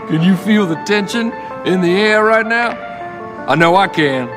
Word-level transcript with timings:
Can 0.00 0.22
you 0.22 0.36
feel 0.36 0.66
the 0.66 0.76
tension 0.84 1.32
in 1.64 1.80
the 1.80 1.90
air 1.90 2.24
right 2.24 2.46
now? 2.46 2.70
I 3.48 3.54
know 3.54 3.76
I 3.76 3.88
can. 3.88 4.28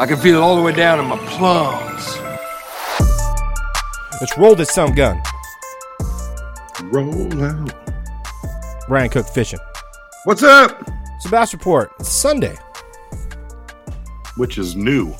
I 0.00 0.06
can 0.06 0.16
feel 0.16 0.36
it 0.38 0.40
all 0.40 0.56
the 0.56 0.62
way 0.62 0.72
down 0.72 1.00
in 1.00 1.06
my 1.06 1.16
plums. 1.36 2.16
Let's 4.20 4.36
roll 4.36 4.54
this 4.54 4.70
some 4.70 4.94
gun. 4.94 5.20
Roll 6.84 7.42
out. 7.42 7.72
Ryan 8.88 9.10
Cook 9.10 9.26
fishing. 9.28 9.58
What's 10.24 10.42
up? 10.42 10.82
It's 11.16 11.26
a 11.26 11.30
bass 11.30 11.52
report. 11.52 11.92
It's 12.00 12.08
Sunday. 12.08 12.56
Which 14.36 14.56
is 14.58 14.76
new, 14.76 15.14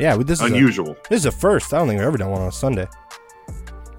Yeah, 0.00 0.16
this 0.16 0.40
is 0.40 0.50
a- 0.50 0.52
unusual. 0.54 0.96
this 1.08 1.20
is 1.20 1.26
a 1.26 1.32
first. 1.32 1.72
I 1.72 1.78
don't 1.78 1.88
think 1.88 1.98
we've 1.98 2.06
ever 2.08 2.18
done 2.18 2.30
one 2.30 2.42
on 2.42 2.48
a 2.48 2.52
Sunday. 2.52 2.88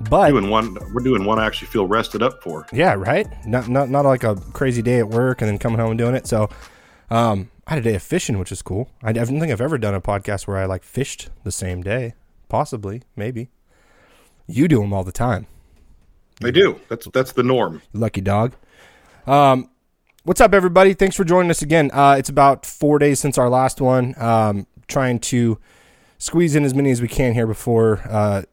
But 0.10 0.30
doing 0.30 0.50
one, 0.50 0.76
we're 0.94 1.04
doing 1.04 1.26
one 1.26 1.40
I 1.40 1.46
actually 1.46 1.68
feel 1.70 1.88
rested 1.88 2.22
up 2.22 2.42
for. 2.44 2.66
yeah, 2.72 2.94
right. 2.94 3.28
Not 3.46 3.68
not 3.68 3.90
not 3.90 4.06
like 4.06 4.24
a 4.24 4.36
crazy 4.54 4.82
day 4.82 5.00
at 5.00 5.10
work 5.10 5.42
and 5.42 5.50
then 5.50 5.58
coming 5.58 5.80
home 5.80 5.92
and 5.92 5.98
doing 5.98 6.16
it. 6.16 6.28
So, 6.28 6.50
um, 7.10 7.50
I 7.68 7.74
had 7.76 7.80
a 7.80 7.90
day 7.90 7.96
of 7.96 8.04
fishing, 8.04 8.38
which 8.38 8.52
is 8.52 8.62
cool. 8.62 8.90
I 9.02 9.12
don't 9.12 9.26
think 9.40 9.52
I've 9.52 9.62
ever 9.62 9.78
done 9.78 9.96
a 9.96 10.02
podcast 10.02 10.48
where 10.48 10.58
I 10.58 10.66
like 10.66 10.84
fished 10.84 11.30
the 11.44 11.52
same 11.52 11.82
day. 11.82 12.14
Possibly, 12.50 13.02
maybe. 13.16 13.50
You 14.48 14.68
do 14.68 14.80
them 14.82 14.94
all 14.94 15.04
the 15.04 15.12
time. 15.12 15.48
They 16.42 16.52
do. 16.52 16.80
That's 16.90 17.08
that's 17.14 17.32
the 17.32 17.44
norm. 17.44 17.82
lucky 17.94 18.22
dog. 18.22 18.54
Um, 19.26 19.70
what's 20.24 20.42
up, 20.42 20.54
everybody? 20.54 20.94
Thanks 20.94 21.16
for 21.16 21.24
joining 21.24 21.50
us 21.50 21.62
again. 21.64 21.90
Uh, 21.92 22.16
it's 22.20 22.30
about 22.30 22.66
four 22.66 23.00
days 23.00 23.20
since 23.20 23.38
our 23.38 23.50
last 23.50 23.82
one. 23.82 24.14
Um, 24.22 24.68
trying 24.88 25.18
to 25.20 25.58
squeeze 26.20 26.56
in 26.56 26.64
as 26.64 26.76
many 26.76 26.92
as 26.92 27.02
we 27.02 27.08
can 27.08 27.34
here 27.34 27.48
before 27.48 28.02
uh, 28.08 28.44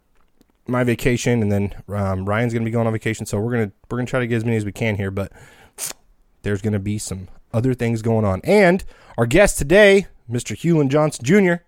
my 0.66 0.84
vacation, 0.84 1.42
and 1.42 1.50
then 1.50 1.74
um, 1.88 2.24
Ryan's 2.24 2.52
gonna 2.52 2.64
be 2.64 2.70
going 2.70 2.86
on 2.86 2.92
vacation, 2.92 3.26
so 3.26 3.38
we're 3.40 3.52
gonna 3.52 3.72
we're 3.90 3.98
gonna 3.98 4.06
try 4.06 4.20
to 4.20 4.26
get 4.26 4.36
as 4.36 4.44
many 4.44 4.56
as 4.56 4.64
we 4.64 4.72
can 4.72 4.96
here. 4.96 5.10
But 5.10 5.32
there's 6.42 6.62
gonna 6.62 6.78
be 6.78 6.98
some 6.98 7.28
other 7.52 7.74
things 7.74 8.02
going 8.02 8.24
on, 8.24 8.40
and 8.44 8.84
our 9.18 9.26
guest 9.26 9.58
today, 9.58 10.06
Mr. 10.30 10.56
Hulen 10.56 10.88
Johnson 10.88 11.24
Jr. 11.24 11.62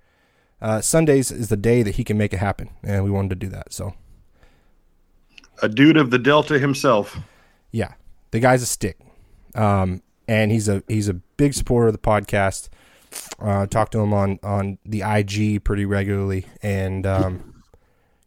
Uh, 0.62 0.80
Sundays 0.80 1.30
is 1.30 1.48
the 1.48 1.56
day 1.56 1.82
that 1.82 1.96
he 1.96 2.04
can 2.04 2.16
make 2.16 2.32
it 2.32 2.38
happen, 2.38 2.70
and 2.82 3.04
we 3.04 3.10
wanted 3.10 3.28
to 3.30 3.34
do 3.36 3.48
that. 3.48 3.72
So 3.72 3.94
A 5.62 5.68
dude 5.68 5.96
of 5.96 6.10
the 6.10 6.18
Delta 6.18 6.58
himself. 6.58 7.18
yeah, 7.70 7.94
the 8.30 8.40
guy's 8.40 8.62
a 8.62 8.66
stick, 8.66 8.98
um, 9.54 10.02
and 10.26 10.50
he's 10.50 10.68
a 10.68 10.82
he's 10.88 11.08
a 11.08 11.14
big 11.14 11.52
supporter 11.54 11.88
of 11.88 11.92
the 11.92 11.98
podcast. 11.98 12.68
Uh, 13.38 13.66
talk 13.66 13.90
to 13.90 14.00
him 14.00 14.12
on 14.14 14.38
on 14.42 14.78
the 14.86 15.02
IG 15.02 15.62
pretty 15.64 15.84
regularly, 15.84 16.46
and 16.62 17.06
um, 17.06 17.53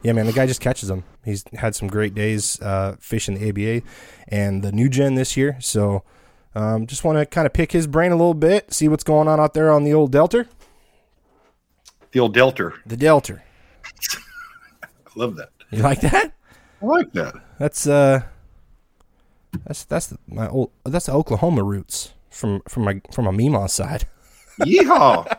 yeah, 0.07 0.13
man, 0.13 0.25
the 0.25 0.31
guy 0.31 0.45
just 0.47 0.61
catches 0.61 0.87
them. 0.87 1.03
He's 1.25 1.43
had 1.53 1.75
some 1.75 1.89
great 1.89 2.15
days 2.15 2.61
uh, 2.61 2.95
fishing 2.97 3.37
the 3.37 3.49
ABA 3.49 3.85
and 4.29 4.63
the 4.63 4.71
new 4.71 4.87
gen 4.87 5.15
this 5.15 5.35
year. 5.35 5.57
So 5.59 6.03
um, 6.55 6.87
just 6.87 7.03
want 7.03 7.17
to 7.17 7.25
kind 7.25 7.45
of 7.45 7.51
pick 7.51 7.73
his 7.73 7.87
brain 7.87 8.13
a 8.13 8.15
little 8.15 8.33
bit, 8.33 8.73
see 8.73 8.87
what's 8.87 9.03
going 9.03 9.27
on 9.27 9.37
out 9.41 9.53
there 9.53 9.69
on 9.69 9.83
the 9.83 9.93
old 9.93 10.13
Delta, 10.13 10.47
The 12.13 12.21
old 12.21 12.33
Delta. 12.33 12.71
the 12.85 12.95
Delta. 12.95 13.41
I 14.83 14.87
love 15.17 15.35
that. 15.35 15.49
You 15.71 15.83
like 15.83 15.99
that? 15.99 16.31
I 16.81 16.85
like 16.85 17.11
that. 17.11 17.35
That's 17.59 17.85
uh, 17.85 18.21
that's 19.65 19.83
that's 19.83 20.13
my 20.25 20.47
old 20.47 20.71
that's 20.85 21.07
the 21.07 21.11
Oklahoma 21.11 21.63
roots 21.63 22.13
from 22.29 22.61
from 22.69 22.83
my 22.85 23.01
from 23.11 23.25
my 23.25 23.31
Mima 23.31 23.67
side. 23.67 24.05
Yeehaw! 24.61 25.37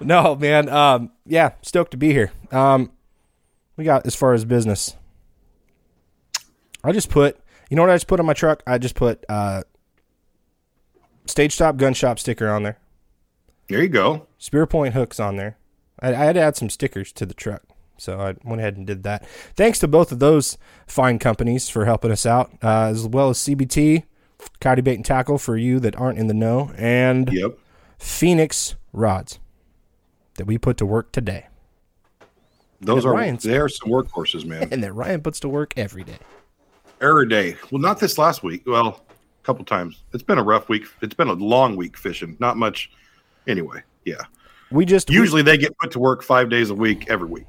No, 0.00 0.34
man. 0.36 0.70
Um, 0.70 1.10
yeah, 1.26 1.50
stoked 1.60 1.90
to 1.90 1.98
be 1.98 2.12
here. 2.12 2.32
Um, 2.50 2.90
we 3.80 3.84
got 3.86 4.06
as 4.06 4.14
far 4.14 4.34
as 4.34 4.44
business. 4.44 4.94
I 6.84 6.92
just 6.92 7.08
put, 7.08 7.38
you 7.70 7.76
know 7.76 7.82
what 7.82 7.90
I 7.90 7.94
just 7.94 8.06
put 8.08 8.20
on 8.20 8.26
my 8.26 8.34
truck? 8.34 8.62
I 8.66 8.76
just 8.76 8.94
put 8.94 9.24
uh, 9.28 9.62
stage 11.24 11.54
stop 11.54 11.78
gun 11.78 11.94
shop 11.94 12.18
sticker 12.18 12.48
on 12.50 12.62
there. 12.62 12.76
there 13.70 13.80
you 13.82 13.88
go. 13.88 14.26
Spear 14.36 14.66
point 14.66 14.92
hooks 14.92 15.18
on 15.18 15.36
there. 15.36 15.56
I, 15.98 16.08
I 16.10 16.24
had 16.26 16.34
to 16.34 16.40
add 16.40 16.56
some 16.56 16.68
stickers 16.68 17.10
to 17.12 17.24
the 17.24 17.32
truck, 17.32 17.62
so 17.96 18.20
I 18.20 18.34
went 18.44 18.60
ahead 18.60 18.76
and 18.76 18.86
did 18.86 19.02
that. 19.04 19.26
Thanks 19.56 19.78
to 19.78 19.88
both 19.88 20.12
of 20.12 20.18
those 20.18 20.58
fine 20.86 21.18
companies 21.18 21.70
for 21.70 21.86
helping 21.86 22.10
us 22.10 22.26
out, 22.26 22.50
uh, 22.62 22.88
as 22.90 23.06
well 23.06 23.30
as 23.30 23.38
CBT, 23.38 24.04
Coyote 24.60 24.82
Bait 24.82 24.96
and 24.96 25.04
Tackle 25.04 25.38
for 25.38 25.56
you 25.56 25.80
that 25.80 25.96
aren't 25.96 26.18
in 26.18 26.26
the 26.26 26.34
know, 26.34 26.70
and 26.76 27.32
Yep. 27.32 27.58
Phoenix 27.98 28.74
rods 28.92 29.38
that 30.36 30.46
we 30.46 30.58
put 30.58 30.76
to 30.78 30.84
work 30.86 31.12
today. 31.12 31.46
Those 32.80 33.04
are 33.04 33.12
Ryan's- 33.12 33.42
they 33.42 33.58
are 33.58 33.68
some 33.68 33.90
workhorses, 33.90 34.44
man. 34.44 34.68
and 34.72 34.82
that 34.82 34.92
Ryan 34.92 35.20
puts 35.20 35.40
to 35.40 35.48
work 35.48 35.74
every 35.76 36.04
day. 36.04 36.18
Error 37.00 37.24
day. 37.24 37.56
Well, 37.70 37.80
not 37.80 37.98
this 38.00 38.18
last 38.18 38.42
week. 38.42 38.62
Well, 38.66 39.04
a 39.08 39.44
couple 39.46 39.64
times. 39.64 40.02
It's 40.12 40.22
been 40.22 40.38
a 40.38 40.42
rough 40.42 40.68
week. 40.68 40.84
It's 41.02 41.14
been 41.14 41.28
a 41.28 41.32
long 41.34 41.76
week 41.76 41.96
fishing. 41.96 42.36
Not 42.40 42.56
much. 42.56 42.90
Anyway, 43.46 43.82
yeah. 44.04 44.22
We 44.70 44.84
just 44.84 45.10
Usually 45.10 45.42
they 45.42 45.56
get 45.58 45.76
put 45.78 45.90
to 45.92 45.98
work 45.98 46.22
five 46.22 46.48
days 46.50 46.70
a 46.70 46.74
week 46.74 47.10
every 47.10 47.26
week. 47.26 47.46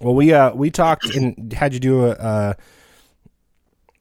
well 0.00 0.14
we 0.14 0.32
uh 0.32 0.52
we 0.52 0.70
talked 0.70 1.14
and 1.14 1.52
had 1.52 1.72
you 1.74 1.78
do 1.80 2.06
a 2.06 2.10
uh, 2.12 2.54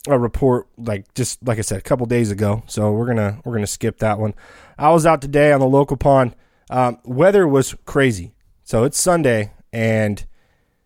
a 0.08 0.18
report 0.18 0.68
like 0.78 1.14
just 1.14 1.46
like 1.46 1.58
I 1.58 1.62
said 1.62 1.78
a 1.78 1.82
couple 1.82 2.06
days 2.06 2.32
ago. 2.32 2.64
So 2.68 2.92
we're 2.92 3.06
gonna 3.06 3.40
we're 3.44 3.54
gonna 3.54 3.68
skip 3.68 4.00
that 4.00 4.18
one. 4.18 4.34
I 4.78 4.90
was 4.92 5.06
out 5.06 5.22
today 5.22 5.52
on 5.52 5.60
the 5.60 5.68
local 5.68 5.98
pond. 5.98 6.36
Um, 6.70 7.00
weather 7.04 7.48
was 7.48 7.76
crazy. 7.86 8.34
So 8.64 8.84
it's 8.86 9.00
Sunday 9.00 9.52
and 9.74 10.26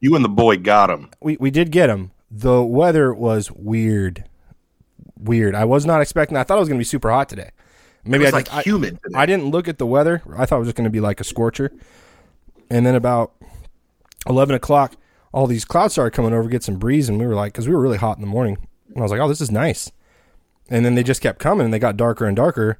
You 0.03 0.15
and 0.17 0.25
the 0.25 0.29
boy 0.29 0.57
got 0.57 0.89
him. 0.89 1.09
we 1.21 1.37
we 1.39 1.49
did 1.49 1.71
get 1.71 1.89
him. 1.89 2.11
The 2.29 2.61
weather 2.61 3.13
was 3.13 3.49
weird, 3.51 4.25
weird. 5.17 5.55
I 5.55 5.63
was 5.65 5.85
not 5.85 6.01
expecting. 6.01 6.35
I 6.35 6.43
thought 6.43 6.57
it 6.57 6.59
was 6.59 6.67
gonna 6.67 6.77
be 6.79 6.83
super 6.83 7.09
hot 7.09 7.29
today. 7.29 7.51
Maybe 8.03 8.25
It 8.25 8.27
was 8.27 8.33
I 8.33 8.37
like 8.37 8.45
just, 8.47 8.57
I- 8.57 8.61
humid. 8.63 8.99
today. 9.01 9.17
I 9.17 9.25
didn't 9.25 9.45
look 9.51 9.69
at 9.69 9.77
the 9.77 9.85
weather. 9.85 10.21
I 10.35 10.45
thought 10.45 10.57
it 10.57 10.59
was 10.59 10.67
just 10.67 10.75
going 10.75 10.83
to 10.83 10.89
be 10.89 10.99
like 10.99 11.21
a 11.21 11.23
scorcher. 11.23 11.71
And 12.69 12.85
then 12.85 12.95
about 12.95 13.31
11 14.27 14.55
o'clock, 14.55 14.97
all 15.31 15.47
these 15.47 15.63
clouds 15.63 15.93
started 15.93 16.11
coming 16.11 16.33
over, 16.33 16.49
get 16.49 16.63
some 16.63 16.75
breeze. 16.75 17.07
And 17.07 17.17
we 17.17 17.25
were 17.25 17.33
like, 17.33 17.53
because 17.53 17.65
we 17.65 17.73
were 17.73 17.79
really 17.81 17.97
hot 17.97 18.17
in 18.17 18.21
the 18.21 18.27
morning. 18.27 18.57
And 18.89 18.97
I 18.97 19.01
was 19.03 19.09
like, 19.11 19.21
oh, 19.21 19.29
this 19.29 19.39
is 19.39 19.51
nice. 19.51 19.89
And 20.69 20.83
then 20.85 20.95
they 20.95 21.03
just 21.03 21.21
kept 21.21 21.39
coming 21.39 21.63
and 21.63 21.73
they 21.73 21.79
got 21.79 21.95
darker 21.95 22.25
and 22.25 22.35
darker. 22.35 22.77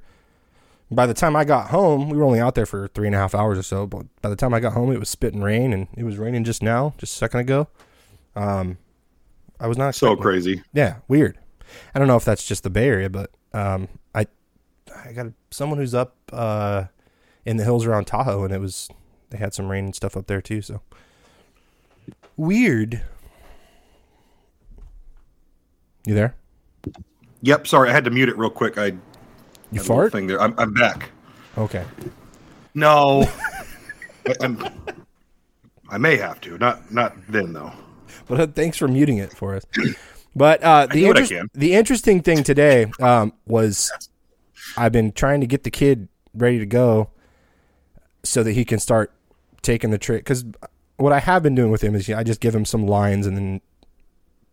By 0.95 1.05
the 1.05 1.13
time 1.13 1.35
I 1.35 1.43
got 1.45 1.69
home, 1.69 2.09
we 2.09 2.17
were 2.17 2.23
only 2.23 2.39
out 2.39 2.55
there 2.55 2.65
for 2.65 2.87
three 2.89 3.07
and 3.07 3.15
a 3.15 3.19
half 3.19 3.33
hours 3.33 3.57
or 3.57 3.63
so. 3.63 3.87
But 3.87 4.05
by 4.21 4.29
the 4.29 4.35
time 4.35 4.53
I 4.53 4.59
got 4.59 4.73
home, 4.73 4.91
it 4.91 4.99
was 4.99 5.09
spitting 5.09 5.41
rain 5.41 5.73
and 5.73 5.87
it 5.95 6.03
was 6.03 6.17
raining 6.17 6.43
just 6.43 6.61
now, 6.61 6.93
just 6.97 7.13
a 7.13 7.17
second 7.17 7.41
ago. 7.41 7.67
Um, 8.35 8.77
I 9.59 9.67
was 9.67 9.77
not 9.77 9.95
so 9.95 10.07
expecting 10.07 10.19
it. 10.19 10.23
crazy. 10.23 10.63
Yeah, 10.73 10.95
weird. 11.07 11.37
I 11.95 11.99
don't 11.99 12.07
know 12.07 12.17
if 12.17 12.25
that's 12.25 12.45
just 12.45 12.63
the 12.63 12.69
Bay 12.69 12.87
Area, 12.87 13.09
but 13.09 13.31
um, 13.53 13.87
I 14.13 14.27
I 15.05 15.13
got 15.13 15.27
someone 15.51 15.79
who's 15.79 15.93
up 15.93 16.15
uh, 16.31 16.85
in 17.45 17.57
the 17.57 17.63
hills 17.63 17.85
around 17.85 18.05
Tahoe, 18.05 18.43
and 18.43 18.53
it 18.53 18.59
was 18.59 18.89
they 19.29 19.37
had 19.37 19.53
some 19.53 19.69
rain 19.69 19.85
and 19.85 19.95
stuff 19.95 20.17
up 20.17 20.27
there 20.27 20.41
too. 20.41 20.61
So 20.61 20.81
weird. 22.37 23.01
You 26.05 26.13
there? 26.13 26.35
Yep. 27.41 27.67
Sorry, 27.67 27.89
I 27.89 27.93
had 27.93 28.03
to 28.05 28.11
mute 28.11 28.29
it 28.29 28.37
real 28.37 28.49
quick. 28.49 28.77
I 28.77 28.93
You 29.75 29.81
a 29.81 29.84
fart? 29.84 30.11
thing 30.11 30.28
there. 30.28 30.41
I'm, 30.41 30.53
I'm 30.57 30.73
back. 30.73 31.09
Okay. 31.57 31.85
No, 32.73 33.28
I, 34.28 34.34
I'm. 34.41 34.63
I 35.89 35.97
may 35.97 36.17
have 36.17 36.41
to. 36.41 36.57
Not 36.57 36.91
not 36.91 37.16
then 37.29 37.53
though. 37.53 37.72
But 38.28 38.39
uh, 38.39 38.47
thanks 38.47 38.78
for 38.78 38.88
muting 38.88 39.17
it 39.17 39.31
for 39.35 39.56
us. 39.56 39.63
But 40.35 40.63
uh, 40.63 40.88
the 40.88 40.94
do 41.01 41.07
what 41.07 41.17
I 41.17 41.22
interest- 41.22 41.31
can. 41.31 41.50
the 41.53 41.73
interesting 41.73 42.22
thing 42.22 42.44
today 42.44 42.91
um, 43.00 43.33
was 43.45 43.91
I've 44.78 44.91
been 44.91 45.12
trying 45.12 45.41
to 45.41 45.47
get 45.47 45.63
the 45.63 45.72
kid 45.72 46.07
ready 46.33 46.57
to 46.59 46.66
go 46.66 47.09
so 48.23 48.41
that 48.44 48.53
he 48.53 48.66
can 48.66 48.79
start 48.79 49.12
taking 49.62 49.91
the 49.91 49.97
trick. 50.00 50.23
Because 50.23 50.45
what 50.97 51.13
I 51.13 51.19
have 51.19 51.44
been 51.44 51.53
doing 51.53 51.69
with 51.69 51.83
him 51.83 51.94
is 51.95 52.09
I 52.09 52.23
just 52.23 52.39
give 52.39 52.56
him 52.56 52.66
some 52.66 52.88
lines 52.88 53.28
and 53.28 53.35
then 53.38 53.62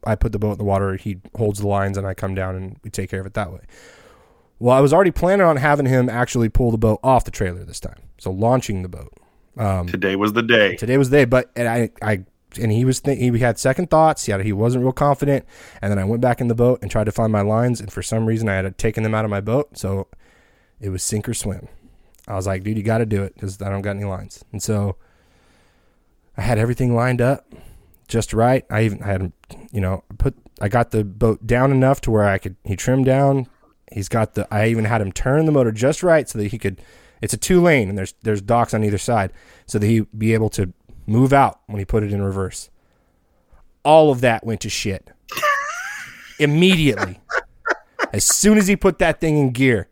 I 0.04 0.16
put 0.16 0.32
the 0.32 0.38
boat 0.38 0.52
in 0.52 0.58
the 0.58 0.64
water. 0.64 0.96
He 0.96 1.18
holds 1.36 1.60
the 1.60 1.68
lines 1.68 1.96
and 1.96 2.06
I 2.06 2.12
come 2.14 2.34
down 2.34 2.56
and 2.56 2.76
we 2.82 2.90
take 2.90 3.08
care 3.10 3.20
of 3.20 3.26
it 3.26 3.34
that 3.34 3.52
way. 3.52 3.60
Well, 4.60 4.76
I 4.76 4.80
was 4.80 4.92
already 4.92 5.10
planning 5.10 5.46
on 5.46 5.56
having 5.56 5.86
him 5.86 6.08
actually 6.08 6.50
pull 6.50 6.70
the 6.70 6.78
boat 6.78 7.00
off 7.02 7.24
the 7.24 7.30
trailer 7.30 7.64
this 7.64 7.80
time. 7.80 8.02
So 8.18 8.30
launching 8.30 8.82
the 8.82 8.88
boat. 8.88 9.12
Um, 9.56 9.86
Today 9.86 10.14
was 10.16 10.34
the 10.34 10.42
day. 10.42 10.76
Today 10.76 10.98
was 10.98 11.10
the 11.10 11.16
day, 11.16 11.24
but 11.24 11.50
and 11.56 11.66
I, 11.66 11.90
I, 12.02 12.24
and 12.60 12.70
he 12.70 12.84
was 12.84 13.00
th- 13.00 13.18
he 13.18 13.38
had 13.38 13.58
second 13.58 13.90
thoughts. 13.90 14.26
He 14.26 14.32
had, 14.32 14.42
he 14.42 14.52
wasn't 14.52 14.84
real 14.84 14.92
confident, 14.92 15.46
and 15.80 15.90
then 15.90 15.98
I 15.98 16.04
went 16.04 16.20
back 16.20 16.40
in 16.40 16.48
the 16.48 16.54
boat 16.54 16.78
and 16.82 16.90
tried 16.90 17.04
to 17.04 17.12
find 17.12 17.32
my 17.32 17.40
lines, 17.40 17.80
and 17.80 17.90
for 17.90 18.02
some 18.02 18.26
reason 18.26 18.48
I 18.48 18.54
had 18.54 18.78
taken 18.78 19.02
them 19.02 19.14
out 19.14 19.24
of 19.24 19.30
my 19.30 19.40
boat, 19.40 19.76
so 19.76 20.08
it 20.78 20.90
was 20.90 21.02
sink 21.02 21.28
or 21.28 21.34
swim. 21.34 21.68
I 22.28 22.34
was 22.34 22.46
like, 22.46 22.62
dude, 22.62 22.76
you 22.76 22.82
got 22.82 22.98
to 22.98 23.06
do 23.06 23.22
it 23.22 23.34
because 23.34 23.60
I 23.60 23.70
don't 23.70 23.82
got 23.82 23.96
any 23.96 24.04
lines, 24.04 24.44
and 24.52 24.62
so 24.62 24.96
I 26.36 26.42
had 26.42 26.58
everything 26.58 26.94
lined 26.94 27.20
up 27.20 27.46
just 28.08 28.34
right. 28.34 28.64
I 28.70 28.82
even 28.82 28.98
had, 29.00 29.20
him, 29.20 29.32
you 29.72 29.80
know, 29.80 30.04
put 30.18 30.34
I 30.60 30.68
got 30.68 30.90
the 30.90 31.04
boat 31.04 31.46
down 31.46 31.72
enough 31.72 32.00
to 32.02 32.10
where 32.10 32.28
I 32.28 32.38
could 32.38 32.56
he 32.64 32.76
trimmed 32.76 33.06
down. 33.06 33.48
He's 33.92 34.08
got 34.08 34.34
the 34.34 34.46
I 34.52 34.68
even 34.68 34.84
had 34.84 35.00
him 35.00 35.12
turn 35.12 35.46
the 35.46 35.52
motor 35.52 35.72
just 35.72 36.02
right 36.02 36.28
so 36.28 36.38
that 36.38 36.48
he 36.48 36.58
could 36.58 36.80
it's 37.20 37.34
a 37.34 37.36
two 37.36 37.60
lane 37.60 37.88
and 37.88 37.98
there's 37.98 38.14
there's 38.22 38.40
docks 38.40 38.74
on 38.74 38.84
either 38.84 38.98
side 38.98 39.32
so 39.66 39.78
that 39.78 39.86
he 39.86 40.00
be 40.16 40.34
able 40.34 40.50
to 40.50 40.72
move 41.06 41.32
out 41.32 41.60
when 41.66 41.78
he 41.78 41.84
put 41.84 42.02
it 42.02 42.12
in 42.12 42.22
reverse. 42.22 42.70
All 43.82 44.10
of 44.10 44.20
that 44.20 44.44
went 44.44 44.60
to 44.60 44.68
shit. 44.68 45.10
Immediately. 46.38 47.20
as 48.12 48.24
soon 48.24 48.58
as 48.58 48.66
he 48.66 48.76
put 48.76 48.98
that 48.98 49.20
thing 49.20 49.38
in 49.38 49.50
gear. 49.50 49.88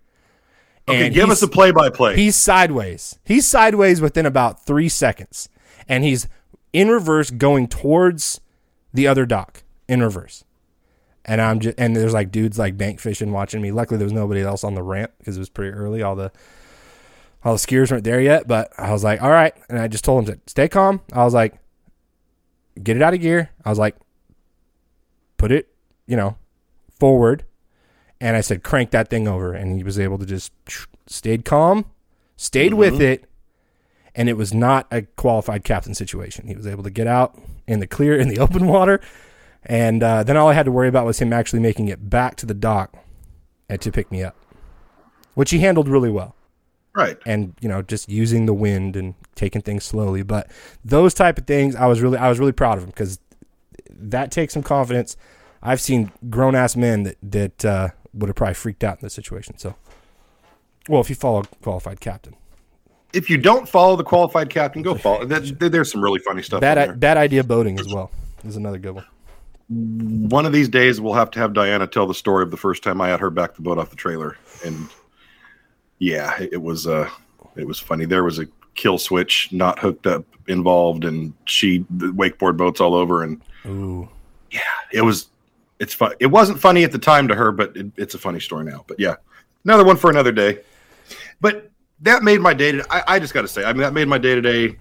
Okay, 0.88 1.10
give 1.10 1.28
us 1.28 1.42
a 1.42 1.48
play 1.48 1.70
by 1.70 1.90
play. 1.90 2.16
He's 2.16 2.34
sideways. 2.34 3.18
He's 3.24 3.46
sideways 3.46 4.00
within 4.00 4.24
about 4.24 4.64
three 4.64 4.88
seconds, 4.88 5.50
and 5.86 6.02
he's 6.02 6.28
in 6.72 6.88
reverse 6.88 7.30
going 7.30 7.68
towards 7.68 8.40
the 8.94 9.06
other 9.06 9.26
dock 9.26 9.64
in 9.86 10.02
reverse. 10.02 10.44
And 11.28 11.40
I'm 11.42 11.60
just 11.60 11.78
and 11.78 11.94
there's 11.94 12.14
like 12.14 12.32
dudes 12.32 12.58
like 12.58 12.78
bank 12.78 13.00
fishing 13.00 13.32
watching 13.32 13.60
me. 13.60 13.70
Luckily, 13.70 13.98
there 13.98 14.06
was 14.06 14.14
nobody 14.14 14.40
else 14.40 14.64
on 14.64 14.74
the 14.74 14.82
ramp 14.82 15.12
because 15.18 15.36
it 15.36 15.40
was 15.40 15.50
pretty 15.50 15.72
early. 15.72 16.02
All 16.02 16.16
the 16.16 16.32
all 17.44 17.52
the 17.52 17.58
skiers 17.58 17.90
weren't 17.90 18.04
there 18.04 18.20
yet, 18.20 18.48
but 18.48 18.72
I 18.78 18.92
was 18.92 19.04
like, 19.04 19.22
all 19.22 19.30
right. 19.30 19.54
And 19.68 19.78
I 19.78 19.88
just 19.88 20.04
told 20.04 20.28
him 20.28 20.34
to 20.34 20.40
stay 20.46 20.68
calm. 20.68 21.02
I 21.12 21.24
was 21.24 21.34
like, 21.34 21.58
get 22.82 22.96
it 22.96 23.02
out 23.02 23.14
of 23.14 23.20
gear. 23.20 23.50
I 23.64 23.70
was 23.70 23.78
like, 23.78 23.96
put 25.36 25.52
it, 25.52 25.68
you 26.06 26.16
know, 26.16 26.36
forward. 26.98 27.44
And 28.20 28.36
I 28.36 28.40
said, 28.40 28.64
crank 28.64 28.90
that 28.90 29.08
thing 29.08 29.28
over. 29.28 29.52
And 29.52 29.76
he 29.76 29.84
was 29.84 29.98
able 29.98 30.18
to 30.18 30.26
just 30.26 30.52
stayed 31.06 31.44
calm, 31.44 31.84
stayed 32.36 32.74
with 32.74 32.94
mm-hmm. 32.94 33.02
it. 33.02 33.24
And 34.14 34.28
it 34.28 34.36
was 34.36 34.52
not 34.52 34.88
a 34.90 35.02
qualified 35.02 35.62
captain 35.62 35.94
situation. 35.94 36.48
He 36.48 36.56
was 36.56 36.66
able 36.66 36.82
to 36.82 36.90
get 36.90 37.06
out 37.06 37.38
in 37.68 37.78
the 37.78 37.86
clear, 37.86 38.18
in 38.18 38.28
the 38.28 38.38
open 38.40 38.66
water. 38.66 39.00
And 39.64 40.02
uh, 40.02 40.22
then 40.22 40.36
all 40.36 40.48
I 40.48 40.54
had 40.54 40.66
to 40.66 40.72
worry 40.72 40.88
about 40.88 41.04
was 41.04 41.18
him 41.18 41.32
actually 41.32 41.60
making 41.60 41.88
it 41.88 42.08
back 42.08 42.36
to 42.36 42.46
the 42.46 42.54
dock 42.54 42.94
and 43.68 43.80
to 43.80 43.92
pick 43.92 44.10
me 44.10 44.22
up, 44.22 44.36
which 45.34 45.50
he 45.50 45.58
handled 45.58 45.88
really 45.88 46.10
well 46.10 46.34
right. 46.98 47.18
and 47.24 47.54
you 47.60 47.68
know 47.68 47.80
just 47.80 48.08
using 48.08 48.46
the 48.46 48.52
wind 48.52 48.96
and 48.96 49.14
taking 49.34 49.62
things 49.62 49.84
slowly 49.84 50.22
but 50.22 50.50
those 50.84 51.14
type 51.14 51.38
of 51.38 51.46
things 51.46 51.74
i 51.76 51.86
was 51.86 52.02
really 52.02 52.18
i 52.18 52.28
was 52.28 52.38
really 52.38 52.52
proud 52.52 52.76
of 52.76 52.84
him 52.84 52.90
because 52.90 53.18
that 53.90 54.30
takes 54.30 54.52
some 54.52 54.62
confidence 54.62 55.16
i've 55.62 55.80
seen 55.80 56.12
grown-ass 56.28 56.76
men 56.76 57.04
that 57.04 57.16
that 57.22 57.64
uh, 57.64 57.88
would 58.12 58.28
have 58.28 58.36
probably 58.36 58.54
freaked 58.54 58.84
out 58.84 58.98
in 58.98 59.06
this 59.06 59.14
situation 59.14 59.56
so 59.56 59.74
well 60.88 61.00
if 61.00 61.08
you 61.08 61.16
follow 61.16 61.40
a 61.40 61.44
qualified 61.62 62.00
captain 62.00 62.34
If 63.14 63.30
you 63.30 63.38
don't 63.38 63.66
follow 63.66 63.96
the 63.96 64.04
qualified 64.04 64.50
captain, 64.50 64.82
go 64.82 64.94
follow. 65.06 65.24
That, 65.24 65.72
there's 65.72 65.90
some 65.90 66.02
really 66.02 66.20
funny 66.20 66.42
stuff. 66.42 66.60
bad 66.60 67.00
bad 67.00 67.16
idea 67.16 67.42
boating 67.42 67.78
as 67.80 67.86
well 67.88 68.10
is 68.44 68.56
another 68.56 68.78
good 68.78 68.94
one 68.96 69.06
One 69.68 70.46
of 70.46 70.52
these 70.52 70.68
days, 70.68 71.00
we'll 71.00 71.14
have 71.14 71.30
to 71.32 71.38
have 71.38 71.52
Diana 71.52 71.86
tell 71.86 72.06
the 72.06 72.14
story 72.14 72.42
of 72.42 72.50
the 72.50 72.56
first 72.56 72.82
time 72.82 73.00
I 73.00 73.08
had 73.08 73.20
her 73.20 73.30
back 73.30 73.54
the 73.54 73.62
boat 73.62 73.78
off 73.78 73.90
the 73.90 73.96
trailer, 73.96 74.36
and 74.64 74.88
yeah, 75.98 76.38
it, 76.40 76.62
was 76.62 76.86
uh, 76.86 77.10
it 77.56 77.66
was 77.66 77.78
funny. 77.78 78.06
There 78.06 78.24
was 78.24 78.38
a 78.38 78.46
kill 78.74 78.96
switch 78.96 79.52
not 79.52 79.78
hooked 79.78 80.06
up 80.06 80.24
involved, 80.46 81.04
and 81.04 81.34
she 81.44 81.84
the 81.90 82.06
wakeboard 82.06 82.56
boats 82.56 82.80
all 82.80 82.94
over, 82.94 83.22
and 83.22 83.42
ooh 83.66 84.08
it 84.92 85.02
was 85.02 85.28
it's 85.78 85.94
fun. 85.94 86.12
It 86.18 86.26
wasn't 86.26 86.58
funny 86.58 86.84
at 86.84 86.92
the 86.92 86.98
time 86.98 87.28
to 87.28 87.34
her, 87.34 87.52
but 87.52 87.76
it, 87.76 87.86
it's 87.96 88.14
a 88.14 88.18
funny 88.18 88.40
story 88.40 88.64
now. 88.64 88.84
But 88.86 88.98
yeah, 88.98 89.16
another 89.64 89.84
one 89.84 89.96
for 89.96 90.10
another 90.10 90.32
day. 90.32 90.60
But 91.40 91.70
that 92.00 92.22
made 92.22 92.40
my 92.40 92.54
day. 92.54 92.72
To, 92.72 92.86
I, 92.92 93.14
I 93.14 93.18
just 93.18 93.34
got 93.34 93.42
to 93.42 93.48
say, 93.48 93.64
I 93.64 93.72
mean, 93.72 93.82
that 93.82 93.92
made 93.92 94.08
my 94.08 94.18
day 94.18 94.34
today. 94.34 94.76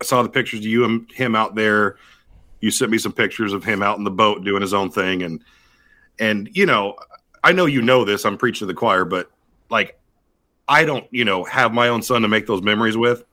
I 0.00 0.04
saw 0.04 0.22
the 0.22 0.28
pictures 0.28 0.60
of 0.60 0.66
you 0.66 0.84
and 0.84 1.10
him 1.12 1.34
out 1.34 1.54
there. 1.54 1.96
You 2.60 2.70
sent 2.70 2.90
me 2.90 2.98
some 2.98 3.12
pictures 3.12 3.52
of 3.52 3.64
him 3.64 3.82
out 3.82 3.98
in 3.98 4.04
the 4.04 4.10
boat 4.10 4.44
doing 4.44 4.62
his 4.62 4.74
own 4.74 4.90
thing, 4.90 5.22
and 5.22 5.42
and 6.18 6.48
you 6.52 6.66
know, 6.66 6.96
I 7.42 7.52
know 7.52 7.66
you 7.66 7.82
know 7.82 8.04
this. 8.04 8.24
I'm 8.24 8.36
preaching 8.36 8.60
to 8.60 8.66
the 8.66 8.74
choir, 8.74 9.04
but 9.04 9.30
like, 9.70 9.98
I 10.68 10.84
don't, 10.84 11.06
you 11.10 11.24
know, 11.24 11.44
have 11.44 11.72
my 11.72 11.88
own 11.88 12.02
son 12.02 12.22
to 12.22 12.28
make 12.28 12.46
those 12.46 12.62
memories 12.62 12.96
with, 12.96 13.24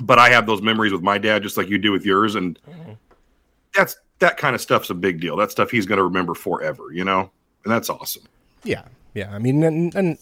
but 0.00 0.18
I 0.18 0.30
have 0.30 0.46
those 0.46 0.62
memories 0.62 0.92
with 0.92 1.02
my 1.02 1.18
dad, 1.18 1.42
just 1.42 1.56
like 1.56 1.68
you 1.68 1.78
do 1.78 1.92
with 1.92 2.04
yours, 2.04 2.34
and 2.34 2.58
mm-hmm. 2.68 2.92
that's 3.74 3.96
that 4.20 4.36
kind 4.36 4.54
of 4.54 4.60
stuff's 4.60 4.90
a 4.90 4.94
big 4.94 5.20
deal. 5.20 5.36
That 5.36 5.50
stuff 5.50 5.70
he's 5.70 5.86
going 5.86 5.98
to 5.98 6.04
remember 6.04 6.34
forever, 6.34 6.92
you 6.92 7.04
know, 7.04 7.30
and 7.64 7.72
that's 7.72 7.90
awesome. 7.90 8.22
yeah 8.64 8.82
yeah 9.14 9.30
i 9.32 9.38
mean 9.38 9.62
and, 9.62 9.94
and 9.94 10.18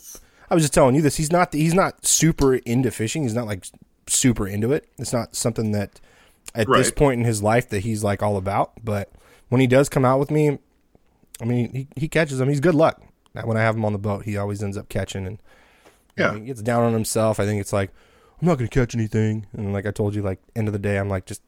i 0.50 0.54
was 0.54 0.62
just 0.62 0.74
telling 0.74 0.94
you 0.94 1.02
this 1.02 1.16
he's 1.16 1.32
not 1.32 1.52
he's 1.52 1.74
not 1.74 2.04
super 2.04 2.56
into 2.56 2.90
fishing 2.90 3.22
he's 3.22 3.34
not 3.34 3.46
like 3.46 3.66
super 4.06 4.46
into 4.46 4.72
it 4.72 4.88
it's 4.98 5.12
not 5.12 5.34
something 5.36 5.72
that 5.72 6.00
at 6.54 6.66
this 6.68 6.90
point 6.90 7.20
in 7.20 7.24
his 7.26 7.42
life 7.42 7.68
that 7.68 7.80
he's 7.80 8.02
like 8.04 8.22
all 8.22 8.36
about 8.36 8.72
but 8.84 9.10
when 9.48 9.60
he 9.60 9.66
does 9.66 9.88
come 9.88 10.04
out 10.04 10.18
with 10.18 10.30
me 10.30 10.58
i 11.40 11.44
mean 11.44 11.72
he, 11.72 11.88
he 11.96 12.08
catches 12.08 12.38
them 12.38 12.48
he's 12.48 12.60
good 12.60 12.74
luck 12.74 13.00
when 13.44 13.56
i 13.56 13.60
have 13.60 13.76
him 13.76 13.84
on 13.84 13.92
the 13.92 13.98
boat 13.98 14.24
he 14.24 14.36
always 14.36 14.62
ends 14.62 14.76
up 14.76 14.88
catching 14.88 15.26
and 15.26 15.38
you 16.16 16.24
know, 16.24 16.32
Yeah. 16.32 16.38
he 16.38 16.44
gets 16.46 16.62
down 16.62 16.82
on 16.82 16.92
himself 16.92 17.38
i 17.40 17.44
think 17.46 17.60
it's 17.60 17.72
like 17.72 17.90
i'm 18.40 18.46
not 18.48 18.58
gonna 18.58 18.68
catch 18.68 18.94
anything 18.94 19.46
and 19.52 19.72
like 19.72 19.86
i 19.86 19.90
told 19.90 20.14
you 20.14 20.22
like 20.22 20.40
end 20.56 20.66
of 20.68 20.72
the 20.72 20.78
day 20.78 20.98
i'm 20.98 21.08
like 21.08 21.26
just 21.26 21.42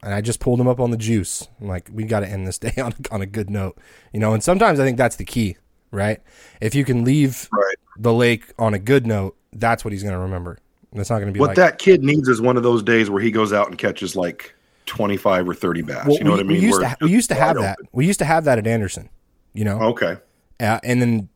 and 0.00 0.14
I 0.14 0.20
just 0.20 0.38
pulled 0.38 0.60
him 0.60 0.68
up 0.68 0.78
on 0.78 0.92
the 0.92 0.96
juice. 0.96 1.48
I'm 1.60 1.66
like, 1.66 1.90
we 1.92 2.04
got 2.04 2.20
to 2.20 2.28
end 2.28 2.46
this 2.46 2.56
day 2.66 2.72
on 2.80 2.94
on 3.10 3.20
a 3.20 3.26
good 3.26 3.50
note, 3.50 3.76
you 4.12 4.20
know. 4.20 4.32
And 4.32 4.44
sometimes 4.44 4.78
I 4.78 4.84
think 4.84 4.96
that's 4.96 5.16
the 5.16 5.24
key, 5.24 5.56
right? 5.90 6.20
If 6.60 6.76
you 6.76 6.84
can 6.84 7.02
leave 7.02 7.48
Right. 7.50 7.74
the 7.98 8.12
lake 8.14 8.52
on 8.60 8.74
a 8.74 8.78
good 8.78 9.08
note, 9.08 9.36
that's 9.52 9.84
what 9.84 9.90
he's 9.92 10.04
going 10.04 10.14
to 10.14 10.20
remember. 10.20 10.58
It's 10.92 11.10
not 11.10 11.16
going 11.16 11.28
to 11.28 11.32
be 11.32 11.40
What 11.40 11.48
like 11.48 11.56
that 11.56 11.78
kid 11.78 12.02
needs 12.02 12.28
is 12.28 12.40
one 12.40 12.56
of 12.56 12.62
those 12.62 12.82
days 12.82 13.10
where 13.10 13.20
he 13.20 13.30
goes 13.30 13.52
out 13.52 13.68
and 13.68 13.76
catches 13.76 14.16
like 14.16 14.54
25 14.86 15.48
or 15.48 15.54
30 15.54 15.82
bass. 15.82 16.06
Well, 16.06 16.16
you 16.16 16.24
know 16.24 16.30
we, 16.30 16.36
what 16.36 16.40
I 16.40 16.42
mean? 16.44 16.58
We 16.58 16.66
used, 16.66 16.80
to, 16.80 16.96
we 17.02 17.10
used 17.10 17.28
to 17.28 17.34
have 17.34 17.56
that. 17.56 17.78
open. 17.78 17.88
We 17.92 18.06
used 18.06 18.18
to 18.20 18.24
have 18.24 18.44
that 18.44 18.58
at 18.58 18.66
Anderson, 18.66 19.10
you 19.52 19.64
know. 19.64 19.80
Okay. 19.80 20.16
Uh, 20.60 20.80
and 20.82 21.00
then 21.00 21.28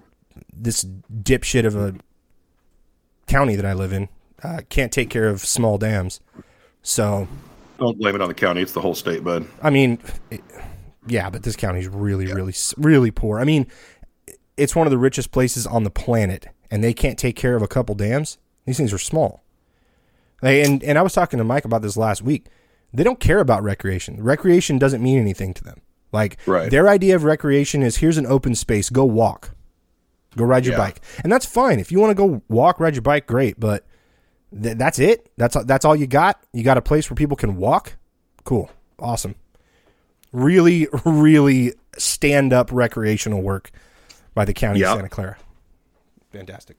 this 0.52 0.84
dipshit 1.22 1.66
of 1.66 1.76
a 1.76 1.94
county 3.26 3.56
that 3.56 3.66
I 3.66 3.74
live 3.74 3.92
in 3.92 4.08
uh, 4.42 4.62
can't 4.68 4.90
take 4.90 5.10
care 5.10 5.28
of 5.28 5.40
small 5.40 5.78
dams. 5.78 6.20
So, 6.82 7.28
Don't 7.78 7.98
blame 7.98 8.14
it 8.14 8.20
on 8.20 8.28
the 8.28 8.34
county. 8.34 8.62
It's 8.62 8.72
the 8.72 8.80
whole 8.80 8.94
state, 8.94 9.22
bud. 9.22 9.46
I 9.62 9.70
mean, 9.70 9.98
it, 10.30 10.40
yeah, 11.06 11.30
but 11.30 11.42
this 11.42 11.56
county's 11.56 11.88
really, 11.88 12.26
really, 12.26 12.54
really 12.76 13.10
poor. 13.10 13.38
I 13.38 13.44
mean, 13.44 13.66
it's 14.56 14.74
one 14.74 14.86
of 14.86 14.90
the 14.90 14.98
richest 14.98 15.30
places 15.30 15.66
on 15.66 15.84
the 15.84 15.90
planet, 15.90 16.46
and 16.70 16.82
they 16.82 16.92
can't 16.92 17.18
take 17.18 17.36
care 17.36 17.54
of 17.54 17.62
a 17.62 17.68
couple 17.68 17.94
dams. 17.94 18.38
These 18.66 18.76
things 18.76 18.92
are 18.92 18.98
small. 18.98 19.41
They, 20.42 20.62
and 20.62 20.82
and 20.84 20.98
I 20.98 21.02
was 21.02 21.14
talking 21.14 21.38
to 21.38 21.44
Mike 21.44 21.64
about 21.64 21.80
this 21.80 21.96
last 21.96 22.20
week. 22.22 22.48
They 22.92 23.02
don't 23.02 23.18
care 23.20 23.40
about 23.40 23.62
recreation. 23.62 24.22
Recreation 24.22 24.76
doesn't 24.78 25.02
mean 25.02 25.18
anything 25.18 25.54
to 25.54 25.64
them. 25.64 25.80
Like 26.12 26.36
Right. 26.46 26.70
their 26.70 26.88
idea 26.90 27.16
of 27.16 27.24
recreation 27.24 27.82
is 27.82 27.96
here's 27.96 28.18
an 28.18 28.26
open 28.26 28.54
space, 28.54 28.90
go 28.90 29.04
walk, 29.06 29.52
go 30.36 30.44
ride 30.44 30.66
your 30.66 30.74
Yeah. 30.74 30.78
bike, 30.84 31.00
and 31.24 31.32
that's 31.32 31.46
fine. 31.46 31.80
If 31.80 31.90
you 31.90 31.98
want 32.00 32.10
to 32.10 32.14
go 32.14 32.42
walk, 32.50 32.78
ride 32.80 32.94
your 32.94 33.00
bike, 33.02 33.26
great. 33.26 33.58
But 33.58 33.86
th- 34.62 34.76
that's 34.76 34.98
it. 34.98 35.30
That's 35.38 35.56
that's 35.64 35.86
all 35.86 35.96
you 35.96 36.06
got. 36.06 36.42
You 36.52 36.62
got 36.64 36.76
a 36.76 36.82
place 36.82 37.08
where 37.08 37.14
people 37.14 37.36
can 37.36 37.56
walk. 37.56 37.96
Cool, 38.44 38.70
awesome. 38.98 39.36
Really, 40.32 40.88
really 41.04 41.74
stand 41.96 42.52
up 42.52 42.70
recreational 42.72 43.40
work 43.42 43.70
by 44.34 44.44
the 44.44 44.52
county 44.54 44.80
Yeah. 44.80 44.92
of 44.92 44.96
Santa 44.98 45.08
Clara. 45.08 45.36
Fantastic. 46.32 46.76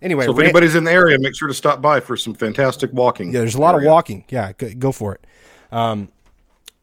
Anyway, 0.00 0.24
So 0.24 0.30
if 0.30 0.36
Ran- 0.38 0.46
anybody's 0.46 0.74
in 0.74 0.84
the 0.84 0.92
area, 0.92 1.18
make 1.18 1.34
sure 1.34 1.48
to 1.48 1.54
stop 1.54 1.82
by 1.82 2.00
for 2.00 2.16
some 2.16 2.34
fantastic 2.34 2.92
walking. 2.92 3.32
yeah, 3.32 3.40
there's 3.40 3.54
a 3.56 3.60
lot 3.60 3.74
of 3.74 3.82
walking. 3.82 4.24
Yeah, 4.28 4.52
go, 4.56 4.70
go 4.78 4.92
for 4.92 5.14
it. 5.14 5.26
Um, 5.72 6.08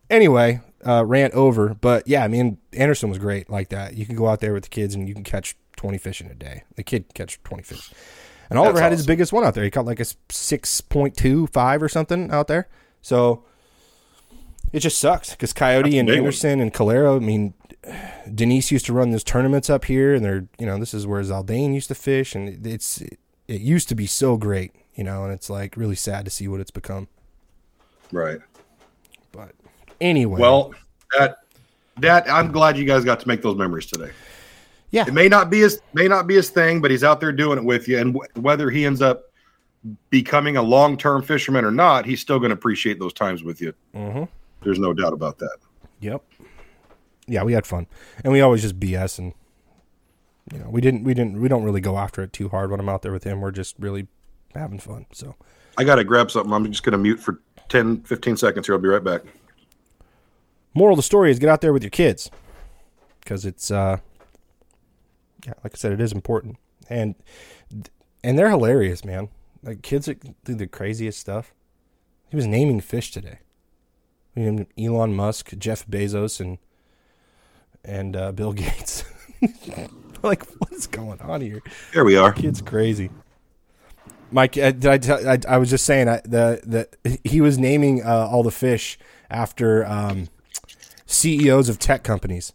anyway, 0.10 0.60
uh, 0.86 1.06
rant 1.06 1.34
over. 1.34 1.74
But 1.74 2.08
yeah, 2.08 2.24
I 2.24 2.28
mean, 2.28 2.58
Anderson 2.74 3.10
was 3.10 3.18
great 3.18 3.50
like 3.50 3.70
that. 3.70 3.96
You 3.96 4.06
can 4.06 4.16
go 4.16 4.28
out 4.28 4.42
there 4.42 4.54
with 4.54 4.64
the 4.64 4.70
kids 4.70 4.96
and 4.96 5.08
you 5.08 5.14
can 5.14 5.24
catch 5.24 5.56
20 5.78 5.98
fish 5.98 6.20
in 6.22 6.28
a 6.28 6.36
day. 6.36 6.64
The 6.76 6.84
kid 6.84 7.06
can 7.08 7.26
catch 7.26 7.42
20 7.44 7.64
fish. 7.64 7.92
And 8.50 8.60
Oliver 8.60 8.74
That's 8.74 8.84
had 8.84 8.92
his 8.92 9.06
biggest 9.08 9.34
one 9.34 9.44
out 9.44 9.56
there. 9.56 9.64
He 9.64 9.72
caught 9.72 9.86
like 9.86 10.00
a 10.00 10.04
6.25 10.06 11.82
or 11.82 11.90
something 11.90 12.30
out 12.32 12.48
there. 12.48 12.68
So 13.02 13.44
it 14.74 14.80
just 14.80 14.98
sucks 14.98 15.32
because 15.32 15.54
Coyote 15.54 15.98
and. 15.98 16.10
Anderson 16.10 16.60
and 16.60 16.74
Calero, 16.74 17.18
I 17.18 17.20
mean, 17.20 17.54
Denise 18.34 18.72
used 18.72 18.86
to 18.88 18.94
run 18.94 19.12
those 19.12 19.24
tournaments 19.24 19.70
up 19.70 19.86
here, 19.86 20.14
and 20.14 20.24
they're 20.26 20.48
you 20.60 20.66
know 20.66 20.78
this 20.80 20.94
is 20.94 21.06
where 21.08 21.22
Zaldane 21.22 21.74
used 21.74 21.88
to 21.90 21.96
fish, 21.96 22.36
and 22.36 22.66
it's 22.66 23.02
it, 23.02 23.18
used 23.48 23.88
to 23.90 23.96
be 23.96 24.06
so 24.08 24.38
great, 24.38 24.72
you 24.96 25.04
know, 25.04 25.24
and 25.24 25.32
it's 25.34 25.50
like 25.50 25.78
really 25.78 25.96
sad 25.96 26.26
to 26.26 26.32
see 26.32 26.48
what 26.48 26.60
it's 26.60 26.72
become. 26.72 27.08
Right. 28.12 28.40
But 29.32 29.52
anyway, 30.02 30.40
Well, 30.40 30.74
that 31.18 31.38
that 31.98 32.30
I'm 32.30 32.52
glad 32.52 32.78
you 32.78 32.86
guys 32.86 33.04
got 33.04 33.20
to 33.22 33.28
make 33.28 33.42
those 33.42 33.56
memories 33.58 33.86
today. 33.86 34.12
yeah, 34.92 35.06
It 35.08 35.14
may 35.14 35.28
not 35.28 35.50
be 35.50 35.60
his 35.60 35.80
may 35.94 36.08
not 36.08 36.28
be 36.28 36.36
his 36.36 36.50
thing, 36.50 36.82
but 36.82 36.90
he's 36.92 37.04
out 37.04 37.20
there 37.20 37.32
doing 37.32 37.58
it 37.58 37.64
with 37.64 37.88
you. 37.88 38.00
And 38.00 38.14
w- 38.14 38.30
whether 38.42 38.70
he 38.70 38.86
ends 38.86 39.02
up 39.02 39.24
becoming 40.10 40.58
a 40.58 40.62
long 40.62 40.98
term 40.98 41.22
fisherman 41.22 41.64
or 41.66 41.72
not, 41.72 42.06
he's 42.06 42.20
still 42.20 42.40
going 42.40 42.50
to 42.50 42.56
appreciate 42.56 43.00
those 43.00 43.14
times 43.14 43.44
with 43.44 43.62
you. 43.62 43.74
Mhm. 43.96 44.28
There's 44.66 44.80
no 44.80 44.92
doubt 44.94 45.14
about 45.14 45.38
that. 45.40 45.58
yep, 46.02 46.22
yeah, 47.28 47.44
we 47.44 47.54
had 47.54 47.66
fun, 47.66 47.88
and 48.24 48.34
we 48.34 48.42
always 48.42 48.62
just 48.64 48.80
BS, 48.80 49.18
and 49.20 49.34
you 50.52 50.60
know, 50.60 50.70
we 50.70 50.82
didn't, 50.82 51.04
we 51.06 51.14
didn't, 51.14 51.40
we 51.40 51.48
don't 51.48 51.64
really 51.64 51.82
go 51.82 51.98
after 51.98 52.22
it 52.22 52.34
too 52.34 52.50
hard 52.50 52.70
when 52.72 52.80
I'm 52.80 52.90
out 52.90 53.02
there 53.02 53.12
with 53.14 53.24
him. 53.24 53.40
We're 53.42 53.52
just 53.52 53.76
really 53.80 54.08
having 54.54 54.80
fun. 54.80 55.06
So 55.14 55.36
I 55.78 55.84
got 55.86 55.96
to 55.96 56.04
grab 56.04 56.30
something. 56.30 56.52
I'm 56.54 56.66
just 56.72 56.84
going 56.84 56.92
to 56.92 56.98
mute 57.00 57.20
for 57.20 57.42
10, 57.70 58.02
15 58.04 58.38
seconds 58.38 58.68
here. 58.68 58.76
I'll 58.76 58.82
be 58.82 58.88
right 58.90 59.04
back. 59.04 59.22
moral 60.74 60.94
of 60.94 60.98
the 60.98 61.04
story 61.04 61.32
is 61.32 61.40
get 61.40 61.50
out 61.50 61.62
there 61.62 61.74
with 61.74 61.82
your 61.84 61.90
kids 61.90 62.30
because 63.22 63.46
it's 63.46 63.72
uh 63.72 63.98
yeah 65.48 65.54
like 65.64 65.74
i 65.74 65.78
said 65.78 65.92
it 65.92 66.02
is 66.02 66.12
important 66.12 66.58
and 66.90 67.16
and 68.24 68.38
they're 68.38 68.50
hilarious 68.50 69.04
man 69.06 69.30
like 69.64 69.82
kids 69.82 70.08
do 70.44 70.54
the 70.54 70.68
craziest 70.68 71.18
stuff 71.20 71.54
he 72.30 72.36
was 72.36 72.46
naming 72.46 72.80
fish 72.82 73.10
today 73.12 73.40
We 74.36 74.44
named 74.44 74.68
elon 74.78 75.16
musk 75.16 75.54
jeff 75.58 75.88
bezos 75.88 76.40
and 76.40 76.58
and 77.84 78.16
uh, 78.16 78.32
bill 78.32 78.54
gates 78.54 79.04
like, 80.26 80.44
what 80.58 80.74
is 80.74 80.88
going 80.88 81.22
on 81.22 81.42
here? 81.42 81.62
There 81.94 82.04
we 82.04 82.18
are. 82.18 82.34
Kid's 82.34 82.62
crazy. 82.62 83.10
Mike, 84.32 84.58
uh, 84.58 84.72
did 84.72 84.86
I, 84.88 84.98
tell, 84.98 85.28
I? 85.28 85.38
I 85.48 85.58
was 85.58 85.70
just 85.70 85.86
saying 85.86 86.10
I, 86.10 86.20
the 86.26 86.88
the 87.04 87.20
he 87.24 87.40
was 87.42 87.58
naming 87.58 88.04
uh, 88.04 88.28
all 88.30 88.44
the 88.44 88.52
fish 88.52 88.98
after 89.30 89.86
um, 89.86 90.28
CEOs 91.06 91.70
of 91.70 91.80
tech 91.80 92.04
companies. 92.04 92.52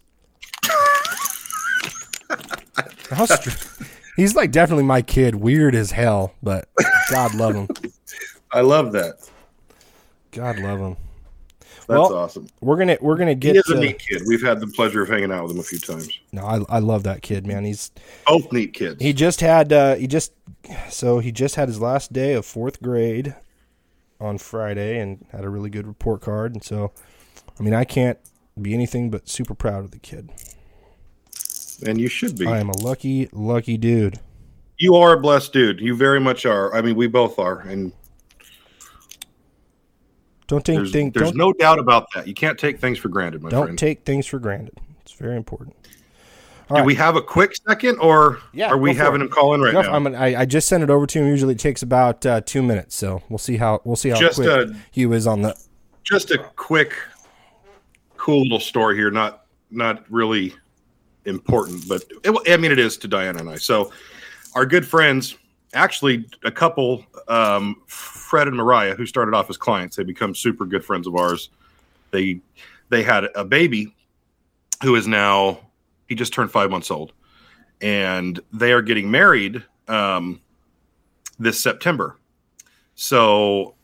How 3.09 3.25
str- 3.25 3.83
he's 4.15 4.35
like 4.35 4.51
definitely 4.51 4.83
my 4.83 5.01
kid. 5.01 5.35
Weird 5.35 5.75
as 5.75 5.91
hell, 5.91 6.33
but 6.43 6.69
God 7.09 7.33
love 7.35 7.55
him. 7.55 7.67
I 8.51 8.61
love 8.61 8.91
that. 8.91 9.29
God 10.31 10.59
love 10.59 10.79
him. 10.79 10.97
That's 11.87 11.99
Well, 11.99 12.13
awesome. 12.15 12.47
We're 12.61 12.77
gonna 12.77 12.97
we're 13.01 13.17
gonna 13.17 13.35
get. 13.35 13.53
He 13.53 13.59
is 13.59 13.69
a 13.69 13.73
to- 13.75 13.79
neat 13.79 13.99
kid. 13.99 14.21
We've 14.27 14.41
had 14.41 14.59
the 14.59 14.67
pleasure 14.67 15.01
of 15.03 15.09
hanging 15.09 15.31
out 15.31 15.43
with 15.43 15.51
him 15.53 15.59
a 15.59 15.63
few 15.63 15.79
times. 15.79 16.09
no, 16.31 16.43
I 16.45 16.59
I 16.69 16.79
love 16.79 17.03
that 17.03 17.21
kid, 17.21 17.45
man. 17.47 17.65
He's 17.65 17.91
Both 18.27 18.51
neat 18.51 18.73
kids. 18.73 19.01
He 19.01 19.13
just 19.13 19.41
had 19.41 19.73
uh 19.73 19.95
he 19.95 20.07
just 20.07 20.33
so 20.89 21.19
he 21.19 21.31
just 21.31 21.55
had 21.55 21.67
his 21.67 21.79
last 21.81 22.13
day 22.13 22.33
of 22.33 22.45
fourth 22.45 22.81
grade 22.81 23.35
on 24.19 24.37
Friday 24.37 24.99
and 24.99 25.25
had 25.31 25.43
a 25.43 25.49
really 25.49 25.69
good 25.69 25.87
report 25.87 26.21
card 26.21 26.53
and 26.53 26.63
so 26.63 26.91
I 27.59 27.63
mean 27.63 27.73
I 27.73 27.83
can't 27.83 28.19
be 28.61 28.73
anything 28.73 29.09
but 29.09 29.27
super 29.27 29.55
proud 29.55 29.83
of 29.83 29.91
the 29.91 29.99
kid. 29.99 30.29
and 31.85 31.99
you 31.99 32.07
should 32.07 32.37
be. 32.37 32.45
I 32.45 32.59
am 32.59 32.69
a 32.69 32.77
lucky, 32.77 33.27
lucky 33.31 33.77
dude. 33.77 34.19
You 34.77 34.95
are 34.95 35.13
a 35.13 35.19
blessed 35.19 35.53
dude. 35.53 35.79
You 35.79 35.95
very 35.95 36.19
much 36.19 36.45
are. 36.45 36.73
I 36.75 36.81
mean, 36.81 36.95
we 36.95 37.07
both 37.07 37.39
are, 37.39 37.59
and 37.59 37.91
Don't 40.51 40.65
take 40.65 40.75
there's, 40.75 40.91
thing, 40.91 41.11
there's 41.11 41.33
no 41.33 41.53
doubt 41.53 41.79
about 41.79 42.07
that. 42.13 42.27
You 42.27 42.33
can't 42.33 42.59
take 42.59 42.77
things 42.77 42.97
for 42.97 43.07
granted, 43.07 43.41
my 43.41 43.47
don't 43.49 43.67
friend. 43.67 43.79
take 43.79 44.03
things 44.03 44.27
for 44.27 44.37
granted. 44.37 44.73
It's 45.01 45.13
very 45.13 45.37
important. 45.37 45.73
All 46.69 46.75
Do 46.75 46.81
right. 46.81 46.85
we 46.85 46.93
have 46.95 47.15
a 47.15 47.21
quick 47.21 47.55
second, 47.65 47.99
or 47.99 48.39
Yeah, 48.51 48.67
are 48.67 48.77
we 48.77 48.93
having 48.93 49.21
it. 49.21 49.23
him 49.23 49.29
call 49.29 49.53
in 49.53 49.61
right 49.61 49.73
No, 49.73 49.81
now? 49.81 49.93
I'm 49.93 50.03
gonna- 50.03 50.17
I, 50.17 50.41
I 50.41 50.45
just 50.45 50.67
sent 50.67 50.83
it 50.83 50.89
over 50.89 51.07
to 51.07 51.19
him. 51.19 51.27
Usually 51.27 51.53
it 51.53 51.59
takes 51.59 51.83
about 51.83 52.25
uh, 52.25 52.41
two 52.41 52.61
minutes, 52.61 52.97
so 52.97 53.21
we'll 53.29 53.37
see 53.37 53.55
how 53.55 53.79
we'll 53.85 53.95
see 53.95 54.09
how 54.09 54.19
Just, 54.19 54.35
quick 54.35 54.71
Hugh 54.91 55.13
is 55.13 55.25
on 55.25 55.41
the. 55.41 55.55
Just 56.03 56.31
a 56.31 56.37
quick, 56.57 56.95
cool 58.17 58.41
little 58.43 58.59
story 58.59 58.97
here. 58.97 59.09
Not 59.09 59.45
not 59.69 60.03
really 60.11 60.53
important, 61.23 61.87
but 61.87 62.03
it, 62.25 62.35
I 62.51 62.57
mean, 62.57 62.73
it 62.73 62.79
is 62.79 62.97
to 62.97 63.07
Diana 63.07 63.39
and 63.39 63.49
I. 63.49 63.55
So, 63.55 63.93
our 64.53 64.65
good 64.65 64.85
friends, 64.85 65.37
actually, 65.73 66.25
a 66.43 66.51
couple, 66.51 67.05
um, 67.27 67.81
Fred 67.87 68.47
and 68.47 68.57
Mariah, 68.57 68.95
who 68.95 69.05
started 69.05 69.33
off 69.33 69.49
as 69.49 69.57
clients, 69.57 69.95
they 69.95 70.03
become 70.03 70.35
super 70.35 70.65
good 70.65 70.83
friends 70.83 71.07
of 71.07 71.15
ours. 71.15 71.49
They 72.11 72.41
they 72.89 73.03
had 73.03 73.25
a 73.35 73.45
baby 73.45 73.95
who 74.83 74.95
is 74.95 75.07
now 75.07 75.59
he 76.07 76.15
just 76.15 76.33
turned 76.33 76.51
five 76.51 76.69
months 76.69 76.91
old, 76.91 77.13
and 77.81 78.39
they 78.51 78.73
are 78.73 78.81
getting 78.81 79.09
married 79.09 79.63
um, 79.87 80.41
this 81.39 81.61
September. 81.63 82.17
So 82.95 83.75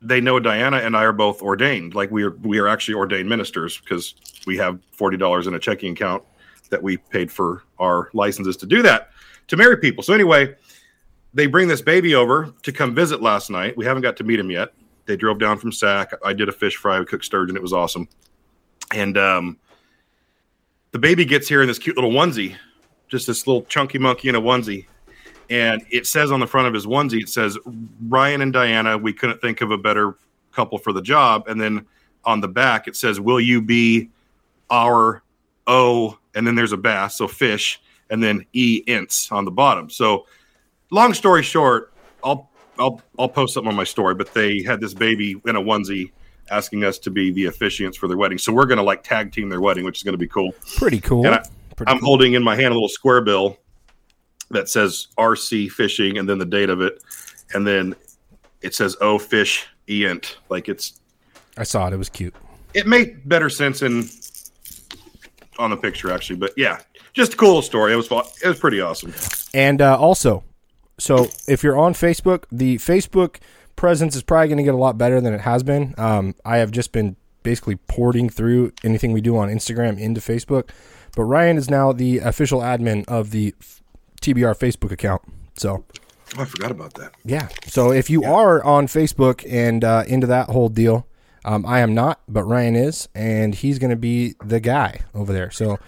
they 0.00 0.20
know 0.20 0.40
Diana 0.40 0.78
and 0.78 0.96
I 0.96 1.04
are 1.04 1.12
both 1.12 1.42
ordained. 1.42 1.94
Like 1.94 2.10
we 2.10 2.24
are, 2.24 2.30
we 2.42 2.58
are 2.58 2.68
actually 2.68 2.94
ordained 2.94 3.28
ministers 3.28 3.78
because 3.78 4.14
we 4.46 4.56
have 4.56 4.80
forty 4.92 5.18
dollars 5.18 5.46
in 5.46 5.54
a 5.54 5.58
checking 5.58 5.92
account 5.92 6.22
that 6.70 6.82
we 6.82 6.96
paid 6.96 7.30
for 7.30 7.64
our 7.78 8.08
licenses 8.14 8.56
to 8.58 8.66
do 8.66 8.80
that 8.82 9.10
to 9.48 9.56
marry 9.56 9.76
people. 9.76 10.02
So 10.02 10.14
anyway, 10.14 10.54
they 11.34 11.46
bring 11.46 11.68
this 11.68 11.82
baby 11.82 12.14
over 12.14 12.52
to 12.62 12.72
come 12.72 12.94
visit 12.94 13.22
last 13.22 13.50
night. 13.50 13.76
We 13.76 13.84
haven't 13.84 14.02
got 14.02 14.16
to 14.18 14.24
meet 14.24 14.40
him 14.40 14.50
yet. 14.50 14.72
They 15.06 15.16
drove 15.16 15.38
down 15.38 15.58
from 15.58 15.72
Sac. 15.72 16.12
I 16.24 16.32
did 16.32 16.48
a 16.48 16.52
fish 16.52 16.76
fry. 16.76 16.98
We 16.98 17.06
cooked 17.06 17.24
sturgeon. 17.24 17.56
It 17.56 17.62
was 17.62 17.72
awesome. 17.72 18.08
And 18.94 19.16
um, 19.16 19.58
the 20.92 20.98
baby 20.98 21.24
gets 21.24 21.48
here 21.48 21.62
in 21.62 21.68
this 21.68 21.78
cute 21.78 21.96
little 21.96 22.12
onesie, 22.12 22.56
just 23.08 23.26
this 23.26 23.46
little 23.46 23.62
chunky 23.62 23.98
monkey 23.98 24.28
in 24.28 24.34
a 24.34 24.40
onesie. 24.40 24.86
And 25.48 25.82
it 25.90 26.06
says 26.06 26.30
on 26.30 26.40
the 26.40 26.46
front 26.46 26.68
of 26.68 26.74
his 26.74 26.86
onesie, 26.86 27.22
it 27.22 27.28
says, 27.28 27.58
Ryan 28.08 28.40
and 28.40 28.52
Diana, 28.52 28.96
we 28.96 29.12
couldn't 29.12 29.40
think 29.40 29.60
of 29.60 29.70
a 29.70 29.78
better 29.78 30.16
couple 30.52 30.78
for 30.78 30.92
the 30.92 31.02
job. 31.02 31.48
And 31.48 31.60
then 31.60 31.86
on 32.24 32.40
the 32.40 32.48
back, 32.48 32.86
it 32.86 32.96
says, 32.96 33.18
Will 33.20 33.40
you 33.40 33.60
be 33.60 34.10
our 34.70 35.22
O? 35.66 36.18
And 36.34 36.46
then 36.46 36.54
there's 36.54 36.72
a 36.72 36.76
bass, 36.76 37.16
so 37.16 37.26
fish, 37.26 37.80
and 38.10 38.22
then 38.22 38.46
E 38.52 38.84
ints 38.86 39.32
on 39.32 39.44
the 39.44 39.50
bottom. 39.50 39.90
So, 39.90 40.26
long 40.90 41.14
story 41.14 41.42
short, 41.42 41.92
I'll 42.24 42.50
I'll 42.78 43.00
I'll 43.18 43.28
post 43.28 43.54
something 43.54 43.68
on 43.68 43.76
my 43.76 43.84
story, 43.84 44.14
but 44.14 44.32
they 44.34 44.62
had 44.62 44.80
this 44.80 44.94
baby 44.94 45.40
in 45.46 45.56
a 45.56 45.60
onesie 45.60 46.12
asking 46.50 46.82
us 46.84 46.98
to 46.98 47.10
be 47.10 47.30
the 47.30 47.44
officiants 47.44 47.96
for 47.96 48.08
their 48.08 48.16
wedding. 48.16 48.38
So 48.38 48.52
we're 48.52 48.66
gonna 48.66 48.82
like 48.82 49.02
tag 49.02 49.32
team 49.32 49.48
their 49.48 49.60
wedding, 49.60 49.84
which 49.84 49.98
is 49.98 50.02
gonna 50.02 50.16
be 50.16 50.26
cool. 50.28 50.52
Pretty 50.76 51.00
cool. 51.00 51.26
And 51.26 51.36
I- 51.36 51.44
I'm 51.86 51.98
cool. 51.98 52.08
holding 52.08 52.34
in 52.34 52.42
my 52.42 52.54
hand 52.56 52.66
a 52.68 52.74
little 52.74 52.88
square 52.90 53.22
bill 53.22 53.56
that 54.50 54.68
says 54.68 55.08
RC 55.16 55.70
fishing 55.70 56.18
and 56.18 56.28
then 56.28 56.38
the 56.38 56.44
date 56.44 56.68
of 56.68 56.80
it. 56.82 57.02
And 57.54 57.66
then 57.66 57.94
it 58.60 58.74
says 58.74 58.96
O 59.00 59.18
fish 59.18 59.66
Eant. 59.88 60.36
Like 60.50 60.68
it's 60.68 61.00
I 61.56 61.62
saw 61.62 61.86
it. 61.86 61.92
It 61.94 61.96
was 61.96 62.08
cute. 62.10 62.34
it 62.74 62.86
made 62.86 63.26
better 63.28 63.48
sense 63.48 63.80
in 63.82 64.08
on 65.58 65.70
the 65.70 65.76
picture 65.76 66.10
actually. 66.12 66.36
But 66.36 66.52
yeah, 66.56 66.80
just 67.12 67.34
a 67.34 67.36
cool 67.36 67.62
story. 67.62 67.92
It 67.92 67.96
was 67.96 68.06
it 68.42 68.48
was 68.48 68.58
pretty 68.58 68.80
awesome. 68.80 69.12
And 69.54 69.80
uh, 69.80 69.98
also, 69.98 70.44
so 71.00 71.28
if 71.48 71.62
you're 71.64 71.78
on 71.78 71.94
Facebook, 71.94 72.44
the 72.52 72.76
Facebook 72.76 73.36
presence 73.76 74.14
is 74.14 74.22
probably 74.22 74.48
going 74.48 74.58
to 74.58 74.62
get 74.64 74.74
a 74.74 74.78
lot 74.78 74.98
better 74.98 75.20
than 75.20 75.32
it 75.34 75.40
has 75.40 75.62
been. 75.62 75.94
Um, 75.98 76.34
I 76.44 76.58
have 76.58 76.70
just 76.70 76.92
been 76.92 77.16
basically 77.42 77.76
porting 77.76 78.28
through 78.28 78.72
anything 78.84 79.12
we 79.12 79.20
do 79.20 79.36
on 79.36 79.48
Instagram 79.48 79.98
into 79.98 80.20
Facebook. 80.20 80.68
But 81.16 81.24
Ryan 81.24 81.56
is 81.56 81.70
now 81.70 81.92
the 81.92 82.18
official 82.18 82.60
admin 82.60 83.04
of 83.08 83.30
the 83.30 83.54
TBR 84.20 84.54
Facebook 84.58 84.92
account. 84.92 85.22
So 85.56 85.84
Oh, 86.38 86.42
I 86.42 86.44
forgot 86.44 86.70
about 86.70 86.94
that. 86.94 87.12
yeah. 87.24 87.48
So 87.66 87.90
if 87.90 88.08
you 88.08 88.22
are 88.22 88.62
on 88.62 88.86
Facebook 88.86 89.44
and 89.50 89.82
uh, 89.82 90.04
into 90.06 90.28
that 90.28 90.48
whole 90.50 90.68
deal, 90.68 91.06
um, 91.44 91.66
I 91.66 91.80
am 91.80 91.92
not, 91.94 92.20
but 92.28 92.44
Ryan 92.44 92.76
is, 92.76 93.08
and 93.16 93.52
he's 93.54 93.78
going 93.80 93.90
to 93.90 93.96
be 93.96 94.34
the 94.44 94.60
guy 94.60 95.00
over 95.12 95.32
there. 95.32 95.50
So 95.50 95.78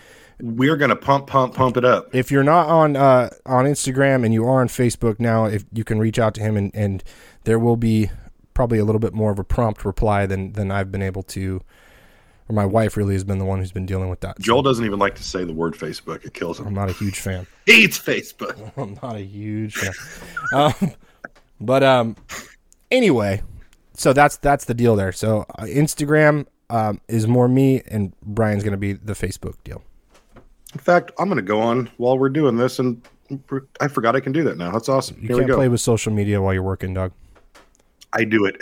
We're 0.43 0.77
gonna 0.77 0.97
pump, 0.97 1.29
pump, 1.29 1.55
pump 1.55 1.77
it 1.77 1.85
up. 1.85 2.13
if 2.13 2.33
you're 2.33 2.43
not 2.43 2.69
on 2.69 2.97
uh, 2.97 3.31
on 3.47 3.65
Instagram 3.65 4.25
and 4.25 4.35
you 4.35 4.45
are 4.45 4.61
on 4.61 4.67
Facebook 4.67 5.21
now, 5.21 5.45
if 5.45 5.65
you 5.73 5.85
can 5.85 6.01
reach 6.01 6.19
out 6.19 6.35
to 6.35 6.41
him 6.41 6.57
and, 6.57 6.75
and 6.75 7.05
there 7.45 7.61
will 7.61 7.77
be 7.77 8.11
probably 8.53 8.79
a 8.79 8.85
little 8.85 8.99
bit 8.99 9.15
more 9.15 9.31
of 9.31 9.39
a 9.39 9.45
prompt 9.45 9.85
reply 9.85 10.27
than 10.27 10.53
than 10.55 10.73
I've 10.73 10.91
been 10.91 11.01
able 11.01 11.23
to. 11.25 11.63
Or 12.49 12.55
my 12.55 12.67
wife 12.67 12.97
really 12.97 13.15
has 13.15 13.23
been 13.23 13.39
the 13.39 13.45
one 13.45 13.61
who's 13.61 13.71
been 13.71 13.87
dealing 13.87 14.11
with 14.11 14.19
that. 14.21 14.41
Joel 14.41 14.63
doesn't 14.63 14.85
even 14.85 14.99
like 14.99 15.15
to 15.15 15.23
say 15.23 15.45
the 15.45 15.53
word 15.53 15.75
Facebook. 15.75 16.25
It 16.25 16.35
kills 16.35 16.59
him. 16.59 16.67
I'm 16.67 16.75
not 16.75 16.91
a 16.91 16.93
huge 16.93 17.21
fan. 17.21 17.47
He 17.67 17.83
hates 17.83 17.97
Facebook. 17.97 18.73
I'm 18.77 18.99
not 19.01 19.15
a 19.15 19.25
huge 19.25 19.77
fan. 19.77 19.93
um, 20.53 20.93
but 21.61 21.85
um, 21.85 22.17
anyway, 22.91 23.43
so 23.95 24.13
that's 24.13 24.39
that's 24.39 24.65
the 24.65 24.75
deal 24.75 24.97
there. 24.97 25.13
So 25.13 25.47
uh, 25.57 25.63
Instagram 25.63 26.47
um, 26.69 27.01
is 27.07 27.29
more 27.29 27.47
me, 27.47 27.83
and 27.87 28.13
Brian's 28.23 28.65
going 28.65 28.73
to 28.73 28.77
be 28.77 28.95
the 28.95 29.13
Facebook 29.13 29.55
deal. 29.63 29.85
In 30.73 30.79
fact, 30.79 31.13
I'm 31.19 31.29
gonna 31.29 31.43
go 31.43 31.61
on 31.61 31.91
while 31.99 32.19
we're 32.19 32.29
doing 32.31 32.57
this, 32.57 32.79
and 32.79 33.03
I 33.81 33.89
forgot 33.89 34.17
I 34.17 34.21
can 34.21 34.33
do 34.33 34.43
that 34.45 34.57
now. 34.57 34.71
That's 34.71 34.89
awesome. 34.89 35.17
You 35.21 35.29
Here 35.29 35.37
can't 35.39 35.49
go. 35.49 35.57
play 35.57 35.69
with 35.69 35.81
social 35.81 36.13
media 36.13 36.41
while 36.41 36.55
you're 36.55 36.63
working, 36.63 36.95
Doug. 36.95 37.13
I 38.15 38.25
do 38.25 38.45
it 38.45 38.61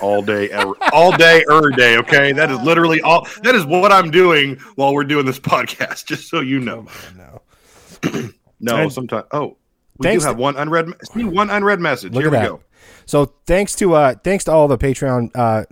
all 0.00 0.20
day, 0.22 0.50
ever, 0.50 0.74
all 0.92 1.16
day, 1.16 1.42
every 1.50 1.74
day. 1.74 1.96
Okay, 1.98 2.32
that 2.32 2.50
is 2.50 2.60
literally 2.60 3.00
all. 3.00 3.26
That 3.42 3.54
is 3.54 3.64
what 3.64 3.92
I'm 3.92 4.10
doing 4.10 4.56
while 4.74 4.94
we're 4.94 5.04
doing 5.04 5.24
this 5.26 5.38
podcast. 5.38 6.04
Just 6.06 6.28
so 6.28 6.40
you 6.40 6.60
know. 6.60 6.86
No. 7.16 8.30
No, 8.62 8.90
sometimes. 8.90 9.24
Oh, 9.32 9.56
we 9.96 10.12
do 10.12 10.20
have 10.20 10.36
one 10.36 10.54
unread. 10.56 10.92
See, 11.14 11.24
one 11.24 11.48
unread 11.48 11.80
message. 11.80 12.12
Here 12.12 12.24
we 12.24 12.36
that. 12.36 12.46
go. 12.46 12.60
So 13.06 13.32
thanks 13.46 13.74
to 13.76 13.94
uh 13.94 14.16
thanks 14.22 14.44
to 14.44 14.52
all 14.52 14.68
the 14.68 14.76
Patreon 14.76 15.30
uh 15.34 15.64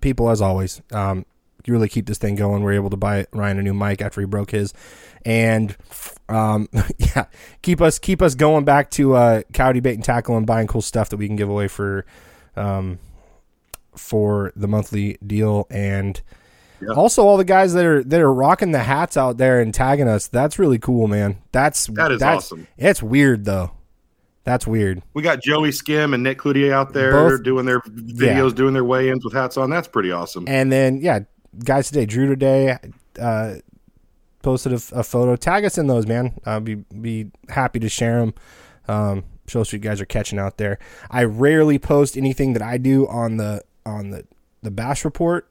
people 0.00 0.28
as 0.28 0.42
always. 0.42 0.82
Um 0.90 1.24
really 1.68 1.88
keep 1.88 2.06
this 2.06 2.18
thing 2.18 2.34
going. 2.34 2.62
We're 2.62 2.72
able 2.72 2.90
to 2.90 2.96
buy 2.96 3.26
Ryan 3.32 3.58
a 3.58 3.62
new 3.62 3.74
mic 3.74 4.02
after 4.02 4.20
he 4.20 4.26
broke 4.26 4.50
his. 4.50 4.72
And 5.24 5.76
um 6.28 6.68
yeah, 6.98 7.26
keep 7.62 7.80
us 7.80 7.98
keep 7.98 8.20
us 8.22 8.34
going 8.34 8.64
back 8.64 8.90
to 8.92 9.14
uh 9.14 9.42
coyote 9.52 9.80
bait 9.80 9.94
and 9.94 10.04
tackle 10.04 10.36
and 10.36 10.46
buying 10.46 10.66
cool 10.66 10.82
stuff 10.82 11.10
that 11.10 11.16
we 11.16 11.26
can 11.26 11.36
give 11.36 11.48
away 11.48 11.68
for 11.68 12.04
um 12.56 12.98
for 13.96 14.52
the 14.56 14.66
monthly 14.66 15.18
deal 15.24 15.66
and 15.70 16.20
Yeah. 16.80 16.94
also 16.94 17.24
all 17.26 17.36
the 17.36 17.44
guys 17.44 17.74
that 17.74 17.84
are 17.84 18.02
that 18.04 18.20
are 18.20 18.32
rocking 18.32 18.72
the 18.72 18.80
hats 18.80 19.16
out 19.16 19.36
there 19.38 19.60
and 19.60 19.72
tagging 19.72 20.08
us. 20.08 20.26
That's 20.28 20.58
really 20.58 20.78
cool, 20.78 21.06
man. 21.06 21.38
That's 21.52 21.86
That 21.88 22.12
is 22.12 22.20
that's, 22.20 22.46
awesome. 22.46 22.66
It's 22.76 23.02
weird 23.02 23.44
though. 23.44 23.72
That's 24.44 24.66
weird. 24.66 25.02
We 25.14 25.22
got 25.22 25.40
Joey 25.40 25.70
Skim 25.70 26.14
and 26.14 26.24
Nick 26.24 26.38
Cloutier 26.40 26.72
out 26.72 26.92
there 26.94 27.12
Both- 27.12 27.44
doing 27.44 27.64
their 27.64 27.80
videos, 27.82 28.52
doing 28.52 28.74
their 28.74 28.82
weigh-ins 28.84 29.24
with 29.24 29.34
hats 29.34 29.56
on. 29.56 29.70
That's 29.70 29.86
pretty 29.86 30.10
awesome. 30.10 30.46
And 30.48 30.72
then 30.72 31.00
yeah, 31.00 31.20
guys 31.64 31.88
today, 31.88 32.06
Drew 32.06 32.26
today 32.26 32.78
uh, 33.20 33.54
posted 34.42 34.72
a, 34.72 34.98
a 34.98 35.02
photo. 35.02 35.36
Tag 35.36 35.64
us 35.64 35.78
in 35.78 35.86
those, 35.86 36.06
man. 36.06 36.34
I'll 36.44 36.60
be 36.60 36.76
be 36.76 37.30
happy 37.48 37.78
to 37.80 37.88
share 37.88 38.20
them. 38.20 38.34
Um, 38.88 39.24
show 39.46 39.60
us 39.60 39.68
what 39.68 39.74
you 39.74 39.78
guys 39.78 40.00
are 40.00 40.06
catching 40.06 40.38
out 40.38 40.56
there. 40.56 40.78
I 41.10 41.24
rarely 41.24 41.78
post 41.78 42.16
anything 42.16 42.52
that 42.54 42.62
I 42.62 42.78
do 42.78 43.06
on 43.08 43.36
the 43.36 43.62
on 43.86 44.10
the 44.10 44.24
the 44.62 44.70
bass 44.70 45.04
report. 45.04 45.48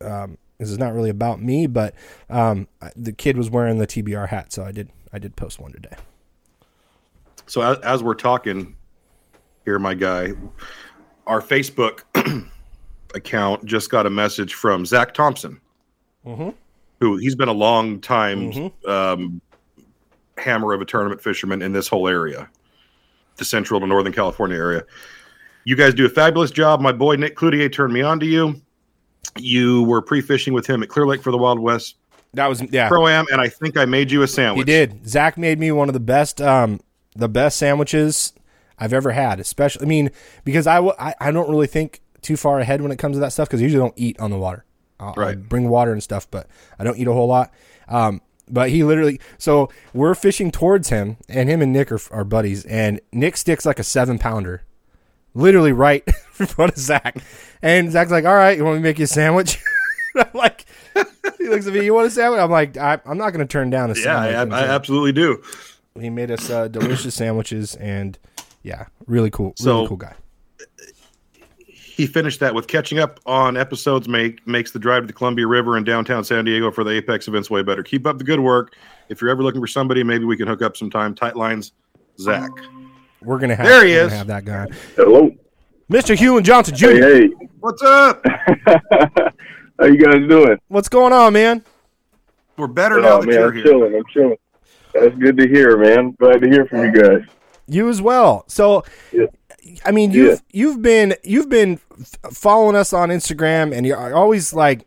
Um, 0.00 0.38
This 0.58 0.70
is 0.70 0.78
not 0.78 0.94
really 0.94 1.10
about 1.10 1.40
me, 1.42 1.66
but 1.66 1.94
um, 2.30 2.68
the 2.94 3.12
kid 3.12 3.36
was 3.36 3.50
wearing 3.50 3.78
the 3.78 3.86
TBR 3.86 4.28
hat, 4.28 4.52
so 4.52 4.64
I 4.64 4.72
did 4.72 4.90
I 5.12 5.18
did 5.18 5.36
post 5.36 5.58
one 5.60 5.72
today. 5.72 5.96
So 7.46 7.60
as, 7.60 7.78
as 7.80 8.02
we're 8.02 8.14
talking 8.14 8.76
here, 9.64 9.78
my 9.78 9.94
guy, 9.94 10.32
our 11.26 11.40
Facebook 11.42 12.02
account 13.14 13.64
just 13.64 13.90
got 13.90 14.06
a 14.06 14.10
message 14.10 14.54
from 14.54 14.86
Zach 14.86 15.14
Thompson, 15.14 15.60
who 16.24 17.16
he's 17.16 17.34
been 17.34 17.48
a 17.48 17.52
long 17.52 18.00
time 18.00 18.72
um, 18.86 19.40
hammer 20.38 20.72
of 20.72 20.80
a 20.80 20.84
tournament 20.84 21.20
fisherman 21.22 21.62
in 21.62 21.72
this 21.72 21.88
whole 21.88 22.08
area, 22.08 22.48
the 23.36 23.44
central 23.44 23.80
to 23.80 23.86
northern 23.86 24.12
California 24.12 24.56
area. 24.56 24.84
You 25.64 25.76
guys 25.76 25.94
do 25.94 26.04
a 26.06 26.08
fabulous 26.08 26.50
job. 26.50 26.80
My 26.80 26.92
boy 26.92 27.16
Nick 27.16 27.36
Cloutier 27.36 27.72
turned 27.72 27.92
me 27.92 28.02
on 28.02 28.18
to 28.20 28.26
you. 28.26 28.60
You 29.38 29.84
were 29.84 30.02
pre-fishing 30.02 30.52
with 30.52 30.66
him 30.66 30.82
at 30.82 30.88
Clear 30.88 31.06
Lake 31.06 31.22
for 31.22 31.30
the 31.30 31.38
Wild 31.38 31.60
West 31.60 31.96
That 32.34 32.46
was 32.48 32.62
yeah. 32.70 32.88
Pro 32.88 33.06
Am, 33.08 33.26
and 33.30 33.40
I 33.40 33.48
think 33.48 33.76
I 33.76 33.84
made 33.84 34.10
you 34.10 34.22
a 34.22 34.28
sandwich. 34.28 34.66
He 34.66 34.72
did. 34.72 35.06
Zach 35.06 35.36
made 35.36 35.58
me 35.58 35.70
one 35.70 35.88
of 35.88 35.92
the 35.92 36.00
best, 36.00 36.40
um, 36.40 36.80
the 37.14 37.28
best 37.28 37.58
sandwiches 37.58 38.32
I've 38.78 38.92
ever 38.92 39.12
had. 39.12 39.38
Especially, 39.38 39.84
I 39.84 39.88
mean, 39.88 40.10
because 40.44 40.66
I, 40.66 40.76
w- 40.76 40.94
I, 40.98 41.14
I 41.20 41.30
don't 41.30 41.50
really 41.50 41.66
think 41.66 42.00
too 42.22 42.36
far 42.36 42.60
ahead 42.60 42.80
when 42.80 42.90
it 42.92 42.98
comes 42.98 43.16
to 43.16 43.20
that 43.20 43.32
stuff 43.32 43.48
because 43.48 43.60
I 43.60 43.64
usually 43.64 43.82
don't 43.82 43.94
eat 43.96 44.18
on 44.20 44.30
the 44.30 44.38
water. 44.38 44.64
I'll, 45.00 45.14
I'll 45.18 45.34
bring 45.36 45.68
water 45.68 45.92
and 45.92 46.02
stuff, 46.02 46.30
but 46.30 46.46
I 46.78 46.84
don't 46.84 46.96
eat 46.96 47.08
a 47.08 47.12
whole 47.12 47.26
lot. 47.26 47.52
Um, 47.88 48.20
but 48.48 48.70
he 48.70 48.84
literally, 48.84 49.20
so 49.38 49.68
we're 49.92 50.14
fishing 50.14 50.50
towards 50.50 50.88
him, 50.90 51.16
and 51.28 51.48
him 51.48 51.60
and 51.62 51.72
Nick 51.72 51.90
are, 51.90 52.00
are 52.10 52.24
buddies, 52.24 52.64
and 52.66 53.00
Nick 53.12 53.36
sticks 53.36 53.64
like 53.66 53.78
a 53.78 53.84
seven 53.84 54.18
pounder, 54.18 54.62
literally 55.34 55.72
right 55.72 56.04
in 56.38 56.46
front 56.46 56.72
of 56.72 56.78
Zach, 56.78 57.16
and 57.62 57.90
Zach's 57.90 58.10
like, 58.10 58.24
"All 58.24 58.34
right, 58.34 58.56
you 58.56 58.64
want 58.64 58.76
me 58.76 58.80
to 58.80 58.88
make 58.88 58.98
you 58.98 59.04
a 59.04 59.08
sandwich?" 59.08 59.58
I'm 60.16 60.26
like, 60.34 60.66
he 61.38 61.48
looks 61.48 61.66
at 61.66 61.72
me, 61.72 61.84
"You 61.84 61.94
want 61.94 62.08
a 62.08 62.10
sandwich?" 62.10 62.40
I'm 62.40 62.50
like, 62.50 62.76
I, 62.76 63.00
"I'm 63.06 63.16
not 63.18 63.30
going 63.30 63.46
to 63.46 63.50
turn 63.50 63.70
down 63.70 63.90
a 63.90 63.94
Yeah, 63.94 64.02
sandwich." 64.02 64.54
I, 64.54 64.66
I 64.66 64.68
absolutely 64.68 65.12
do. 65.12 65.42
he 65.98 66.10
made 66.10 66.30
us 66.30 66.50
uh, 66.50 66.68
delicious 66.68 67.14
sandwiches, 67.14 67.74
and 67.76 68.18
yeah, 68.62 68.86
really 69.06 69.30
cool, 69.30 69.54
So- 69.56 69.76
really 69.76 69.88
cool 69.88 69.96
guy. 69.96 70.14
He 72.02 72.08
finished 72.08 72.40
that 72.40 72.52
with 72.52 72.66
catching 72.66 72.98
up 72.98 73.20
on 73.26 73.56
episodes 73.56 74.08
make 74.08 74.44
makes 74.44 74.72
the 74.72 74.80
drive 74.80 75.04
to 75.04 75.06
the 75.06 75.12
Columbia 75.12 75.46
River 75.46 75.76
in 75.76 75.84
downtown 75.84 76.24
San 76.24 76.44
Diego 76.44 76.72
for 76.72 76.82
the 76.82 76.90
Apex 76.90 77.28
events 77.28 77.48
way 77.48 77.62
better. 77.62 77.84
Keep 77.84 78.08
up 78.08 78.18
the 78.18 78.24
good 78.24 78.40
work. 78.40 78.74
If 79.08 79.20
you're 79.20 79.30
ever 79.30 79.40
looking 79.44 79.60
for 79.60 79.68
somebody, 79.68 80.02
maybe 80.02 80.24
we 80.24 80.36
can 80.36 80.48
hook 80.48 80.62
up 80.62 80.76
sometime. 80.76 81.14
Tight 81.14 81.36
lines, 81.36 81.70
Zach. 82.18 82.50
We're 83.22 83.38
gonna 83.38 83.54
have 83.54 83.64
There 83.66 83.84
he 83.86 83.92
is. 83.92 84.06
gonna 84.08 84.16
have 84.16 84.26
that 84.26 84.44
guy, 84.44 84.66
Hello. 84.96 85.30
Mr. 85.88 86.16
Hulen 86.16 86.42
Johnson 86.42 86.74
Jr. 86.74 86.86
Hey, 86.88 87.00
hey. 87.20 87.30
What's 87.60 87.82
up? 87.84 88.26
How 89.78 89.86
you 89.86 89.98
guys 89.98 90.28
doing? 90.28 90.58
What's 90.66 90.88
going 90.88 91.12
on, 91.12 91.34
man? 91.34 91.62
We're 92.56 92.66
better 92.66 92.98
oh, 92.98 93.02
now 93.02 93.08
Oh, 93.18 93.20
that 93.20 93.26
man, 93.28 93.34
you're 93.36 93.48
I'm 93.50 93.54
here. 93.54 93.64
chilling. 93.64 93.94
I'm 93.94 94.04
chilling. 94.12 94.36
That's 94.92 95.14
good 95.18 95.36
to 95.36 95.46
hear, 95.46 95.76
man. 95.78 96.16
Glad 96.18 96.40
to 96.40 96.48
hear 96.50 96.66
from 96.66 96.80
you 96.80 97.00
guys. 97.00 97.22
You 97.68 97.88
as 97.88 98.02
well. 98.02 98.42
So, 98.48 98.82
Yeah. 99.12 99.26
I 99.84 99.90
mean, 99.92 100.10
you've 100.12 100.30
Yeah. 100.30 100.36
you've 100.52 100.82
been 100.82 101.14
you've 101.22 101.48
been 101.48 101.78
following 102.32 102.76
us 102.76 102.92
on 102.92 103.08
Instagram, 103.10 103.74
and 103.76 103.86
you're 103.86 104.14
always 104.14 104.52
like. 104.52 104.86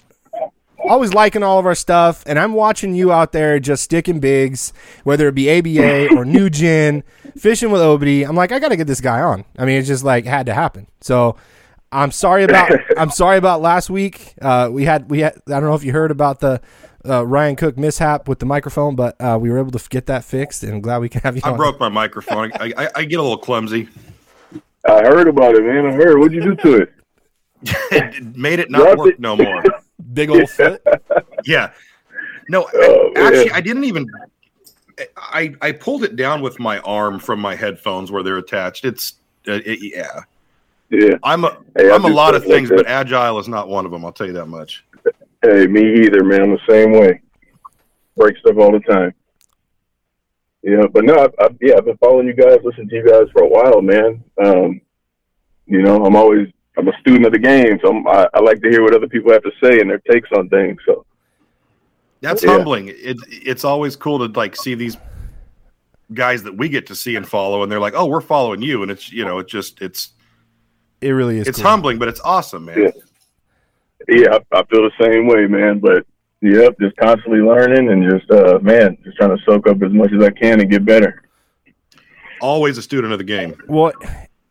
Always 0.87 1.15
liking 1.15 1.41
all 1.41 1.57
of 1.57 1.65
our 1.65 1.73
stuff, 1.73 2.21
and 2.27 2.37
I'm 2.37 2.53
watching 2.53 2.93
you 2.93 3.11
out 3.11 3.31
there 3.31 3.59
just 3.59 3.81
sticking 3.81 4.19
bigs, 4.19 4.71
whether 5.03 5.27
it 5.27 5.33
be 5.33 5.49
ABA 5.49 6.15
or 6.15 6.25
New 6.25 6.47
Gen, 6.47 7.03
fishing 7.35 7.71
with 7.71 7.81
Obity. 7.81 8.23
I'm 8.27 8.35
like, 8.35 8.51
I 8.51 8.59
got 8.59 8.67
to 8.69 8.75
get 8.77 8.85
this 8.85 9.01
guy 9.01 9.19
on. 9.19 9.45
I 9.57 9.65
mean, 9.65 9.77
it 9.79 9.83
just 9.83 10.03
like 10.03 10.25
had 10.25 10.45
to 10.45 10.53
happen. 10.53 10.85
So, 11.01 11.37
I'm 11.91 12.11
sorry 12.11 12.43
about 12.43 12.71
I'm 12.99 13.09
sorry 13.09 13.37
about 13.39 13.61
last 13.61 13.89
week. 13.89 14.35
Uh, 14.39 14.69
we 14.71 14.85
had 14.85 15.09
we 15.09 15.21
had 15.21 15.33
I 15.47 15.53
don't 15.53 15.63
know 15.63 15.73
if 15.73 15.83
you 15.83 15.91
heard 15.91 16.11
about 16.11 16.39
the 16.39 16.61
uh, 17.03 17.25
Ryan 17.25 17.55
Cook 17.55 17.79
mishap 17.79 18.27
with 18.27 18.37
the 18.37 18.45
microphone, 18.45 18.95
but 18.95 19.15
uh, 19.19 19.39
we 19.41 19.49
were 19.49 19.57
able 19.57 19.71
to 19.71 19.89
get 19.89 20.05
that 20.05 20.23
fixed, 20.23 20.61
and 20.61 20.71
I'm 20.71 20.81
glad 20.81 20.99
we 20.99 21.09
can 21.09 21.21
have 21.21 21.35
you. 21.35 21.41
I 21.43 21.49
on. 21.51 21.57
broke 21.57 21.79
my 21.79 21.89
microphone. 21.89 22.51
I, 22.59 22.73
I, 22.77 22.89
I 22.97 23.05
get 23.05 23.17
a 23.19 23.23
little 23.23 23.39
clumsy. 23.39 23.89
I 24.87 25.01
heard 25.03 25.27
about 25.27 25.55
it, 25.55 25.63
man. 25.63 25.85
I 25.85 25.91
heard. 25.91 26.17
What'd 26.19 26.33
you 26.33 26.41
do 26.41 26.55
to 26.55 26.81
it? 26.81 26.93
it 27.91 28.23
made 28.37 28.59
it 28.59 28.69
not 28.69 28.81
Drop 28.83 28.97
work 28.97 29.13
it. 29.13 29.19
no 29.19 29.35
more. 29.35 29.63
big 30.13 30.29
old 30.29 30.49
foot. 30.49 30.81
Yeah. 31.45 31.71
No, 32.49 32.67
Oh, 32.73 33.11
actually, 33.15 33.45
man. 33.45 33.55
I 33.55 33.61
didn't 33.61 33.83
even. 33.85 34.07
I 35.17 35.53
I 35.61 35.71
pulled 35.71 36.03
it 36.03 36.15
down 36.15 36.41
with 36.41 36.59
my 36.59 36.79
arm 36.79 37.19
from 37.19 37.39
my 37.39 37.55
headphones 37.55 38.11
where 38.11 38.21
they're 38.23 38.37
attached. 38.37 38.85
It's 38.85 39.15
uh, 39.47 39.59
it, 39.65 39.79
yeah. 39.81 40.21
Yeah. 40.89 41.15
I'm 41.23 41.43
a 41.43 41.57
Hey, 41.75 41.89
I 41.89 41.95
am 41.95 42.05
a 42.05 42.07
lot 42.07 42.35
of 42.35 42.43
stuff 42.43 42.51
like 42.53 42.67
things, 42.67 42.69
but 42.69 42.87
agile 42.87 43.39
is 43.39 43.47
not 43.47 43.67
one 43.67 43.85
of 43.85 43.91
them. 43.91 44.05
I'll 44.05 44.11
tell 44.13 44.27
you 44.27 44.33
that 44.33 44.45
much. 44.45 44.85
Hey, 45.41 45.65
me 45.67 46.03
either, 46.05 46.23
man. 46.23 46.43
I'm 46.43 46.51
the 46.51 46.59
same 46.69 46.91
way. 46.93 47.21
Break 48.15 48.37
stuff 48.37 48.57
all 48.57 48.71
the 48.71 48.79
time. 48.81 49.13
Yeah, 50.65 50.87
but 50.91 51.05
no, 51.05 51.13
I, 51.13 51.25
I, 51.45 51.49
yeah, 51.61 51.75
I've 51.77 51.85
been 51.85 51.97
following 51.97 52.25
you 52.25 52.33
guys, 52.33 52.57
listening 52.63 52.89
to 52.89 52.95
you 52.95 53.07
guys 53.07 53.27
for 53.31 53.43
a 53.43 53.47
while, 53.47 53.83
man. 53.83 54.23
Um, 54.43 54.81
you 55.67 55.83
know, 55.83 56.03
I'm 56.03 56.15
always 56.15 56.47
I'm 56.75 56.87
a 56.87 56.99
student 56.99 57.25
of 57.27 57.33
the 57.33 57.39
game, 57.39 57.77
so 57.83 57.89
I'm, 57.95 58.07
I, 58.07 58.27
I 58.33 58.39
like 58.41 58.61
to 58.63 58.69
hear 58.69 58.81
what 58.81 58.95
other 58.95 59.07
people 59.07 59.31
have 59.31 59.43
to 59.43 59.51
say 59.63 59.79
and 59.79 59.87
their 59.89 59.99
takes 59.99 60.27
on 60.35 60.49
things. 60.49 60.79
So 60.85 61.05
That's 62.21 62.43
Yeah. 62.43 62.53
humbling. 62.53 62.87
It 62.89 63.17
it's 63.29 63.63
always 63.63 63.95
cool 63.95 64.27
to 64.27 64.33
like 64.37 64.55
see 64.55 64.73
these 64.73 64.97
guys 66.13 66.41
that 66.43 66.57
we 66.57 66.67
get 66.67 66.87
to 66.87 66.95
see 66.95 67.15
and 67.15 67.27
follow, 67.27 67.61
and 67.61 67.71
they're 67.71 67.79
like, 67.79 67.93
"Oh, 67.95 68.07
we're 68.07 68.19
following 68.21 68.63
you," 68.63 68.81
and 68.81 68.89
it's 68.91 69.11
you 69.11 69.23
know, 69.23 69.37
it 69.37 69.47
just 69.47 69.81
it's 69.83 70.13
It 70.99 71.11
really 71.11 71.37
is. 71.37 71.47
it's 71.47 71.59
cool. 71.59 71.69
humbling, 71.69 71.99
but 71.99 72.07
it's 72.07 72.21
awesome, 72.21 72.65
man. 72.65 72.91
Yeah. 74.09 74.17
yeah, 74.17 74.37
I, 74.51 74.59
I 74.59 74.63
feel 74.63 74.81
the 74.81 74.91
same 74.99 75.27
way, 75.27 75.45
man. 75.45 75.77
But 75.79 76.07
yep, 76.45 76.75
just 76.79 76.95
constantly 76.97 77.39
learning 77.41 77.89
and 77.89 78.09
just 78.09 78.29
uh, 78.31 78.59
man, 78.61 78.97
just 79.03 79.17
trying 79.17 79.35
to 79.35 79.43
soak 79.45 79.67
up 79.67 79.81
as 79.83 79.91
much 79.91 80.11
as 80.13 80.23
I 80.23 80.29
can 80.31 80.59
and 80.61 80.69
get 80.69 80.85
better. 80.85 81.21
Always 82.41 82.77
a 82.77 82.81
student 82.81 83.13
of 83.13 83.19
the 83.19 83.25
game. 83.25 83.55
Well, 83.67 83.93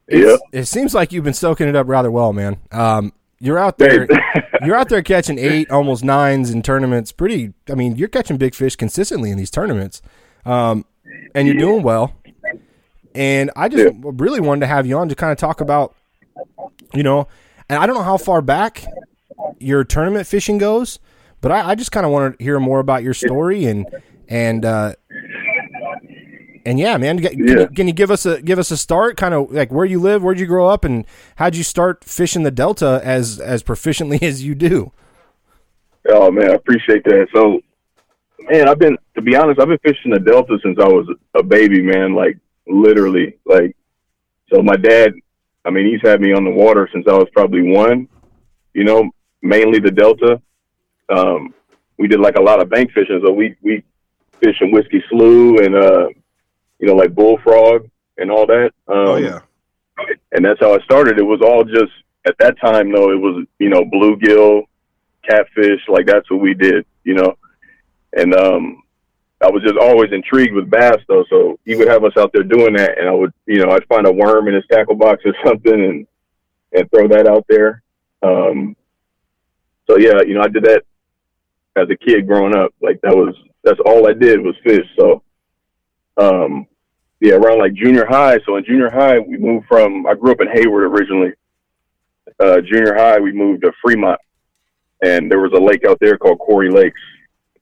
Yep. 0.08 0.40
it 0.52 0.64
seems 0.66 0.94
like 0.94 1.12
you've 1.12 1.24
been 1.24 1.32
soaking 1.34 1.68
it 1.68 1.76
up 1.76 1.88
rather 1.88 2.10
well, 2.10 2.32
man. 2.32 2.58
Um, 2.72 3.12
you're 3.40 3.58
out 3.58 3.78
there. 3.78 4.06
you're 4.64 4.76
out 4.76 4.88
there 4.88 5.02
catching 5.02 5.38
eight, 5.38 5.70
almost 5.70 6.04
nines 6.04 6.50
in 6.50 6.62
tournaments. 6.62 7.12
Pretty. 7.12 7.52
I 7.70 7.74
mean, 7.74 7.96
you're 7.96 8.08
catching 8.08 8.36
big 8.36 8.54
fish 8.54 8.76
consistently 8.76 9.30
in 9.30 9.38
these 9.38 9.50
tournaments, 9.50 10.02
um, 10.44 10.84
and 11.34 11.46
you're 11.48 11.56
doing 11.56 11.82
well. 11.82 12.14
And 13.14 13.50
I 13.56 13.68
just 13.68 13.84
Yeah. 13.84 14.00
really 14.02 14.40
wanted 14.40 14.60
to 14.60 14.66
have 14.66 14.86
you 14.86 14.96
on 14.98 15.08
to 15.08 15.14
kind 15.14 15.30
of 15.32 15.38
talk 15.38 15.60
about, 15.60 15.94
you 16.92 17.02
know, 17.02 17.28
and 17.68 17.78
I 17.78 17.86
don't 17.86 17.94
know 17.96 18.02
how 18.02 18.16
far 18.16 18.42
back 18.42 18.84
your 19.58 19.84
tournament 19.84 20.26
fishing 20.26 20.58
goes, 20.58 20.98
but 21.44 21.52
I, 21.52 21.72
I 21.72 21.74
just 21.74 21.92
kind 21.92 22.06
of 22.06 22.10
want 22.12 22.38
to 22.38 22.42
hear 22.42 22.58
more 22.58 22.80
about 22.80 23.02
your 23.02 23.12
story 23.12 23.66
and 23.66 23.86
and 24.30 24.64
uh, 24.64 24.94
and 26.64 26.78
yeah, 26.78 26.96
man, 26.96 27.18
can, 27.20 27.38
Yeah. 27.38 27.60
you, 27.60 27.68
can 27.68 27.86
you 27.86 27.92
give 27.92 28.10
us 28.10 28.24
a 28.24 28.40
give 28.40 28.58
us 28.58 28.70
a 28.70 28.78
start? 28.78 29.18
Kind 29.18 29.34
of 29.34 29.52
like 29.52 29.70
where 29.70 29.84
you 29.84 30.00
live, 30.00 30.22
where'd 30.22 30.40
you 30.40 30.46
grow 30.46 30.68
up, 30.68 30.84
and 30.84 31.04
how'd 31.36 31.54
you 31.54 31.62
start 31.62 32.02
fishing 32.02 32.44
the 32.44 32.50
Delta 32.50 33.02
as 33.04 33.38
as 33.38 33.62
proficiently 33.62 34.22
as 34.30 34.42
you 34.42 34.54
do? 34.54 34.90
Oh 36.08 36.30
man, 36.30 36.50
I 36.50 36.54
appreciate 36.54 37.04
that. 37.04 37.26
So, 37.34 37.60
man, 38.50 38.66
I've 38.66 38.78
been 38.78 38.96
to 39.14 39.20
be 39.20 39.36
honest, 39.36 39.60
I've 39.60 39.68
been 39.68 39.78
fishing 39.84 40.12
the 40.12 40.20
Delta 40.20 40.58
since 40.62 40.78
I 40.80 40.88
was 40.88 41.06
a 41.34 41.42
baby, 41.42 41.82
man. 41.82 42.14
Like 42.14 42.38
literally, 42.66 43.36
like 43.44 43.76
so. 44.50 44.62
My 44.62 44.76
dad, 44.76 45.12
I 45.66 45.70
mean, 45.70 45.86
he's 45.92 46.00
had 46.08 46.22
me 46.22 46.32
on 46.32 46.44
the 46.44 46.50
water 46.50 46.88
since 46.90 47.06
I 47.06 47.12
was 47.12 47.28
probably 47.34 47.60
one. 47.70 48.08
You 48.72 48.84
know, 48.84 49.10
mainly 49.42 49.80
the 49.80 49.90
Delta. 49.90 50.40
Um, 51.08 51.54
we 51.98 52.08
did 52.08 52.20
like 52.20 52.36
a 52.36 52.42
lot 52.42 52.60
of 52.60 52.70
bank 52.70 52.92
fishing, 52.92 53.20
so 53.24 53.32
we 53.32 53.56
we 53.62 53.82
fish 54.40 54.56
in 54.60 54.70
Whiskey 54.70 55.02
Slough 55.08 55.60
and 55.60 55.74
uh, 55.74 56.08
you 56.78 56.86
know, 56.86 56.94
like 56.94 57.14
bullfrog 57.14 57.88
and 58.18 58.30
all 58.30 58.46
that. 58.46 58.72
Um, 58.88 58.96
Oh 58.96 59.16
yeah, 59.16 59.40
and 60.32 60.44
that's 60.44 60.60
how 60.60 60.74
it 60.74 60.82
started. 60.82 61.18
It 61.18 61.22
was 61.22 61.40
all 61.40 61.64
just 61.64 61.92
at 62.26 62.36
that 62.38 62.58
time 62.60 62.92
though. 62.92 63.10
It 63.10 63.20
was 63.20 63.46
you 63.58 63.68
know 63.68 63.84
bluegill, 63.84 64.64
catfish, 65.28 65.80
like 65.88 66.06
that's 66.06 66.30
what 66.30 66.40
we 66.40 66.54
did, 66.54 66.84
you 67.04 67.14
know. 67.14 67.36
And 68.16 68.34
um, 68.34 68.82
I 69.40 69.50
was 69.50 69.62
just 69.62 69.76
always 69.76 70.12
intrigued 70.12 70.54
with 70.54 70.70
bass 70.70 70.98
though. 71.08 71.24
So 71.30 71.58
he 71.64 71.76
would 71.76 71.88
have 71.88 72.04
us 72.04 72.16
out 72.16 72.32
there 72.32 72.42
doing 72.42 72.74
that, 72.74 72.98
and 72.98 73.08
I 73.08 73.12
would 73.12 73.32
you 73.46 73.64
know 73.64 73.72
I'd 73.72 73.86
find 73.86 74.06
a 74.06 74.12
worm 74.12 74.48
in 74.48 74.54
his 74.54 74.64
tackle 74.70 74.96
box 74.96 75.22
or 75.24 75.34
something 75.46 75.72
and 75.72 76.06
and 76.72 76.90
throw 76.90 77.08
that 77.08 77.28
out 77.28 77.44
there. 77.48 77.82
Um, 78.22 78.76
so 79.86 79.98
yeah, 79.98 80.22
you 80.22 80.34
know 80.34 80.42
I 80.42 80.48
did 80.48 80.64
that 80.64 80.84
as 81.76 81.88
a 81.90 81.96
kid 81.96 82.26
growing 82.26 82.54
up. 82.56 82.72
Like 82.80 83.00
that 83.02 83.14
was 83.16 83.34
that's 83.62 83.80
all 83.86 84.08
I 84.08 84.12
did 84.12 84.40
was 84.40 84.54
fish. 84.64 84.86
So 84.98 85.22
um, 86.16 86.66
yeah, 87.20 87.34
around 87.34 87.58
like 87.58 87.74
junior 87.74 88.06
high. 88.06 88.38
So 88.46 88.56
in 88.56 88.64
junior 88.64 88.90
high, 88.90 89.18
we 89.18 89.36
moved 89.38 89.66
from. 89.66 90.06
I 90.06 90.14
grew 90.14 90.32
up 90.32 90.40
in 90.40 90.48
Hayward 90.52 90.84
originally. 90.84 91.32
Uh, 92.40 92.60
junior 92.60 92.94
high, 92.94 93.18
we 93.20 93.32
moved 93.32 93.62
to 93.62 93.72
Fremont, 93.82 94.20
and 95.02 95.30
there 95.30 95.38
was 95.40 95.52
a 95.54 95.60
lake 95.62 95.84
out 95.86 95.98
there 96.00 96.18
called 96.18 96.38
Quarry 96.38 96.70
Lakes. 96.70 97.00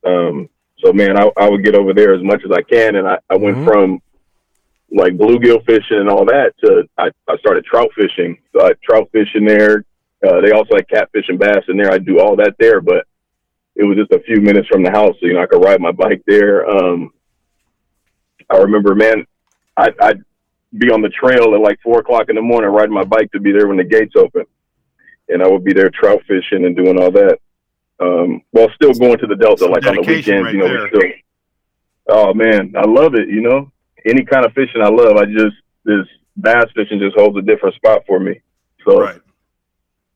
Um, 0.05 0.49
so 0.83 0.91
man, 0.91 1.17
I, 1.17 1.29
I 1.37 1.49
would 1.49 1.63
get 1.63 1.75
over 1.75 1.93
there 1.93 2.13
as 2.13 2.23
much 2.23 2.41
as 2.43 2.51
I 2.51 2.61
can, 2.61 2.95
and 2.95 3.07
I, 3.07 3.17
I 3.29 3.35
went 3.37 3.57
Mhm. 3.57 3.65
from 3.65 4.01
like 4.91 5.13
bluegill 5.13 5.65
fishing 5.65 5.97
and 5.97 6.09
all 6.09 6.25
that 6.25 6.53
to 6.63 6.83
I, 6.97 7.09
I 7.27 7.37
started 7.37 7.65
trout 7.65 7.89
fishing. 7.95 8.37
So 8.51 8.65
I 8.65 8.71
trout 8.83 9.09
fishing 9.11 9.45
there. 9.45 9.85
Uh, 10.25 10.39
they 10.41 10.51
also 10.51 10.75
had 10.75 10.87
catfish 10.89 11.25
and 11.29 11.39
bass 11.39 11.63
in 11.67 11.77
there. 11.77 11.91
I 11.91 11.97
do 11.97 12.19
all 12.19 12.35
that 12.37 12.55
there, 12.59 12.79
but 12.79 13.05
it 13.75 13.83
was 13.83 13.97
just 13.97 14.11
a 14.11 14.23
few 14.23 14.41
minutes 14.41 14.67
from 14.67 14.83
the 14.83 14.91
house, 14.91 15.15
so 15.19 15.25
you 15.27 15.33
know 15.33 15.41
I 15.41 15.47
could 15.47 15.63
ride 15.63 15.81
my 15.81 15.91
bike 15.91 16.21
there. 16.27 16.67
Um, 16.69 17.11
I 18.49 18.57
remember, 18.57 18.93
man, 18.95 19.25
I, 19.77 19.89
I'd 20.01 20.21
be 20.77 20.91
on 20.91 21.01
the 21.01 21.09
trail 21.09 21.53
at 21.55 21.61
like 21.61 21.79
four 21.81 21.99
o'clock 21.99 22.29
in 22.29 22.35
the 22.35 22.41
morning, 22.41 22.69
riding 22.71 22.93
my 22.93 23.03
bike 23.03 23.31
to 23.31 23.39
be 23.39 23.51
there 23.51 23.67
when 23.67 23.77
the 23.77 23.83
gates 23.83 24.13
open, 24.15 24.43
and 25.29 25.41
I 25.41 25.47
would 25.47 25.63
be 25.63 25.73
there 25.73 25.89
trout 25.89 26.21
fishing 26.27 26.65
and 26.65 26.75
doing 26.75 26.99
all 27.01 27.11
that. 27.11 27.39
Um, 27.99 28.41
while 28.51 28.69
still 28.75 28.93
going 28.93 29.17
to 29.19 29.27
the 29.27 29.35
Delta, 29.35 29.63
Some 29.63 29.71
like 29.71 29.85
on 29.85 29.95
the 29.95 30.01
weekends, 30.01 30.45
right 30.45 30.53
you 30.53 30.59
know. 30.59 30.67
there. 30.67 30.83
We 30.83 30.89
still, 30.89 31.11
oh 32.09 32.33
man, 32.33 32.73
I 32.77 32.85
love 32.85 33.15
it. 33.15 33.29
You 33.29 33.41
know, 33.41 33.71
any 34.05 34.23
kind 34.25 34.45
of 34.45 34.53
fishing 34.53 34.81
I 34.81 34.89
love. 34.89 35.15
I 35.17 35.25
just 35.25 35.55
this 35.85 36.05
bass 36.37 36.65
fishing 36.75 36.99
just 36.99 37.15
holds 37.17 37.37
a 37.37 37.41
different 37.41 37.75
spot 37.75 38.03
for 38.07 38.19
me. 38.19 38.41
So, 38.85 38.99
Right. 38.99 39.21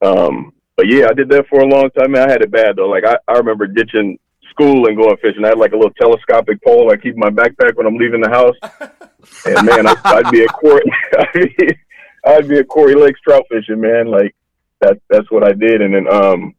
um, 0.02 0.52
but 0.78 0.86
yeah, 0.86 1.08
I 1.10 1.12
did 1.12 1.28
that 1.30 1.48
for 1.48 1.58
a 1.58 1.66
long 1.66 1.90
time. 1.90 2.12
Man, 2.12 2.28
I 2.28 2.30
had 2.30 2.40
it 2.40 2.52
bad 2.52 2.76
though. 2.76 2.88
Like 2.88 3.04
I, 3.04 3.18
I 3.26 3.32
remember 3.32 3.66
ditching 3.66 4.16
school 4.48 4.86
and 4.86 4.96
going 4.96 5.16
fishing. 5.16 5.44
I 5.44 5.48
had 5.48 5.58
like 5.58 5.72
a 5.72 5.76
little 5.76 5.92
telescopic 6.00 6.62
pole 6.62 6.92
I 6.92 6.96
keep 6.96 7.14
in 7.14 7.18
my 7.18 7.30
backpack 7.30 7.74
when 7.74 7.88
I'm 7.88 7.96
leaving 7.96 8.20
the 8.20 8.30
house. 8.30 8.56
And 9.44 9.66
man, 9.66 9.86
I, 9.86 9.94
I'd 10.04 10.30
be 10.30 10.46
Quarry, 10.46 10.82
I'd 11.18 11.32
be, 11.32 11.78
I'd 12.24 12.48
be 12.48 12.58
at 12.58 12.68
Quarry 12.68 12.94
Lakes 12.94 13.20
trout 13.20 13.42
fishing, 13.50 13.80
man. 13.80 14.06
Like 14.06 14.34
that, 14.80 15.00
that's 15.10 15.28
what 15.32 15.42
I 15.42 15.52
did. 15.52 15.82
And 15.82 15.92
then, 15.92 16.06
um, 16.10 16.54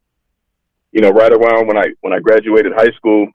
you 0.91 0.99
know, 0.99 1.09
right 1.09 1.31
around 1.31 1.67
when 1.67 1.77
I 1.77 1.85
when 2.01 2.11
I 2.11 2.19
graduated 2.19 2.73
high 2.73 2.91
school, 2.97 3.29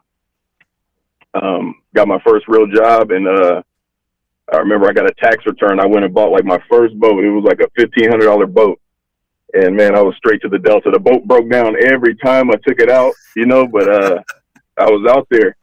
um, 1.33 1.77
got 1.95 2.07
my 2.07 2.19
first 2.25 2.47
real 2.47 2.67
job, 2.67 3.11
and 3.11 3.27
uh, 3.27 3.63
I 4.53 4.59
remember 4.59 4.89
I 4.89 4.93
got 4.93 5.11
a 5.11 5.15
tax 5.15 5.45
return. 5.47 5.81
I 5.81 5.87
went 5.87 6.05
and 6.05 6.13
bought 6.13 6.31
like 6.31 6.45
my 6.45 6.59
first 6.71 6.95
boat. 7.01 7.25
It 7.25 7.31
was 7.31 7.45
like 7.45 7.61
a 7.61 7.71
fifteen 7.75 8.11
hundred 8.11 8.27
dollar 8.27 8.47
boat, 8.47 8.79
and 9.55 9.77
man, 9.77 9.95
I 9.97 10.03
was 10.03 10.15
straight 10.17 10.41
to 10.43 10.49
the 10.49 10.59
Delta. 10.59 10.91
The 10.91 10.99
boat 10.99 11.25
broke 11.27 11.49
down 11.51 11.77
every 11.87 12.15
time 12.17 12.51
I 12.51 12.57
took 12.67 12.81
it 12.81 12.91
out, 12.91 13.15
you 13.37 13.47
know, 13.47 13.67
but 13.67 13.89
uh, 13.89 14.23
I 14.79 14.85
was 14.91 15.09
out 15.11 15.27
there, 15.31 15.57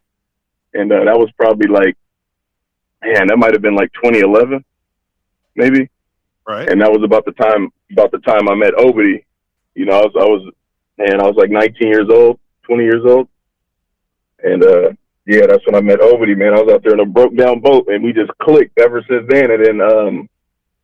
and 0.73 0.91
uh, 0.91 1.03
that 1.05 1.17
was 1.19 1.29
probably 1.37 1.67
like, 1.67 1.95
man, 3.03 3.27
that 3.27 3.37
might 3.37 3.53
have 3.53 3.61
been 3.61 3.75
like 3.75 3.91
2011, 3.93 4.63
maybe 5.55 5.89
Right. 6.47 6.67
and 6.69 6.81
that 6.81 6.91
was 6.91 7.03
about 7.03 7.25
the 7.25 7.33
time 7.33 7.69
about 7.91 8.11
the 8.11 8.19
time 8.19 8.49
I 8.49 8.55
met 8.55 8.73
Obity. 8.73 9.23
You 9.75 9.85
know, 9.85 9.93
I 9.99 10.01
was 10.05 10.13
I 10.19 10.25
was 10.25 10.53
man, 10.97 11.21
I 11.21 11.23
was 11.27 11.35
like 11.37 11.49
19 11.51 11.87
years 11.87 12.09
old, 12.09 12.39
20 12.63 12.83
years 12.83 13.03
old, 13.05 13.27
and 14.43 14.63
uh, 14.63 14.89
yeah, 15.27 15.45
that's 15.45 15.65
when 15.65 15.75
I 15.75 15.81
met 15.81 15.99
Obity. 15.99 16.35
Man, 16.35 16.53
I 16.53 16.61
was 16.61 16.73
out 16.73 16.83
there 16.83 16.93
in 16.93 16.99
a 16.99 17.05
broke 17.05 17.35
down 17.35 17.59
boat, 17.59 17.87
and 17.89 18.03
we 18.03 18.11
just 18.11 18.31
clicked 18.41 18.79
ever 18.79 19.03
since 19.07 19.25
then. 19.29 19.51
And 19.51 19.65
then 19.65 19.81
um, 19.81 20.29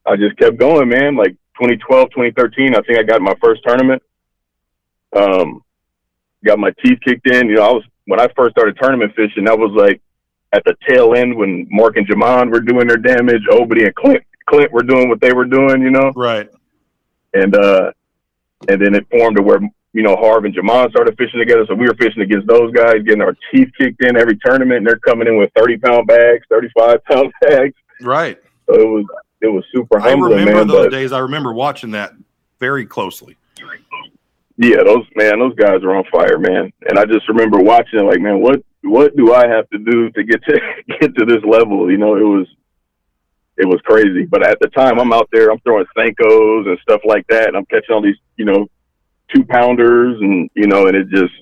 I 0.06 0.15
just 0.15 0.38
kept 0.38 0.58
going, 0.58 0.89
man. 0.89 1.15
Like 1.15 1.36
2012, 1.60 2.10
2013, 2.12 2.76
I 2.76 2.82
think 2.82 3.00
I 3.00 3.04
got 3.04 3.22
my 3.22 3.34
first 3.41 3.62
tournament. 3.65 4.02
Um, 5.15 5.63
got 6.46 6.60
my 6.60 6.72
teeth 6.84 7.00
kicked 7.04 7.28
in. 7.28 7.48
You 7.50 7.56
know, 7.56 7.63
I 7.63 7.72
was 7.72 7.84
when 8.06 8.20
I 8.20 8.28
first 8.36 8.52
started 8.52 8.78
tournament 8.82 9.13
fishing. 9.15 9.46
That 9.46 9.58
was 9.58 9.72
like 9.76 10.02
at 10.54 10.63
the 10.65 10.76
tail 10.88 11.13
end 11.15 11.36
when 11.36 11.67
Mark 11.70 11.98
and 11.98 12.08
Jamon 12.08 12.52
were 12.52 12.60
doing 12.62 12.88
their 12.88 12.98
damage. 12.98 13.41
Obity 13.52 13.86
and 13.86 13.96
Clint 13.96 14.24
Clint 14.50 14.72
were 14.72 14.84
doing 14.84 15.10
what 15.10 15.20
they 15.22 15.34
were 15.34 15.46
doing. 15.46 15.82
You 15.82 15.91
know 15.91 16.12
Right. 16.15 16.50
and 17.34 17.56
uh 17.56 17.91
and 18.70 18.82
then 18.82 18.96
it 18.96 19.06
formed 19.12 19.38
to 19.38 19.43
where 19.43 19.60
you 19.93 20.04
know 20.04 20.15
Harv 20.15 20.46
and 20.46 20.54
Jamon 20.56 20.89
started 20.91 21.17
fishing 21.17 21.39
together, 21.39 21.65
so 21.67 21.74
we 21.76 21.88
were 21.88 21.96
fishing 21.96 22.22
against 22.22 22.48
those 22.48 22.72
guys, 22.74 23.02
getting 23.04 23.22
our 23.22 23.36
teeth 23.52 23.70
kicked 23.80 24.04
in 24.04 24.15
every 24.17 24.38
tournament, 24.46 24.78
and 24.80 24.88
they're 24.88 25.00
coming 25.00 25.28
in 25.28 25.38
with 25.38 25.52
thirty 25.56 25.78
pound 25.78 26.08
bags, 26.08 26.46
thirty 26.50 26.70
five 26.78 27.04
pound 27.06 27.32
bags. 27.41 27.74
Right. 28.02 28.38
So 28.70 28.76
it 28.80 28.86
was 28.88 29.06
it 29.41 29.47
was 29.47 29.63
super 29.73 30.00
I 30.00 30.12
remember 30.12 30.54
man. 30.54 30.67
those 30.67 30.91
days. 30.91 31.12
I 31.12 31.19
remember 31.19 31.54
watching 31.54 31.91
that 31.91 32.13
very 32.60 32.86
closely. 32.86 33.38
yeah, 34.58 34.84
those 34.84 35.06
man, 35.15 35.39
those 35.39 35.56
guys 35.56 35.84
are 35.84 35.95
on 35.95 36.04
fire, 36.12 36.39
man. 36.39 36.71
And 36.89 36.97
I 36.97 37.06
just 37.06 37.28
remember 37.30 37.60
watching 37.60 38.00
it, 38.00 38.04
like, 38.04 38.19
man, 38.19 38.41
what 38.41 38.63
what 38.84 39.15
do 39.15 39.34
I 39.34 39.47
have 39.47 39.69
to 39.69 39.78
do 39.78 40.10
to 40.12 40.23
get 40.23 40.43
to 40.45 40.60
get 41.00 41.15
to 41.15 41.26
this 41.26 41.43
level? 41.43 41.91
You 41.91 41.97
know, 41.97 42.15
it 42.15 42.23
was 42.23 42.47
it 43.58 43.67
was 43.67 43.82
crazy. 43.84 44.26
But 44.26 44.45
at 44.45 44.60
the 44.60 44.67
time, 44.69 45.00
I'm 45.00 45.13
out 45.13 45.30
there, 45.32 45.52
I'm 45.52 45.60
throwing 45.60 45.86
Senkos 45.97 46.67
and 46.67 46.80
stuff 46.82 47.02
like 47.06 47.26
that, 47.28 47.47
and 47.47 47.58
I'm 47.58 47.65
catching 47.65 47.93
all 47.93 48.02
these, 48.02 48.17
you 48.38 48.45
know, 48.45 48.67
two 49.34 49.43
pounders, 49.43 50.19
and 50.21 50.50
you 50.54 50.67
know, 50.67 50.88
and 50.88 50.95
it 50.95 51.10
just, 51.10 51.34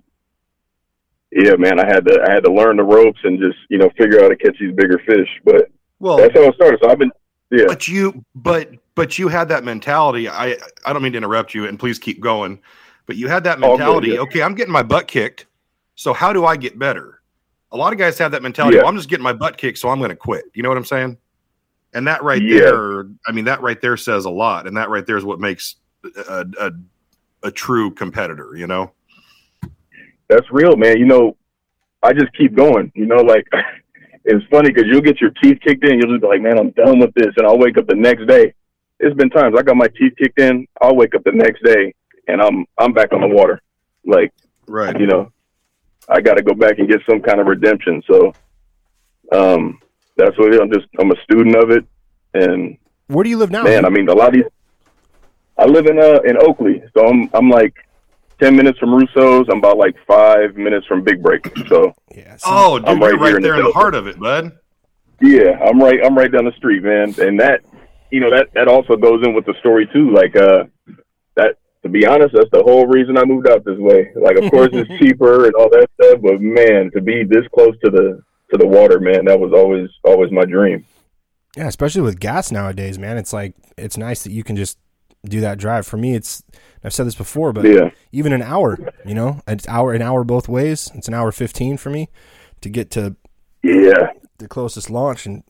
yeah, 1.31 1.55
man, 1.58 1.79
I 1.79 1.86
had 1.86 2.05
to 2.05 2.25
I 2.27 2.31
had 2.31 2.43
to 2.45 2.51
learn 2.51 2.77
the 2.77 2.84
ropes 2.84 3.19
and 3.23 3.39
just 3.39 3.58
you 3.69 3.77
know 3.77 3.89
figure 3.97 4.19
out 4.19 4.23
how 4.23 4.29
to 4.29 4.36
catch 4.38 4.58
these 4.60 4.73
bigger 4.75 4.99
fish. 5.05 5.29
But 5.43 5.69
Well, 5.99 6.17
that's 6.17 6.34
how 6.34 6.43
it 6.43 6.55
started. 6.55 6.79
So 6.81 6.89
I've 6.89 6.99
been, 6.99 7.12
yeah, 7.51 7.65
but 7.67 7.88
you, 7.88 8.23
but 8.36 8.71
but 8.95 9.17
you 9.17 9.27
had 9.27 9.49
that 9.49 9.63
mentality. 9.63 10.29
I 10.29 10.58
I 10.86 10.93
don't 10.93 11.01
mean 11.01 11.13
to 11.13 11.17
interrupt 11.17 11.53
you, 11.53 11.67
and 11.67 11.79
please 11.79 11.99
keep 11.99 12.19
going. 12.19 12.60
But 13.05 13.17
you 13.17 13.27
had 13.27 13.43
that 13.43 13.58
oh, 13.60 13.62
good, 13.62 13.69
mentality. 13.79 14.08
yeah. 14.10 14.19
Okay, 14.19 14.41
I'm 14.41 14.55
getting 14.55 14.73
my 14.73 14.84
butt 14.84 15.08
kicked. 15.08 15.45
So 15.95 16.13
how 16.13 16.34
do 16.34 16.45
I 16.45 16.58
get 16.58 16.77
better? 16.77 17.21
A 17.71 17.77
lot 17.77 17.93
of 17.93 17.99
guys 17.99 18.17
have 18.17 18.31
that 18.31 18.41
mentality. 18.41 18.77
Yeah. 18.77 18.84
Well, 18.84 18.89
I'm 18.89 18.97
just 18.97 19.10
getting 19.10 19.23
my 19.23 19.34
butt 19.34 19.58
kicked, 19.58 19.77
so 19.77 19.89
I'm 19.89 19.99
going 19.99 20.10
to 20.10 20.15
quit. 20.15 20.45
You 20.53 20.63
know 20.63 20.69
what 20.69 20.77
I'm 20.77 20.86
saying? 20.86 21.17
And 21.93 22.08
that 22.08 22.23
right 22.23 22.41
there, 22.41 23.05
I 23.27 23.31
mean, 23.31 23.45
that 23.45 23.62
right 23.62 23.79
there 23.79 23.95
says 23.95 24.25
a 24.25 24.29
lot. 24.29 24.67
And 24.67 24.75
that 24.75 24.89
right 24.89 25.05
there 25.05 25.17
is 25.17 25.23
what 25.23 25.39
makes 25.39 25.75
a, 26.27 26.45
a, 26.60 26.71
a 27.43 27.51
true 27.51 27.91
competitor. 27.91 28.55
You 28.55 28.67
know? 28.67 28.91
that's 30.27 30.49
real, 30.51 30.75
man. 30.75 30.97
You 30.97 31.05
know, 31.05 31.38
I 32.03 32.13
just 32.13 32.34
keep 32.38 32.55
going. 32.55 32.91
You 32.95 33.05
know, 33.05 33.17
like 33.17 33.47
it's 34.25 34.45
funny 34.51 34.69
because 34.71 34.85
you'll 34.88 35.01
get 35.01 35.21
your 35.21 35.31
teeth 35.41 35.59
kicked 35.65 35.83
in. 35.85 35.99
You'll 35.99 36.11
just 36.11 36.21
be 36.21 36.27
like, 36.27 36.41
man, 36.41 36.59
I'm 36.59 36.71
done 36.71 36.99
with 36.99 37.13
this, 37.13 37.33
and 37.38 37.45
I'll 37.47 37.57
wake 37.59 37.77
up 37.77 37.88
the 37.88 37.95
next 37.95 38.27
day. 38.27 38.53
It's 38.99 39.15
been 39.15 39.29
times 39.29 39.55
I 39.57 39.61
got 39.61 39.75
my 39.77 39.88
teeth 39.88 40.13
kicked 40.17 40.39
in. 40.39 40.67
I'll 40.81 40.95
wake 40.95 41.15
up 41.15 41.23
the 41.23 41.31
next 41.31 41.63
day 41.63 41.93
and 42.27 42.41
I'm 42.41 42.65
I'm 42.77 42.93
back 42.93 43.13
on 43.13 43.21
the 43.21 43.27
water. 43.27 43.61
Like 44.05 44.33
Right. 44.67 44.99
you 44.99 45.05
know, 45.05 45.31
I 46.09 46.21
got 46.21 46.35
to 46.38 46.43
go 46.43 46.53
back 46.53 46.79
and 46.79 46.88
get 46.89 47.01
some 47.07 47.21
kind 47.21 47.39
of 47.39 47.45
redemption. 47.47 48.01
So, 48.09 48.33
um, 49.31 49.79
that's 50.17 50.38
what 50.38 50.47
it 50.47 50.55
is. 50.55 50.59
I'm 50.61 50.71
just 50.71 50.88
I'm 50.99 51.11
a 51.11 51.21
student 51.23 51.55
of 51.55 51.71
it, 51.71 51.85
and 52.33 52.77
Where 53.07 53.23
do 53.23 53.29
you 53.29 53.38
live 53.38 53.51
now? 53.51 53.63
man, 53.63 53.85
I 53.85 53.89
mean, 53.89 54.07
a 54.09 54.13
lot 54.13 54.29
of 54.29 54.33
these. 54.35 54.43
I 55.57 55.65
live 55.65 55.85
in 55.85 55.99
uh 55.99 56.19
in 56.25 56.38
Oakley, 56.38 56.83
so 56.95 57.05
I'm 57.07 57.29
I'm 57.33 57.49
like 57.49 57.75
ten 58.39 58.56
minutes 58.56 58.78
from 58.80 58.93
Russo's. 58.93 59.48
I'm 59.52 59.60
about 59.60 59.78
like 59.78 59.95
five 60.08 60.56
minutes 60.56 60.86
from 60.88 61.04
Big 61.04 61.21
Break. 61.24 61.52
So 61.69 61.93
yeah. 62.15 62.38
Oh, 62.45 62.80
dude, 62.80 62.88
I'm 62.88 63.00
you're 63.00 63.12
right 63.12 63.19
right, 63.19 63.28
here 63.28 63.36
in 63.38 63.41
the 63.41 63.48
there 63.48 63.56
in 63.58 63.63
the 63.63 63.71
Delta. 63.71 63.78
heart 63.80 63.95
of 63.95 64.08
it, 64.08 64.19
bud. 64.19 64.52
yeah, 65.21 65.60
I'm 65.65 65.80
right 65.82 66.00
I'm 66.04 66.17
right 66.17 66.32
down 66.32 66.45
the 66.45 66.52
street, 66.58 66.84
man. 66.84 67.13
And 67.19 67.39
that 67.39 67.62
you 68.12 68.19
know 68.19 68.30
that 68.30 68.50
that 68.54 68.67
also 68.67 68.95
goes 68.95 69.24
in 69.26 69.34
with 69.34 69.45
the 69.45 69.54
story 69.60 69.88
too. 69.91 70.12
Like 70.13 70.36
uh 70.36 70.65
that 71.36 71.58
to 71.84 71.89
be 71.89 72.06
honest, 72.06 72.34
that's 72.36 72.50
the 72.52 72.63
whole 72.63 72.88
reason 72.88 73.17
I 73.17 73.24
moved 73.26 73.48
out 73.48 73.63
this 73.65 73.78
way. 73.78 74.12
Like 74.15 74.38
of 74.38 74.50
course 74.52 74.69
it's 74.74 74.89
cheaper 75.00 75.45
and 75.45 75.54
all 75.56 75.69
that 75.69 75.88
stuff, 76.02 76.21
but 76.21 76.41
man, 76.41 76.91
to 76.95 77.02
be 77.02 77.24
this 77.24 77.45
close 77.54 77.76
to 77.84 77.91
the 77.91 78.21
to 78.52 78.58
the 78.58 78.67
water, 78.67 79.00
man, 79.00 79.26
that 79.26 79.39
was 79.39 79.52
always 79.54 79.89
always 80.04 80.32
my 80.32 80.45
dream. 80.45 80.86
Yeah, 81.58 81.67
especially 81.67 82.02
with 82.02 82.19
gas 82.19 82.52
nowadays, 82.52 83.00
man. 83.00 83.17
It's 83.17 83.32
like 83.34 83.56
it's 83.78 83.98
nice 83.98 84.24
that 84.24 84.32
you 84.32 84.43
can 84.43 84.56
just 84.56 84.78
do 85.24 85.41
that 85.41 85.58
drive. 85.58 85.88
For 85.88 85.98
me, 85.98 86.13
it's 86.15 86.43
I've 86.86 86.93
said 86.93 87.08
this 87.08 87.15
before, 87.15 87.52
but 87.52 87.65
Yeah. 87.65 87.89
even 88.12 88.32
an 88.32 88.43
hour, 88.43 88.78
you 89.06 89.15
know, 89.15 89.41
an 89.48 89.58
hour 89.67 89.91
an 89.93 90.02
hour 90.04 90.24
both 90.24 90.48
ways. 90.48 90.91
It's 90.93 91.08
an 91.08 91.13
hour 91.15 91.32
fifteen 91.32 91.78
for 91.78 91.89
me 91.89 92.10
to 92.62 92.69
get 92.69 92.91
to 92.91 93.15
Yeah. 93.63 94.12
the 94.38 94.48
closest 94.48 94.89
launch, 94.91 95.26
and 95.26 95.43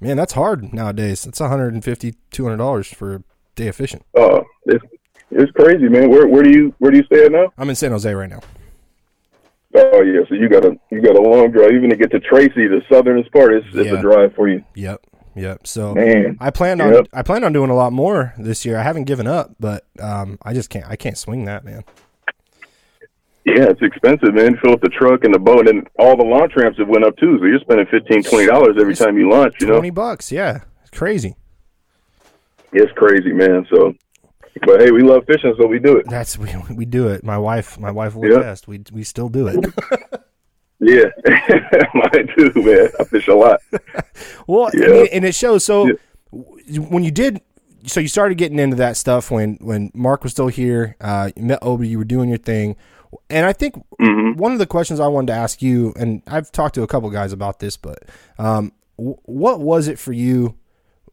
man, 0.00 0.16
that's 0.16 0.34
hard 0.34 0.72
nowadays. 0.72 1.26
It's 1.26 1.40
150 1.40 2.14
200 2.30 2.56
dollars 2.58 2.86
for 2.86 3.14
a 3.16 3.22
day 3.56 3.66
of 3.68 3.76
fishing. 3.76 4.04
Oh, 4.14 4.42
it's 4.66 4.84
it's 5.32 5.50
crazy, 5.52 5.88
man. 5.88 6.08
Where 6.10 6.28
where 6.28 6.44
do 6.44 6.50
you 6.50 6.74
where 6.78 6.92
do 6.92 6.98
you 6.98 7.04
stay 7.04 7.24
at 7.24 7.32
now? 7.32 7.52
I'm 7.58 7.68
in 7.68 7.74
San 7.74 7.90
Jose 7.90 8.12
right 8.14 8.30
now. 8.30 8.40
Oh 9.74 10.02
yeah, 10.02 10.20
so 10.28 10.34
you 10.34 10.48
got 10.48 10.64
a 10.64 10.76
you 10.90 11.00
got 11.02 11.16
a 11.16 11.20
long 11.20 11.50
drive 11.50 11.72
even 11.72 11.90
to 11.90 11.96
get 11.96 12.10
to 12.12 12.20
Tracy, 12.20 12.68
the 12.68 12.82
southernest 12.90 13.32
part. 13.32 13.52
It's 13.54 13.66
it's 13.74 13.90
a 13.90 14.00
drive 14.00 14.34
for 14.34 14.46
you, 14.48 14.62
Yep, 14.74 15.01
yep. 15.34 15.66
So 15.66 15.94
man. 15.94 16.36
I 16.40 16.50
plan 16.50 16.80
on 16.80 16.92
Yep. 16.92 17.06
I 17.12 17.22
plan 17.22 17.44
on 17.44 17.52
doing 17.52 17.70
a 17.70 17.74
lot 17.74 17.92
more 17.92 18.34
this 18.38 18.64
year. 18.64 18.78
I 18.78 18.82
haven't 18.82 19.04
given 19.04 19.26
up, 19.26 19.54
but 19.60 19.86
um, 20.00 20.38
I 20.42 20.52
just 20.54 20.70
can't 20.70 20.86
I 20.86 20.96
can't 20.96 21.16
swing 21.18 21.44
that, 21.46 21.64
man. 21.64 21.84
Yeah, 23.44 23.64
it's 23.70 23.82
expensive, 23.82 24.34
man. 24.34 24.56
Fill 24.62 24.72
up 24.74 24.80
the 24.82 24.88
truck 24.88 25.24
and 25.24 25.34
the 25.34 25.38
boat, 25.40 25.68
and 25.68 25.88
all 25.98 26.16
the 26.16 26.22
launch 26.24 26.52
ramps 26.56 26.78
have 26.78 26.88
went 26.88 27.04
up 27.04 27.16
too. 27.16 27.38
So 27.40 27.44
you're 27.46 27.58
spending 27.60 27.86
fifteen, 27.86 28.22
twenty 28.22 28.46
dollars 28.46 28.76
every 28.80 28.94
time 28.94 29.18
you 29.18 29.28
launch. 29.28 29.54
You 29.60 29.66
know, 29.66 29.74
Twenty 29.74 29.90
bucks, 29.90 30.30
yeah, 30.30 30.60
it's 30.82 30.90
crazy. 30.96 31.34
it's 32.72 32.92
crazy, 32.92 33.32
man. 33.32 33.66
So, 33.68 33.94
but 34.64 34.80
hey, 34.80 34.92
we 34.92 35.02
love 35.02 35.24
fishing, 35.26 35.54
so 35.58 35.66
we 35.66 35.80
do 35.80 35.96
it. 35.96 36.06
That's 36.08 36.38
we, 36.38 36.54
we 36.72 36.84
do 36.84 37.08
it. 37.08 37.24
My 37.24 37.36
wife 37.36 37.80
my 37.80 37.90
wife 37.90 38.14
will 38.14 38.30
Yeah. 38.30 38.38
attest. 38.38 38.68
We 38.68 38.84
we 38.92 39.02
still 39.02 39.28
do 39.28 39.48
it. 39.48 39.56
Yeah, 40.84 41.04
mine 41.94 42.28
too, 42.36 42.52
man. 42.56 42.88
I 42.98 43.04
fish 43.04 43.28
a 43.28 43.34
lot. 43.34 43.60
Well, 44.48 44.66
I 44.66 44.70
Yeah. 44.74 44.88
mean, 44.88 45.06
and 45.12 45.24
it 45.24 45.34
shows. 45.34 45.64
So 45.64 45.86
Yeah. 46.32 46.80
when 46.80 47.04
you 47.04 47.10
did, 47.12 47.40
so 47.86 48.00
you 48.00 48.08
started 48.08 48.36
getting 48.36 48.58
into 48.58 48.76
that 48.76 48.96
stuff 48.96 49.30
when 49.30 49.58
when 49.60 49.90
Mark 49.94 50.22
was 50.24 50.32
still 50.32 50.48
here. 50.48 50.96
Uh, 51.00 51.30
you 51.36 51.44
met 51.44 51.60
Obi, 51.62 51.86
you 51.88 51.98
were 51.98 52.04
doing 52.04 52.28
your 52.28 52.38
thing, 52.38 52.74
and 53.30 53.46
I 53.46 53.52
think 53.52 53.74
hmm 54.00 54.32
one 54.32 54.52
of 54.52 54.58
the 54.58 54.66
questions 54.66 54.98
I 54.98 55.06
wanted 55.06 55.28
to 55.28 55.34
ask 55.34 55.62
you, 55.62 55.92
and 55.96 56.22
I've 56.26 56.50
talked 56.50 56.74
to 56.74 56.82
a 56.82 56.86
couple 56.88 57.08
guys 57.10 57.32
about 57.32 57.60
this, 57.60 57.76
but 57.76 57.98
um, 58.38 58.72
w- 58.98 59.18
what 59.24 59.60
was 59.60 59.86
it 59.88 59.98
for 59.98 60.12
you? 60.12 60.56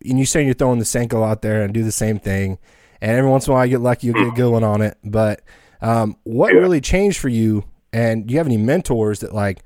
And 0.03 0.17
you 0.17 0.25
saying 0.25 0.47
you're 0.47 0.53
throwing 0.55 0.79
the 0.79 0.85
Senko 0.85 1.27
out 1.29 1.41
there 1.43 1.61
and 1.61 1.73
do 1.73 1.83
the 1.83 1.91
same 1.91 2.17
thing, 2.19 2.57
and 3.01 3.11
every 3.11 3.29
once 3.29 3.45
in 3.45 3.51
a 3.51 3.55
while 3.55 3.65
you 3.65 3.71
get 3.77 3.81
lucky, 3.81 4.07
you 4.07 4.13
get 4.13 4.27
a 4.27 4.31
good 4.31 4.49
one 4.51 4.63
on 4.63 4.81
it. 4.81 4.97
But 5.03 5.41
um, 5.81 6.15
what 6.23 6.53
Yeah. 6.53 6.59
really 6.61 6.81
changed 6.81 7.19
for 7.19 7.29
you 7.29 7.63
And 7.91 8.27
do 8.27 8.33
you 8.33 8.37
have 8.37 8.47
any 8.47 8.57
mentors 8.57 9.19
that 9.19 9.33
like 9.33 9.63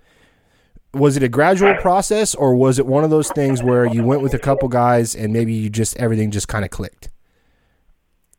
was 0.94 1.18
it 1.18 1.24
a 1.24 1.30
gradual 1.30 1.74
process 1.76 2.36
or 2.36 2.56
was 2.56 2.78
it 2.78 2.86
one 2.86 3.04
of 3.04 3.10
those 3.10 3.30
things 3.32 3.64
where 3.64 3.86
you 3.86 4.04
went 4.04 4.22
with 4.22 4.34
a 4.34 4.40
couple 4.40 4.68
guys 4.70 5.16
and 5.16 5.34
maybe 5.34 5.54
you 5.54 5.70
just 5.70 5.98
everything 5.98 6.30
just 6.30 6.48
kind 6.48 6.64
of 6.64 6.72
clicked? 6.72 7.10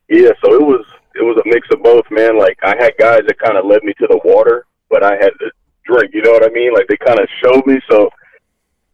Yeah, 0.08 0.30
so 0.42 0.54
it 0.54 0.62
was 0.62 0.84
it 1.14 1.22
was 1.22 1.36
a 1.44 1.48
mix 1.48 1.66
of 1.72 1.82
both, 1.82 2.04
man. 2.10 2.38
Like 2.38 2.58
I 2.62 2.76
had 2.78 2.92
guys 2.98 3.22
that 3.26 3.38
kind 3.38 3.56
of 3.56 3.66
led 3.66 3.82
me 3.82 3.92
to 3.98 4.06
the 4.08 4.20
water, 4.24 4.66
but 4.88 5.02
I 5.02 5.12
had 5.12 5.32
to 5.40 5.50
drink. 5.84 6.12
You 6.14 6.22
know 6.22 6.32
what 6.32 6.44
I 6.44 6.52
mean? 6.52 6.72
Like 6.72 6.86
they 6.88 6.96
kind 6.96 7.18
of 7.18 7.28
showed 7.42 7.66
me. 7.66 7.80
So, 7.90 8.10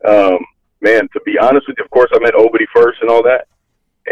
um, 0.07 0.39
man, 0.81 1.09
to 1.13 1.21
be 1.27 1.39
honest 1.39 1.69
with 1.69 1.77
you, 1.79 1.85
of 1.85 1.91
course 1.91 2.11
I 2.15 2.19
met 2.21 2.35
Obedy 2.35 2.67
first 2.75 3.01
and 3.03 3.11
all 3.11 3.23
that, 3.25 3.47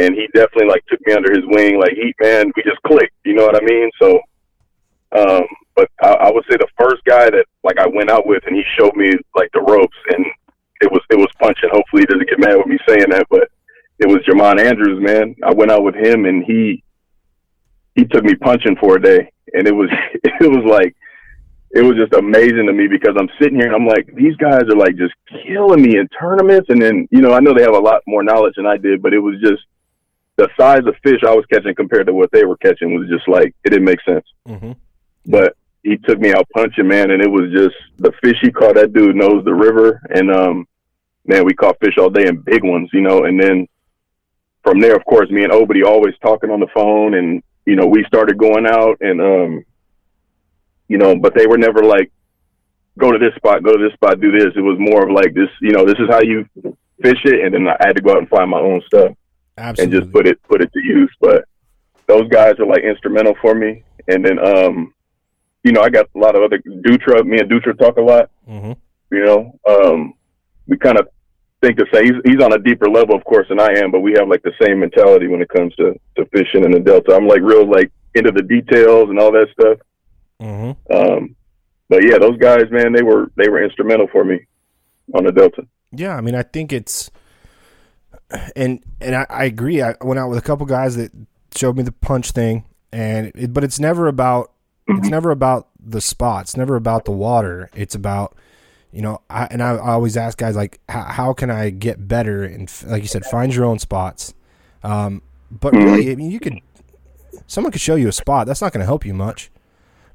and 0.01 0.15
he 0.15 0.27
definitely 0.35 0.69
like 0.69 0.85
took 0.87 1.01
me 1.07 1.15
under 1.15 1.33
his 1.33 1.45
wing. 1.47 1.79
Like 1.79 1.93
he, 1.93 2.15
man, 2.21 2.53
we 2.55 2.63
just 2.63 2.83
clicked. 2.83 3.15
You 3.25 3.35
know 3.35 3.47
what 3.47 3.57
I 3.57 3.65
mean? 3.65 3.91
So, 4.01 4.21
um, 5.13 5.47
but 5.79 5.89
I, 6.03 6.27
I 6.27 6.33
would 6.33 6.45
say 6.51 6.57
the 6.57 6.67
first 6.79 7.05
guy 7.05 7.31
that 7.31 7.45
like 7.63 7.79
I 7.79 7.87
went 7.87 8.11
out 8.11 8.27
with 8.27 8.43
and 8.47 8.57
he 8.57 8.65
showed 8.77 8.97
me 8.97 9.13
like 9.37 9.49
the 9.55 9.61
ropes 9.61 9.97
and 10.11 10.27
it 10.81 10.91
was 10.91 11.03
it 11.11 11.17
was 11.17 11.29
punching. 11.41 11.71
Hopefully 11.73 12.03
he 12.03 12.07
doesn't 12.07 12.29
get 12.29 12.41
mad 12.41 12.57
with 12.57 12.67
me 12.67 12.79
saying 12.89 13.11
that, 13.11 13.27
but 13.31 13.49
it 14.01 14.09
was 14.09 14.19
Jermon 14.27 14.61
Andrews, 14.61 15.01
man. 15.01 15.37
I 15.45 15.53
went 15.53 15.71
out 15.71 15.85
with 15.85 15.95
him 15.95 16.25
and 16.25 16.45
he 16.45 16.83
he 17.95 18.05
took 18.07 18.25
me 18.25 18.35
punching 18.35 18.77
for 18.81 18.97
a 18.97 19.03
day 19.03 19.31
and 19.55 19.69
it 19.69 19.75
was 19.75 19.89
it 20.15 20.51
was 20.51 20.65
like 20.69 20.97
it 21.71 21.83
was 21.83 21.97
just 21.97 22.15
amazing 22.15 22.67
to 22.67 22.73
me 22.73 22.89
because 22.89 23.15
I'm 23.17 23.29
sitting 23.41 23.57
here 23.57 23.67
and 23.67 23.77
I'm 23.77 23.87
like, 23.87 24.13
these 24.17 24.35
guys 24.37 24.63
are 24.63 24.77
like 24.77 24.97
just 24.97 25.15
killing 25.47 25.83
me 25.83 25.99
in 25.99 26.09
tournaments 26.19 26.71
and 26.71 26.81
then, 26.81 27.07
you 27.11 27.21
know, 27.21 27.35
I 27.35 27.41
know 27.41 27.53
they 27.53 27.63
have 27.63 27.75
a 27.75 27.79
lot 27.79 28.03
more 28.07 28.23
knowledge 28.23 28.55
than 28.57 28.67
I 28.67 28.79
did, 28.79 29.03
but 29.03 29.13
it 29.13 29.19
was 29.19 29.35
just 29.41 29.63
the 30.37 30.49
size 30.59 30.87
of 30.87 30.97
fish 31.05 31.21
I 31.27 31.35
was 31.35 31.45
catching 31.53 31.75
compared 31.75 32.07
to 32.07 32.15
what 32.15 32.33
they 32.33 32.47
were 32.47 32.57
catching 32.57 32.99
was 32.99 33.09
just 33.09 33.29
like 33.29 33.55
it 33.65 33.71
didn't 33.71 33.85
make 33.85 34.01
sense. 34.03 34.25
Mm-hmm. 34.49 34.73
But 35.27 35.57
he 35.83 35.97
took 35.97 36.19
me 36.19 36.33
out 36.33 36.49
punching, 36.55 36.87
man, 36.87 37.11
and 37.11 37.23
it 37.23 37.31
was 37.31 37.51
just 37.53 37.77
the 37.99 38.13
fish 38.23 38.37
he 38.41 38.51
caught. 38.51 38.75
That 38.75 38.93
dude 38.93 39.17
knows 39.17 39.45
the 39.45 39.55
river, 39.55 40.01
and 40.11 40.31
um, 40.31 40.69
man, 41.27 41.45
we 41.45 41.55
caught 41.55 41.79
fish 41.81 41.97
all 41.99 42.11
day 42.11 42.27
and 42.27 42.45
big 42.45 42.65
ones, 42.65 42.91
you 42.93 43.01
know. 43.01 43.25
And 43.25 43.41
then 43.41 43.67
from 44.63 44.81
there, 44.81 44.97
of 44.97 45.05
course, 45.05 45.31
me 45.31 45.45
and 45.45 45.53
Obedy 45.53 45.85
always 45.85 46.15
talking 46.21 46.51
on 46.51 46.61
the 46.61 46.69
phone, 46.75 47.15
and 47.15 47.43
you 47.67 47.77
know, 47.77 47.87
we 47.87 48.05
started 48.05 48.39
going 48.39 48.67
out, 48.67 48.99
and 49.01 49.21
um, 49.21 49.65
you 50.89 50.99
know, 50.99 51.17
but 51.17 51.35
they 51.35 51.47
were 51.47 51.59
never 51.59 51.83
like, 51.83 52.11
go 52.99 53.13
to 53.13 53.19
this 53.19 53.35
spot, 53.37 53.63
go 53.63 53.77
to 53.77 53.85
this 53.85 53.95
spot, 53.95 54.21
do 54.21 54.33
this. 54.33 54.53
It 54.57 54.61
was 54.61 54.79
more 54.79 55.05
of 55.05 55.15
like 55.15 55.35
this, 55.35 55.51
you 55.61 55.73
know, 55.73 55.85
this 55.85 55.99
is 55.99 56.09
how 56.09 56.23
you 56.23 56.49
fish 57.03 57.21
it, 57.25 57.45
and 57.45 57.55
then 57.55 57.69
I 57.69 57.77
had 57.87 57.97
to 57.97 58.03
go 58.03 58.13
out 58.13 58.19
and 58.19 58.29
find 58.29 58.51
my 58.51 58.59
own 58.59 58.83
stuff 58.87 59.13
Absolutely. 59.57 59.85
and 59.85 60.05
just 60.05 60.13
put 60.13 60.27
it 60.27 60.43
put 60.45 60.63
it 60.63 60.73
to 60.73 60.81
use. 60.81 61.15
But 61.21 61.45
those 62.07 62.29
guys 62.29 62.59
are 62.59 62.67
like 62.67 62.83
instrumental 62.83 63.35
for 63.41 63.55
me. 63.55 63.85
And 64.09 64.25
then 64.25 64.39
um, 64.39 64.95
you 65.65 65.73
know, 65.73 65.81
I 65.83 65.91
got 65.91 66.07
a 66.15 66.19
lot 66.19 66.37
of 66.37 66.43
other 66.43 66.59
Dutra. 66.59 67.25
Me 67.25 67.39
and 67.39 67.51
Dutra 67.51 67.79
talk 67.79 67.97
a 67.97 68.03
lot. 68.03 68.31
mm-hmm. 68.49 68.73
You 69.11 69.25
know, 69.25 69.59
um, 69.69 70.15
we 70.67 70.77
kind 70.77 70.99
of 70.99 71.09
think 71.63 71.79
the 71.79 71.87
same. 71.93 72.05
He's, 72.05 72.15
he's 72.25 72.43
on 72.43 72.53
a 72.53 72.59
deeper 72.59 72.89
level, 72.89 73.17
of 73.17 73.25
course, 73.25 73.49
than 73.49 73.59
I 73.59 73.73
am, 73.79 73.91
but 73.91 74.01
we 74.01 74.13
have 74.19 74.29
like 74.29 74.43
the 74.43 74.53
same 74.63 74.81
mentality 74.81 75.27
when 75.27 75.41
it 75.41 75.49
comes 75.49 75.75
to 75.77 75.99
to 76.17 76.27
fishing 76.27 76.65
in 76.65 76.73
the 76.73 76.81
Delta. 76.81 77.15
I'm 77.15 77.27
like 77.27 77.41
real 77.41 77.69
like 77.69 77.91
into 78.15 78.33
the 78.33 78.43
details 78.43 79.09
and 79.09 79.19
all 79.19 79.33
that 79.33 79.49
stuff. 79.59 79.79
Mm-hmm. 80.41 80.95
Um, 80.95 81.37
but 81.89 82.05
yeah, 82.07 82.19
those 82.19 82.37
guys, 82.39 82.65
man, 82.71 82.93
they 82.93 83.03
were 83.03 83.31
they 83.37 83.49
were 83.49 83.63
instrumental 83.63 84.09
for 84.13 84.25
me 84.25 84.47
on 85.15 85.25
the 85.25 85.33
Delta. 85.33 85.67
Yeah, 85.91 86.15
I 86.15 86.21
mean, 86.21 86.35
I 86.35 86.43
think 86.43 86.73
it's, 86.73 87.11
and 88.55 88.83
and 89.01 89.17
I, 89.17 89.27
I 89.31 89.45
agree. 89.45 89.81
I 89.83 89.95
went 90.03 90.19
out 90.19 90.29
with 90.29 90.39
a 90.39 90.43
couple 90.43 90.67
guys 90.67 90.97
that 90.97 91.13
showed 91.57 91.77
me 91.77 91.83
the 91.83 91.93
punch 91.93 92.33
thing, 92.33 92.67
and 92.93 93.33
it, 93.35 93.55
but 93.55 93.65
it's 93.65 93.81
never 93.81 94.07
about 94.07 94.53
it's 94.89 95.09
never 95.09 95.31
about 95.31 95.69
the 95.85 96.01
spot. 96.01 96.43
It's 96.43 96.57
never 96.57 96.77
about 96.77 97.05
the 97.05 97.13
water. 97.13 97.71
It's 97.75 97.95
about 97.95 98.37
you 98.91 99.03
know, 99.03 99.21
I, 99.29 99.45
and 99.51 99.63
I, 99.63 99.73
I 99.73 99.91
always 99.93 100.17
ask 100.17 100.39
guys 100.39 100.57
like, 100.57 100.81
how, 100.89 101.35
can 101.35 101.51
I 101.51 101.69
get 101.69 102.09
better? 102.09 102.43
And 102.45 102.71
f- 102.71 102.85
like 102.87 103.03
you 103.03 103.09
said, 103.09 103.23
find 103.27 103.55
your 103.55 103.67
own 103.67 103.79
spots. 103.79 104.33
Um, 104.83 105.21
but 105.51 105.75
really, 105.75 106.11
I 106.11 106.15
mean, 106.15 106.31
you 106.31 106.41
could 106.41 106.59
someone 107.47 107.71
could 107.71 107.83
show 107.83 107.97
you 107.97 108.09
a 108.09 108.13
spot. 108.13 108.47
That's 108.47 108.63
not 108.63 108.73
going 108.73 108.81
to 108.81 108.87
help 108.87 109.05
you 109.05 109.13
much 109.13 109.51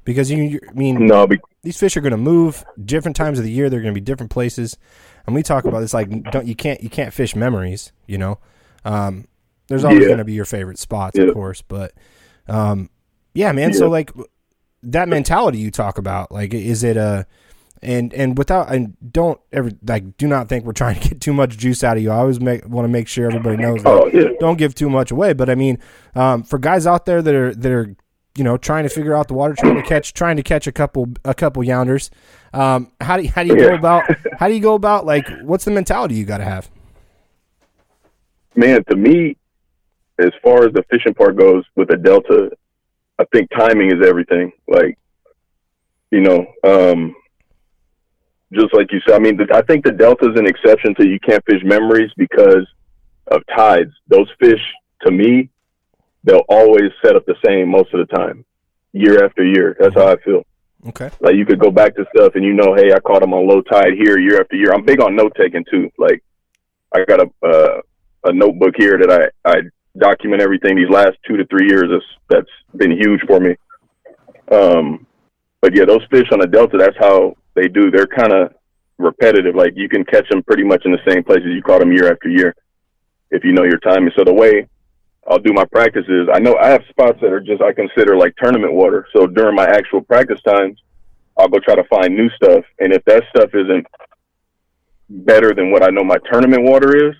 because 0.04 0.30
you. 0.30 0.42
you 0.42 0.60
I 0.68 0.72
mean, 0.72 1.06
No, 1.06 1.28
these 1.62 1.78
fish 1.78 1.96
are 1.96 2.00
going 2.00 2.10
to 2.12 2.16
move 2.16 2.64
different 2.84 3.16
times 3.16 3.38
of 3.38 3.44
the 3.44 3.50
year. 3.52 3.70
They're 3.70 3.80
going 3.80 3.94
to 3.94 4.00
be 4.00 4.04
different 4.04 4.32
places, 4.32 4.76
and 5.26 5.34
we 5.36 5.42
talk 5.44 5.64
about 5.64 5.80
this 5.80 5.94
like 5.94 6.08
don't 6.32 6.46
you 6.46 6.56
can't 6.56 6.82
you 6.82 6.90
can't 6.90 7.12
fish 7.14 7.36
memories. 7.36 7.92
You 8.06 8.18
know, 8.18 8.38
um, 8.84 9.28
there's 9.68 9.84
always 9.84 10.00
Yeah. 10.00 10.06
going 10.08 10.18
to 10.18 10.24
be 10.24 10.34
your 10.34 10.44
favorite 10.44 10.78
spots, 10.80 11.16
Yeah. 11.16 11.26
of 11.26 11.34
course, 11.34 11.62
but 11.62 11.92
um, 12.48 12.90
yeah, 13.34 13.52
man. 13.52 13.72
So 13.72 13.88
like 13.88 14.10
that 14.84 15.08
mentality 15.08 15.58
you 15.58 15.70
talk 15.70 15.98
about, 15.98 16.32
like 16.32 16.54
is 16.54 16.82
it 16.84 16.96
a 16.96 17.26
and 17.82 18.12
and 18.14 18.38
without 18.38 18.72
and 18.72 18.96
don't 19.12 19.40
ever 19.52 19.70
like 19.86 20.16
do 20.16 20.26
not 20.26 20.48
think 20.48 20.64
we're 20.64 20.72
trying 20.72 21.00
to 21.00 21.08
get 21.08 21.20
too 21.20 21.32
much 21.32 21.56
juice 21.56 21.84
out 21.84 21.96
of 21.96 22.02
you. 22.02 22.10
I 22.10 22.16
always 22.16 22.40
make 22.40 22.66
want 22.66 22.84
to 22.84 22.88
make 22.88 23.08
sure 23.08 23.26
everybody 23.26 23.56
knows 23.56 23.82
that 23.82 23.88
oh 23.88 24.06
yeah, 24.12 24.28
don't 24.40 24.56
give 24.56 24.74
too 24.74 24.90
much 24.90 25.10
away. 25.10 25.32
But 25.32 25.50
I 25.50 25.54
mean, 25.54 25.78
um, 26.14 26.42
for 26.42 26.58
guys 26.58 26.86
out 26.86 27.06
there 27.06 27.22
that 27.22 27.34
are 27.34 27.54
that 27.54 27.72
are 27.72 27.94
you 28.36 28.44
know 28.44 28.56
trying 28.56 28.84
to 28.84 28.88
figure 28.88 29.14
out 29.14 29.28
the 29.28 29.34
water, 29.34 29.54
trying 29.54 29.76
to 29.76 29.82
catch 29.82 30.14
trying 30.14 30.36
to 30.36 30.42
catch 30.42 30.66
a 30.66 30.72
couple 30.72 31.08
a 31.24 31.34
couple 31.34 31.62
younders, 31.62 32.10
um, 32.52 32.90
how 33.00 33.16
do 33.16 33.24
you, 33.24 33.30
how 33.30 33.42
do 33.42 33.50
you 33.50 33.56
go 33.56 33.74
about 33.74 34.04
how 34.38 34.48
do 34.48 34.54
you 34.54 34.60
go 34.60 34.74
about 34.74 35.04
like 35.04 35.28
what's 35.42 35.64
the 35.64 35.70
mentality 35.70 36.14
you 36.14 36.24
got 36.24 36.38
to 36.38 36.44
have? 36.44 36.70
man. 38.56 38.84
To 38.84 38.96
me, 38.96 39.36
as 40.18 40.30
far 40.42 40.64
as 40.64 40.72
the 40.72 40.84
fishing 40.90 41.14
part 41.14 41.36
goes 41.36 41.64
with 41.76 41.88
the 41.88 41.96
Delta, 41.96 42.50
I 43.18 43.24
think 43.32 43.50
timing 43.50 43.88
is 43.88 44.06
everything. 44.06 44.52
Like, 44.68 44.98
you 46.10 46.20
know, 46.20 46.46
um, 46.64 47.14
just 48.52 48.74
like 48.74 48.92
you 48.92 49.00
said, 49.06 49.14
I 49.14 49.18
mean, 49.18 49.36
the, 49.36 49.46
I 49.54 49.62
think 49.62 49.84
the 49.84 49.92
Delta 49.92 50.30
is 50.30 50.38
an 50.38 50.46
exception 50.46 50.94
to 50.96 51.06
you 51.06 51.18
can't 51.20 51.44
fish 51.44 51.62
memories 51.64 52.10
because 52.16 52.66
of 53.28 53.42
tides. 53.56 53.92
Those 54.08 54.30
fish, 54.40 54.60
to 55.02 55.10
me, 55.10 55.50
they'll 56.24 56.44
always 56.48 56.90
set 57.04 57.16
up 57.16 57.24
the 57.26 57.36
same 57.44 57.70
most 57.70 57.92
of 57.94 58.06
the 58.06 58.16
time, 58.16 58.44
year 58.92 59.24
after 59.24 59.44
year. 59.44 59.76
That's 59.78 59.94
how 59.94 60.12
I 60.12 60.16
feel. 60.22 60.44
Okay, 60.88 61.10
Like 61.20 61.34
you 61.34 61.46
could 61.46 61.60
go 61.60 61.70
back 61.70 61.96
to 61.96 62.04
stuff 62.14 62.32
and 62.34 62.44
you 62.44 62.52
know, 62.52 62.74
hey, 62.74 62.92
I 62.92 63.00
caught 63.00 63.22
them 63.22 63.32
on 63.32 63.48
low 63.48 63.62
tide 63.62 63.94
here 63.94 64.18
year 64.18 64.38
after 64.38 64.54
year. 64.54 64.74
I'm 64.74 64.84
big 64.84 65.00
on 65.00 65.16
note 65.16 65.32
taking 65.34 65.64
too. 65.70 65.90
Like 65.96 66.22
I 66.94 67.06
got 67.06 67.20
a 67.20 67.46
uh, 67.46 67.80
a 68.24 68.32
notebook 68.32 68.74
here 68.76 68.98
that 68.98 69.10
I 69.10 69.50
I 69.50 69.62
document 69.98 70.42
everything 70.42 70.76
these 70.76 70.90
last 70.90 71.16
two 71.26 71.36
to 71.36 71.46
three 71.46 71.68
years. 71.68 71.88
That's 71.90 72.04
that's 72.28 72.76
been 72.76 72.92
huge 72.92 73.20
for 73.26 73.40
me. 73.40 73.56
Um, 74.50 75.06
but 75.60 75.74
yeah, 75.74 75.84
those 75.84 76.04
fish 76.10 76.28
on 76.32 76.40
the 76.40 76.46
delta, 76.46 76.76
that's 76.76 76.96
how 76.98 77.36
they 77.54 77.68
do. 77.68 77.90
They're 77.90 78.06
kind 78.06 78.32
of 78.32 78.52
repetitive. 78.98 79.54
Like 79.54 79.72
you 79.76 79.88
can 79.88 80.04
catch 80.04 80.28
them 80.28 80.42
pretty 80.42 80.64
much 80.64 80.82
in 80.84 80.92
the 80.92 80.98
same 81.08 81.24
places 81.24 81.48
you 81.54 81.62
caught 81.62 81.80
them 81.80 81.92
year 81.92 82.12
after 82.12 82.28
year 82.28 82.54
if 83.30 83.44
you 83.44 83.52
know 83.52 83.64
your 83.64 83.78
timing. 83.78 84.12
So 84.16 84.24
the 84.24 84.34
way 84.34 84.68
I'll 85.26 85.38
do 85.38 85.52
my 85.52 85.64
practices. 85.64 86.28
I 86.32 86.38
know 86.38 86.56
I 86.56 86.70
have 86.70 86.82
spots 86.90 87.18
that 87.22 87.32
are 87.32 87.40
just 87.40 87.62
I 87.62 87.72
consider 87.72 88.16
like 88.16 88.34
tournament 88.36 88.74
water. 88.74 89.06
So 89.16 89.26
during 89.26 89.54
my 89.54 89.64
actual 89.64 90.02
practice 90.02 90.40
times, 90.46 90.78
I'll 91.38 91.48
go 91.48 91.58
try 91.58 91.74
to 91.74 91.84
find 91.84 92.14
new 92.14 92.28
stuff. 92.30 92.64
And 92.78 92.92
if 92.92 93.04
that 93.06 93.22
stuff 93.34 93.50
isn't 93.54 93.86
better 95.08 95.54
than 95.54 95.70
what 95.70 95.82
I 95.82 95.88
know 95.88 96.04
my 96.04 96.18
tournament 96.30 96.64
water 96.64 97.08
is, 97.08 97.14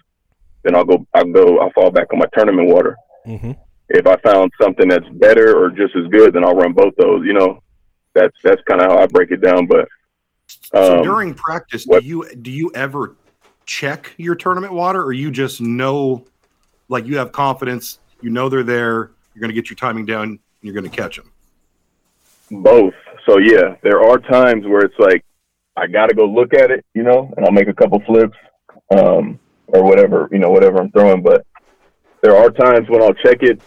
then 0.65 0.75
I'll 0.75 0.85
go 0.85 1.07
I'll 1.15 1.25
go 1.25 1.59
I'll 1.61 1.71
fall 1.73 1.91
back 1.91 2.13
on 2.13 2.19
my 2.19 2.27
tournament 2.35 2.69
water. 2.69 2.97
mm-hmm. 3.27 3.53
If 3.91 4.07
I 4.07 4.17
found 4.17 4.51
something 4.61 4.89
that's 4.89 5.09
better 5.13 5.57
or 5.63 5.69
just 5.71 5.95
as 5.95 6.07
good, 6.09 6.33
then 6.33 6.43
I'll 6.45 6.55
run 6.57 6.73
both 6.73 6.95
those. 6.97 7.25
You 7.27 7.35
know, 7.35 7.63
that's 8.15 8.37
that's 8.43 8.63
kind 8.69 8.81
of 8.81 8.91
how 8.91 8.99
I 8.99 9.07
break 9.07 9.31
it 9.31 9.43
down. 9.43 9.67
But 9.67 9.89
So 10.49 10.99
um, 10.99 11.03
during 11.03 11.35
practice, 11.35 11.85
what- 11.85 12.03
do 12.03 12.09
you 12.09 12.35
do 12.35 12.51
you 12.51 12.73
ever 12.75 13.15
check 13.67 14.13
your 14.17 14.35
tournament 14.35 14.73
water, 14.73 15.03
or 15.03 15.13
you 15.13 15.31
just 15.31 15.61
know, 15.61 16.25
like 16.89 17.07
you 17.07 17.19
have 17.19 17.33
confidence, 17.33 17.99
you 18.23 18.31
know 18.31 18.49
they're 18.49 18.63
there, 18.63 19.11
you're 19.35 19.41
going 19.41 19.49
to 19.49 19.55
get 19.55 19.69
your 19.71 19.77
timing 19.77 20.07
down, 20.07 20.23
and 20.31 20.39
you're 20.63 20.75
going 20.75 20.91
to 20.91 20.95
catch 20.97 21.17
them. 21.17 21.31
both. 22.51 22.95
So 23.27 23.39
yeah, 23.39 23.77
there 23.83 24.03
are 24.03 24.19
times 24.19 24.67
where 24.67 24.83
it's 24.83 24.99
like 24.99 25.25
I 25.77 25.87
got 25.87 26.07
to 26.09 26.15
go 26.15 26.25
look 26.27 26.55
at 26.55 26.71
it, 26.71 26.85
you 26.95 27.03
know, 27.03 27.33
and 27.37 27.45
I'll 27.47 27.53
make 27.53 27.69
a 27.69 27.73
couple 27.75 28.01
flips, 28.01 28.37
um, 28.91 29.39
or 29.75 29.83
whatever, 29.83 30.29
you 30.31 30.39
know, 30.39 30.51
whatever 30.51 30.79
I'm 30.81 30.91
throwing. 30.93 31.23
But 31.23 31.45
there 32.23 32.37
are 32.37 32.51
times 32.51 32.89
when 32.89 33.03
I'll 33.03 33.15
check 33.15 33.39
it, 33.43 33.61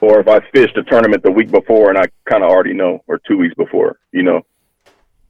or 0.00 0.20
if 0.20 0.28
I 0.28 0.40
fished 0.54 0.76
a 0.76 0.84
tournament 0.84 1.22
the 1.22 1.30
week 1.30 1.50
before 1.50 1.88
and 1.88 1.98
I 1.98 2.04
kind 2.28 2.44
of 2.44 2.50
already 2.50 2.74
know, 2.74 3.02
or 3.06 3.20
two 3.26 3.36
weeks 3.38 3.54
before, 3.54 3.98
you 4.12 4.22
know. 4.22 4.42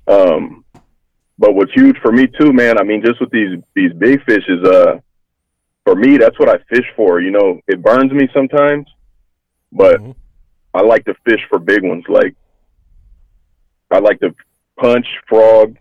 Um, 0.06 0.64
but 1.38 1.54
what's 1.54 1.72
huge 1.72 1.96
for 2.02 2.12
me 2.12 2.26
too, 2.26 2.52
man. 2.52 2.78
I 2.78 2.84
mean, 2.84 3.02
just 3.04 3.20
with 3.20 3.30
these 3.30 3.58
these 3.74 3.92
big 3.94 4.22
fish 4.24 4.44
is 4.48 4.62
uh, 4.64 4.98
for 5.84 5.94
me 5.94 6.18
that's 6.18 6.38
what 6.38 6.48
I 6.48 6.58
fish 6.68 6.86
for. 6.96 7.20
You 7.20 7.30
know, 7.30 7.60
it 7.66 7.82
burns 7.82 8.12
me 8.12 8.28
sometimes, 8.34 8.86
but 9.72 10.00
Mhm. 10.00 10.14
I 10.74 10.82
like 10.82 11.04
to 11.06 11.14
fish 11.24 11.40
for 11.48 11.58
big 11.58 11.82
ones. 11.82 12.04
Like 12.08 12.34
I 13.90 14.00
like 14.00 14.20
to 14.20 14.34
punch, 14.76 15.06
frog, 15.28 15.76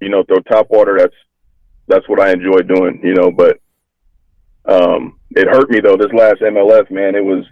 you 0.00 0.08
know, 0.08 0.24
throw 0.24 0.40
top 0.40 0.68
water. 0.70 0.98
That's 0.98 1.14
that's 1.88 2.08
what 2.08 2.20
I 2.20 2.32
enjoy 2.32 2.60
doing, 2.60 3.00
you 3.02 3.14
know. 3.14 3.30
But 3.30 3.60
um, 4.64 5.18
it 5.30 5.48
hurt 5.48 5.70
me 5.70 5.80
though. 5.80 5.96
This 5.96 6.12
last 6.12 6.40
MLF, 6.40 6.90
man, 6.90 7.14
it 7.14 7.24
was, 7.24 7.44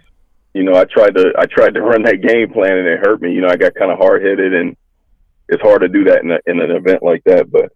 you 0.53 0.63
know, 0.63 0.75
I 0.75 0.85
tried 0.85 1.15
to 1.15 1.33
I 1.37 1.45
tried 1.45 1.73
to 1.75 1.81
run 1.91 2.03
that 2.03 2.21
game 2.21 2.51
plan 2.51 2.77
and 2.77 2.87
it 2.87 2.99
hurt 2.99 3.21
me. 3.21 3.33
You 3.33 3.41
know, 3.41 3.49
I 3.49 3.57
got 3.57 3.75
kind 3.75 3.91
of 3.91 3.97
hard 3.97 4.23
headed 4.23 4.53
and 4.53 4.75
it's 5.49 5.61
hard 5.61 5.81
to 5.81 5.89
do 5.89 6.05
that 6.05 6.23
in, 6.23 6.31
a, 6.31 6.39
in 6.45 6.61
an 6.61 6.71
event 6.71 7.03
like 7.03 7.23
that. 7.25 7.51
But 7.51 7.71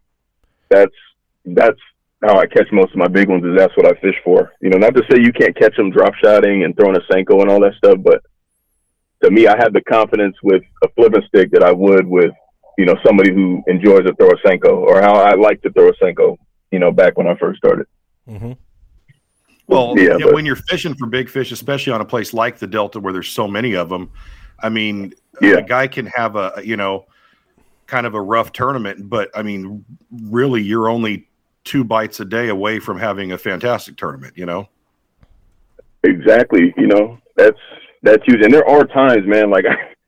that's 0.70 0.96
that's 1.46 1.80
how 2.24 2.40
I 2.40 2.48
catch 2.48 2.68
most 2.72 2.92
of 2.92 2.98
my 2.98 3.08
big 3.08 3.30
ones. 3.30 3.44
Is 3.44 3.58
that's 3.58 3.76
what 3.76 3.88
I 3.88 4.00
fish 4.00 4.16
for. 4.24 4.54
You 4.62 4.70
know, 4.70 4.78
not 4.78 4.96
to 4.96 5.04
say 5.10 5.20
you 5.22 5.34
can't 5.34 5.58
catch 5.58 5.76
them 5.76 5.92
drop 5.92 6.14
shotting 6.24 6.64
and 6.64 6.76
throwing 6.76 6.96
a 6.96 7.14
senko 7.14 7.42
and 7.42 7.52
all 7.52 7.60
that 7.62 7.76
stuff, 7.78 7.98
but 8.02 8.24
to 9.24 9.32
me, 9.32 9.48
I 9.48 9.58
have 9.58 9.74
the 9.74 9.82
confidence 9.82 10.36
with 10.44 10.64
a 10.84 10.88
flipping 10.90 11.24
stick 11.28 11.52
that 11.52 11.64
I 11.64 11.72
would 11.72 12.08
with 12.08 12.32
you 12.78 12.86
know 12.86 12.96
somebody 13.06 13.34
who 13.34 13.64
enjoys 13.68 14.06
to 14.06 14.16
throw 14.16 14.30
a 14.30 14.48
senko 14.48 14.78
or 14.78 15.02
how 15.02 15.16
I 15.16 15.36
like 15.36 15.62
to 15.64 15.72
throw 15.72 15.90
a 15.90 15.94
senko. 15.94 16.38
You 16.72 16.80
know, 16.80 16.92
back 16.92 17.18
when 17.18 17.28
I 17.28 17.36
first 17.38 17.58
started. 17.58 17.88
Mm-hmm. 18.28 18.54
Well, 19.68 19.96
yeah, 19.98 20.18
but, 20.22 20.34
when 20.34 20.46
you're 20.46 20.56
fishing 20.56 20.94
for 20.94 21.08
big 21.08 21.30
fish, 21.30 21.52
especially 21.52 21.94
on 21.94 22.02
a 22.02 22.06
place 22.06 22.34
like 22.34 22.60
the 22.60 22.68
Delta 22.68 23.00
where 23.00 23.12
there's 23.12 23.30
so 23.30 23.48
many 23.48 23.74
of 23.74 23.90
them, 23.90 24.12
I 24.60 24.70
mean, 24.70 25.14
yeah. 25.42 25.56
a 25.56 25.62
guy 25.64 25.88
can 25.88 26.06
have 26.08 26.36
a 26.36 26.62
you 26.64 26.78
know 26.78 27.06
kind 27.88 28.06
of 28.06 28.14
a 28.14 28.22
rough 28.22 28.52
tournament, 28.52 29.10
but 29.10 29.30
I 29.36 29.42
mean, 29.42 29.84
really, 30.12 30.62
you're 30.62 30.90
only 30.90 31.28
two 31.64 31.84
bites 31.84 32.20
a 32.20 32.26
day 32.26 32.50
away 32.50 32.80
from 32.80 33.00
having 33.00 33.32
a 33.32 33.38
fantastic 33.38 33.98
tournament. 33.98 34.38
You 34.38 34.46
know. 34.46 34.70
Exactly. 36.04 36.72
You 36.78 36.88
know 36.88 37.18
that's 37.36 37.60
that's 38.04 38.24
huge, 38.26 38.44
and 38.44 38.54
there 38.54 38.68
are 38.70 38.84
times, 38.86 39.26
man. 39.26 39.50
Like 39.50 39.66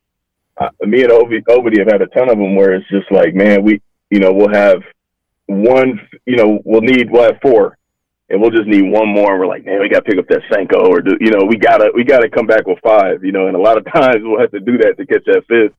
I, 0.60 0.70
me 0.86 1.04
and 1.04 1.12
Obi, 1.12 1.42
Obity 1.50 1.80
have 1.80 1.92
had 1.92 2.02
a 2.04 2.08
ton 2.08 2.30
of 2.30 2.38
them 2.38 2.56
where 2.56 2.74
it's 2.74 2.88
just 2.90 3.12
like, 3.12 3.34
man, 3.34 3.64
we 3.64 3.82
you 4.12 4.20
know 4.20 4.32
we'll 4.32 4.54
have 4.54 4.84
one, 5.48 6.00
you 6.26 6.36
know, 6.36 6.60
we'll 6.64 6.82
need 6.82 7.10
we'll 7.10 7.24
have 7.24 7.40
four 7.42 7.77
and 8.30 8.42
we'll 8.42 8.52
just 8.52 8.68
need 8.68 8.84
one 8.84 9.08
more. 9.08 9.32
And 9.32 9.40
we're 9.40 9.48
like, 9.48 9.66
man, 9.66 9.80
we 9.80 9.90
got 9.90 10.06
to 10.06 10.10
pick 10.10 10.20
up 10.20 10.28
that 10.28 10.42
Senko, 10.52 10.88
or 10.88 11.02
do, 11.02 11.18
you 11.20 11.32
know, 11.32 11.46
we 11.48 11.58
gotta 11.58 11.92
we 11.96 12.04
gotta 12.04 12.30
come 12.30 12.46
back 12.46 12.68
with 12.68 12.80
five, 12.84 13.24
you 13.24 13.32
know. 13.32 13.48
And 13.48 13.56
a 13.56 13.60
lot 13.60 13.78
of 13.78 13.86
times 13.94 14.18
we'll 14.22 14.40
have 14.40 14.52
to 14.52 14.60
do 14.60 14.78
that 14.80 14.98
to 14.98 15.06
catch 15.06 15.24
that 15.26 15.44
fifth, 15.48 15.76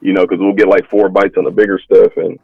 you 0.00 0.12
know, 0.12 0.22
because 0.22 0.38
we'll 0.40 0.54
get 0.54 0.68
like 0.68 0.88
four 0.90 1.08
bites 1.08 1.36
on 1.38 1.44
the 1.44 1.50
bigger 1.50 1.80
stuff, 1.84 2.12
and 2.16 2.38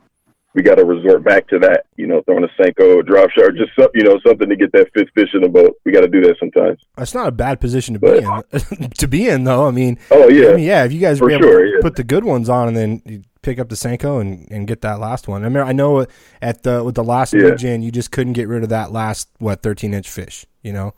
we 0.55 0.63
got 0.63 0.77
to 0.77 0.85
resort 0.85 1.25
back 1.25 1.49
to 1.49 1.59
that, 1.61 1.87
you 1.97 2.07
know, 2.07 2.23
throwing 2.23 2.45
a 2.45 2.63
Senko, 2.63 3.01
a 3.01 3.03
drop 3.03 3.31
shot, 3.31 3.55
just 3.57 3.71
some, 3.79 3.89
you 3.95 4.05
know, 4.05 4.21
something 4.27 4.49
to 4.49 4.57
get 4.57 4.71
that 4.73 4.91
fifth 4.95 5.09
fish 5.15 5.31
in 5.33 5.41
the 5.41 5.49
boat. 5.49 5.77
We 5.85 5.93
got 5.93 6.03
to 6.03 6.09
do 6.09 6.21
that 6.23 6.37
sometimes. 6.39 6.79
That's 6.97 7.15
not 7.15 7.27
a 7.27 7.33
bad 7.33 7.59
position 7.59 7.95
to 7.95 8.01
but, 8.01 8.21
be 8.21 8.77
in. 8.77 8.91
to 8.99 9.09
be 9.09 9.29
in, 9.29 9.45
though. 9.45 9.67
I 9.67 9.71
mean, 9.71 9.99
oh 10.11 10.29
yeah, 10.29 10.51
I 10.51 10.57
mean, 10.57 10.65
yeah. 10.65 10.85
If 10.85 10.93
you 10.93 11.01
guys 11.01 11.21
were 11.21 11.31
able 11.31 11.43
sure, 11.43 11.65
to 11.65 11.71
yeah. 11.71 11.81
put 11.81 11.97
the 11.97 12.05
good 12.05 12.25
ones 12.25 12.49
on, 12.49 12.69
and 12.69 12.77
then 12.77 13.25
pick 13.43 13.59
up 13.59 13.69
the 13.69 13.75
Senko 13.75 14.21
and, 14.21 14.49
and 14.51 14.67
get 14.67 14.81
that 14.81 15.01
last 15.01 15.29
one. 15.29 15.45
I 15.45 15.49
mean, 15.49 15.63
I 15.63 15.73
know 15.73 16.07
at 16.41 16.63
the 16.63 16.83
with 16.83 16.95
the 16.95 17.05
last 17.05 17.35
yeah. 17.35 17.55
gen, 17.55 17.83
you 17.83 17.91
just 17.91 18.11
couldn't 18.11 18.33
get 18.33 18.49
rid 18.49 18.63
of 18.63 18.69
that 18.71 18.93
last 18.93 19.29
what 19.39 19.63
thirteen 19.63 19.93
inch 19.93 20.09
fish. 20.09 20.47
You 20.63 20.73
know. 20.73 20.95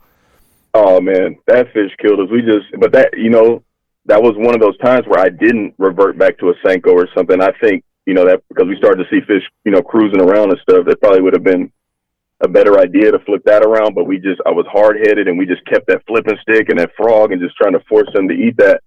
Oh 0.73 1.01
man, 1.01 1.37
that 1.47 1.71
fish 1.73 1.91
killed 2.01 2.19
us. 2.19 2.29
We 2.29 2.41
just, 2.41 2.65
but 2.79 2.91
that 2.93 3.17
you 3.17 3.29
know, 3.29 3.63
that 4.05 4.21
was 4.21 4.35
one 4.37 4.53
of 4.53 4.61
those 4.61 4.77
times 4.77 5.05
where 5.07 5.19
I 5.19 5.29
didn't 5.29 5.73
revert 5.77 6.17
back 6.17 6.37
to 6.39 6.49
a 6.49 6.55
Senko 6.65 6.93
or 6.93 7.07
something. 7.15 7.41
I 7.41 7.51
think 7.61 7.83
you 8.05 8.13
know 8.13 8.25
that 8.25 8.41
because 8.49 8.67
we 8.67 8.77
started 8.77 9.03
to 9.03 9.09
see 9.09 9.25
fish, 9.25 9.43
you 9.63 9.71
know, 9.71 9.81
cruising 9.81 10.21
around 10.21 10.51
and 10.51 10.59
stuff. 10.61 10.85
That 10.85 11.01
probably 11.01 11.21
would 11.21 11.33
have 11.33 11.43
been 11.43 11.71
a 12.41 12.47
better 12.47 12.77
idea 12.79 13.11
to 13.11 13.19
flip 13.19 13.41
that 13.45 13.63
around. 13.63 13.95
But 13.95 14.03
we 14.03 14.17
just, 14.17 14.41
I 14.45 14.51
was 14.51 14.65
hard 14.69 14.97
headed, 14.97 15.27
and 15.27 15.37
we 15.37 15.45
just 15.45 15.65
kept 15.65 15.87
that 15.87 16.03
flipping 16.05 16.37
stick 16.41 16.69
and 16.69 16.79
that 16.79 16.91
frog, 16.95 17.31
and 17.31 17.41
just 17.41 17.55
trying 17.55 17.73
to 17.73 17.83
force 17.87 18.09
them 18.13 18.27
to 18.27 18.33
eat 18.33 18.57
that. 18.57 18.81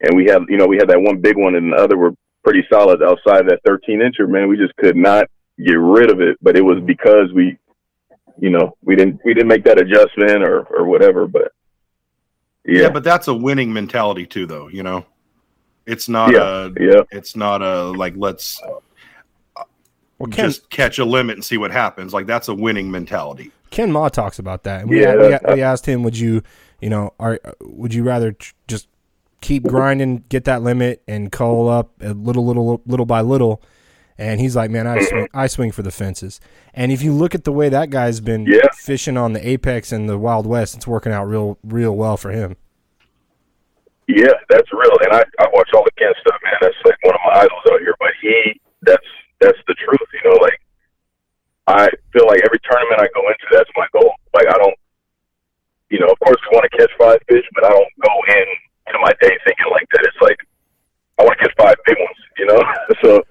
And 0.00 0.16
we 0.16 0.26
had, 0.26 0.42
you 0.48 0.56
know, 0.56 0.66
we 0.66 0.76
had 0.76 0.88
that 0.88 1.00
one 1.00 1.20
big 1.20 1.36
one, 1.36 1.56
and 1.56 1.72
the 1.72 1.76
other 1.76 1.96
were 1.96 2.14
pretty 2.48 2.66
solid 2.72 3.02
outside 3.02 3.46
that 3.48 3.60
13 3.66 4.00
incher. 4.00 4.28
Man, 4.28 4.48
we 4.48 4.56
just 4.56 4.74
could 4.76 4.96
not 4.96 5.26
get 5.58 5.74
rid 5.74 6.10
of 6.10 6.20
it. 6.20 6.38
But 6.40 6.56
it 6.56 6.62
was 6.62 6.80
because 6.84 7.30
we, 7.34 7.58
you 8.38 8.50
know, 8.50 8.76
we 8.82 8.96
didn't 8.96 9.20
we 9.24 9.34
didn't 9.34 9.48
make 9.48 9.64
that 9.64 9.78
adjustment 9.78 10.42
or 10.42 10.62
or 10.62 10.86
whatever. 10.86 11.26
But 11.26 11.52
yeah, 12.64 12.82
yeah 12.82 12.90
but 12.90 13.04
that's 13.04 13.28
a 13.28 13.34
winning 13.34 13.72
mentality 13.72 14.26
too, 14.26 14.46
though. 14.46 14.68
You 14.68 14.82
know, 14.82 15.04
it's 15.86 16.08
not 16.08 16.32
yeah, 16.32 16.66
a 16.66 16.70
yeah. 16.80 17.02
it's 17.10 17.36
not 17.36 17.62
a 17.62 17.90
like 17.90 18.14
let's. 18.16 18.60
Well, 20.18 20.32
Ken, 20.32 20.46
just 20.46 20.68
catch 20.68 20.98
a 20.98 21.04
limit 21.04 21.36
and 21.36 21.44
see 21.44 21.58
what 21.58 21.70
happens. 21.70 22.12
Like 22.12 22.26
that's 22.26 22.48
a 22.48 22.54
winning 22.54 22.90
mentality. 22.90 23.52
Ken 23.70 23.92
Mah 23.92 24.08
talks 24.08 24.40
about 24.40 24.64
that. 24.64 24.88
We, 24.88 25.00
yeah, 25.00 25.14
we, 25.14 25.54
we 25.54 25.62
asked 25.62 25.86
him, 25.86 26.02
"Would 26.02 26.18
you, 26.18 26.42
you 26.80 26.90
know, 26.90 27.14
are 27.20 27.38
would 27.60 27.94
you 27.94 28.02
rather 28.02 28.34
just 28.66 28.88
keep 29.40 29.64
grinding, 29.64 30.24
get 30.28 30.44
that 30.44 30.62
limit, 30.62 31.02
and 31.06 31.30
call 31.30 31.68
up 31.68 31.92
a 32.00 32.14
little, 32.14 32.44
little, 32.46 32.82
little 32.86 33.06
by 33.06 33.20
little. 33.20 33.62
And 34.18 34.40
he's 34.40 34.56
like, 34.56 34.70
man, 34.70 34.86
I 34.86 35.00
swing, 35.04 35.28
I 35.32 35.46
swing 35.46 35.70
for 35.70 35.82
the 35.82 35.92
fences. 35.92 36.40
And 36.74 36.90
if 36.90 37.02
you 37.02 37.12
look 37.12 37.36
at 37.36 37.44
the 37.44 37.52
way 37.52 37.68
that 37.68 37.90
guy's 37.90 38.20
been 38.20 38.46
yeah. 38.46 38.66
fishing 38.74 39.16
on 39.16 39.32
the 39.32 39.48
Apex 39.48 39.92
and 39.92 40.08
the 40.08 40.18
Wild 40.18 40.44
West, 40.44 40.74
it's 40.74 40.88
working 40.88 41.12
out 41.12 41.24
real, 41.24 41.56
real 41.62 41.94
well 41.94 42.16
for 42.16 42.30
him. 42.30 42.56
Yeah, 44.08 44.32
that's 44.48 44.72
real. 44.72 44.96
And 45.04 45.12
I, 45.12 45.22
I 45.38 45.46
watch 45.52 45.68
all 45.74 45.84
the 45.84 45.92
Ken 45.98 46.12
stuff, 46.20 46.40
man. 46.42 46.54
That's 46.60 46.74
like 46.84 46.96
one 47.02 47.14
of 47.14 47.20
my 47.26 47.40
idols 47.40 47.62
out 47.70 47.80
here. 47.80 47.94
But 48.00 48.10
he, 48.20 48.60
that's 48.82 49.06
that's 49.38 49.58
the 49.68 49.74
truth, 49.74 50.08
you 50.14 50.30
know. 50.30 50.36
Like 50.40 50.58
I 51.68 51.90
feel 52.12 52.26
like 52.26 52.40
every 52.42 52.58
tournament 52.64 53.00
I 53.00 53.08
go 53.14 53.20
into, 53.28 53.46
that's 53.52 53.70
my 53.76 53.86
goal. 53.92 54.10
Like 54.32 54.48
I 54.48 54.56
don't, 54.56 54.74
you 55.90 56.00
know, 56.00 56.08
of 56.08 56.18
course 56.20 56.40
we 56.50 56.56
want 56.56 56.66
to 56.72 56.78
catch 56.78 56.90
five 56.98 57.20
fish, 57.28 57.44
but 57.54 57.64
I 57.64 57.70
don't 57.70 57.92
go 58.00 58.14
in 58.32 58.46
to 58.92 58.98
my 59.00 59.12
day 59.20 59.36
thinking 59.44 59.70
like 59.70 59.86
that. 59.92 60.04
It's 60.06 60.22
like 60.22 60.38
I 61.18 61.24
want 61.24 61.38
to 61.38 61.44
get 61.44 61.56
five 61.58 61.76
big 61.86 61.96
ones, 61.98 62.18
you 62.38 62.46
know. 62.46 62.62
so, 63.02 63.22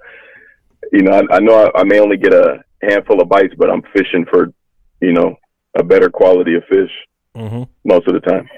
you 0.91 1.02
know, 1.04 1.12
I, 1.12 1.36
I 1.36 1.39
know 1.39 1.72
I, 1.76 1.82
I 1.82 1.84
may 1.84 2.00
only 2.00 2.17
get 2.17 2.34
a 2.34 2.63
handful 2.82 3.22
of 3.22 3.30
bites, 3.30 3.54
but 3.58 3.70
I'm 3.70 3.82
fishing 3.93 4.26
for, 4.30 4.54
you 5.02 5.13
know, 5.13 5.36
a 5.78 5.84
better 5.84 6.10
quality 6.10 6.56
of 6.56 6.63
fish 6.65 6.91
mm-hmm. 7.36 7.63
most 7.86 8.08
of 8.08 8.13
the 8.13 8.20
time. 8.20 8.50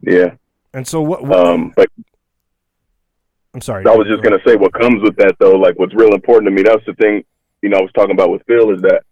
Yeah. 0.00 0.34
And 0.74 0.86
so 0.86 1.00
what? 1.00 1.24
what 1.24 1.46
um, 1.46 1.72
but 1.76 1.88
I'm 3.54 3.60
sorry. 3.60 3.84
I 3.86 3.96
was 3.96 4.06
just 4.06 4.22
gonna 4.22 4.42
say 4.46 4.56
what 4.56 4.72
comes 4.74 5.02
with 5.02 5.16
that 5.16 5.36
though. 5.38 5.56
Like 5.56 5.78
what's 5.78 5.94
real 5.94 6.14
important 6.14 6.46
to 6.46 6.54
me. 6.54 6.62
That's 6.62 6.84
the 6.86 6.94
thing. 6.94 7.24
You 7.62 7.70
know, 7.70 7.78
I 7.78 7.82
was 7.82 7.90
talking 7.94 8.12
about 8.12 8.30
with 8.30 8.42
Phil 8.46 8.72
is 8.72 8.80
that 8.82 9.02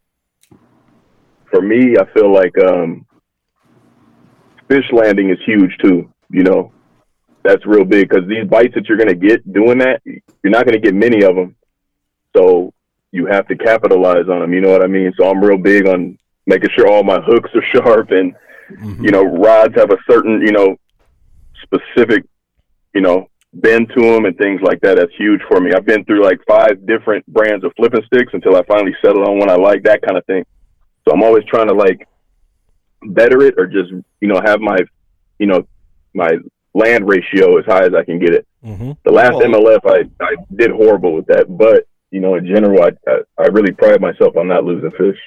for 1.51 1.61
me, 1.61 1.97
I 1.99 2.05
feel 2.13 2.33
like 2.33 2.57
um, 2.63 3.07
fish 4.69 4.85
landing 4.93 5.31
is 5.31 5.39
huge 5.45 5.77
too. 5.83 6.11
You 6.31 6.43
know, 6.45 6.73
that's 7.47 7.65
real 7.67 7.85
big 7.85 8.09
because 8.09 8.29
these 8.29 8.49
bites 8.49 8.75
that 8.75 8.89
you're 8.89 8.99
going 8.99 9.09
to 9.09 9.15
get 9.15 9.53
doing 9.53 9.79
that, 9.79 10.03
you're 10.05 10.53
not 10.53 10.67
going 10.67 10.81
to 10.81 10.85
get 10.85 10.95
many 10.95 11.25
of 11.25 11.37
them. 11.37 11.55
So 12.37 12.73
you 13.13 13.27
have 13.27 13.47
to 13.49 13.57
capitalize 13.57 14.29
on 14.29 14.41
them. 14.41 14.53
You 14.53 14.61
know 14.61 14.71
what 14.71 14.83
I 14.83 14.87
mean? 14.87 15.13
So 15.17 15.29
I'm 15.29 15.43
real 15.43 15.59
big 15.59 15.89
on 15.89 16.19
making 16.47 16.71
sure 16.77 16.89
all 16.89 17.03
my 17.03 17.21
hooks 17.21 17.51
are 17.55 17.65
sharp 17.75 18.11
and, 18.11 18.35
mm-hmm. 18.71 19.05
you 19.05 19.11
know, 19.11 19.23
rods 19.23 19.75
have 19.77 19.91
a 19.91 19.99
certain, 20.11 20.43
you 20.43 20.53
know, 20.53 20.77
specific, 21.63 22.25
you 22.95 23.01
know, 23.01 23.29
bend 23.55 23.91
to 23.97 24.03
them 24.03 24.25
and 24.27 24.37
things 24.37 24.61
like 24.63 24.81
that. 24.81 24.97
That's 24.97 25.13
huge 25.17 25.41
for 25.49 25.61
me. 25.61 25.73
I've 25.75 25.87
been 25.87 26.05
through 26.05 26.23
like 26.23 26.41
five 26.49 26.87
different 26.87 27.27
brands 27.27 27.65
of 27.65 27.73
flipping 27.77 28.05
sticks 28.07 28.33
until 28.35 28.57
I 28.57 28.63
finally 28.65 28.95
settled 29.03 29.27
on 29.27 29.39
one 29.39 29.51
I 29.51 29.57
like, 29.57 29.85
that 29.85 30.03
kind 30.03 30.19
of 30.19 30.27
thing. 30.27 30.45
So 31.07 31.15
I'm 31.15 31.23
always 31.23 31.45
trying 31.45 31.69
to 31.69 31.75
like 31.75 32.07
better 33.03 33.43
it 33.43 33.55
or 33.57 33.67
just, 33.67 33.91
you 34.21 34.29
know, 34.29 34.41
have 34.45 34.61
my, 34.61 34.79
you 35.39 35.47
know, 35.47 35.67
my 36.13 36.33
land 36.77 37.09
ratio 37.09 37.57
as 37.57 37.65
high 37.65 37.85
as 37.85 37.95
I 37.95 38.05
can 38.05 38.19
get 38.19 38.35
it. 38.35 38.47
Mm-hmm. 38.63 38.93
The 39.03 39.11
last 39.11 39.35
well, 39.35 39.49
MLF, 39.49 39.81
I, 39.87 40.25
I 40.25 40.37
did 40.55 40.71
horrible 40.71 41.15
with 41.15 41.27
that, 41.27 41.47
but 41.49 41.89
you 42.11 42.21
know, 42.21 42.35
in 42.35 42.47
general, 42.47 42.83
I, 42.83 42.91
I, 43.11 43.21
I 43.39 43.47
really 43.47 43.73
pride 43.73 44.01
myself 44.01 44.37
on 44.37 44.49
not 44.49 44.65
losing 44.65 44.91
fish. 44.93 45.19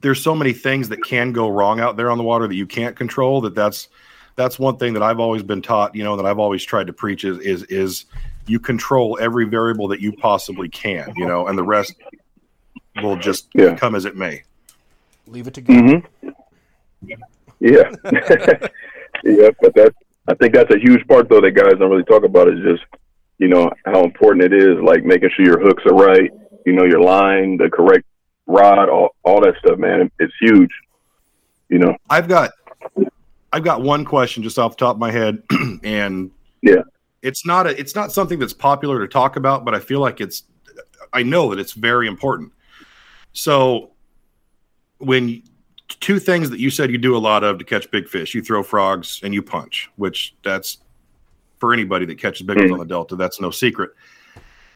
There's 0.00 0.22
so 0.22 0.34
many 0.34 0.52
things 0.52 0.88
that 0.88 1.02
can 1.02 1.32
go 1.32 1.48
wrong 1.48 1.80
out 1.80 1.96
there 1.96 2.10
on 2.10 2.18
the 2.18 2.24
water 2.24 2.46
that 2.46 2.54
you 2.54 2.66
can't 2.66 2.96
control. 2.96 3.40
That 3.42 3.54
that's 3.54 3.88
that's 4.36 4.58
one 4.58 4.78
thing 4.78 4.94
that 4.94 5.02
I've 5.02 5.20
always 5.20 5.42
been 5.42 5.60
taught. 5.60 5.94
You 5.94 6.04
know, 6.04 6.16
that 6.16 6.24
I've 6.24 6.38
always 6.38 6.64
tried 6.64 6.86
to 6.86 6.92
preach 6.92 7.24
is 7.24 7.38
is 7.40 7.64
is 7.64 8.04
you 8.46 8.58
control 8.58 9.18
every 9.20 9.44
variable 9.44 9.88
that 9.88 10.00
you 10.00 10.12
possibly 10.12 10.68
can. 10.68 11.12
You 11.16 11.26
know, 11.26 11.48
and 11.48 11.58
the 11.58 11.64
rest 11.64 11.94
will 13.02 13.16
just 13.16 13.48
yeah. 13.54 13.74
come 13.74 13.94
as 13.94 14.06
it 14.06 14.16
may. 14.16 14.42
Leave 15.26 15.48
it 15.48 15.54
to 15.54 15.60
God. 15.60 15.76
Mm-hmm. 15.76 16.30
Yeah, 17.60 17.90
yeah, 19.24 19.50
but 19.60 19.74
that's 19.74 19.94
I 20.28 20.34
think 20.34 20.54
that's 20.54 20.72
a 20.74 20.78
huge 20.78 21.06
part 21.08 21.28
though 21.28 21.40
that 21.40 21.52
guys 21.52 21.72
don't 21.78 21.90
really 21.90 22.04
talk 22.04 22.24
about 22.24 22.48
is 22.48 22.60
just, 22.62 22.82
you 23.38 23.48
know, 23.48 23.70
how 23.84 24.04
important 24.04 24.44
it 24.44 24.52
is, 24.52 24.76
like 24.82 25.04
making 25.04 25.30
sure 25.34 25.44
your 25.44 25.60
hooks 25.60 25.82
are 25.86 25.94
right, 25.94 26.30
you 26.66 26.72
know, 26.72 26.84
your 26.84 27.00
line, 27.02 27.56
the 27.56 27.70
correct 27.70 28.04
rod, 28.46 28.88
all, 28.88 29.14
all 29.24 29.40
that 29.40 29.54
stuff, 29.64 29.78
man. 29.78 30.10
It's 30.18 30.32
huge. 30.40 30.70
You 31.68 31.78
know. 31.78 31.96
I've 32.08 32.28
got 32.28 32.52
I've 33.52 33.64
got 33.64 33.82
one 33.82 34.04
question 34.04 34.42
just 34.42 34.58
off 34.58 34.76
the 34.76 34.84
top 34.84 34.96
of 34.96 35.00
my 35.00 35.10
head 35.10 35.42
and 35.84 36.30
yeah. 36.62 36.82
It's 37.22 37.44
not 37.44 37.66
a 37.66 37.78
it's 37.78 37.94
not 37.94 38.12
something 38.12 38.38
that's 38.38 38.54
popular 38.54 39.00
to 39.00 39.08
talk 39.08 39.36
about, 39.36 39.64
but 39.64 39.74
I 39.74 39.80
feel 39.80 40.00
like 40.00 40.20
it's 40.20 40.44
I 41.12 41.22
know 41.22 41.50
that 41.50 41.58
it's 41.58 41.72
very 41.72 42.06
important. 42.06 42.52
So 43.32 43.90
when 44.98 45.42
two 46.00 46.18
things 46.18 46.50
that 46.50 46.60
you 46.60 46.70
said 46.70 46.90
you 46.90 46.98
do 46.98 47.16
a 47.16 47.18
lot 47.18 47.42
of 47.42 47.58
to 47.58 47.64
catch 47.64 47.90
big 47.90 48.08
fish. 48.08 48.34
You 48.34 48.42
throw 48.42 48.62
frogs 48.62 49.20
and 49.22 49.34
you 49.34 49.42
punch, 49.42 49.90
which 49.96 50.34
that's 50.44 50.78
for 51.58 51.72
anybody 51.72 52.06
that 52.06 52.18
catches 52.18 52.46
big 52.46 52.56
ones 52.56 52.70
mm. 52.70 52.74
on 52.74 52.78
the 52.78 52.86
Delta. 52.86 53.16
That's 53.16 53.40
no 53.40 53.50
secret. 53.50 53.90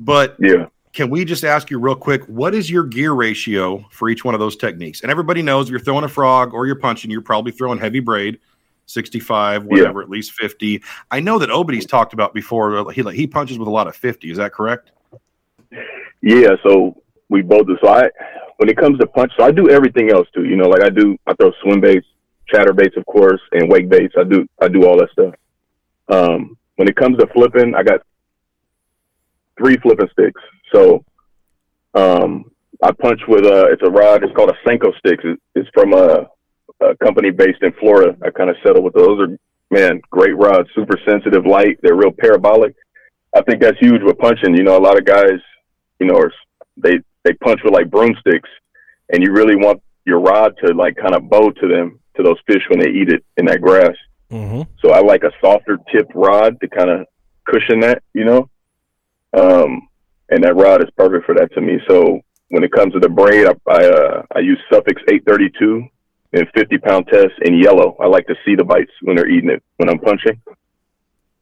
But 0.00 0.36
yeah, 0.38 0.66
can 0.94 1.10
we 1.10 1.24
just 1.24 1.44
ask 1.44 1.70
you 1.70 1.78
real 1.78 1.96
quick, 1.96 2.24
what 2.26 2.54
is 2.54 2.70
your 2.70 2.84
gear 2.84 3.12
ratio 3.12 3.84
for 3.90 4.08
each 4.08 4.24
one 4.24 4.32
of 4.32 4.40
those 4.40 4.56
techniques? 4.56 5.02
And 5.02 5.10
everybody 5.10 5.42
knows 5.42 5.66
if 5.66 5.70
you're 5.70 5.80
throwing 5.80 6.04
a 6.04 6.08
frog 6.08 6.54
or 6.54 6.66
you're 6.66 6.76
punching, 6.76 7.10
you're 7.10 7.20
probably 7.20 7.50
throwing 7.52 7.78
heavy 7.78 8.00
braid, 8.00 8.38
65, 8.86 9.64
whatever, 9.64 10.00
yeah. 10.00 10.04
at 10.04 10.10
least 10.10 10.32
50. 10.32 10.82
I 11.10 11.20
know 11.20 11.38
that 11.38 11.50
Obity's 11.50 11.84
talked 11.84 12.12
about 12.12 12.32
before. 12.32 12.92
He 12.92 13.02
like, 13.02 13.16
he 13.16 13.26
punches 13.26 13.58
with 13.58 13.66
a 13.66 13.72
lot 13.72 13.88
of 13.88 13.96
50. 13.96 14.30
Is 14.30 14.36
that 14.38 14.52
correct? 14.52 14.92
yeah, 16.22 16.50
so 16.62 17.02
we 17.28 17.42
both 17.42 17.66
do. 17.66 17.76
When 18.56 18.68
it 18.68 18.76
comes 18.76 18.98
to 18.98 19.06
punch, 19.06 19.32
so 19.36 19.44
I 19.44 19.50
do 19.50 19.70
everything 19.70 20.10
else 20.12 20.28
too. 20.34 20.44
You 20.44 20.56
know, 20.56 20.68
like 20.68 20.84
I 20.84 20.90
do, 20.90 21.16
I 21.26 21.34
throw 21.34 21.50
swim 21.62 21.80
baits, 21.80 22.06
chatter 22.48 22.72
baits, 22.72 22.96
of 22.96 23.04
course, 23.06 23.40
and 23.52 23.70
wake 23.70 23.88
baits. 23.88 24.14
I 24.18 24.24
do, 24.24 24.46
I 24.60 24.68
do 24.68 24.86
all 24.86 24.98
that 24.98 25.10
stuff. 25.12 25.34
Um, 26.08 26.56
when 26.76 26.88
it 26.88 26.96
comes 26.96 27.18
to 27.18 27.26
flipping, 27.34 27.74
I 27.74 27.82
got 27.82 28.00
three 29.58 29.76
flipping 29.78 30.08
sticks. 30.12 30.40
So, 30.72 31.04
um, 31.94 32.50
I 32.82 32.90
punch 32.92 33.20
with 33.28 33.44
a, 33.46 33.68
it's 33.72 33.82
a 33.82 33.90
rod. 33.90 34.22
It's 34.22 34.34
called 34.34 34.50
a 34.50 34.68
Senko 34.68 34.96
sticks. 34.98 35.24
It's, 35.54 35.68
from 35.72 35.92
a, 35.92 36.28
a 36.80 36.96
company 36.96 37.30
based 37.30 37.62
in 37.62 37.72
Florida. 37.74 38.16
I 38.22 38.30
kind 38.30 38.50
of 38.50 38.56
settled 38.64 38.84
with 38.84 38.94
those. 38.94 39.18
Those 39.18 39.28
are 39.28 39.38
man, 39.70 40.00
great 40.10 40.36
rods, 40.36 40.68
super 40.74 40.98
sensitive, 41.06 41.46
light. 41.46 41.78
They're 41.82 41.96
real 41.96 42.12
parabolic. 42.12 42.74
I 43.34 43.42
think 43.42 43.60
that's 43.60 43.78
huge 43.78 44.02
with 44.02 44.18
punching. 44.18 44.56
You 44.56 44.64
know, 44.64 44.76
a 44.76 44.84
lot 44.84 44.98
of 44.98 45.04
guys, 45.04 45.40
you 45.98 46.06
know, 46.06 46.16
are, 46.16 46.32
they 46.76 46.98
they 47.24 47.32
punch 47.34 47.60
with 47.64 47.72
like 47.72 47.90
broomsticks, 47.90 48.48
and 49.12 49.22
you 49.22 49.32
really 49.32 49.56
want 49.56 49.82
your 50.04 50.20
rod 50.20 50.54
to 50.64 50.74
like 50.74 50.96
kind 50.96 51.14
of 51.14 51.28
bow 51.28 51.50
to 51.50 51.68
them 51.68 51.98
to 52.16 52.22
those 52.22 52.38
fish 52.46 52.62
when 52.68 52.80
they 52.80 52.90
eat 52.90 53.08
it 53.08 53.24
in 53.36 53.46
that 53.46 53.60
grass. 53.60 53.96
Mm-hmm. 54.30 54.62
So 54.80 54.92
I 54.92 55.00
like 55.00 55.24
a 55.24 55.32
softer 55.40 55.78
tipped 55.92 56.14
rod 56.14 56.60
to 56.60 56.68
kind 56.68 56.90
of 56.90 57.06
cushion 57.46 57.80
that, 57.80 58.02
you 58.12 58.24
know. 58.24 58.48
Um, 59.36 59.88
and 60.30 60.44
that 60.44 60.56
rod 60.56 60.82
is 60.82 60.90
perfect 60.96 61.26
for 61.26 61.34
that 61.34 61.52
to 61.54 61.60
me. 61.60 61.78
So 61.88 62.20
when 62.48 62.64
it 62.64 62.72
comes 62.72 62.92
to 62.92 63.00
the 63.00 63.08
braid, 63.08 63.46
I 63.46 63.54
I, 63.66 63.86
uh, 63.86 64.22
I 64.36 64.38
use 64.40 64.58
Suffix 64.70 65.02
832 65.08 65.86
and 66.34 66.48
50 66.54 66.78
pound 66.78 67.06
test 67.08 67.32
in 67.42 67.58
yellow. 67.58 67.96
I 68.00 68.06
like 68.06 68.26
to 68.26 68.36
see 68.44 68.54
the 68.54 68.64
bites 68.64 68.90
when 69.02 69.16
they're 69.16 69.28
eating 69.28 69.50
it 69.50 69.62
when 69.76 69.88
I'm 69.88 69.98
punching. 69.98 70.40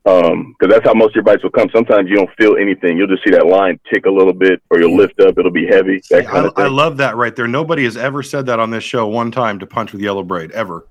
Um, 0.05 0.57
cause 0.61 0.69
that's 0.69 0.85
how 0.85 0.95
most 0.95 1.11
of 1.11 1.15
your 1.15 1.25
bites 1.25 1.45
will 1.45 1.51
come. 1.51 1.69
Sometimes 1.73 2.11
you 2.11 2.17
don't 2.17 2.31
feel 2.37 2.57
anything. 2.57 2.97
You'll 2.97 3.07
just 3.07 3.23
see 3.25 3.31
that 3.31 3.47
line 3.47 3.79
tick 3.93 4.07
a 4.07 4.11
little 4.11 4.33
bit 4.33 4.61
or 4.71 4.81
you'll 4.81 4.97
lift 4.97 5.21
up. 5.21 5.39
It'll 5.39 5.53
be 5.53 5.67
heavy. 5.67 6.03
That 6.11 6.27
kind 6.27 6.45
I, 6.45 6.49
of 6.49 6.55
thing. 6.57 6.65
I 6.65 6.69
love 6.69 6.97
that 6.97 7.17
right 7.17 7.35
there. 7.37 7.47
Nobody 7.47 7.85
has 7.85 7.97
ever 7.97 8.23
said 8.23 8.47
that 8.47 8.59
on 8.59 8.71
this 8.71 8.83
show 8.83 9.07
one 9.07 9.31
time 9.31 9.61
to 9.61 9.67
punch 9.67 9.93
with 9.93 10.01
yellow 10.03 10.25
braid 10.25 10.51
ever. 10.51 10.89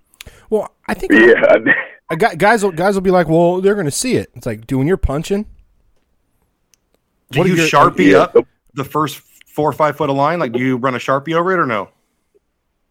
Well, 0.49 0.73
I 0.87 0.93
think 0.93 1.11
yeah. 1.11 1.57
a 2.09 2.15
guy, 2.15 2.35
guys 2.35 2.63
will 2.63 2.71
guys 2.71 2.93
will 2.95 3.01
be 3.01 3.11
like, 3.11 3.27
well, 3.27 3.59
they're 3.59 3.75
going 3.75 3.85
to 3.85 3.91
see 3.91 4.15
it. 4.15 4.31
It's 4.35 4.45
like, 4.45 4.65
dude, 4.65 4.77
when 4.77 4.87
you're 4.87 4.95
punching, 4.97 5.45
Do 7.31 7.39
What 7.39 7.47
you 7.49 7.55
your- 7.55 7.67
sharpie 7.67 8.11
yeah. 8.11 8.19
up 8.19 8.35
the 8.73 8.85
first 8.85 9.21
four 9.47 9.67
or 9.69 9.73
five 9.73 9.97
foot 9.97 10.09
of 10.09 10.15
line? 10.15 10.39
Like, 10.39 10.53
do 10.53 10.59
you 10.59 10.77
run 10.77 10.95
a 10.95 10.99
sharpie 10.99 11.33
over 11.33 11.51
it 11.51 11.59
or 11.59 11.65
no? 11.65 11.89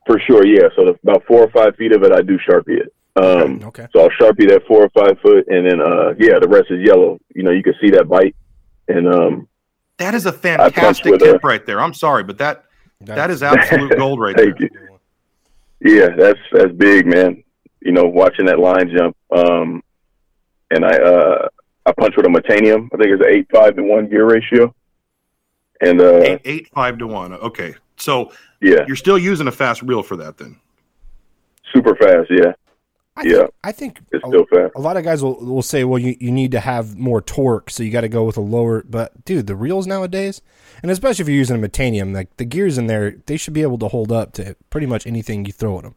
For 0.07 0.18
sure, 0.21 0.47
yeah. 0.47 0.68
So 0.77 0.85
the, 0.85 0.99
about 1.03 1.25
four 1.25 1.41
or 1.43 1.51
five 1.51 1.77
feet 1.77 1.93
of 1.93 2.03
it, 2.03 2.12
I 2.12 2.21
do 2.21 2.39
sharpie 2.39 2.79
it. 2.81 2.93
Um, 3.17 3.61
Okay. 3.65 3.87
So 3.93 4.01
I'll 4.03 4.11
sharpie 4.11 4.49
that 4.49 4.63
four 4.69 4.83
or 4.85 4.89
five 4.91 5.19
foot, 5.21 5.47
and 5.49 5.67
then 5.67 5.81
uh, 5.81 6.15
yeah, 6.19 6.39
the 6.41 6.49
rest 6.49 6.71
is 6.71 6.81
yellow. 6.87 7.19
You 7.35 7.43
know, 7.43 7.51
you 7.51 7.63
can 7.63 7.75
see 7.81 7.91
that 7.91 8.09
bite, 8.09 8.35
and 8.89 9.07
um, 9.13 9.49
That 9.99 10.15
is 10.15 10.27
a 10.27 10.33
fantastic 10.33 11.19
tip 11.19 11.43
a- 11.43 11.47
right 11.47 11.65
there. 11.67 11.81
I'm 11.81 11.95
sorry, 11.95 12.23
but 12.25 12.39
that 12.39 12.65
That's- 13.01 13.17
that 13.17 13.31
is 13.31 13.43
absolute 13.43 13.97
gold 13.99 14.21
right 14.21 14.37
there. 14.37 14.55
you. 14.59 14.69
Yeah, 15.81 16.09
that's 16.17 16.39
that's 16.53 16.73
big, 16.73 17.07
man. 17.07 17.43
You 17.81 17.93
know, 17.93 18.05
watching 18.05 18.47
that 18.47 18.59
line 18.59 18.91
jump. 18.97 19.17
Um, 19.35 19.83
and 20.71 20.85
I 20.85 20.91
uh, 20.97 21.49
I 21.87 21.93
punch 21.93 22.15
with 22.17 22.27
a 22.27 22.29
Metanium. 22.29 22.89
I 22.93 22.97
think 22.99 23.11
it's 23.11 23.25
an 23.25 23.31
eight 23.31 23.47
five 23.53 23.75
to 23.77 23.83
one 23.83 24.09
gear 24.09 24.27
ratio. 24.27 24.75
And 25.81 25.99
uh, 26.01 26.19
Eight, 26.19 26.41
eight 26.45 26.69
five 26.75 26.99
to 26.99 27.07
one. 27.07 27.33
Okay, 27.33 27.75
so 27.97 28.31
yeah, 28.61 28.85
you're 28.87 28.97
still 28.97 29.19
using 29.19 29.49
a 29.49 29.53
fast 29.53 29.81
reel 29.83 30.03
for 30.03 30.17
that 30.17 30.37
then. 30.37 30.61
super 31.73 31.97
fast. 31.97 32.31
Yeah, 32.31 32.53
I 33.21 33.29
Yeah. 33.29 33.39
think, 33.39 33.51
I 33.64 33.73
think 33.73 34.01
it's 34.12 34.25
a, 34.25 34.29
still 34.29 34.47
fast. 34.47 34.73
a 34.77 34.81
lot 34.81 34.97
of 34.97 35.05
guys 35.05 35.23
will, 35.23 35.37
will 35.45 35.62
say, 35.62 35.85
well, 35.85 35.99
you, 35.99 36.16
you 36.21 36.31
need 36.31 36.53
to 36.53 36.61
have 36.61 36.97
more 36.97 37.21
torque, 37.21 37.71
so 37.71 37.83
you 37.83 37.91
got 37.91 38.01
to 38.03 38.09
go 38.09 38.25
with 38.25 38.37
a 38.37 38.41
lower. 38.41 38.83
But 38.89 39.25
dude, 39.25 39.47
the 39.47 39.57
reels 39.57 39.87
nowadays, 39.87 40.43
and 40.83 40.91
especially 40.91 41.23
if 41.23 41.29
you're 41.29 41.37
using 41.37 41.62
a 41.62 41.68
Metanium, 41.68 42.14
like 42.14 42.37
the 42.37 42.45
gears 42.45 42.79
in 42.79 42.87
there, 42.87 43.16
they 43.27 43.37
should 43.37 43.55
be 43.55 43.62
able 43.62 43.79
to 43.79 43.89
hold 43.89 44.11
up 44.12 44.33
to 44.35 44.57
pretty 44.71 44.87
much 44.87 45.07
anything 45.07 45.45
you 45.45 45.53
throw 45.53 45.79
at 45.79 45.85
them. 45.85 45.95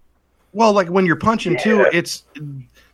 Well, 0.53 0.74
like 0.74 0.88
when 0.89 1.05
you're 1.05 1.15
punching 1.15 1.57
too, 1.57 1.86
it's 1.91 2.24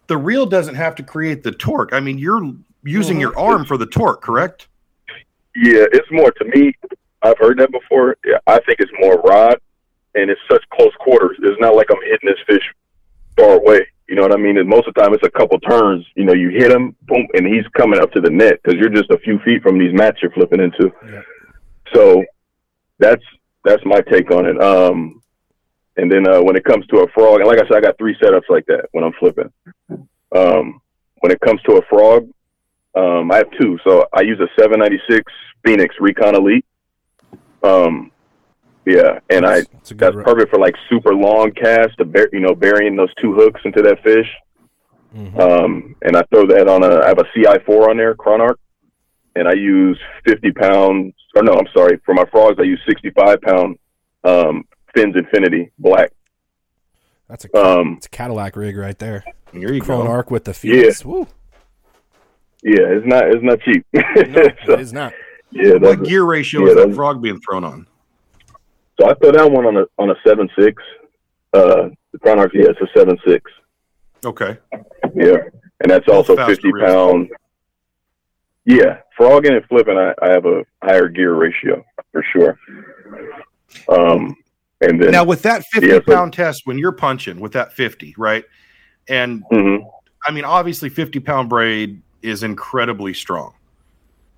the 0.08 0.18
reel 0.18 0.46
doesn't 0.46 0.76
have 0.76 0.96
to 0.96 1.04
create 1.04 1.44
the 1.44 1.52
torque. 1.52 1.92
I 1.94 2.00
mean, 2.00 2.18
you're 2.18 2.42
using 2.84 3.16
Mm-hmm. 3.16 3.22
your 3.22 3.38
arm 3.40 3.66
for 3.66 3.78
the 3.78 3.86
torque, 3.86 4.22
correct? 4.22 4.68
Yeah, 5.56 5.86
it's 5.92 6.10
more 6.12 6.32
to 6.32 6.46
me. 6.46 6.74
I've 7.22 7.38
heard 7.38 7.58
that 7.60 7.72
before. 7.72 8.16
Yeah, 8.26 8.38
I 8.48 8.60
think 8.62 8.80
it's 8.80 8.92
more 9.02 9.16
rod, 9.22 9.60
and 10.16 10.30
it's 10.30 10.40
such 10.50 10.64
close 10.74 10.94
quarters. 11.00 11.38
It's 11.42 11.60
not 11.60 11.76
like 11.76 11.88
I'm 11.92 12.02
hitting 12.04 12.30
this 12.30 12.38
fish 12.48 12.64
far 13.36 13.56
away. 13.58 13.86
You 14.10 14.16
know 14.16 14.24
what 14.24 14.34
I 14.34 14.38
mean? 14.38 14.58
And 14.58 14.68
most 14.68 14.88
of 14.88 14.96
the 14.96 15.02
time, 15.02 15.14
it's 15.14 15.26
a 15.26 15.30
couple 15.30 15.60
turns. 15.60 16.04
You 16.16 16.26
know, 16.26 16.34
you 16.34 16.50
hit 16.50 16.72
him, 16.72 16.96
boom, 17.04 17.28
and 17.36 17.46
he's 17.46 17.66
coming 17.78 18.00
up 18.00 18.12
to 18.14 18.22
the 18.22 18.30
net 18.30 18.60
because 18.64 18.80
you're 18.80 18.90
just 18.90 19.12
a 19.12 19.20
few 19.20 19.38
feet 19.46 19.62
from 19.62 19.78
these 19.78 19.94
mats 19.94 20.18
you're 20.22 20.32
flipping 20.32 20.60
into. 20.60 20.92
Yeah. 21.06 21.22
So 21.94 22.24
that's 22.98 23.24
that's 23.64 23.84
my 23.86 24.02
take 24.02 24.32
on 24.32 24.48
it. 24.48 24.60
Um, 24.62 25.22
and 25.98 26.12
then 26.12 26.28
uh, 26.28 26.42
when 26.42 26.56
it 26.56 26.64
comes 26.64 26.88
to 26.88 27.02
a 27.02 27.08
frog, 27.10 27.42
and 27.42 27.48
like 27.48 27.60
I 27.60 27.68
said, 27.68 27.78
I 27.78 27.82
got 27.82 27.98
three 27.98 28.16
setups 28.22 28.50
like 28.50 28.66
that 28.66 28.88
when 28.94 29.04
I'm 29.04 29.14
flipping. 29.20 29.52
Um, 30.36 30.82
when 31.20 31.32
it 31.32 31.40
comes 31.42 31.62
to 31.64 31.74
a 31.74 31.82
frog, 31.90 32.30
um, 32.96 33.32
I 33.32 33.38
have 33.38 33.52
two. 33.60 33.78
So 33.84 34.08
I 34.14 34.22
use 34.22 34.40
a 34.40 34.48
796 34.60 35.32
Phenix 35.66 35.96
Recon 36.00 36.36
Elite. 36.36 36.66
Um, 37.64 38.12
yeah, 38.90 39.20
and 39.30 39.46
I 39.46 39.62
That's 39.62 39.92
a 39.92 39.94
good 39.94 40.16
that's 40.16 40.24
perfect 40.26 40.50
for 40.52 40.60
like 40.60 40.76
super 40.90 41.14
long 41.14 41.52
casts 41.52 41.96
to 41.98 42.06
bear, 42.06 42.28
you 42.34 42.40
know, 42.40 42.56
burying 42.56 42.96
those 42.96 43.14
two 43.22 43.34
hooks 43.34 43.62
into 43.66 43.82
that 43.84 44.02
fish. 44.04 44.28
Mhm. 45.16 45.40
Um, 45.40 45.96
and 46.04 46.16
I 46.16 46.24
throw 46.32 46.46
that 46.48 46.68
on 46.68 46.84
a, 46.84 47.00
I 47.04 47.08
have 47.08 47.18
a 47.20 47.26
CI4 47.36 47.90
on 47.90 47.98
there, 47.98 48.14
Chronarch, 48.16 48.58
and 49.36 49.48
I 49.48 49.54
use 49.54 50.00
50 50.28 50.52
pounds, 50.52 51.14
or 51.36 51.42
no, 51.44 51.54
I'm 51.54 51.68
sorry, 51.74 52.00
for 52.06 52.14
my 52.14 52.26
frogs, 52.32 52.58
I 52.60 52.64
use 52.64 52.80
65 52.88 53.42
pound, 53.42 53.78
um, 54.24 54.66
Fins 54.96 55.16
Infinity 55.16 55.72
Black. 55.80 56.12
That's 57.28 57.46
a 57.46 57.58
Um, 57.58 57.96
it's 57.98 58.06
a 58.08 58.10
Cadillac 58.10 58.56
rig 58.56 58.76
right 58.78 58.98
there. 58.98 59.24
Here 59.52 59.74
you 59.74 59.82
Chrome 59.82 60.06
go. 60.08 60.24
with 60.30 60.46
the 60.46 60.54
Phenix. 60.54 61.04
Woo. 61.06 61.28
Yeah, 62.64 62.82
it's 62.90 63.06
not, 63.06 63.28
it's 63.30 63.44
not 63.44 63.60
cheap. 63.62 63.86
No, 63.94 64.44
so, 64.66 64.74
it 64.74 64.80
is 64.82 64.94
not. 64.94 65.14
yeah, 65.52 65.74
What 65.76 66.04
gear 66.04 66.24
ratio 66.24 66.62
yeah, 66.66 66.68
is 66.70 66.76
that 66.76 66.94
frog 66.96 67.22
being 67.22 67.40
thrown 67.40 67.64
on? 67.64 67.88
So 69.00 69.10
I 69.10 69.14
throw 69.16 69.32
that 69.32 69.52
one 69.52 69.66
on 69.66 69.78
a, 69.78 69.86
on 69.98 70.10
a 70.10 70.16
7.6. 70.28 70.76
Uh, 71.54 71.90
the 72.12 72.20
Chronarch, 72.20 72.52
yeah, 72.54 72.66
it's 72.70 72.80
a 72.82 72.98
7.6. 73.00 73.40
Okay. 74.26 74.58
Yeah, 75.16 75.38
and 75.82 75.90
that's 75.90 76.08
also 76.10 76.36
fifty 76.46 76.72
reels. 76.74 76.90
pound. 76.92 77.30
Yeah, 78.66 79.00
frogging 79.18 79.54
and 79.54 79.66
flipping, 79.66 79.98
I, 79.98 80.14
I 80.22 80.32
have 80.32 80.46
a 80.46 80.64
higher 80.84 81.08
gear 81.08 81.34
ratio 81.36 81.84
for 82.12 82.24
sure. 82.34 82.60
Um, 83.88 84.36
and 84.82 85.02
then 85.02 85.12
Now 85.12 85.24
with 85.24 85.42
that 85.44 85.64
50 85.72 85.88
Yeah, 85.88 85.94
so- 85.96 86.02
pound 86.02 86.34
test, 86.34 86.64
when 86.66 86.78
you're 86.78 86.92
punching 86.92 87.40
with 87.40 87.54
that 87.54 87.74
50, 87.74 88.14
right? 88.18 88.44
And 89.08 89.44
mhm, 89.52 89.90
I 90.28 90.32
mean, 90.32 90.44
obviously 90.46 90.90
50 90.90 91.20
pound 91.22 91.50
braid 91.50 92.02
is 92.22 92.44
incredibly 92.44 93.14
strong. 93.14 93.54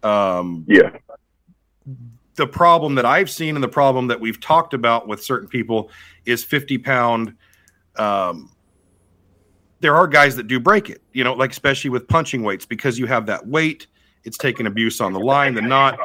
Um, 0.03 0.63
yeah, 0.67 0.91
the 2.35 2.47
problem 2.47 2.95
that 2.95 3.05
I've 3.05 3.29
seen 3.29 3.55
and 3.55 3.63
the 3.63 3.69
problem 3.69 4.07
that 4.07 4.19
we've 4.19 4.39
talked 4.39 4.73
about 4.73 5.07
with 5.07 5.23
certain 5.23 5.47
people 5.47 5.89
is 6.25 6.43
50 6.43 6.77
pound. 6.77 7.35
Um, 7.97 8.51
there 9.79 9.95
are 9.95 10.07
guys 10.07 10.35
that 10.35 10.47
do 10.47 10.59
break 10.59 10.89
it, 10.89 11.01
you 11.11 11.23
know, 11.23 11.33
like 11.33 11.51
especially 11.51 11.89
with 11.89 12.07
punching 12.07 12.43
weights 12.43 12.65
because 12.65 12.97
you 12.99 13.07
have 13.07 13.25
that 13.25 13.45
weight, 13.45 13.87
it's 14.23 14.37
taking 14.37 14.67
abuse 14.67 15.01
on 15.01 15.13
the 15.13 15.19
line, 15.19 15.55
the 15.55 15.61
knot. 15.61 15.99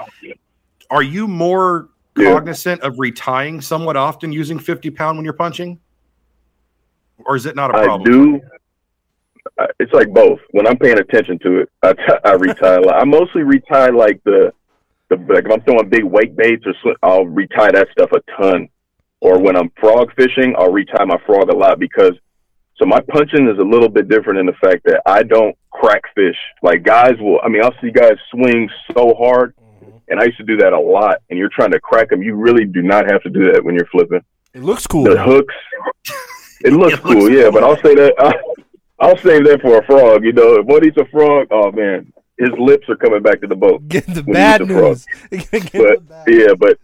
Are 0.91 1.03
you 1.03 1.29
more 1.29 1.91
cognizant 2.17 2.81
of 2.81 2.95
retying 2.95 3.63
somewhat 3.63 3.97
often 3.97 4.33
using 4.33 4.59
50 4.59 4.91
pound 4.91 5.19
when 5.19 5.25
you're 5.25 5.35
punching? 5.35 5.79
Or 7.25 7.37
is 7.37 7.47
it 7.47 7.55
not 7.57 7.71
a 7.71 7.85
problem? 7.85 8.01
I 8.01 8.05
do. 8.05 8.41
It's 9.79 9.93
like 9.93 10.09
both. 10.09 10.41
When 10.51 10.67
I'm 10.67 10.77
paying 10.79 10.99
attention 10.99 11.39
to 11.41 11.61
it, 11.61 11.71
I, 11.83 11.93
t- 11.93 12.03
I 12.25 12.33
retie. 12.33 12.59
a 12.63 12.81
lot. 12.81 12.97
I 12.97 13.05
mostly 13.05 13.43
retie 13.43 13.93
like 13.93 14.23
the, 14.25 14.53
the 15.11 15.17
like 15.29 15.45
if 15.45 15.53
I'm 15.53 15.61
throwing 15.63 15.89
big 15.89 16.05
wake 16.05 16.37
baits 16.37 16.65
or 16.67 16.75
sw- 16.83 16.99
I'll 17.03 17.27
retie 17.27 17.73
that 17.73 17.89
stuff 17.93 18.11
a 18.13 18.21
ton. 18.41 18.69
Or 19.21 19.39
when 19.39 19.57
I'm 19.57 19.71
frog 19.81 20.13
fishing, 20.15 20.55
I'll 20.59 20.71
retie 20.71 20.93
my 21.07 21.17
frog 21.25 21.49
a 21.51 21.57
lot 21.57 21.79
because 21.79 22.13
so 22.77 22.85
my 22.85 23.01
punching 23.09 23.49
is 23.49 23.59
a 23.59 23.63
little 23.63 23.89
bit 23.89 24.09
different 24.09 24.39
in 24.39 24.47
the 24.47 24.53
fact 24.61 24.83
that 24.85 25.01
I 25.07 25.23
don't 25.23 25.57
crack 25.71 26.03
fish. 26.15 26.37
Like 26.63 26.83
guys 26.83 27.15
will, 27.19 27.41
I 27.43 27.49
mean, 27.49 27.65
I'll 27.65 27.75
see 27.81 27.91
guys 27.91 28.17
swing 28.31 28.69
so 28.95 29.15
hard, 29.19 29.55
mm-hmm. 29.57 29.97
and 30.09 30.21
I 30.21 30.25
used 30.25 30.37
to 30.39 30.45
do 30.45 30.59
that 30.59 30.73
a 30.73 30.79
lot. 30.81 31.23
And 31.31 31.39
you're 31.39 31.49
trying 31.55 31.71
to 31.73 31.81
crack 31.81 32.11
them. 32.11 32.23
You 32.23 32.35
really 32.35 32.67
do 32.67 32.83
not 32.83 33.11
have 33.11 33.23
to 33.23 33.31
do 33.31 33.51
that 33.53 33.65
when 33.65 33.75
you're 33.75 33.87
flipping 33.87 34.21
It 34.53 34.63
looks 34.63 34.87
cool. 34.87 35.05
the 35.05 35.15
though. 35.15 35.25
hooks. 35.25 35.55
It 36.61 36.73
looks 36.73 36.95
It 36.95 37.05
looks 37.05 37.21
cool, 37.21 37.31
yeah, 37.31 37.45
cool. 37.45 37.53
but 37.53 37.65
I'll 37.65 37.83
say 37.83 37.95
that 37.95 38.15
I'll 39.01 39.19
save 39.19 39.45
that 39.45 39.61
for 39.61 39.79
a 39.79 39.85
frog. 39.87 40.25
You 40.25 40.33
know, 40.33 40.55
if 40.57 40.67
one 40.67 40.85
eats 40.85 40.97
a 40.99 41.05
frog, 41.07 41.49
oh 41.51 41.71
man, 41.73 42.13
his 42.39 42.51
lips 42.59 42.89
are 42.89 42.97
coming 42.97 43.23
back 43.23 43.41
to 43.41 43.47
the 43.47 43.57
boat. 43.57 43.87
Get 43.89 44.07
the 44.07 44.23
bad 44.23 44.63
eat 44.63 44.69
the 44.69 44.75
frog. 44.75 44.99
news. 45.31 45.47
But 45.51 45.73
the 45.73 46.01
bad- 46.01 46.25
yeah, 46.29 46.55
but 46.59 46.79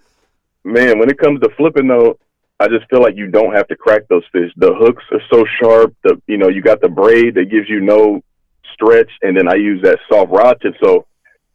man, 0.65 0.99
when 0.99 1.11
it 1.11 1.19
comes 1.19 1.41
to 1.41 1.49
flipping 1.57 1.89
though, 1.89 2.19
I 2.61 2.69
just 2.69 2.89
feel 2.91 3.03
like 3.03 3.17
you 3.17 3.29
don't 3.29 3.55
have 3.55 3.67
to 3.69 3.77
crack 3.77 4.03
those 4.09 4.23
fish. 4.33 4.51
The 4.57 4.73
hooks 4.75 5.03
are 5.11 5.21
so 5.33 5.45
sharp. 5.61 5.95
The 6.05 6.21
you 6.27 6.39
know 6.39 6.49
you 6.49 6.63
got 6.63 6.81
the 6.81 6.89
braid 6.89 7.35
that 7.35 7.51
gives 7.51 7.69
you 7.69 7.81
no 7.81 8.23
stretch, 8.73 9.11
and 9.23 9.37
then 9.37 9.49
I 9.49 9.55
use 9.55 9.83
that 9.83 9.99
soft 10.11 10.31
rod 10.31 10.59
tip. 10.63 10.75
So 10.83 11.07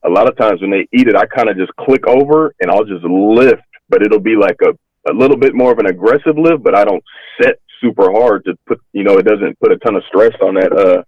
a 0.04 0.10
lot 0.10 0.28
of 0.28 0.38
times 0.38 0.62
when 0.62 0.72
they 0.72 0.88
eat 0.92 1.08
it, 1.08 1.16
I 1.16 1.26
kind 1.26 1.50
of 1.50 1.58
just 1.58 1.76
click 1.78 2.06
over 2.08 2.54
and 2.62 2.70
I'll 2.70 2.84
just 2.84 3.04
lift, 3.04 3.64
but 3.90 4.02
it'll 4.04 4.20
be 4.20 4.36
like 4.36 4.58
a, 4.64 4.72
a 5.12 5.14
little 5.14 5.38
bit 5.38 5.56
more 5.56 5.72
of 5.72 5.80
an 5.80 5.88
aggressive 5.88 6.38
lift, 6.38 6.64
but 6.64 6.76
I 6.76 6.86
don't 6.86 7.04
set 7.42 7.60
super 7.82 8.12
hard 8.12 8.46
to 8.46 8.58
put, 8.68 8.80
you 8.94 9.04
know, 9.04 9.18
it 9.18 9.24
doesn't 9.24 9.60
put 9.60 9.72
a 9.72 9.78
ton 9.78 9.96
of 9.96 10.04
stress 10.08 10.34
on 10.42 10.56
that, 10.56 10.72
uh, 10.72 11.04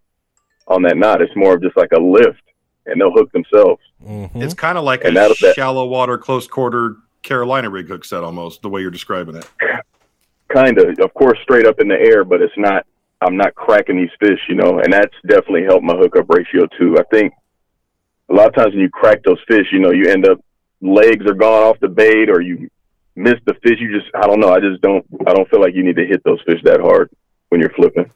on 0.67 0.81
that 0.83 0.97
knot. 0.97 1.21
It's 1.21 1.35
more 1.35 1.55
of 1.55 1.61
just 1.61 1.77
like 1.77 1.91
a 1.93 1.99
lift 1.99 2.41
and 2.89 2.99
they'll 2.99 3.11
hook 3.11 3.31
themselves. 3.31 3.81
Mhm. 4.05 4.41
It's 4.41 4.53
kind 4.53 4.77
of 4.77 4.83
like 4.83 5.03
And 5.03 5.15
a 5.17 5.19
that- 5.21 5.37
that- 5.41 5.55
shallow 5.55 5.85
water, 5.85 6.17
close 6.17 6.47
quarter 6.47 6.95
Carolina 7.23 7.69
rig 7.69 7.87
hook 7.87 8.05
set 8.05 8.23
almost, 8.23 8.61
the 8.61 8.69
way 8.69 8.81
you're 8.81 8.91
describing 8.91 9.35
it. 9.35 9.47
kind 10.49 10.77
of, 10.79 10.97
of 10.99 11.13
course, 11.13 11.37
straight 11.43 11.65
up 11.67 11.79
in 11.79 11.87
the 11.87 11.99
air, 11.99 12.23
but 12.23 12.41
it's 12.41 12.57
not. 12.57 12.85
I'm 13.21 13.35
not 13.35 13.53
cracking 13.53 13.97
these 13.97 14.09
fish, 14.19 14.39
you 14.47 14.55
know, 14.55 14.79
and 14.79 14.93
that's 14.93 15.13
definitely 15.27 15.63
helped 15.65 15.83
my 15.83 15.93
hookup 15.95 16.29
ratio 16.29 16.65
too. 16.77 16.97
I 16.97 17.03
think 17.11 17.33
a 18.29 18.33
lot 18.33 18.47
of 18.47 18.55
times 18.55 18.71
when 18.73 18.79
you 18.81 18.89
crack 18.89 19.21
those 19.23 19.39
fish, 19.47 19.67
you 19.73 19.79
know, 19.79 19.91
you 19.91 20.05
end 20.09 20.25
up 20.27 20.39
legs 20.81 21.25
are 21.25 21.33
gone 21.33 21.63
off 21.63 21.77
the 21.81 21.89
bait, 21.89 22.29
or 22.29 22.39
you 22.41 22.69
miss 23.17 23.35
the 23.45 23.53
fish. 23.55 23.77
You 23.81 23.91
just, 23.99 24.09
I 24.15 24.25
don't 24.25 24.39
know. 24.39 24.53
I 24.53 24.61
just 24.61 24.81
don't. 24.81 25.05
I 25.27 25.33
don't 25.33 25.49
feel 25.49 25.59
like 25.59 25.75
you 25.75 25.83
need 25.83 25.97
to 25.97 26.05
hit 26.05 26.23
those 26.23 26.39
fish 26.45 26.61
that 26.63 26.79
hard 26.79 27.09
when 27.49 27.59
you're 27.59 27.71
flipping. 27.71 28.09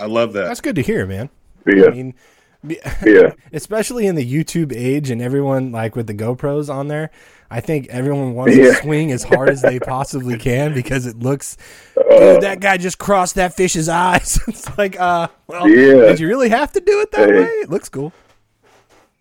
I 0.00 0.06
love 0.06 0.32
that. 0.34 0.44
That's 0.44 0.60
good 0.60 0.76
to 0.76 0.82
hear, 0.82 1.04
man. 1.04 1.28
But 1.64 1.74
I 1.74 1.78
yeah, 1.78 1.88
mean, 1.90 2.10
be- 2.12 2.16
yeah, 2.64 3.32
especially 3.52 4.06
in 4.06 4.14
the 4.14 4.24
YouTube 4.30 4.72
age 4.74 5.10
and 5.10 5.20
everyone 5.20 5.72
like 5.72 5.96
with 5.96 6.06
the 6.06 6.14
GoPros 6.14 6.72
on 6.72 6.88
there. 6.88 7.10
I 7.50 7.60
think 7.60 7.88
everyone 7.88 8.32
wants 8.34 8.56
Yeah. 8.56 8.64
to 8.70 8.74
swing 8.76 9.12
as 9.12 9.22
hard 9.24 9.50
as 9.50 9.60
they 9.60 9.78
possibly 9.78 10.38
can 10.38 10.72
because 10.72 11.04
it 11.04 11.18
looks. 11.18 11.58
Uh, 11.96 12.02
Dude, 12.34 12.42
that 12.42 12.60
guy 12.60 12.78
just 12.78 12.96
crossed 12.98 13.34
that 13.34 13.54
fish's 13.54 13.90
eyes. 13.90 14.38
it's 14.48 14.78
like, 14.78 14.98
uh, 14.98 15.28
well, 15.48 15.68
Yeah. 15.68 16.06
did 16.06 16.20
you 16.20 16.28
really 16.28 16.48
have 16.48 16.72
to 16.72 16.80
do 16.80 17.00
it 17.00 17.10
that 17.12 17.28
Hey. 17.28 17.40
way? 17.40 17.44
It 17.46 17.68
looks 17.68 17.90
cool. 17.90 18.12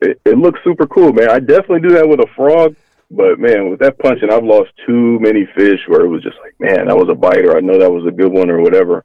it, 0.01 0.19
it 0.25 0.37
looks 0.37 0.59
super 0.63 0.87
cool, 0.87 1.11
man. 1.11 1.29
I 1.29 1.39
definitely 1.39 1.81
do 1.81 1.93
that 1.95 2.07
with 2.07 2.21
a 2.21 2.27
frog, 2.35 2.75
but 3.11 3.37
man, 3.37 3.69
with 3.69 3.79
that 3.81 3.99
punching, 3.99 4.31
I've 4.31 4.45
lost 4.45 4.69
too 4.87 5.19
many 5.19 5.45
fish 5.55 5.81
where 5.87 6.01
it 6.05 6.07
was 6.07 6.23
just 6.23 6.37
like, 6.41 6.55
man, 6.59 6.87
that 6.87 6.95
was 6.97 7.09
a 7.09 7.15
biter. 7.15 7.57
I 7.57 7.59
know 7.59 7.77
that 7.79 7.91
was 7.91 8.05
a 8.07 8.11
good 8.11 8.31
one 8.31 8.49
or 8.49 8.61
whatever, 8.61 9.03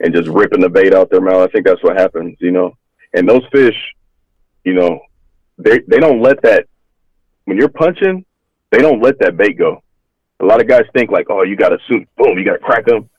and 0.00 0.14
just 0.14 0.28
ripping 0.28 0.60
the 0.60 0.68
bait 0.68 0.92
out 0.92 1.08
their 1.10 1.20
mouth. 1.22 1.48
I 1.48 1.50
think 1.50 1.64
that's 1.64 1.82
what 1.82 1.96
happens, 1.98 2.36
you 2.40 2.50
know. 2.50 2.76
And 3.14 3.28
those 3.28 3.42
fish, 3.52 3.76
you 4.64 4.74
know, 4.74 5.00
they 5.58 5.80
they 5.88 5.98
don't 5.98 6.22
let 6.22 6.40
that 6.42 6.66
when 7.44 7.56
you're 7.58 7.68
punching, 7.68 8.24
they 8.70 8.78
don't 8.78 9.02
let 9.02 9.18
that 9.20 9.36
bait 9.36 9.58
go. 9.58 9.82
A 10.40 10.44
lot 10.44 10.60
of 10.60 10.68
guys 10.68 10.82
think 10.94 11.10
like, 11.10 11.26
oh, 11.28 11.42
you 11.42 11.56
got 11.56 11.70
to 11.70 11.78
shoot, 11.88 12.08
boom, 12.16 12.38
you 12.38 12.44
got 12.44 12.52
to 12.52 12.58
crack 12.58 12.86
them. 12.86 13.10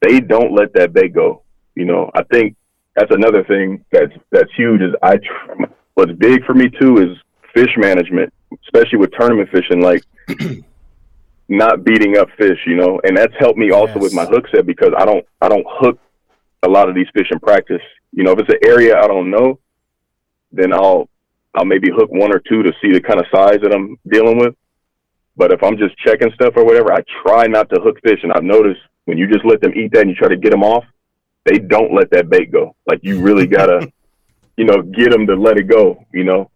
They 0.00 0.20
don't 0.20 0.52
let 0.54 0.72
that 0.74 0.92
bait 0.92 1.12
go. 1.14 1.42
You 1.74 1.84
know, 1.84 2.10
I 2.14 2.22
think 2.24 2.56
that's 2.94 3.14
another 3.14 3.44
thing 3.44 3.84
that's 3.92 4.12
that's 4.30 4.50
huge. 4.56 4.80
Is 4.80 4.94
I 5.02 5.16
tr- 5.18 5.64
what's 5.94 6.12
big 6.12 6.44
for 6.44 6.54
me 6.54 6.68
too 6.70 6.96
is 6.98 7.16
fish 7.54 7.74
management, 7.76 8.32
especially 8.64 8.98
with 8.98 9.12
tournament 9.12 9.50
fishing, 9.50 9.80
like 9.82 10.02
not 11.48 11.84
beating 11.84 12.16
up 12.18 12.28
fish, 12.38 12.58
you 12.66 12.76
know, 12.76 13.00
and 13.04 13.16
that's 13.16 13.34
helped 13.38 13.58
me 13.58 13.70
also 13.70 13.94
Yes. 13.94 14.02
with 14.02 14.12
my 14.14 14.24
hook 14.24 14.46
set 14.54 14.66
because 14.66 14.92
I 14.96 15.04
don't 15.04 15.24
I 15.40 15.48
don't 15.48 15.66
hook 15.68 15.98
a 16.62 16.68
lot 16.68 16.88
of 16.88 16.94
these 16.94 17.06
fish 17.14 17.28
in 17.30 17.38
practice. 17.38 17.82
You 18.12 18.24
know, 18.24 18.32
if 18.32 18.40
it's 18.40 18.52
an 18.52 18.68
area 18.68 18.98
I 18.98 19.06
don't 19.06 19.30
know, 19.30 19.58
then 20.52 20.72
I'll 20.72 21.08
I'll 21.54 21.64
maybe 21.64 21.88
hook 21.90 22.10
one 22.10 22.34
or 22.34 22.40
two 22.40 22.62
to 22.62 22.72
see 22.82 22.92
the 22.92 23.00
kind 23.00 23.18
of 23.18 23.26
size 23.34 23.60
that 23.62 23.74
I'm 23.74 23.98
dealing 24.10 24.38
with. 24.38 24.54
But 25.36 25.52
if 25.52 25.62
I'm 25.62 25.76
just 25.76 25.96
checking 25.98 26.32
stuff 26.34 26.54
or 26.56 26.64
whatever, 26.64 26.92
I 26.92 27.02
try 27.22 27.46
not 27.46 27.68
to 27.70 27.80
hook 27.80 27.98
fish. 28.02 28.20
And 28.22 28.32
I've 28.32 28.42
noticed 28.42 28.80
when 29.04 29.18
you 29.18 29.26
just 29.30 29.44
let 29.44 29.60
them 29.60 29.72
eat 29.74 29.92
that 29.92 30.02
and 30.02 30.10
you 30.10 30.16
try 30.16 30.28
to 30.28 30.36
get 30.36 30.50
them 30.50 30.62
off, 30.62 30.84
they 31.44 31.58
don't 31.58 31.94
let 31.94 32.10
that 32.10 32.28
bait 32.28 32.50
go. 32.50 32.74
Like 32.86 33.00
you 33.02 33.20
really 33.20 33.46
gotta, 33.46 33.90
you 34.56 34.64
know, 34.64 34.82
get 34.82 35.10
them 35.10 35.26
to 35.26 35.34
let 35.34 35.58
it 35.58 35.64
go. 35.64 36.04
You 36.12 36.24
know, 36.24 36.50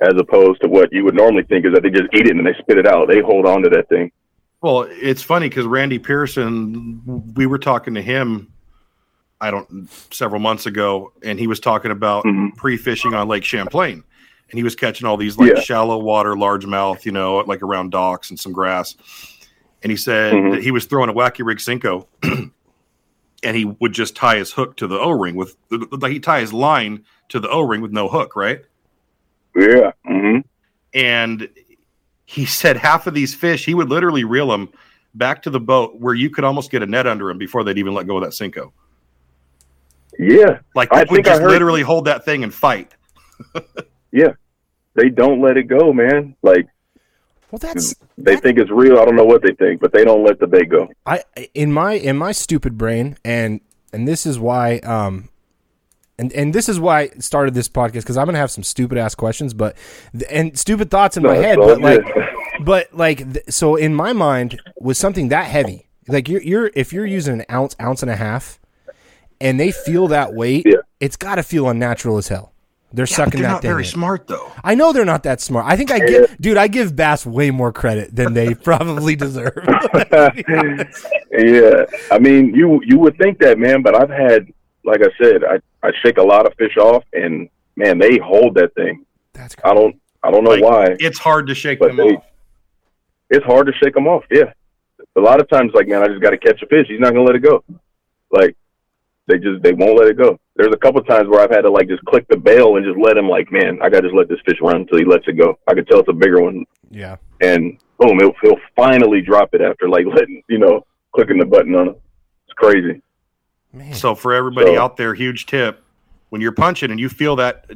as 0.00 0.14
opposed 0.18 0.62
to 0.62 0.68
what 0.68 0.92
you 0.92 1.04
would 1.04 1.14
normally 1.14 1.44
think 1.44 1.66
is 1.66 1.72
that 1.74 1.82
they 1.82 1.90
just 1.90 2.12
eat 2.14 2.26
it 2.26 2.36
and 2.36 2.46
they 2.46 2.54
spit 2.58 2.78
it 2.78 2.86
out. 2.86 3.08
They 3.08 3.20
hold 3.20 3.46
on 3.46 3.62
to 3.62 3.68
that 3.70 3.88
thing. 3.88 4.10
Well, 4.62 4.86
it's 4.90 5.22
funny 5.22 5.48
because 5.48 5.66
Randy 5.66 5.98
Pierson, 5.98 7.32
we 7.34 7.46
were 7.46 7.58
talking 7.58 7.94
to 7.94 8.02
him, 8.02 8.52
I 9.40 9.50
don't, 9.50 9.88
several 10.12 10.40
months 10.40 10.66
ago, 10.66 11.12
and 11.22 11.38
he 11.38 11.46
was 11.46 11.60
talking 11.60 11.90
about 11.90 12.24
Mhm. 12.24 12.56
pre 12.56 12.76
fishing 12.76 13.14
on 13.14 13.26
Lake 13.28 13.44
Champlain. 13.44 14.04
And 14.50 14.58
he 14.58 14.62
was 14.64 14.74
catching 14.74 15.06
all 15.06 15.16
these 15.16 15.38
like 15.38 15.54
Yeah. 15.54 15.60
shallow 15.60 15.98
water, 15.98 16.34
largemouth, 16.34 17.04
you 17.04 17.12
know, 17.12 17.38
like 17.46 17.62
around 17.62 17.90
docks 17.90 18.30
and 18.30 18.38
some 18.38 18.52
grass. 18.52 18.96
And 19.82 19.90
he 19.90 19.96
said 19.96 20.34
Mhm. 20.34 20.50
that 20.52 20.62
he 20.62 20.70
was 20.72 20.84
throwing 20.86 21.08
a 21.08 21.14
wacky 21.14 21.44
rig 21.46 21.58
Senko 21.58 22.06
and 23.42 23.56
he 23.56 23.64
would 23.64 23.92
just 23.92 24.14
tie 24.16 24.36
his 24.36 24.52
hook 24.52 24.76
to 24.78 24.86
the 24.86 24.98
O 24.98 25.10
ring 25.10 25.36
with, 25.36 25.56
like, 25.70 26.12
he 26.12 26.18
tie 26.20 26.40
his 26.40 26.52
line 26.52 27.04
to 27.28 27.38
the 27.40 27.48
O 27.48 27.60
ring 27.62 27.80
with 27.80 27.92
no 27.92 28.08
hook, 28.08 28.34
right? 28.36 28.60
Yeah. 29.56 29.92
hmm 30.06 30.38
and 30.92 31.48
he 32.24 32.44
said 32.44 32.76
half 32.76 33.06
of 33.06 33.14
these 33.14 33.32
fish 33.34 33.64
he 33.64 33.74
would 33.74 33.88
literally 33.88 34.24
reel 34.24 34.48
them 34.48 34.68
back 35.14 35.40
to 35.42 35.50
the 35.50 35.60
boat 35.60 35.94
where 36.00 36.14
you 36.14 36.28
could 36.30 36.42
almost 36.44 36.70
get 36.70 36.82
a 36.82 36.86
net 36.86 37.06
under 37.06 37.28
them 37.28 37.38
before 37.38 37.62
they'd 37.62 37.78
even 37.78 37.94
let 37.94 38.06
go 38.08 38.16
of 38.16 38.22
that 38.24 38.30
Senko 38.32 38.72
Yeah. 40.22 40.58
like 40.74 40.92
I 40.92 41.00
would 41.00 41.08
think 41.08 41.26
I 41.26 41.30
just 41.30 41.42
heard- 41.42 41.50
literally 41.50 41.82
hold 41.82 42.04
that 42.04 42.24
thing 42.24 42.44
and 42.44 42.52
fight 42.52 42.92
Yeah. 44.12 44.32
They 44.94 45.08
don't 45.08 45.40
let 45.40 45.56
it 45.56 45.64
go, 45.64 45.92
man. 45.92 46.34
Like 46.42 46.66
Well, 47.50 47.58
that's 47.60 47.94
they 48.18 48.36
think 48.36 48.58
it's 48.58 48.70
real. 48.70 48.98
I 48.98 49.04
don't 49.04 49.16
know 49.16 49.24
what 49.24 49.42
they 49.42 49.54
think, 49.54 49.80
but 49.80 49.92
they 49.92 50.04
don't 50.04 50.24
let 50.24 50.38
the 50.40 50.46
bait 50.46 50.68
go. 50.68 50.88
I 51.06 51.22
in 51.54 51.72
my 51.72 51.92
in 51.94 52.16
my 52.18 52.32
stupid 52.32 52.76
brain, 52.76 53.16
and 53.24 53.60
and 53.92 54.06
this 54.06 54.26
is 54.26 54.38
why 54.38 54.78
um. 54.78 55.28
And, 56.18 56.30
and 56.34 56.52
this 56.54 56.68
is 56.68 56.78
why 56.78 57.00
I 57.00 57.08
started 57.18 57.54
this 57.54 57.66
podcast 57.70 58.02
because 58.02 58.18
I'm 58.18 58.26
gonna 58.26 58.36
have 58.36 58.50
some 58.50 58.62
stupid 58.62 58.98
ass 58.98 59.14
questions, 59.14 59.54
but 59.54 59.74
and 60.28 60.58
stupid 60.58 60.90
thoughts 60.90 61.16
in 61.16 61.22
my 61.22 61.36
head. 61.36 61.58
it's 61.58 61.66
all 61.66 61.80
But 61.80 61.80
like, 61.80 62.04
but 62.62 62.94
like, 62.94 63.26
so 63.48 63.74
in 63.76 63.94
my 63.94 64.12
mind, 64.12 64.60
with 64.78 64.98
something 64.98 65.28
that 65.30 65.46
heavy, 65.46 65.88
like 66.08 66.28
you're 66.28 66.42
you're 66.42 66.70
if 66.74 66.92
you're 66.92 67.06
using 67.06 67.40
an 67.40 67.46
ounce, 67.50 67.74
ounce 67.80 68.02
and 68.02 68.10
a 68.10 68.16
half, 68.16 68.59
and 69.40 69.58
they 69.58 69.70
feel 69.72 70.08
that 70.08 70.34
weight, 70.34 70.64
Yeah. 70.66 70.76
it's 71.00 71.16
got 71.16 71.36
to 71.36 71.42
feel 71.42 71.68
unnatural 71.68 72.18
as 72.18 72.28
hell. 72.28 72.52
They're 72.92 73.06
sucking 73.06 73.40
that. 73.42 73.46
they're 73.46 73.50
not 73.52 73.62
very 73.62 73.84
in. 73.84 73.88
smart 73.88 74.26
though 74.26 74.50
I 74.64 74.74
know 74.74 74.92
they're 74.92 75.04
not 75.04 75.22
that 75.22 75.40
smart. 75.40 75.64
I 75.64 75.76
think 75.76 75.92
I 75.92 76.00
give, 76.00 76.36
dude, 76.40 76.56
I 76.56 76.66
give 76.66 76.96
bass 76.96 77.24
way 77.24 77.52
more 77.52 77.72
credit 77.72 78.14
than 78.16 78.34
they 78.34 78.52
probably 78.68 79.14
deserve. 79.14 79.52
yeah, 81.30 81.84
I 82.10 82.18
mean, 82.18 82.54
you 82.54 82.80
you 82.84 82.98
would 82.98 83.16
think 83.18 83.38
that, 83.40 83.58
man, 83.58 83.82
but 83.82 83.94
I've 83.94 84.10
had, 84.10 84.52
like 84.84 85.00
I 85.02 85.08
said, 85.22 85.44
I 85.44 85.60
I 85.86 85.92
shake 86.02 86.18
a 86.18 86.22
lot 86.22 86.46
of 86.46 86.54
fish 86.54 86.76
off, 86.76 87.04
and 87.12 87.48
man, 87.76 87.98
they 87.98 88.18
hold 88.18 88.54
that 88.56 88.74
thing. 88.74 89.04
That's 89.34 89.54
I 89.64 89.72
don't 89.74 89.96
I 90.22 90.30
don't 90.30 90.44
know 90.44 90.50
Like, 90.50 90.62
why. 90.64 90.96
it's 90.98 91.18
hard 91.18 91.46
to 91.46 91.54
shake 91.54 91.78
them 91.80 91.96
they- 91.96 92.16
off 92.16 92.24
It's 93.30 93.44
hard 93.46 93.66
to 93.68 93.72
shake 93.74 93.94
them 93.94 94.06
off. 94.08 94.24
Yeah, 94.30 94.52
a 95.16 95.20
lot 95.20 95.40
of 95.40 95.48
times, 95.48 95.72
like 95.74 95.86
man, 95.88 96.02
I 96.02 96.08
just 96.08 96.20
got 96.20 96.30
to 96.30 96.38
catch 96.38 96.60
a 96.62 96.66
fish. 96.66 96.86
He's 96.88 97.00
not 97.00 97.10
gonna 97.12 97.22
let 97.24 97.36
it 97.36 97.40
go. 97.42 97.62
Like 98.32 98.56
they 99.30 99.38
just 99.38 99.62
they 99.62 99.72
won't 99.72 99.98
let 99.98 100.08
it 100.08 100.18
go. 100.18 100.38
There's 100.56 100.72
a 100.74 100.76
couple 100.78 101.02
times 101.04 101.28
where 101.28 101.40
I've 101.40 101.50
had 101.50 101.62
to 101.62 101.70
like 101.70 101.88
just 101.88 102.04
click 102.04 102.26
the 102.28 102.36
bail 102.36 102.76
and 102.76 102.84
just 102.84 102.98
let 102.98 103.16
him 103.16 103.28
like, 103.28 103.50
man, 103.50 103.78
I 103.82 103.88
got 103.88 104.00
to 104.00 104.08
just 104.08 104.14
let 104.14 104.28
this 104.28 104.40
fish 104.44 104.58
run 104.60 104.76
until 104.82 104.98
he 104.98 105.04
lets 105.04 105.26
it 105.28 105.38
go. 105.38 105.58
I 105.68 105.74
could 105.74 105.86
tell 105.86 106.00
it's 106.00 106.08
a 106.08 106.12
bigger 106.12 106.42
one, 106.42 106.64
yeah. 106.90 107.16
and 107.40 107.78
boom, 107.98 108.18
he'll, 108.18 108.32
he'll 108.42 108.60
finally 108.76 109.20
drop 109.22 109.54
it 109.54 109.60
after 109.62 109.88
like 109.88 110.04
letting 110.14 110.42
you 110.48 110.58
know 110.58 110.84
clicking 111.14 111.38
the 111.38 111.46
button 111.46 111.74
on 111.74 111.88
it. 111.90 112.00
It's 112.46 112.54
crazy. 112.56 113.00
Man. 113.72 113.94
so 113.94 114.16
for 114.16 114.32
everybody 114.34 114.74
So- 114.74 114.82
out 114.82 114.96
there 114.96 115.14
huge 115.14 115.46
tip 115.46 115.82
when 116.30 116.40
you're 116.40 116.50
punching 116.50 116.90
and 116.90 116.98
you 116.98 117.08
feel 117.08 117.36
that 117.36 117.70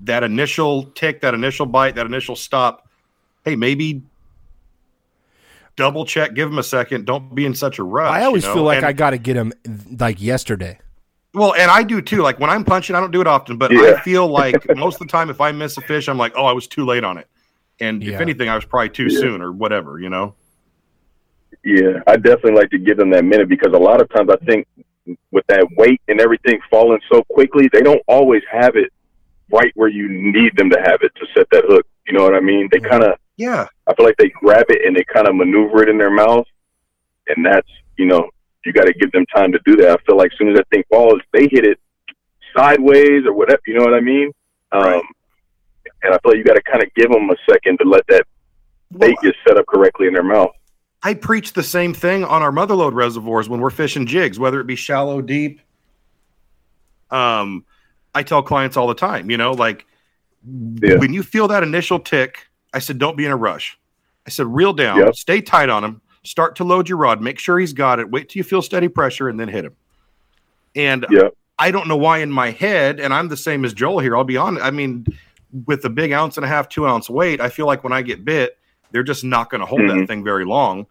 that 0.00 0.24
initial 0.24 0.82
tick 0.86 1.20
that 1.20 1.34
initial 1.34 1.66
bite 1.66 1.94
that 1.94 2.04
initial 2.06 2.34
stop 2.34 2.88
hey 3.44 3.54
maybe 3.54 4.02
double 5.76 6.04
check 6.04 6.34
give 6.34 6.48
him 6.50 6.58
a 6.58 6.62
second 6.64 7.04
don't 7.06 7.32
be 7.34 7.44
in 7.46 7.54
such 7.54 7.78
a 7.78 7.82
rush 7.84 8.10
I 8.10 8.24
always 8.24 8.42
you 8.42 8.48
know? 8.48 8.54
feel 8.54 8.62
like 8.64 8.78
And- 8.78 8.86
I 8.86 8.92
got 8.92 9.10
to 9.10 9.18
get 9.18 9.36
him 9.36 9.52
like 10.00 10.20
yesterday. 10.20 10.80
Well, 11.36 11.54
and 11.54 11.70
I 11.70 11.82
do 11.82 12.00
too. 12.00 12.22
Like 12.22 12.40
when 12.40 12.48
I'm 12.48 12.64
punching, 12.64 12.96
I 12.96 13.00
don't 13.00 13.10
do 13.10 13.20
it 13.20 13.26
often, 13.26 13.58
but 13.58 13.70
Yeah. 13.70 13.92
I 13.98 14.00
feel 14.00 14.26
like 14.26 14.56
most 14.74 14.94
of 14.94 15.00
the 15.06 15.12
time, 15.12 15.28
if 15.28 15.38
I 15.38 15.52
miss 15.52 15.76
a 15.76 15.82
fish, 15.82 16.08
I'm 16.08 16.16
like, 16.16 16.32
oh, 16.34 16.46
I 16.46 16.52
was 16.52 16.66
too 16.66 16.86
late 16.86 17.04
on 17.04 17.18
it. 17.18 17.28
And 17.78 18.02
Yeah. 18.02 18.14
if 18.14 18.20
anything, 18.22 18.48
I 18.48 18.54
was 18.54 18.64
probably 18.64 18.88
too 18.88 19.08
Yeah. 19.10 19.20
soon 19.20 19.42
or 19.42 19.52
whatever, 19.52 20.00
you 20.00 20.08
know? 20.08 20.34
Yeah, 21.62 22.00
I 22.06 22.16
definitely 22.16 22.52
like 22.52 22.70
to 22.70 22.78
give 22.78 22.96
them 22.96 23.10
that 23.10 23.24
minute 23.24 23.50
because 23.50 23.74
a 23.74 23.78
lot 23.78 24.00
of 24.00 24.08
times 24.08 24.30
I 24.30 24.36
think 24.46 24.66
with 25.30 25.46
that 25.48 25.66
weight 25.76 26.00
and 26.08 26.22
everything 26.22 26.58
falling 26.70 27.00
so 27.12 27.22
quickly, 27.24 27.68
they 27.70 27.82
don't 27.82 28.02
always 28.08 28.42
have 28.50 28.74
it 28.76 28.90
right 29.52 29.72
where 29.74 29.88
you 29.88 30.08
need 30.08 30.56
them 30.56 30.70
to 30.70 30.80
have 30.80 31.00
it 31.02 31.12
to 31.16 31.26
set 31.36 31.48
that 31.52 31.64
hook. 31.66 31.86
You 32.06 32.14
know 32.14 32.22
what 32.24 32.34
I 32.34 32.40
mean? 32.40 32.68
They 32.72 32.80
kind 32.80 33.02
of, 33.04 33.18
Yeah. 33.36 33.66
I 33.86 33.94
feel 33.94 34.06
like 34.06 34.16
they 34.16 34.30
grab 34.30 34.64
it 34.70 34.86
and 34.86 34.96
they 34.96 35.04
kind 35.04 35.28
of 35.28 35.34
maneuver 35.34 35.82
it 35.82 35.90
in 35.90 35.98
their 35.98 36.10
mouth, 36.10 36.46
and 37.28 37.44
that's 37.44 37.68
you 37.98 38.06
know 38.06 38.30
you 38.66 38.72
got 38.72 38.84
to 38.84 38.92
give 38.94 39.12
them 39.12 39.24
time 39.34 39.52
to 39.52 39.60
do 39.64 39.76
that. 39.76 39.90
I 40.00 40.02
feel 40.04 40.16
like 40.16 40.32
as 40.32 40.38
soon 40.38 40.48
as 40.50 40.56
that 40.56 40.68
thing 40.70 40.82
falls, 40.90 41.20
they 41.32 41.48
hit 41.50 41.64
it 41.64 41.78
sideways 42.56 43.24
or 43.24 43.32
whatever. 43.32 43.60
You 43.66 43.78
know 43.78 43.84
what 43.84 43.94
I 43.94 44.00
mean? 44.00 44.30
Um, 44.72 44.82
Right. 44.82 45.02
And 46.02 46.12
I 46.14 46.18
feel 46.18 46.32
like 46.32 46.36
you 46.38 46.44
got 46.44 46.54
to 46.54 46.62
kind 46.62 46.82
of 46.82 46.92
give 46.94 47.10
them 47.10 47.30
a 47.30 47.36
second 47.50 47.78
to 47.78 47.88
let 47.88 48.06
that 48.08 48.24
Well, 48.92 49.08
bait 49.08 49.16
get 49.22 49.34
set 49.46 49.56
up 49.56 49.66
correctly 49.66 50.06
in 50.08 50.12
their 50.14 50.22
mouth. 50.22 50.50
I 51.02 51.14
preach 51.14 51.52
the 51.52 51.62
same 51.62 51.94
thing 51.94 52.22
on 52.24 52.42
our 52.42 52.50
motherlode 52.50 52.92
reservoirs 52.94 53.48
when 53.48 53.60
we're 53.60 53.70
fishing 53.70 54.06
jigs, 54.06 54.38
whether 54.38 54.60
it 54.60 54.66
be 54.66 54.76
shallow, 54.76 55.22
deep. 55.22 55.60
Um, 57.10 57.64
I 58.14 58.22
tell 58.22 58.42
clients 58.42 58.76
all 58.76 58.86
the 58.88 58.94
time, 58.94 59.30
you 59.30 59.36
know, 59.36 59.52
like 59.52 59.86
Yeah. 60.82 60.96
when 60.98 61.12
you 61.12 61.22
feel 61.22 61.48
that 61.48 61.62
initial 61.62 61.98
tick, 61.98 62.46
I 62.72 62.78
said, 62.80 62.98
don't 62.98 63.16
be 63.16 63.24
in 63.24 63.32
a 63.32 63.36
rush. 63.36 63.78
I 64.26 64.30
said, 64.30 64.46
reel 64.46 64.72
down, 64.72 64.98
Yep. 64.98 65.14
stay 65.14 65.40
tight 65.40 65.68
on 65.68 65.84
him, 65.84 66.00
start 66.26 66.56
to 66.56 66.64
load 66.64 66.88
your 66.88 66.98
rod, 66.98 67.20
make 67.22 67.38
sure 67.38 67.58
he's 67.58 67.72
got 67.72 67.98
it, 67.98 68.10
wait 68.10 68.28
till 68.28 68.40
you 68.40 68.44
feel 68.44 68.62
steady 68.62 68.88
pressure, 68.88 69.28
and 69.28 69.38
then 69.38 69.48
hit 69.48 69.64
him. 69.64 69.76
And 70.74 71.06
Yeah. 71.10 71.28
I 71.58 71.70
don't 71.70 71.88
know 71.88 71.96
why 71.96 72.18
in 72.18 72.30
my 72.30 72.50
head, 72.50 73.00
and 73.00 73.14
I'm 73.14 73.28
the 73.28 73.36
same 73.36 73.64
as 73.64 73.72
Joel 73.72 74.00
here. 74.00 74.14
I'll 74.16 74.24
be 74.24 74.36
honest. 74.36 74.62
I 74.64 74.70
mean, 74.70 75.06
with 75.64 75.84
a 75.86 75.88
big 75.88 76.12
ounce 76.12 76.36
and 76.36 76.44
a 76.44 76.48
half, 76.48 76.68
two 76.68 76.86
ounce 76.86 77.08
weight, 77.08 77.40
I 77.40 77.48
feel 77.48 77.64
like 77.64 77.82
when 77.82 77.94
I 77.94 78.02
get 78.02 78.24
bit, 78.24 78.58
they're 78.90 79.02
just 79.02 79.24
not 79.24 79.48
going 79.50 79.60
to 79.60 79.66
hold 79.66 79.80
that 79.82 79.96
Mhm. 79.96 80.06
thing 80.06 80.24
very 80.24 80.44
long. 80.44 80.86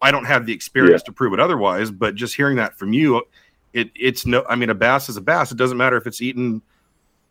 I 0.00 0.10
don't 0.10 0.24
have 0.24 0.46
the 0.46 0.54
experience 0.54 1.02
to 1.02 1.12
prove 1.12 1.34
it 1.34 1.40
otherwise, 1.40 1.90
but 1.90 2.14
just 2.14 2.34
hearing 2.34 2.56
that 2.56 2.78
from 2.78 2.94
you, 2.94 3.22
it 3.74 3.90
it's 3.94 4.24
no. 4.24 4.44
I 4.48 4.56
mean, 4.56 4.70
a 4.70 4.74
bass 4.74 5.10
is 5.10 5.18
a 5.18 5.20
bass. 5.20 5.52
It 5.52 5.58
doesn't 5.58 5.76
matter 5.76 5.96
if 5.98 6.06
it's 6.06 6.22
eating 6.22 6.62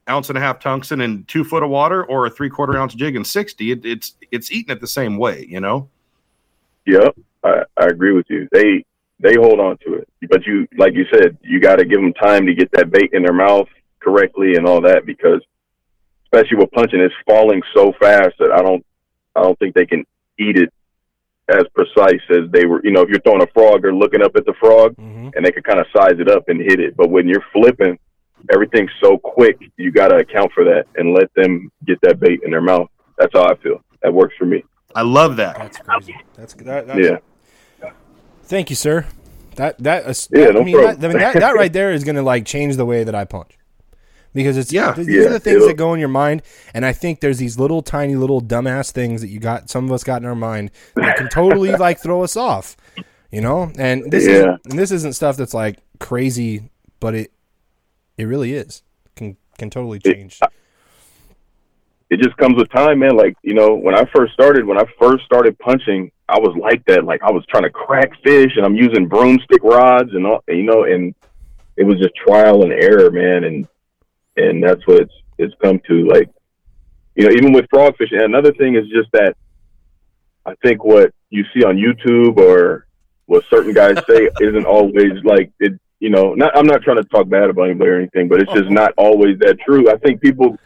ounce 0.07 0.29
and 0.29 0.37
a 0.37 0.41
half 0.41 0.59
tungsten 0.59 1.01
in 1.01 1.23
two 1.25 1.43
foot 1.43 1.63
of 1.63 1.69
water 1.69 2.03
or 2.03 2.27
a 2.27 2.29
three 2.29 2.49
quarter 2.49 2.77
ounce 2.77 2.93
jig 2.93 3.15
in 3.15 3.25
sixty. 3.25 3.71
It, 3.71 3.83
it's 3.83 4.13
it's 4.29 4.51
eating 4.51 4.71
it 4.71 4.79
the 4.79 4.87
same 4.87 5.17
way, 5.17 5.47
you 5.49 5.59
know. 5.59 5.89
Yep, 6.85 7.17
I, 7.43 7.63
I 7.77 7.85
agree 7.87 8.13
with 8.13 8.25
you. 8.29 8.47
They 8.51 8.85
they 9.21 9.35
hold 9.35 9.59
on 9.59 9.77
to 9.85 9.95
it, 9.95 10.07
but 10.29 10.45
you 10.45 10.67
like 10.77 10.93
you 10.93 11.05
said, 11.11 11.37
you 11.41 11.59
got 11.59 11.77
to 11.77 11.85
give 11.85 11.99
them 12.01 12.13
time 12.13 12.45
to 12.45 12.53
get 12.53 12.69
that 12.73 12.89
bait 12.91 13.09
in 13.13 13.23
their 13.23 13.33
mouth 13.33 13.67
correctly 13.99 14.55
and 14.55 14.65
all 14.65 14.81
that 14.81 15.05
because 15.05 15.41
especially 16.25 16.57
with 16.57 16.71
punching, 16.71 16.99
it's 16.99 17.13
falling 17.27 17.61
so 17.75 17.91
fast 17.99 18.35
that 18.39 18.51
I 18.51 18.61
don't 18.61 18.85
I 19.35 19.41
don't 19.43 19.57
think 19.59 19.75
they 19.75 19.85
can 19.85 20.05
eat 20.37 20.57
it 20.57 20.71
as 21.49 21.63
precise 21.73 22.21
as 22.29 22.49
they 22.51 22.65
were. 22.65 22.81
You 22.83 22.91
know, 22.91 23.01
if 23.01 23.09
you're 23.09 23.19
throwing 23.21 23.41
a 23.41 23.47
frog 23.47 23.81
they're 23.81 23.93
looking 23.93 24.21
up 24.21 24.35
at 24.35 24.45
the 24.45 24.53
frog, 24.59 24.95
Mhm. 24.97 25.35
and 25.35 25.45
they 25.45 25.51
can 25.51 25.63
kind 25.63 25.79
of 25.79 25.87
size 25.95 26.19
it 26.19 26.29
up 26.29 26.47
and 26.47 26.59
hit 26.61 26.79
it. 26.79 26.95
But 26.95 27.09
when 27.09 27.27
you're 27.27 27.43
flipping, 27.51 27.97
everything's 28.53 28.91
so 29.01 29.17
quick, 29.17 29.57
you 29.77 29.91
got 29.91 30.09
to 30.09 30.17
account 30.17 30.51
for 30.53 30.63
that 30.65 30.85
and 30.95 31.13
let 31.13 31.33
them 31.33 31.71
get 31.85 31.99
that 32.01 32.19
bait 32.19 32.41
in 32.45 32.51
their 32.51 32.61
mouth. 32.61 32.87
That's 33.17 33.33
how 33.33 33.45
I 33.49 33.55
feel. 33.55 33.81
That 34.01 34.13
works 34.13 34.35
for 34.37 34.45
me. 34.45 34.63
I 34.95 35.01
love 35.01 35.35
that. 35.37 35.57
That's 35.57 35.77
crazy. 35.79 36.15
That's 36.35 36.53
that, 36.53 36.87
that's, 36.87 36.99
Yeah. 36.99 37.17
Thank 38.49 38.71
you, 38.71 38.75
sir. 38.75 39.05
That 39.57 39.77
that 39.83 40.07
is. 40.07 40.27
Yeah, 40.31 40.47
I 40.47 40.51
no 40.51 40.63
mean, 40.63 40.75
that. 40.77 41.03
I 41.03 41.07
mean 41.07 41.17
that, 41.19 41.35
that 41.35 41.53
right 41.53 41.71
there 41.71 41.91
is 41.93 42.03
going 42.03 42.15
to 42.15 42.23
like 42.23 42.45
change 42.45 42.75
the 42.77 42.85
way 42.85 43.03
that 43.03 43.13
I 43.13 43.23
punch. 43.23 43.51
Because 44.33 44.57
it's 44.57 44.73
Yeah. 44.73 44.93
these 44.93 45.07
Yeah, 45.07 45.27
are 45.27 45.29
the 45.29 45.39
things 45.39 45.65
that 45.67 45.75
go 45.77 45.93
in 45.93 45.99
your 45.99 46.09
mind, 46.09 46.41
and 46.73 46.83
I 46.83 46.91
think 46.93 47.19
there's 47.19 47.37
these 47.37 47.59
little 47.59 47.83
tiny 47.83 48.15
little 48.15 48.41
dumbass 48.41 48.91
things 48.91 49.21
that 49.21 49.27
you 49.29 49.39
got. 49.39 49.69
Some 49.69 49.85
of 49.85 49.91
us 49.91 50.03
got 50.03 50.21
in 50.21 50.27
our 50.27 50.35
mind 50.35 50.71
that 50.95 51.15
can 51.15 51.29
totally 51.29 51.75
like 51.85 51.99
throw 52.01 52.23
us 52.23 52.35
off, 52.35 52.75
you 53.31 53.41
know. 53.41 53.71
And 53.77 54.11
this 54.11 54.25
Yeah. 54.25 54.31
isn't, 54.33 54.61
and 54.65 54.79
this 54.79 54.91
isn't 54.91 55.13
stuff 55.13 55.37
that's 55.37 55.53
like 55.53 55.77
crazy, 55.99 56.69
but 56.99 57.13
it 57.13 57.31
it 58.17 58.23
really 58.25 58.53
is 58.53 58.81
can 59.15 59.37
can 59.59 59.69
totally 59.69 59.99
change. 59.99 60.39
It 60.41 60.49
just 62.17 62.35
comes 62.37 62.55
with 62.55 62.69
time, 62.71 62.99
man. 62.99 63.15
Like, 63.15 63.35
you 63.43 63.53
know, 63.53 63.75
when 63.75 63.95
I 63.95 64.03
first 64.15 64.33
started, 64.33 64.65
when 64.65 64.79
I 64.79 64.85
first 64.99 65.25
started 65.25 65.57
punching, 65.59 66.11
I 66.27 66.39
was 66.39 66.57
like 66.59 66.83
that. 66.85 67.05
Like 67.05 67.21
I 67.21 67.31
was 67.31 67.45
trying 67.49 67.63
to 67.63 67.69
crack 67.69 68.11
fish 68.23 68.51
and 68.55 68.65
I'm 68.65 68.75
using 68.75 69.07
broomstick 69.07 69.63
rods 69.63 70.11
and 70.13 70.25
all, 70.25 70.43
you 70.47 70.63
know, 70.63 70.83
and 70.85 71.13
it 71.77 71.83
was 71.83 71.97
just 71.97 72.15
trial 72.15 72.63
and 72.63 72.73
error, 72.73 73.11
man. 73.11 73.43
And, 73.43 73.67
and 74.37 74.63
that's 74.63 74.85
what 74.87 75.01
it's, 75.01 75.13
it's 75.37 75.53
come 75.61 75.79
to. 75.87 76.07
Like, 76.07 76.29
you 77.15 77.25
know, 77.25 77.31
even 77.31 77.53
with 77.53 77.69
frog 77.69 77.95
fishing. 77.97 78.17
And 78.17 78.25
another 78.25 78.53
thing 78.53 78.75
is 78.75 78.87
just 78.89 79.11
that 79.11 79.35
I 80.45 80.55
think 80.63 80.83
what 80.83 81.13
you 81.29 81.43
see 81.53 81.63
on 81.63 81.77
YouTube 81.77 82.37
or 82.37 82.87
what 83.25 83.43
certain 83.49 83.73
guys 83.73 83.97
say 84.09 84.29
isn't 84.41 84.65
always 84.65 85.13
like 85.23 85.51
it. 85.59 85.79
You 85.99 86.09
know, 86.09 86.33
not 86.33 86.57
I'm 86.57 86.65
not 86.65 86.81
trying 86.81 86.97
to 86.97 87.03
talk 87.03 87.27
bad 87.27 87.49
about 87.49 87.63
anybody 87.65 87.91
or 87.91 87.97
anything, 87.97 88.29
but 88.29 88.41
it's 88.41 88.53
just 88.53 88.69
not 88.69 88.93
always 88.97 89.37
that 89.39 89.59
true. 89.59 89.91
I 89.91 89.97
think 89.97 90.21
people 90.21 90.57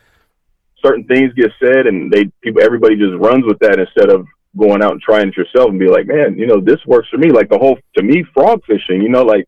certain 0.86 1.06
things 1.06 1.34
get 1.34 1.52
said 1.62 1.88
and 1.88 2.12
they 2.12 2.26
people 2.42 2.62
everybody 2.62 2.96
just 2.96 3.14
runs 3.20 3.46
with 3.46 3.60
that 3.60 3.80
instead 3.80 4.10
of 4.10 4.26
going 4.58 4.84
out 4.84 4.92
and 4.92 5.02
trying 5.02 5.30
it 5.30 5.38
yourself 5.38 5.70
and 5.70 5.80
be 5.80 5.88
like, 5.88 6.06
man, 6.06 6.38
you 6.38 6.46
know, 6.46 6.60
this 6.60 6.80
works 6.86 7.08
for 7.10 7.18
me. 7.18 7.30
Like 7.32 7.50
the 7.50 7.58
whole 7.58 7.78
to 7.98 8.04
me, 8.04 8.24
frog 8.34 8.62
fishing, 8.66 9.02
you 9.02 9.10
know, 9.10 9.24
like 9.24 9.48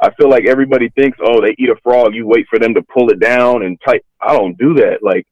I 0.00 0.12
feel 0.14 0.28
like 0.28 0.46
everybody 0.46 0.88
thinks, 0.90 1.18
oh, 1.22 1.40
they 1.40 1.54
eat 1.58 1.68
a 1.68 1.76
frog, 1.82 2.14
you 2.14 2.26
wait 2.26 2.46
for 2.50 2.58
them 2.58 2.74
to 2.74 2.82
pull 2.82 3.10
it 3.10 3.20
down 3.20 3.62
and 3.62 3.78
tight. 3.84 4.04
I 4.20 4.36
don't 4.36 4.58
do 4.58 4.74
that. 4.74 4.98
Like 5.02 5.26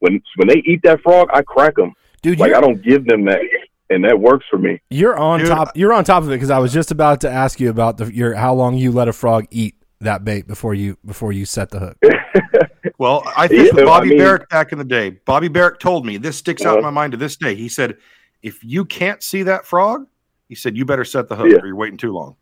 when 0.00 0.20
when 0.36 0.48
they 0.48 0.62
eat 0.66 0.80
that 0.82 1.00
frog, 1.02 1.28
I 1.32 1.42
crack 1.42 1.76
them. 1.76 1.92
Dude, 2.22 2.40
Like 2.40 2.54
I 2.54 2.60
don't 2.60 2.82
give 2.82 3.06
them 3.06 3.24
that, 3.26 3.40
and 3.88 4.04
that 4.04 4.18
works 4.18 4.46
for 4.50 4.58
me. 4.58 4.80
you're 4.90 5.16
on 5.16 5.40
Dude, 5.40 5.48
top. 5.48 5.76
You're 5.76 5.92
on 5.92 6.04
top 6.04 6.22
of 6.24 6.30
it 6.30 6.32
because 6.32 6.50
I 6.50 6.58
was 6.58 6.72
just 6.72 6.90
about 6.90 7.20
to 7.20 7.30
ask 7.30 7.60
you 7.60 7.70
about 7.70 7.98
the 7.98 8.12
your 8.12 8.34
how 8.34 8.54
long 8.54 8.76
you 8.76 8.90
let 8.90 9.06
a 9.06 9.12
frog 9.12 9.46
eat 9.50 9.76
that 10.00 10.24
bait 10.24 10.46
before 10.46 10.74
you 10.74 10.98
before 11.04 11.32
you 11.32 11.44
set 11.44 11.70
the 11.70 11.78
hook. 11.78 11.98
Well, 12.98 13.22
I 13.36 13.46
fished 13.48 13.64
Yeah, 13.66 13.70
with 13.74 13.82
I 13.82 13.84
Bobby 13.84 14.08
mean- 14.10 14.18
Barrett 14.18 14.48
back 14.48 14.72
in 14.72 14.78
the 14.78 14.84
day. 14.84 15.10
Bobby 15.26 15.48
Barrett 15.48 15.80
told 15.80 16.06
me 16.06 16.16
this 16.16 16.36
sticks 16.38 16.64
out 16.64 16.76
in 16.78 16.82
my 16.82 16.90
mind 16.90 17.12
to 17.12 17.18
this 17.18 17.36
day. 17.36 17.54
He 17.54 17.68
said, 17.68 17.96
"If 18.42 18.64
you 18.64 18.84
can't 18.86 19.22
see 19.22 19.42
that 19.42 19.66
frog, 19.66 20.06
he 20.48 20.54
said 20.54 20.76
you 20.76 20.84
better 20.86 21.04
set 21.04 21.28
the 21.28 21.36
hook, 21.36 21.48
Yeah. 21.50 21.58
or 21.58 21.66
you're 21.66 21.76
waiting 21.76 21.98
too 21.98 22.12
long." 22.12 22.36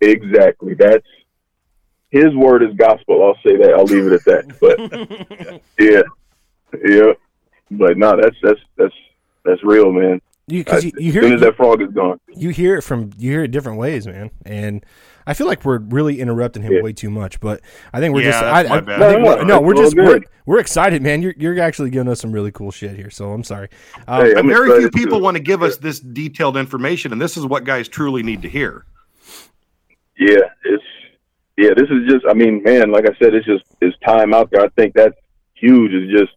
Exactly. 0.00 0.74
That's 0.74 1.06
his 2.10 2.34
word 2.34 2.62
is 2.62 2.74
gospel. 2.76 3.22
I'll 3.24 3.36
say 3.46 3.56
that. 3.58 3.74
I'll 3.74 3.84
leave 3.84 4.06
it 4.06 4.12
at 4.12 4.24
that. 4.24 4.58
But 4.60 5.60
yeah, 5.78 6.02
yeah. 6.88 7.12
But 7.70 7.98
no, 7.98 8.18
that's 8.20 8.36
that's 8.42 8.60
that's 8.76 8.94
that's 9.44 9.62
real, 9.64 9.92
man. 9.92 10.22
You 10.46 10.64
because 10.64 10.84
you, 10.84 10.92
you 10.98 11.08
as 11.08 11.14
soon 11.14 11.32
as 11.34 11.40
that 11.42 11.56
frog 11.56 11.82
is 11.82 11.90
gone. 11.90 12.18
you 12.34 12.48
hear 12.50 12.76
it 12.76 12.82
from 12.82 13.10
you 13.18 13.32
hear 13.32 13.42
it 13.44 13.50
different 13.50 13.78
ways, 13.78 14.06
man. 14.06 14.30
And 14.46 14.82
I 15.28 15.34
feel 15.34 15.46
like 15.46 15.62
we're 15.62 15.78
really 15.78 16.20
interrupting 16.20 16.62
him 16.62 16.72
Yeah. 16.72 16.80
way 16.82 16.94
too 16.94 17.10
much, 17.10 17.38
but 17.38 17.60
I 17.92 18.00
think 18.00 18.14
we're 18.14 18.22
Yeah, 18.22 18.30
just 18.30 18.42
I, 18.42 18.48
I. 18.48 18.60
I 18.60 18.64
think 18.80 18.86
No, 18.86 18.96
we're, 18.96 19.36
no, 19.36 19.42
no, 19.42 19.60
we're 19.60 19.74
just 19.74 19.94
we're, 19.94 20.20
we're 20.46 20.58
excited, 20.58 21.02
man. 21.02 21.20
You're 21.20 21.34
you're 21.36 21.60
actually 21.60 21.90
giving 21.90 22.08
us 22.08 22.18
some 22.18 22.32
really 22.32 22.50
cool 22.50 22.70
shit 22.70 22.96
here, 22.96 23.10
so 23.10 23.32
I'm 23.32 23.44
sorry. 23.44 23.68
Um, 24.08 24.24
Hey, 24.24 24.34
I'm 24.34 24.48
Very 24.48 24.80
few 24.80 24.90
people 24.90 25.20
want 25.20 25.36
to 25.36 25.42
give 25.42 25.62
us 25.62 25.76
this 25.76 26.00
detailed 26.00 26.56
information, 26.56 27.12
and 27.12 27.20
this 27.20 27.36
is 27.36 27.44
what 27.44 27.64
guys 27.64 27.88
truly 27.88 28.22
need 28.22 28.40
to 28.40 28.48
hear. 28.48 28.86
Yeah, 30.18 30.48
it's 30.64 30.82
yeah. 31.58 31.74
This 31.76 31.90
is 31.90 32.08
just. 32.08 32.24
I 32.26 32.32
mean, 32.32 32.62
man, 32.62 32.90
like 32.90 33.04
I 33.04 33.14
said, 33.18 33.34
it's 33.34 33.46
just 33.46 33.64
it's 33.82 33.96
time 33.98 34.32
out 34.32 34.50
there. 34.50 34.62
I 34.62 34.68
think 34.70 34.94
that's 34.94 35.14
huge. 35.52 35.92
It's 35.92 36.10
just 36.18 36.32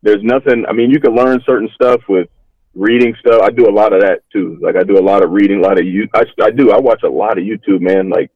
there's 0.00 0.22
nothing. 0.22 0.64
I 0.66 0.72
mean, 0.72 0.90
you 0.90 1.00
can 1.00 1.14
learn 1.14 1.40
certain 1.44 1.68
stuff 1.74 2.00
with 2.08 2.28
reading 2.74 3.14
stuff. 3.20 3.42
I 3.42 3.50
do 3.50 3.68
a 3.68 3.72
lot 3.72 3.92
of 3.92 4.00
that 4.00 4.20
too. 4.32 4.58
Like 4.60 4.76
I 4.76 4.82
do 4.82 4.98
a 4.98 5.02
lot 5.02 5.24
of 5.24 5.30
reading, 5.30 5.58
a 5.58 5.62
lot 5.62 5.78
of 5.78 5.86
you. 5.86 6.08
I, 6.14 6.24
I 6.42 6.50
do. 6.50 6.72
I 6.72 6.78
watch 6.78 7.02
a 7.02 7.08
lot 7.08 7.38
of 7.38 7.44
YouTube, 7.44 7.80
man. 7.80 8.08
Like 8.08 8.30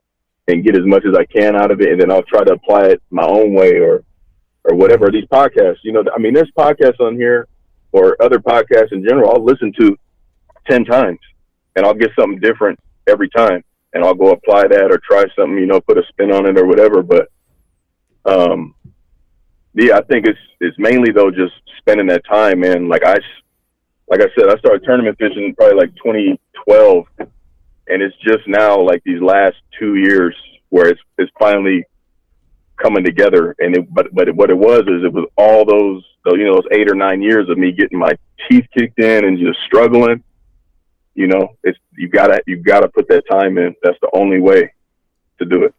and 0.49 0.65
get 0.65 0.77
as 0.77 0.85
much 0.85 1.05
as 1.05 1.15
I 1.15 1.25
can 1.25 1.57
out 1.57 1.71
of 1.71 1.81
it, 1.81 1.91
and 1.91 2.01
then 2.01 2.11
I'll 2.11 2.23
try 2.23 2.45
to 2.45 2.53
apply 2.53 2.87
it 2.87 3.03
my 3.11 3.25
own 3.25 3.55
way 3.55 3.79
or 3.79 4.05
or 4.65 4.75
whatever. 4.75 5.11
These 5.11 5.27
podcasts, 5.27 5.79
you 5.83 5.93
know, 5.93 6.05
I 6.15 6.19
mean, 6.19 6.35
there's 6.35 6.51
podcasts 6.57 7.01
on 7.01 7.17
here 7.17 7.49
or 7.93 8.17
other 8.21 8.39
podcasts 8.39 8.93
in 8.93 9.05
general. 9.07 9.31
I'll 9.31 9.45
listen 9.45 9.73
to 9.81 9.97
ten 10.69 10.85
times, 10.85 11.19
and 11.75 11.85
I'll 11.85 11.95
get 11.95 12.11
something 12.19 12.41
different 12.41 12.79
every 13.07 13.29
time, 13.31 13.65
and 13.93 14.05
I'll 14.05 14.15
go 14.15 14.31
apply 14.31 14.69
that 14.69 14.91
or 14.91 14.99
try 14.99 15.25
something, 15.37 15.59
you 15.59 15.67
know, 15.67 15.81
put 15.81 15.99
a 15.99 16.03
spin 16.09 16.33
on 16.33 16.47
it 16.47 16.59
or 16.59 16.67
whatever. 16.67 17.03
But 17.03 17.29
um, 18.25 18.75
yeah, 19.75 19.97
I 19.97 20.03
think 20.03 20.27
it's 20.27 20.39
it's 20.61 20.79
mainly 20.79 21.13
though 21.13 21.31
just 21.31 21.55
spending 21.79 22.07
that 22.09 22.25
time, 22.25 22.61
man. 22.61 22.89
Like 22.89 23.05
I, 23.05 23.17
like 24.09 24.21
I 24.21 24.27
said, 24.39 24.49
I 24.49 24.59
started 24.59 24.85
tournament 24.85 25.19
fishing 25.19 25.55
probably 25.57 25.77
like 25.77 25.95
2012, 25.97 27.07
and 27.19 28.03
it's 28.03 28.17
just 28.19 28.47
now 28.47 28.81
like 28.81 29.03
these 29.05 29.21
last 29.21 29.57
two 29.79 29.97
years 29.97 30.35
where 30.69 30.89
it's 30.89 31.01
it's 31.19 31.33
finally 31.39 31.85
coming 32.77 33.05
together. 33.05 33.55
And 33.59 33.77
it, 33.77 33.93
but 33.93 34.15
but 34.15 34.35
what 34.35 34.51
it 34.51 34.59
was 34.59 34.81
is 34.83 35.05
it 35.05 35.13
was 35.13 35.29
all 35.37 35.65
those 35.65 36.05
those, 36.25 36.39
you 36.39 36.45
know 36.45 36.55
those 36.55 36.69
eight 36.73 36.91
or 36.91 36.95
nine 36.95 37.23
years 37.23 37.49
of 37.49 37.59
me 37.59 37.73
getting 37.73 37.99
my 37.99 38.13
teeth 38.49 38.67
kicked 38.77 39.01
in 39.01 39.25
and 39.25 39.39
just 39.39 39.59
struggling. 39.67 40.23
You 41.15 41.29
know, 41.29 41.49
it's 41.65 41.79
you 41.97 42.09
gotta 42.09 42.43
you 42.47 42.57
gotta 42.57 42.89
put 42.89 43.09
that 43.09 43.25
time 43.31 43.59
in. 43.59 43.75
That's 43.83 43.99
the 44.03 44.11
only 44.15 44.41
way 44.41 44.73
to 45.39 45.45
do 45.45 45.65
it. 45.65 45.75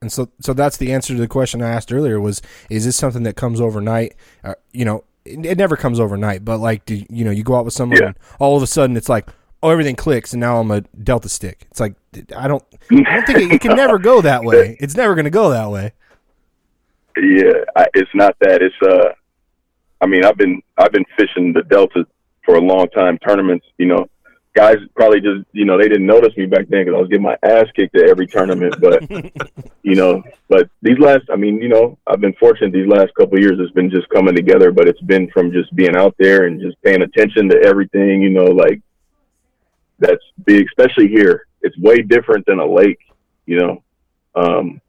And 0.00 0.12
so, 0.12 0.30
so 0.40 0.52
that's 0.52 0.76
the 0.76 0.92
answer 0.92 1.14
to 1.14 1.20
the 1.20 1.26
question 1.26 1.60
I 1.62 1.70
asked 1.70 1.92
earlier: 1.92 2.20
was 2.20 2.42
is 2.70 2.84
this 2.84 2.96
something 2.96 3.24
that 3.24 3.34
comes 3.34 3.60
overnight? 3.60 4.14
Uh, 4.44 4.54
you 4.72 4.84
know, 4.84 5.04
it, 5.28 5.58
never 5.58 5.76
comes 5.76 6.00
overnight, 6.00 6.44
but 6.44 6.58
like, 6.58 6.84
do 6.86 7.02
you 7.10 7.24
know, 7.24 7.30
you 7.30 7.42
go 7.42 7.56
out 7.56 7.64
with 7.64 7.74
someone, 7.74 7.98
Yeah. 8.00 8.06
and 8.08 8.16
all 8.38 8.56
of 8.56 8.62
a 8.62 8.66
sudden 8.66 8.96
it's 8.96 9.08
like, 9.08 9.28
oh, 9.62 9.70
everything 9.70 9.96
clicks, 9.96 10.32
and 10.32 10.40
now 10.40 10.58
I'm 10.60 10.70
a 10.70 10.80
Delta 10.82 11.28
stick. 11.28 11.66
It's 11.70 11.80
like, 11.80 11.94
I 12.36 12.46
don't, 12.48 12.62
I 12.90 12.94
don't 13.16 13.26
think 13.26 13.38
it, 13.40 13.52
it 13.52 13.60
can 13.60 13.76
never 13.76 13.98
go 13.98 14.20
that 14.22 14.44
way. 14.44 14.76
It's 14.80 14.96
never 14.96 15.14
going 15.14 15.24
to 15.24 15.30
go 15.30 15.50
that 15.50 15.70
way. 15.70 15.92
Yeah, 17.16 17.64
I, 17.76 17.86
it's 17.94 18.10
not 18.14 18.36
that. 18.40 18.62
It's 18.62 18.74
uh, 18.82 19.12
I 20.00 20.06
mean, 20.06 20.24
I've 20.24 20.36
been 20.36 20.62
I've 20.76 20.92
been 20.92 21.04
fishing 21.18 21.52
the 21.52 21.62
Delta 21.62 22.06
for 22.44 22.54
a 22.54 22.60
long 22.60 22.88
time. 22.90 23.18
Tournaments, 23.18 23.66
you 23.78 23.86
know, 23.86 24.06
guys 24.58 24.78
probably 24.96 25.20
just 25.20 25.46
you 25.52 25.64
know 25.64 25.78
they 25.78 25.86
didn't 25.86 26.06
notice 26.06 26.36
me 26.36 26.44
back 26.44 26.66
then 26.68 26.84
because 26.84 26.96
I 26.96 27.00
was 27.00 27.08
getting 27.08 27.22
my 27.22 27.38
ass 27.44 27.66
kicked 27.76 27.94
at 27.94 28.08
every 28.10 28.26
tournament. 28.26 28.74
But 28.80 29.08
you 29.82 29.94
know, 29.94 30.24
but 30.48 30.68
these 30.82 30.98
last, 30.98 31.22
I 31.32 31.36
mean, 31.36 31.62
you 31.62 31.68
know, 31.68 31.96
I've 32.08 32.20
been 32.20 32.34
fortunate 32.40 32.72
these 32.72 32.88
last 32.88 33.14
couple 33.14 33.36
of 33.36 33.40
years. 33.40 33.58
It's 33.60 33.72
been 33.72 33.88
just 33.88 34.08
coming 34.08 34.34
together, 34.34 34.72
but 34.72 34.88
it's 34.88 35.00
been 35.02 35.30
from 35.30 35.52
just 35.52 35.74
being 35.76 35.96
out 35.96 36.16
there 36.18 36.46
and 36.46 36.60
just 36.60 36.80
paying 36.82 37.02
attention 37.02 37.48
to 37.50 37.62
everything. 37.64 38.20
You 38.20 38.30
know, 38.30 38.46
like 38.46 38.82
that's 40.00 40.24
big, 40.44 40.66
especially 40.66 41.06
here. 41.06 41.46
It's 41.62 41.78
way 41.78 42.02
different 42.02 42.44
than 42.46 42.58
a 42.58 42.66
lake. 42.66 42.98
You 43.46 43.60
know, 43.60 43.82
um, 44.34 44.80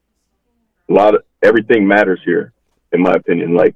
a 0.89 0.93
lot 0.93 1.13
of 1.13 1.21
everything 1.43 1.87
matters 1.87 2.21
here, 2.25 2.53
in 2.91 3.03
my 3.03 3.13
opinion. 3.13 3.55
Like 3.55 3.75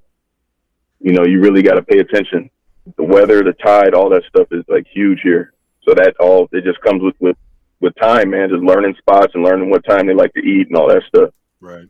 you 1.00 1.14
know, 1.14 1.26
you 1.26 1.40
really 1.40 1.62
got 1.62 1.76
to 1.76 1.84
pay 1.84 2.00
attention. 2.00 2.50
The 2.98 3.04
weather, 3.04 3.44
the 3.44 3.54
tide, 3.54 3.94
all 3.94 4.10
that 4.10 4.24
stuff 4.28 4.48
is 4.52 4.66
like 4.68 4.88
huge 4.92 5.22
here. 5.22 5.53
So 5.86 5.94
that 5.96 6.16
all 6.20 6.48
it 6.52 6.64
just 6.64 6.80
comes 6.82 7.02
with 7.02 7.16
with 7.20 7.38
with 7.82 7.94
time, 7.96 8.30
man. 8.32 8.50
Just 8.50 8.64
learning 8.64 8.96
spots 8.98 9.34
and 9.36 9.44
learning 9.44 9.70
what 9.70 9.84
time 9.86 10.08
they 10.08 10.14
like 10.14 10.34
to 10.34 10.40
eat 10.42 10.68
and 10.68 10.78
all 10.78 10.88
that 10.88 11.04
stuff. 11.08 11.30
Right. 11.60 11.88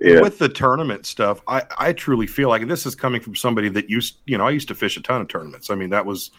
Yeah. 0.00 0.20
With 0.20 0.38
the 0.38 0.48
tournament 0.48 1.06
stuff, 1.06 1.40
I, 1.48 1.64
I 1.76 1.92
truly 1.92 2.28
feel 2.28 2.48
like 2.48 2.62
and 2.62 2.70
this 2.70 2.86
is 2.86 2.94
coming 2.94 3.20
from 3.20 3.34
somebody 3.34 3.68
that 3.70 3.90
used, 3.90 4.18
you 4.26 4.38
know, 4.38 4.46
I 4.46 4.50
used 4.50 4.68
to 4.68 4.74
fish 4.76 4.96
a 4.96 5.02
ton 5.02 5.20
of 5.20 5.26
tournaments. 5.28 5.70
I 5.70 5.74
mean, 5.74 5.90
that 5.90 6.06
was 6.06 6.30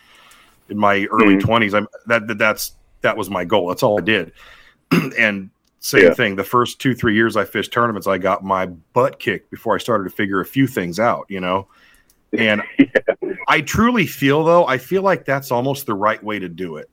in 0.70 0.78
my 0.78 1.05
early 1.12 1.36
Mhm. 1.36 1.41
20s. 1.41 1.74
I'm 1.74 1.88
that, 2.07 2.28
that 2.28 2.38
that's 2.38 2.76
that 3.01 3.18
was 3.18 3.30
my 3.30 3.43
goal. 3.43 3.68
That's 3.68 3.84
all 3.84 3.99
I 3.99 4.03
did. 4.03 4.32
and 5.18 5.49
same 5.82 6.03
Yeah. 6.03 6.14
thing. 6.14 6.36
The 6.38 6.43
first 6.43 6.80
two, 6.80 6.93
three 6.95 7.16
years 7.16 7.36
I 7.38 7.43
fished 7.45 7.72
tournaments, 7.74 8.07
I 8.07 8.18
got 8.18 8.43
my 8.43 8.66
butt 8.66 9.20
kicked 9.20 9.51
before 9.51 9.76
I 9.76 9.78
started 9.78 10.05
to 10.05 10.10
figure 10.10 10.39
a 10.41 10.45
few 10.45 10.66
things 10.68 10.99
out, 10.99 11.26
you 11.30 11.39
know. 11.39 11.68
And 12.38 12.62
I 13.50 13.62
truly 13.62 14.06
feel 14.06 14.43
though, 14.43 14.66
I 14.68 14.78
feel 14.78 15.02
like 15.02 15.26
that's 15.26 15.52
almost 15.52 15.86
the 15.88 15.95
right 15.95 16.24
way 16.24 16.38
to 16.39 16.47
do 16.47 16.78
it. 16.78 16.89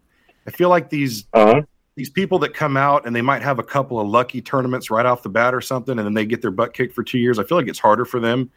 I 0.47 0.51
feel 0.51 0.71
like 0.71 0.89
these 0.91 1.27
Uh 1.35 1.47
huh. 1.55 1.63
these 1.97 2.11
people 2.11 2.39
that 2.41 2.55
come 2.55 2.77
out 2.77 3.07
and 3.07 3.15
they 3.15 3.23
might 3.23 3.43
have 3.43 3.59
a 3.59 3.63
couple 3.63 4.01
of 4.01 4.09
lucky 4.09 4.41
tournaments 4.41 4.91
right 4.91 5.07
off 5.07 5.23
the 5.23 5.29
bat 5.29 5.55
or 5.55 5.61
something, 5.61 5.99
and 5.99 6.07
then 6.07 6.15
they 6.15 6.25
get 6.27 6.43
their 6.43 6.51
butt 6.51 6.73
kicked 6.75 6.95
for 6.95 7.03
two 7.05 7.19
years. 7.19 7.39
I 7.39 7.45
feel 7.45 7.59
like 7.59 7.69
it's 7.69 7.79
harder 7.79 8.05
for 8.05 8.21
them 8.21 8.51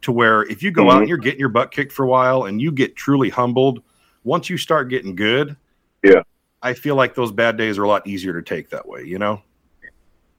to 0.00 0.12
where 0.12 0.42
if 0.44 0.62
you 0.62 0.70
go 0.70 0.90
out 0.90 0.96
Mhm. 0.96 1.00
and 1.00 1.08
you're 1.08 1.18
getting 1.18 1.40
your 1.40 1.48
butt 1.50 1.70
kicked 1.70 1.92
for 1.92 2.04
a 2.04 2.08
while 2.08 2.44
and 2.44 2.60
you 2.60 2.72
get 2.72 2.96
truly 2.96 3.28
humbled, 3.28 3.82
once 4.24 4.48
you 4.50 4.56
start 4.56 4.88
getting 4.88 5.14
good, 5.14 5.54
Yeah. 6.02 6.22
I 6.62 6.74
feel 6.74 6.94
like 6.96 7.14
those 7.14 7.32
bad 7.32 7.56
days 7.56 7.78
are 7.78 7.82
a 7.84 7.88
lot 7.88 8.06
easier 8.06 8.32
to 8.34 8.42
take 8.42 8.70
that 8.70 8.86
way, 8.88 9.02
you 9.04 9.18
know? 9.18 9.42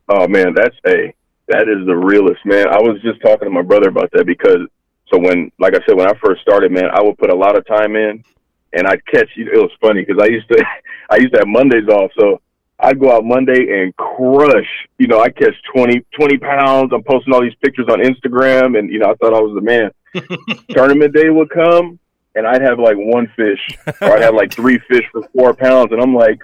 Oh 0.10 0.28
man, 0.28 0.54
that's 0.54 0.76
a 0.88 1.14
that 1.50 1.68
is 1.68 1.86
the 1.86 1.96
realest 1.96 2.46
man. 2.46 2.68
I 2.70 2.80
was 2.80 3.02
just 3.02 3.22
talking 3.22 3.46
to 3.48 3.50
my 3.54 3.62
brother 3.62 3.90
about 3.90 4.10
that 4.14 4.26
because 4.26 4.68
so 5.12 5.20
when 5.20 5.52
like 5.60 5.76
I 5.76 5.80
said 5.86 5.96
when 5.96 6.08
I 6.08 6.14
first 6.24 6.42
started, 6.42 6.72
man, 6.72 6.90
I 6.94 7.02
would 7.02 7.18
put 7.18 7.30
a 7.30 7.36
lot 7.36 7.58
of 7.58 7.66
time 7.68 7.96
in, 7.96 8.24
and 8.74 8.88
I'd 8.88 9.06
catch. 9.06 9.30
It 9.36 9.48
was 9.54 9.72
funny 9.82 10.04
because 10.04 10.22
I 10.22 10.28
used 10.28 10.48
to 10.50 10.64
I 11.10 11.18
used 11.18 11.34
to 11.34 11.40
have 11.40 11.48
Mondays 11.48 11.88
off, 11.88 12.12
so 12.18 12.42
I'd 12.80 13.00
go 13.00 13.16
out 13.16 13.26
Monday 13.26 13.82
and 13.82 13.96
crush. 13.96 14.70
You 14.98 15.08
know, 15.08 15.22
I 15.22 15.30
catch 15.30 15.56
20, 15.76 16.04
20 16.18 16.38
pounds. 16.40 16.92
I'm 16.94 17.04
posting 17.04 17.34
all 17.34 17.42
these 17.42 17.56
pictures 17.64 17.88
on 17.90 18.00
Instagram, 18.00 18.78
and 18.78 18.90
you 18.90 19.00
know, 19.00 19.12
I 19.12 19.16
thought 19.16 19.34
I 19.34 19.40
was 19.40 19.56
the 19.56 19.62
man. 19.62 19.92
Tournament 20.70 21.14
day 21.14 21.30
would 21.30 21.50
come, 21.50 22.00
and 22.36 22.48
I'd 22.48 22.62
have 22.62 22.80
like 22.80 22.98
one 22.98 23.32
fish, 23.36 23.78
or 24.02 24.14
I'd 24.14 24.24
have 24.24 24.36
like 24.36 24.52
three 24.54 24.80
fish 24.88 25.06
for 25.12 25.28
four 25.36 25.54
pounds, 25.54 25.92
and 25.92 26.02
I'm 26.02 26.16
like. 26.16 26.40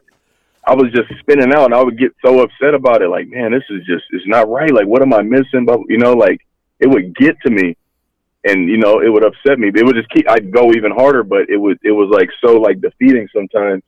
I 0.68 0.76
was 0.76 0.92
just 0.94 1.08
spinning 1.22 1.52
out 1.52 1.66
and 1.66 1.74
I 1.74 1.82
would 1.82 1.98
get 1.98 2.14
so 2.24 2.42
upset 2.42 2.76
about 2.76 3.02
it. 3.02 3.08
Like, 3.08 3.28
man, 3.28 3.52
this 3.52 3.64
is 3.72 3.84
just, 3.88 4.04
it's 4.12 4.28
not 4.28 4.50
right. 4.50 4.72
Like, 4.72 4.86
what 4.86 5.02
am 5.02 5.14
I 5.14 5.24
missing? 5.24 5.66
But, 5.66 5.80
you 5.88 5.98
know, 5.98 6.14
like 6.14 6.46
it 6.80 6.88
would 6.88 7.16
get 7.16 7.40
to 7.42 7.50
me 7.50 7.76
and, 8.46 8.70
you 8.70 8.78
know, 8.78 9.02
it 9.02 9.10
would 9.10 9.26
upset 9.26 9.60
me. 9.60 9.70
It 9.74 9.86
would 9.86 9.96
just 9.96 10.10
keep, 10.10 10.30
I'd 10.30 10.52
go 10.52 10.72
even 10.72 10.92
harder, 10.92 11.24
but 11.24 11.50
it 11.50 11.58
was 11.58 11.78
it 11.84 11.92
was 11.92 12.10
like 12.12 12.30
so 12.44 12.60
like 12.60 12.80
defeating 12.82 13.28
sometimes. 13.36 13.84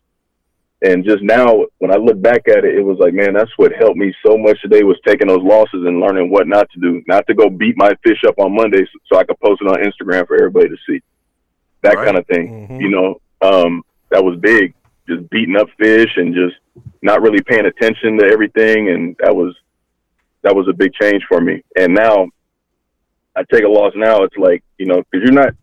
And 0.83 1.05
just 1.05 1.21
now 1.21 1.65
when 1.77 1.91
I 1.91 1.97
look 1.97 2.19
back 2.21 2.47
at 2.47 2.65
it, 2.65 2.75
it 2.75 2.81
was 2.81 2.97
like, 2.99 3.13
man, 3.13 3.33
that's 3.33 3.51
what 3.57 3.71
helped 3.71 3.97
me 3.97 4.13
so 4.25 4.35
much 4.37 4.59
today 4.61 4.83
was 4.83 4.97
taking 5.05 5.27
those 5.27 5.43
losses 5.43 5.85
and 5.85 5.99
learning 5.99 6.31
what 6.31 6.47
not 6.47 6.69
to 6.71 6.79
do, 6.79 7.03
not 7.07 7.25
to 7.27 7.35
go 7.35 7.49
beat 7.49 7.77
my 7.77 7.91
fish 8.03 8.23
up 8.27 8.39
on 8.39 8.55
Monday 8.55 8.83
so, 9.07 9.17
I 9.19 9.23
could 9.23 9.39
post 9.39 9.61
it 9.61 9.67
on 9.67 9.77
Instagram 9.77 10.25
for 10.27 10.35
everybody 10.35 10.69
to 10.69 10.77
see. 10.87 11.01
That 11.83 11.95
Right. 11.95 12.05
kind 12.05 12.17
of 12.17 12.25
thing 12.27 12.67
Mhm. 12.69 12.81
you 12.81 12.89
know, 12.89 13.21
um, 13.41 13.83
that 14.09 14.23
was 14.23 14.39
big. 14.39 14.73
Just 15.07 15.29
beating 15.29 15.55
up 15.55 15.67
fish 15.79 16.17
and 16.17 16.33
just 16.33 16.55
not 17.01 17.21
really 17.21 17.41
paying 17.41 17.65
attention 17.65 18.17
to 18.19 18.25
everything, 18.25 18.89
and 18.89 19.15
that 19.19 19.35
was 19.35 19.55
that 20.43 20.55
was 20.55 20.67
a 20.67 20.73
big 20.73 20.91
change 20.99 21.23
for 21.29 21.39
me. 21.39 21.61
And 21.77 21.93
now, 21.93 22.27
I 23.35 23.43
take 23.51 23.63
a 23.63 23.69
loss 23.69 23.93
now. 23.95 24.23
It's 24.23 24.37
like 24.37 24.63
you 24.77 24.85
know, 24.85 25.03
because 25.09 25.25
you're 25.25 25.33
not 25.33 25.53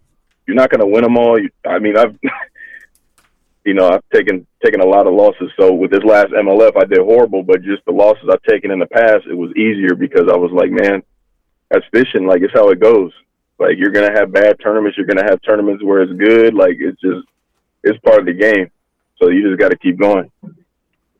you're 0.47 0.57
not 0.57 0.71
going 0.71 0.81
to 0.81 0.87
win 0.87 1.03
them 1.03 1.19
all. 1.19 1.39
You, 1.39 1.51
I 1.66 1.79
mean, 1.79 1.97
I've 1.97 2.19
you 3.64 3.75
know 3.75 3.89
I've 3.89 4.09
taken 4.12 4.47
taken 4.64 4.81
a 4.81 4.87
lot 4.87 5.07
of 5.07 5.14
losses. 5.14 5.51
So 5.59 5.73
with 5.73 5.91
this 5.91 6.05
last 6.05 6.29
MLF, 6.29 6.73
I 6.77 6.85
did 6.85 6.99
horrible, 6.99 7.43
but 7.43 7.62
just 7.62 7.85
the 7.85 7.93
losses 7.93 8.29
I've 8.31 8.43
taken 8.43 8.71
in 8.71 8.79
the 8.79 8.87
past, 8.87 9.27
it 9.29 9.35
was 9.35 9.51
easier 9.57 9.95
because 9.95 10.29
I 10.33 10.37
was 10.37 10.51
like, 10.53 10.71
man, 10.71 11.03
that's 11.71 11.85
fishing. 11.93 12.27
Like 12.27 12.43
it's 12.43 12.55
how 12.55 12.71
it 12.71 12.81
goes. 12.81 13.12
Like 13.59 13.77
you're 13.77 13.91
gonna 13.91 14.12
have 14.12 14.33
bad 14.33 14.57
tournaments. 14.62 14.97
You're 14.97 15.07
gonna 15.07 15.29
have 15.29 15.43
tournaments 15.43 15.85
where 15.85 16.03
it's 16.03 16.12
good. 16.12 16.55
Like 16.55 16.77
it's 16.79 17.01
just 17.01 17.27
it's 17.85 17.99
part 18.01 18.21
of 18.21 18.27
the 18.27 18.35
game. 18.35 18.71
So 19.21 19.29
you 19.29 19.49
just 19.49 19.59
got 19.59 19.71
to 19.71 19.77
keep 19.77 19.99
going. 19.99 20.31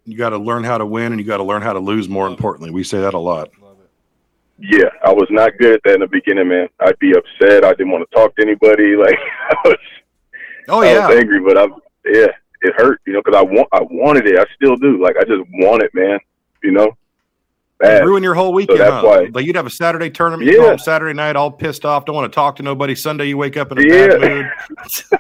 You 0.05 0.17
got 0.17 0.31
to 0.31 0.39
learn 0.39 0.65
how 0.65 0.79
to 0.79 0.87
win 0.87 1.13
and 1.13 1.21
you 1.21 1.27
got 1.27 1.39
to 1.39 1.43
learn 1.43 1.63
how 1.63 1.73
to 1.73 1.81
lose, 1.81 2.09
more 2.09 2.27
importantly. 2.29 2.71
We 2.71 2.85
say 2.85 3.01
that 3.01 3.15
a 3.15 3.19
lot. 3.19 3.51
Yeah, 4.61 4.89
I 5.05 5.13
was 5.13 5.29
not 5.31 5.57
good 5.59 5.75
at 5.75 5.81
that 5.85 5.95
in 5.95 6.01
the 6.01 6.07
beginning, 6.09 6.49
man. 6.49 6.69
I'd 6.81 6.99
be 6.99 7.13
upset. 7.17 7.65
I 7.65 7.71
didn't 7.75 7.91
want 7.93 8.09
to 8.09 8.15
talk 8.17 8.35
to 8.37 8.43
anybody. 8.43 8.97
Like 8.97 9.15
I 9.51 9.57
was, 9.65 9.77
Oh, 10.71 10.83
I 10.83 10.93
yeah. 10.93 11.09
was 11.09 11.17
angry, 11.17 11.41
but 11.41 11.57
I, 11.57 11.65
yeah, 12.05 12.27
it 12.63 12.75
hurt, 12.77 13.01
you 13.07 13.13
know, 13.15 13.23
because 13.25 13.39
I 13.39 13.43
want, 13.43 13.69
I 13.73 13.81
wanted 13.83 14.27
it. 14.27 14.39
I 14.39 14.45
still 14.55 14.77
do. 14.77 15.01
Like 15.03 15.17
I 15.17 15.21
just 15.25 15.43
want 15.55 15.83
it, 15.83 15.91
man. 15.95 16.19
You 16.63 16.73
know, 16.73 16.91
bad. 17.79 18.05
Ruin 18.05 18.23
your 18.23 18.35
whole 18.35 18.53
weekend. 18.53 18.81
that's 18.81 18.91
huh? 18.91 19.03
why- 19.05 19.29
Like 19.33 19.47
you'd 19.47 19.57
have 19.57 19.67
a 19.67 19.71
Saturday 19.71 20.11
tournament, 20.11 20.51
Yeah. 20.53 20.69
home 20.71 20.79
Saturday 20.79 21.15
night, 21.15 21.37
all 21.37 21.51
pissed 21.53 21.85
off, 21.85 22.05
don't 22.05 22.17
want 22.17 22.31
to 22.31 22.35
talk 22.35 22.57
to 22.57 22.63
nobody. 22.63 22.95
Sunday, 22.97 23.27
you 23.27 23.39
wake 23.39 23.57
up 23.57 23.71
in 23.73 23.79
a 23.79 23.83
Yeah. 23.83 24.07
bad 24.09 24.21
mood. 24.21 24.47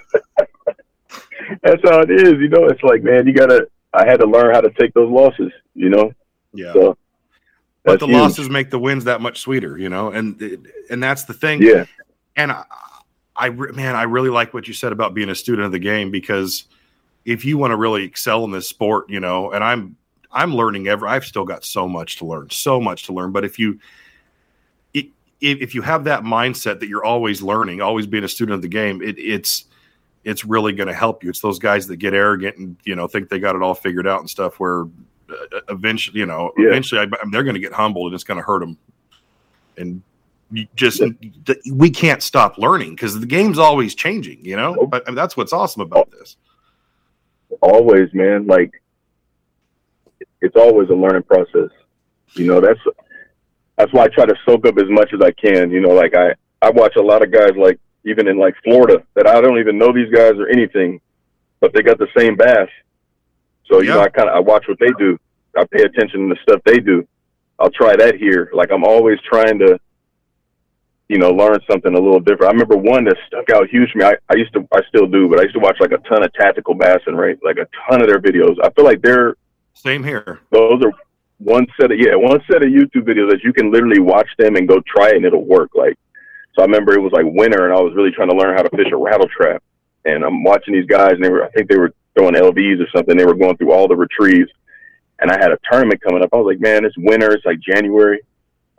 That's 1.62 1.80
how 1.84 2.00
it 2.00 2.10
is. 2.10 2.34
You 2.40 2.48
know, 2.48 2.66
it's 2.66 2.82
like, 2.82 3.02
man, 3.02 3.26
you 3.26 3.32
gotta. 3.32 3.68
I 3.94 4.04
had 4.04 4.20
to 4.20 4.26
learn 4.26 4.54
how 4.54 4.60
to 4.60 4.70
take 4.78 4.92
those 4.94 5.10
losses. 5.10 5.50
You 5.74 5.88
know, 5.88 6.12
Yeah. 6.52 6.72
so 6.74 6.98
but 7.92 8.00
the 8.00 8.06
huge. 8.06 8.16
losses 8.16 8.50
make 8.50 8.70
the 8.70 8.78
wins 8.78 9.04
that 9.04 9.20
much 9.20 9.40
sweeter, 9.40 9.78
you 9.78 9.88
know, 9.88 10.10
and 10.10 10.66
and 10.90 11.02
that's 11.02 11.24
the 11.24 11.34
thing. 11.34 11.62
Yeah, 11.62 11.86
And 12.36 12.52
I, 12.52 12.64
I 13.36 13.50
man, 13.50 13.96
I 13.96 14.02
really 14.04 14.30
like 14.30 14.54
what 14.54 14.68
you 14.68 14.74
said 14.74 14.92
about 14.92 15.14
being 15.14 15.30
a 15.30 15.34
student 15.34 15.66
of 15.66 15.72
the 15.72 15.78
game 15.78 16.10
because 16.10 16.64
if 17.24 17.44
you 17.44 17.58
want 17.58 17.72
to 17.72 17.76
really 17.76 18.04
excel 18.04 18.44
in 18.44 18.50
this 18.50 18.68
sport, 18.68 19.10
you 19.10 19.20
know, 19.20 19.52
and 19.52 19.62
I'm 19.62 19.96
I'm 20.30 20.54
learning 20.54 20.88
ever. 20.88 21.06
I've 21.06 21.24
still 21.24 21.44
got 21.44 21.64
so 21.64 21.88
much 21.88 22.16
to 22.18 22.26
learn, 22.26 22.50
so 22.50 22.80
much 22.80 23.04
to 23.04 23.12
learn. 23.12 23.32
But 23.32 23.44
if 23.44 23.58
you 23.58 23.78
if, 25.40 25.60
if 25.60 25.74
you 25.74 25.82
have 25.82 26.04
that 26.04 26.22
mindset 26.22 26.80
that 26.80 26.88
you're 26.88 27.04
always 27.04 27.42
learning, 27.42 27.80
always 27.80 28.06
being 28.06 28.24
a 28.24 28.28
student 28.28 28.54
of 28.54 28.62
the 28.62 28.68
game, 28.68 29.02
it, 29.02 29.18
it's 29.18 29.64
it's 30.24 30.44
really 30.44 30.72
going 30.72 30.88
to 30.88 30.94
help 30.94 31.22
you. 31.22 31.30
It's 31.30 31.40
those 31.40 31.58
guys 31.58 31.86
that 31.86 31.96
get 31.96 32.12
arrogant 32.12 32.56
and 32.56 32.76
you 32.84 32.96
know 32.96 33.06
think 33.06 33.28
they 33.28 33.38
got 33.38 33.56
it 33.56 33.62
all 33.62 33.74
figured 33.74 34.06
out 34.06 34.20
and 34.20 34.28
stuff. 34.28 34.58
Where 34.58 34.86
Uh, 35.30 35.60
eventually, 35.68 36.18
you 36.18 36.26
know, 36.26 36.52
Yeah. 36.56 36.68
eventually 36.68 37.00
I, 37.00 37.06
they're 37.30 37.42
going 37.44 37.54
to 37.54 37.60
get 37.60 37.72
humbled 37.72 38.06
and 38.06 38.14
it's 38.14 38.24
going 38.24 38.38
to 38.40 38.44
hurt 38.44 38.60
them. 38.60 38.78
And 39.76 40.02
you 40.50 40.66
just 40.74 41.02
th- 41.44 41.58
we 41.70 41.90
can't 41.90 42.22
stop 42.22 42.56
learning 42.58 42.94
because 42.94 43.18
the 43.18 43.26
game's 43.26 43.58
always 43.58 43.94
changing. 43.94 44.44
You 44.44 44.56
know, 44.56 44.74
Nope. 44.74 44.90
but 44.90 45.02
I 45.06 45.10
mean, 45.10 45.16
that's 45.16 45.36
what's 45.36 45.52
awesome 45.52 45.82
about 45.82 46.08
oh. 46.12 46.18
this. 46.18 46.36
always, 47.60 48.12
man. 48.14 48.46
Like 48.46 48.82
it's 50.40 50.56
always 50.56 50.88
a 50.90 50.94
learning 50.94 51.24
process. 51.24 51.70
You 52.34 52.46
know, 52.46 52.60
that's 52.60 52.80
that's 53.76 53.92
why 53.92 54.04
I 54.04 54.08
try 54.08 54.26
to 54.26 54.34
soak 54.46 54.66
up 54.66 54.78
as 54.78 54.88
much 54.88 55.12
as 55.12 55.20
I 55.20 55.30
can. 55.32 55.70
You 55.70 55.80
know, 55.80 55.90
like 55.90 56.14
I 56.16 56.34
I 56.62 56.70
watch 56.70 56.96
a 56.96 57.02
lot 57.02 57.22
of 57.22 57.30
guys 57.30 57.52
like 57.56 57.78
even 58.04 58.26
in 58.28 58.38
like 58.38 58.54
Florida 58.64 59.02
that 59.14 59.26
I 59.26 59.40
don't 59.40 59.58
even 59.58 59.78
know 59.78 59.92
these 59.92 60.10
guys 60.10 60.32
or 60.36 60.48
anything, 60.48 61.00
but 61.60 61.72
they 61.74 61.82
got 61.82 61.98
the 61.98 62.08
same 62.16 62.36
bass. 62.36 62.68
So 63.70 63.80
you 63.82 63.90
know, 63.90 64.00
I 64.00 64.08
kind 64.08 64.28
of 64.28 64.34
I 64.36 64.40
watch 64.40 64.66
what 64.68 64.78
they 64.78 64.90
do. 64.98 65.18
I 65.56 65.64
pay 65.64 65.82
attention 65.82 66.28
to 66.28 66.34
the 66.34 66.40
stuff 66.42 66.60
they 66.64 66.78
do. 66.78 67.06
I'll 67.58 67.70
try 67.70 67.96
that 67.96 68.16
here. 68.16 68.50
Like 68.54 68.70
I'm 68.72 68.84
always 68.84 69.18
trying 69.28 69.58
to, 69.58 69.78
you 71.08 71.18
know, 71.18 71.30
learn 71.30 71.58
something 71.68 71.94
a 71.94 71.98
little 71.98 72.20
different. 72.20 72.50
I 72.50 72.52
remember 72.52 72.76
one 72.76 73.04
that 73.04 73.16
stuck 73.26 73.50
out 73.50 73.68
huge 73.68 73.90
to 73.92 73.98
me. 73.98 74.04
I, 74.04 74.14
I 74.28 74.36
used 74.36 74.52
to, 74.52 74.66
I 74.72 74.80
still 74.88 75.06
do, 75.06 75.28
but 75.28 75.40
I 75.40 75.42
used 75.42 75.54
to 75.54 75.60
watch 75.60 75.76
like 75.80 75.92
a 75.92 75.98
ton 76.08 76.22
of 76.22 76.32
Tactical 76.34 76.74
Bassin 76.74 77.16
right, 77.16 77.36
like 77.42 77.56
a 77.56 77.66
ton 77.88 78.00
of 78.00 78.08
their 78.08 78.20
videos. 78.20 78.56
I 78.62 78.70
feel 78.70 78.84
like 78.84 79.02
they're 79.02 79.36
Same 79.74 80.04
here. 80.04 80.40
those 80.50 80.82
are 80.84 80.92
one 81.38 81.66
set 81.80 81.92
of 81.92 81.98
yeah 81.98 82.14
one 82.16 82.40
set 82.50 82.62
of 82.62 82.68
YouTube 82.68 83.06
videos 83.06 83.30
that 83.30 83.42
you 83.44 83.52
can 83.52 83.72
literally 83.72 84.00
watch 84.00 84.28
them 84.38 84.56
and 84.56 84.68
go 84.68 84.80
try 84.86 85.10
it 85.10 85.16
and 85.16 85.24
it'll 85.24 85.44
work. 85.44 85.70
Like 85.74 85.98
so, 86.54 86.62
I 86.62 86.66
remember 86.66 86.92
it 86.94 87.02
was 87.02 87.12
like 87.12 87.26
winter 87.26 87.66
and 87.66 87.76
I 87.76 87.80
was 87.80 87.94
really 87.94 88.10
trying 88.12 88.30
to 88.30 88.36
learn 88.36 88.56
how 88.56 88.62
to 88.62 88.76
fish 88.76 88.92
a 88.92 88.96
rattle 88.96 89.28
trap, 89.28 89.62
and 90.04 90.24
I'm 90.24 90.42
watching 90.44 90.74
these 90.74 90.86
guys 90.86 91.12
and 91.12 91.24
they 91.24 91.30
were 91.30 91.44
I 91.44 91.50
think 91.50 91.68
they 91.68 91.78
were 91.78 91.92
throwing 92.18 92.34
LVs 92.34 92.80
or 92.80 92.88
something. 92.94 93.16
They 93.16 93.24
were 93.24 93.34
going 93.34 93.56
through 93.56 93.72
all 93.72 93.86
the 93.88 93.96
retrieves, 93.96 94.50
and 95.20 95.30
I 95.30 95.34
had 95.40 95.52
a 95.52 95.58
tournament 95.70 96.00
coming 96.02 96.22
up. 96.22 96.30
I 96.32 96.36
was 96.36 96.46
like, 96.46 96.60
man, 96.60 96.84
it's 96.84 96.96
winter. 96.98 97.32
It's 97.32 97.46
like 97.46 97.60
January. 97.60 98.20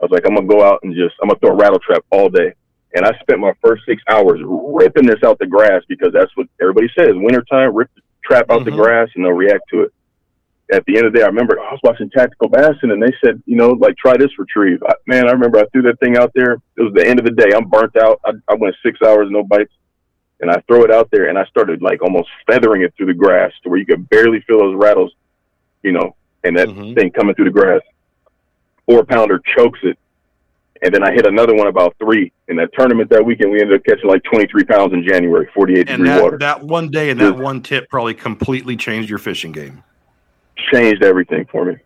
I 0.00 0.04
was 0.04 0.10
like, 0.10 0.26
I'm 0.26 0.34
gonna 0.34 0.46
go 0.46 0.62
out 0.64 0.80
and 0.82 0.94
just 0.94 1.14
I'm 1.22 1.28
gonna 1.28 1.38
throw 1.40 1.50
a 1.50 1.56
rattle 1.56 1.78
trap 1.78 2.04
all 2.10 2.28
day. 2.28 2.52
And 2.94 3.04
I 3.04 3.12
spent 3.20 3.38
my 3.38 3.52
first 3.62 3.82
six 3.86 4.02
hours 4.08 4.40
ripping 4.44 5.06
this 5.06 5.22
out 5.24 5.38
the 5.38 5.46
grass 5.46 5.82
because 5.88 6.12
that's 6.12 6.34
what 6.36 6.48
everybody 6.60 6.88
says. 6.98 7.10
Wintertime, 7.14 7.74
rip 7.74 7.88
the 7.94 8.02
trap 8.24 8.46
out 8.50 8.64
the 8.64 8.70
Mhm. 8.72 8.82
grass 8.82 9.08
and 9.14 9.24
they'll 9.24 9.32
react 9.32 9.62
to 9.70 9.82
it 9.82 9.92
at 10.72 10.84
the 10.86 10.96
end 10.96 11.06
of 11.06 11.12
the 11.12 11.18
day, 11.18 11.24
I 11.24 11.28
remember 11.28 11.58
I 11.58 11.72
was 11.72 11.80
watching 11.82 12.10
Tactical 12.10 12.48
Bassin 12.48 12.90
and 12.90 13.02
they 13.02 13.12
said, 13.24 13.42
you 13.46 13.56
know, 13.56 13.70
like 13.70 13.96
try 13.96 14.16
this 14.16 14.38
retrieve. 14.38 14.82
I, 14.88 14.94
man, 15.06 15.28
I 15.28 15.32
remember 15.32 15.58
I 15.58 15.64
threw 15.72 15.82
that 15.82 15.98
thing 16.00 16.16
out 16.16 16.30
there. 16.34 16.54
It 16.76 16.82
was 16.82 16.92
the 16.94 17.06
end 17.06 17.18
of 17.18 17.24
the 17.24 17.32
day. 17.32 17.50
I'm 17.54 17.68
burnt 17.68 17.96
out. 17.96 18.20
I, 18.24 18.32
I 18.48 18.54
went 18.54 18.76
six 18.84 18.98
hours, 19.06 19.28
no 19.30 19.42
bites. 19.42 19.72
And 20.40 20.50
I 20.50 20.62
throw 20.66 20.84
it 20.84 20.90
out 20.90 21.10
there 21.10 21.28
and 21.28 21.38
I 21.38 21.44
started 21.46 21.82
like 21.82 22.02
almost 22.02 22.28
feathering 22.46 22.82
it 22.82 22.94
through 22.96 23.06
the 23.06 23.14
grass 23.14 23.52
to 23.62 23.68
where 23.68 23.78
you 23.78 23.84
could 23.86 24.08
barely 24.08 24.40
feel 24.42 24.58
those 24.58 24.74
rattles, 24.76 25.12
you 25.82 25.92
know, 25.92 26.16
and 26.44 26.56
that 26.56 26.68
Mhm. 26.68 26.94
thing 26.94 27.10
coming 27.10 27.34
through 27.34 27.44
the 27.46 27.50
grass. 27.50 27.82
Four 28.86 29.04
pounder 29.04 29.40
chokes 29.56 29.80
it. 29.82 29.98
and 30.82 30.94
then 30.94 31.02
I 31.04 31.12
hit 31.12 31.26
another 31.26 31.54
one 31.54 31.66
about 31.66 31.94
three 31.98 32.32
in 32.48 32.56
that 32.56 32.70
tournament 32.72 33.10
that 33.10 33.22
weekend. 33.22 33.50
We 33.52 33.60
ended 33.60 33.78
up 33.78 33.84
catching 33.84 34.08
like 34.08 34.22
23 34.22 34.64
pounds 34.64 34.94
in 34.94 35.06
January, 35.06 35.46
48 35.52 35.90
And 35.90 36.02
degree 36.04 36.22
water. 36.22 36.38
that, 36.38 36.60
that 36.60 36.66
one 36.66 36.88
day 36.88 37.10
and 37.10 37.20
that 37.20 37.36
one 37.36 37.60
tip 37.60 37.90
probably 37.90 38.14
completely 38.14 38.76
changed 38.76 39.10
your 39.10 39.18
fishing 39.18 39.52
game. 39.52 39.82
changed 40.72 41.02
everything 41.04 41.44
for 41.52 41.66
me. 41.66 41.76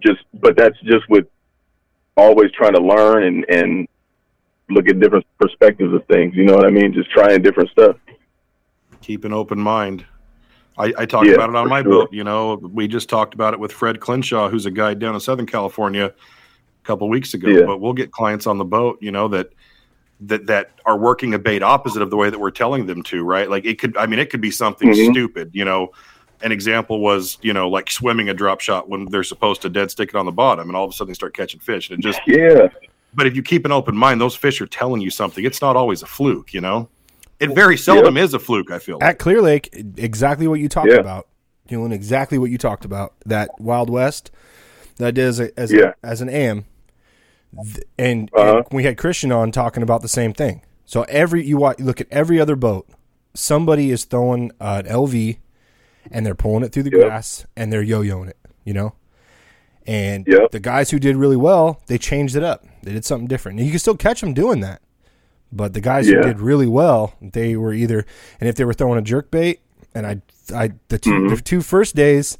Just, 0.00 0.20
but 0.34 0.56
that's 0.56 0.78
just 0.82 1.08
with 1.08 1.26
always 2.16 2.52
trying 2.52 2.74
to 2.74 2.80
learn 2.80 3.24
and 3.24 3.44
and 3.48 3.88
look 4.70 4.88
at 4.88 5.00
different 5.00 5.26
perspectives 5.38 5.92
of 5.94 6.04
things. 6.06 6.34
You 6.34 6.44
know 6.44 6.54
what 6.54 6.66
I 6.66 6.70
mean? 6.70 6.92
Just 6.92 7.10
trying 7.10 7.42
different 7.42 7.70
stuff. 7.70 7.96
Keep 9.02 9.24
an 9.24 9.32
open 9.32 9.58
mind. 9.58 10.04
I, 10.76 10.92
I 10.98 11.06
talked 11.06 11.26
Yeah, 11.26 11.34
about 11.34 11.50
it 11.50 11.56
on 11.56 11.68
my 11.68 11.82
sure. 11.82 11.90
boat. 12.04 12.12
You 12.12 12.24
know, 12.24 12.54
we 12.56 12.86
just 12.86 13.08
talked 13.08 13.34
about 13.34 13.54
it 13.54 13.60
with 13.60 13.72
Fred 13.72 13.98
Clinshaw, 14.00 14.50
who's 14.50 14.66
a 14.66 14.70
guide 14.70 14.98
down 14.98 15.14
in 15.14 15.20
Southern 15.20 15.46
California 15.46 16.06
a 16.06 16.12
couple 16.84 17.08
weeks 17.08 17.34
ago. 17.34 17.48
Yeah. 17.48 17.62
But 17.66 17.80
we'll 17.80 17.94
get 17.94 18.12
clients 18.12 18.46
on 18.46 18.58
the 18.58 18.64
boat, 18.64 18.98
you 19.00 19.10
know, 19.10 19.28
that 19.28 19.50
that 20.20 20.46
that 20.46 20.72
are 20.84 20.98
working 20.98 21.34
a 21.34 21.38
bait 21.38 21.62
opposite 21.62 22.02
of 22.02 22.10
the 22.10 22.16
way 22.16 22.28
that 22.28 22.38
we're 22.38 22.50
telling 22.50 22.86
them 22.86 23.02
to, 23.04 23.22
right? 23.22 23.48
Like 23.48 23.64
it 23.64 23.78
could 23.78 23.96
I 23.96 24.06
mean 24.06 24.18
it 24.18 24.30
could 24.30 24.40
be 24.40 24.50
something 24.50 24.90
Mhm. 24.90 25.10
stupid, 25.12 25.50
you 25.52 25.64
know. 25.64 25.92
An 26.40 26.52
example 26.52 27.00
was, 27.00 27.36
you 27.42 27.52
know, 27.52 27.68
like 27.68 27.90
swimming 27.90 28.28
a 28.28 28.34
drop 28.34 28.60
shot 28.60 28.88
when 28.88 29.06
they're 29.06 29.24
supposed 29.24 29.60
to 29.62 29.68
dead 29.68 29.90
stick 29.90 30.10
it 30.10 30.14
on 30.14 30.24
the 30.24 30.30
bottom 30.30 30.68
and 30.68 30.76
all 30.76 30.84
of 30.84 30.90
a 30.90 30.92
sudden 30.92 31.10
they 31.10 31.14
start 31.14 31.34
catching 31.34 31.58
fish. 31.58 31.90
And 31.90 31.98
it 31.98 32.02
just 32.02 32.20
Yeah, 32.28 32.68
but 33.14 33.26
if 33.26 33.34
you 33.36 33.42
keep 33.42 33.64
an 33.64 33.72
open 33.72 33.96
mind, 33.96 34.20
those 34.20 34.34
fish 34.36 34.60
are 34.60 34.66
telling 34.66 35.00
you 35.00 35.10
something. 35.10 35.44
It's 35.44 35.60
not 35.62 35.76
always 35.76 36.02
a 36.02 36.06
fluke, 36.06 36.52
you 36.54 36.60
know? 36.60 36.88
It 37.40 37.54
very 37.54 37.76
seldom 37.76 38.16
is 38.16 38.34
a 38.34 38.38
fluke, 38.38 38.70
I 38.70 38.78
feel. 38.78 38.98
At 39.00 39.18
Clear 39.18 39.40
Lake, 39.40 39.68
exactly 39.96 40.48
what 40.48 40.58
you 40.60 40.68
talked 40.68 40.88
Yeah. 40.90 40.96
about. 40.96 41.28
Doing 41.68 41.92
exactly 41.92 42.36
what 42.38 42.50
you 42.50 42.58
talked 42.58 42.84
about. 42.84 43.14
That 43.26 43.50
Wild 43.60 43.90
West 43.90 44.30
that 44.96 45.06
I 45.08 45.10
did 45.12 45.24
as, 45.26 45.38
a, 45.40 45.58
as, 45.60 45.72
Yeah. 45.72 45.92
as 46.02 46.20
an 46.20 46.28
AM. 46.28 46.64
Th- 47.62 47.84
And, 47.98 48.30
Uh-huh. 48.34 48.56
and 48.58 48.66
we 48.72 48.82
had 48.84 48.96
Christian 48.98 49.30
on 49.32 49.52
talking 49.52 49.82
about 49.82 50.02
the 50.02 50.08
same 50.08 50.32
thing. 50.32 50.62
So 50.84 51.02
every 51.08 51.44
you 51.46 51.58
wa- 51.58 51.74
look 51.78 52.00
at 52.00 52.08
every 52.10 52.40
other 52.40 52.56
boat, 52.56 52.88
somebody 53.34 53.90
is 53.90 54.04
throwing 54.04 54.50
uh, 54.60 54.82
an 54.84 54.90
LV 54.90 55.38
and 56.10 56.24
they're 56.26 56.34
pulling 56.34 56.64
it 56.64 56.72
through 56.72 56.84
the 56.84 56.90
Yep. 56.90 57.00
grass 57.00 57.46
and 57.56 57.72
they're 57.72 57.82
yo-yoing 57.82 58.28
it, 58.30 58.38
you 58.64 58.72
know? 58.72 58.94
And 59.88 60.26
Yep. 60.28 60.50
the 60.50 60.60
guys 60.60 60.90
who 60.90 60.98
did 60.98 61.16
really 61.16 61.36
well, 61.36 61.80
they 61.86 61.96
changed 61.98 62.36
it 62.36 62.42
up. 62.44 62.64
They 62.82 62.92
did 62.92 63.04
something 63.06 63.26
different. 63.26 63.58
And 63.58 63.66
you 63.66 63.72
can 63.72 63.78
still 63.80 63.96
catch 63.96 64.20
them 64.20 64.34
doing 64.34 64.60
that. 64.60 64.82
But 65.50 65.72
the 65.72 65.80
guys 65.80 66.06
who 66.06 66.20
did 66.20 66.40
really 66.40 66.66
well, 66.66 67.14
they 67.22 67.56
were 67.56 67.72
either, 67.72 68.04
and 68.38 68.48
if 68.50 68.54
they 68.56 68.64
were 68.66 68.74
throwing 68.74 68.98
a 68.98 69.02
jerk 69.02 69.30
bait, 69.30 69.60
and 69.94 70.06
I, 70.06 70.20
I 70.54 70.72
the 70.88 70.98
2 70.98 71.10
Mm-hmm. 71.10 71.34
the 71.34 71.40
two 71.40 71.62
first 71.62 71.96
days, 71.96 72.36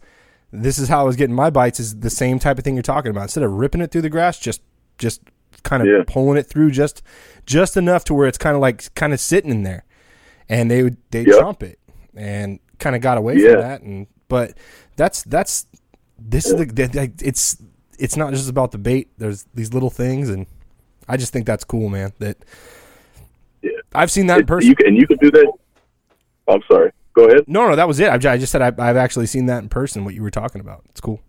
this 0.53 0.79
is 0.79 0.89
how 0.91 1.01
I 1.01 1.05
was 1.05 1.17
getting 1.17 1.35
my 1.35 1.49
bites. 1.49 1.81
Is 1.81 2.01
the 2.01 2.11
same 2.11 2.39
type 2.39 2.59
of 2.59 2.65
thing 2.65 2.75
you're 2.75 2.83
talking 2.83 3.11
about. 3.11 3.23
Instead 3.23 3.45
of 3.45 3.53
ripping 3.55 3.81
it 3.81 3.91
through 3.91 4.03
the 4.03 4.11
grass, 4.11 4.39
just 4.39 4.61
just 4.99 5.23
kind 5.63 5.83
of 5.83 5.89
Yeah. 5.89 6.05
pulling 6.07 6.37
it 6.39 6.45
through 6.47 6.71
just 6.71 7.03
just 7.47 7.77
enough 7.79 8.05
to 8.05 8.15
where 8.15 8.29
it's 8.29 8.39
kind 8.39 8.55
of 8.57 8.61
like 8.61 8.95
kind 8.95 9.15
of 9.15 9.21
sitting 9.21 9.51
in 9.51 9.63
there, 9.63 9.85
and 10.51 10.71
they 10.71 10.83
would 10.83 10.99
they 11.13 11.23
Yep. 11.25 11.39
trump 11.39 11.63
it 11.63 11.79
and 12.15 12.59
kind 12.79 12.95
of 12.95 13.01
got 13.01 13.17
away 13.17 13.37
Yeah. 13.37 13.53
from 13.53 13.61
that. 13.63 13.81
And 13.83 14.07
but 14.29 14.53
that's 14.97 15.23
that's 15.23 15.67
this 16.19 16.47
is 16.47 16.55
the, 16.57 17.13
it's 17.21 17.63
it's 17.99 18.17
not 18.17 18.33
just 18.33 18.49
about 18.49 18.73
the 18.73 18.79
bait. 18.79 19.09
There's 19.19 19.47
these 19.55 19.73
little 19.73 19.91
things, 19.91 20.29
and 20.29 20.47
I 21.09 21.17
just 21.17 21.33
think 21.33 21.47
that's 21.47 21.65
cool, 21.65 21.89
man. 21.89 22.13
That 22.19 22.37
Yeah. 23.63 23.71
I've 23.95 24.11
seen 24.11 24.27
that 24.27 24.41
in 24.41 24.47
person. 24.47 24.69
you 24.69 24.77
can, 24.77 24.89
and 24.89 24.97
you 24.97 25.07
can 25.07 25.19
do 25.19 25.31
that. 25.31 25.53
I'm 26.49 26.63
sorry. 26.71 26.93
Go 27.15 27.27
ahead. 27.27 27.45
No, 27.47 27.69
no, 27.69 27.77
that 27.77 27.89
was 27.89 27.99
it. 28.01 28.09
I, 28.09 28.33
I 28.33 28.39
just 28.39 28.53
said 28.53 28.63
I, 28.63 28.69
I've 28.69 28.97
actually 28.97 29.27
seen 29.27 29.47
that 29.47 29.63
in 29.63 29.69
person. 29.69 30.05
What 30.05 30.15
you 30.15 30.23
were 30.23 30.31
talking 30.31 30.61
about, 30.61 30.85
it's 30.91 31.01
cool. 31.01 31.21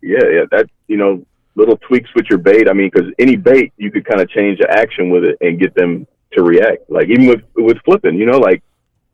Yeah, 0.00 0.24
yeah. 0.30 0.42
That 0.50 0.66
you 0.86 0.96
know, 0.96 1.24
little 1.56 1.76
tweaks 1.76 2.10
with 2.14 2.26
your 2.30 2.38
bait. 2.38 2.68
I 2.68 2.72
mean, 2.72 2.90
because 2.92 3.10
any 3.18 3.36
bait, 3.36 3.72
you 3.76 3.90
could 3.90 4.04
kind 4.04 4.20
of 4.20 4.30
change 4.30 4.58
the 4.58 4.70
action 4.70 5.10
with 5.10 5.24
it 5.24 5.36
and 5.40 5.58
get 5.58 5.74
them 5.74 6.06
to 6.32 6.42
react. 6.42 6.88
Like 6.88 7.08
even 7.08 7.26
with 7.26 7.42
with 7.56 7.78
flipping, 7.84 8.16
you 8.16 8.26
know, 8.26 8.38
like 8.38 8.62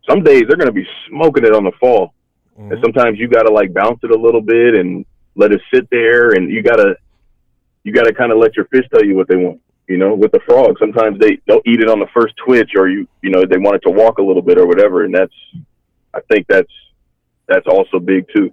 some 0.08 0.22
days 0.22 0.44
they're 0.46 0.56
going 0.58 0.68
to 0.68 0.72
be 0.72 0.86
smoking 1.08 1.44
it 1.44 1.54
on 1.54 1.64
the 1.64 1.72
fall, 1.80 2.12
Mm-hmm. 2.58 2.72
and 2.72 2.80
sometimes 2.82 3.18
you 3.18 3.26
got 3.26 3.42
to 3.42 3.52
like 3.52 3.74
bounce 3.74 3.98
it 4.04 4.12
a 4.12 4.18
little 4.18 4.40
bit 4.40 4.76
and 4.76 5.04
let 5.34 5.52
it 5.52 5.60
sit 5.72 5.88
there, 5.90 6.30
and 6.30 6.50
you 6.50 6.62
gotta 6.62 6.96
you 7.82 7.92
gotta 7.92 8.14
kind 8.14 8.30
of 8.30 8.38
let 8.38 8.56
your 8.56 8.66
fish 8.66 8.84
tell 8.92 9.04
you 9.04 9.16
what 9.16 9.28
they 9.28 9.36
want. 9.36 9.60
You 9.88 9.98
know, 9.98 10.14
with 10.14 10.32
the 10.32 10.40
frog, 10.46 10.76
sometimes 10.78 11.18
they 11.18 11.40
they'll 11.46 11.62
eat 11.66 11.80
it 11.80 11.88
on 11.88 11.98
the 11.98 12.06
first 12.14 12.34
twitch, 12.44 12.70
or 12.76 12.88
you 12.88 13.08
you 13.22 13.30
know 13.30 13.44
they 13.44 13.58
want 13.58 13.76
it 13.76 13.82
to 13.86 13.90
walk 13.90 14.18
a 14.18 14.22
little 14.22 14.42
bit 14.42 14.58
or 14.58 14.66
whatever, 14.66 15.04
and 15.04 15.14
that's 15.14 15.34
I 16.14 16.20
think 16.30 16.46
that's 16.48 16.72
that's 17.48 17.66
also 17.66 17.98
big 17.98 18.26
too. 18.34 18.52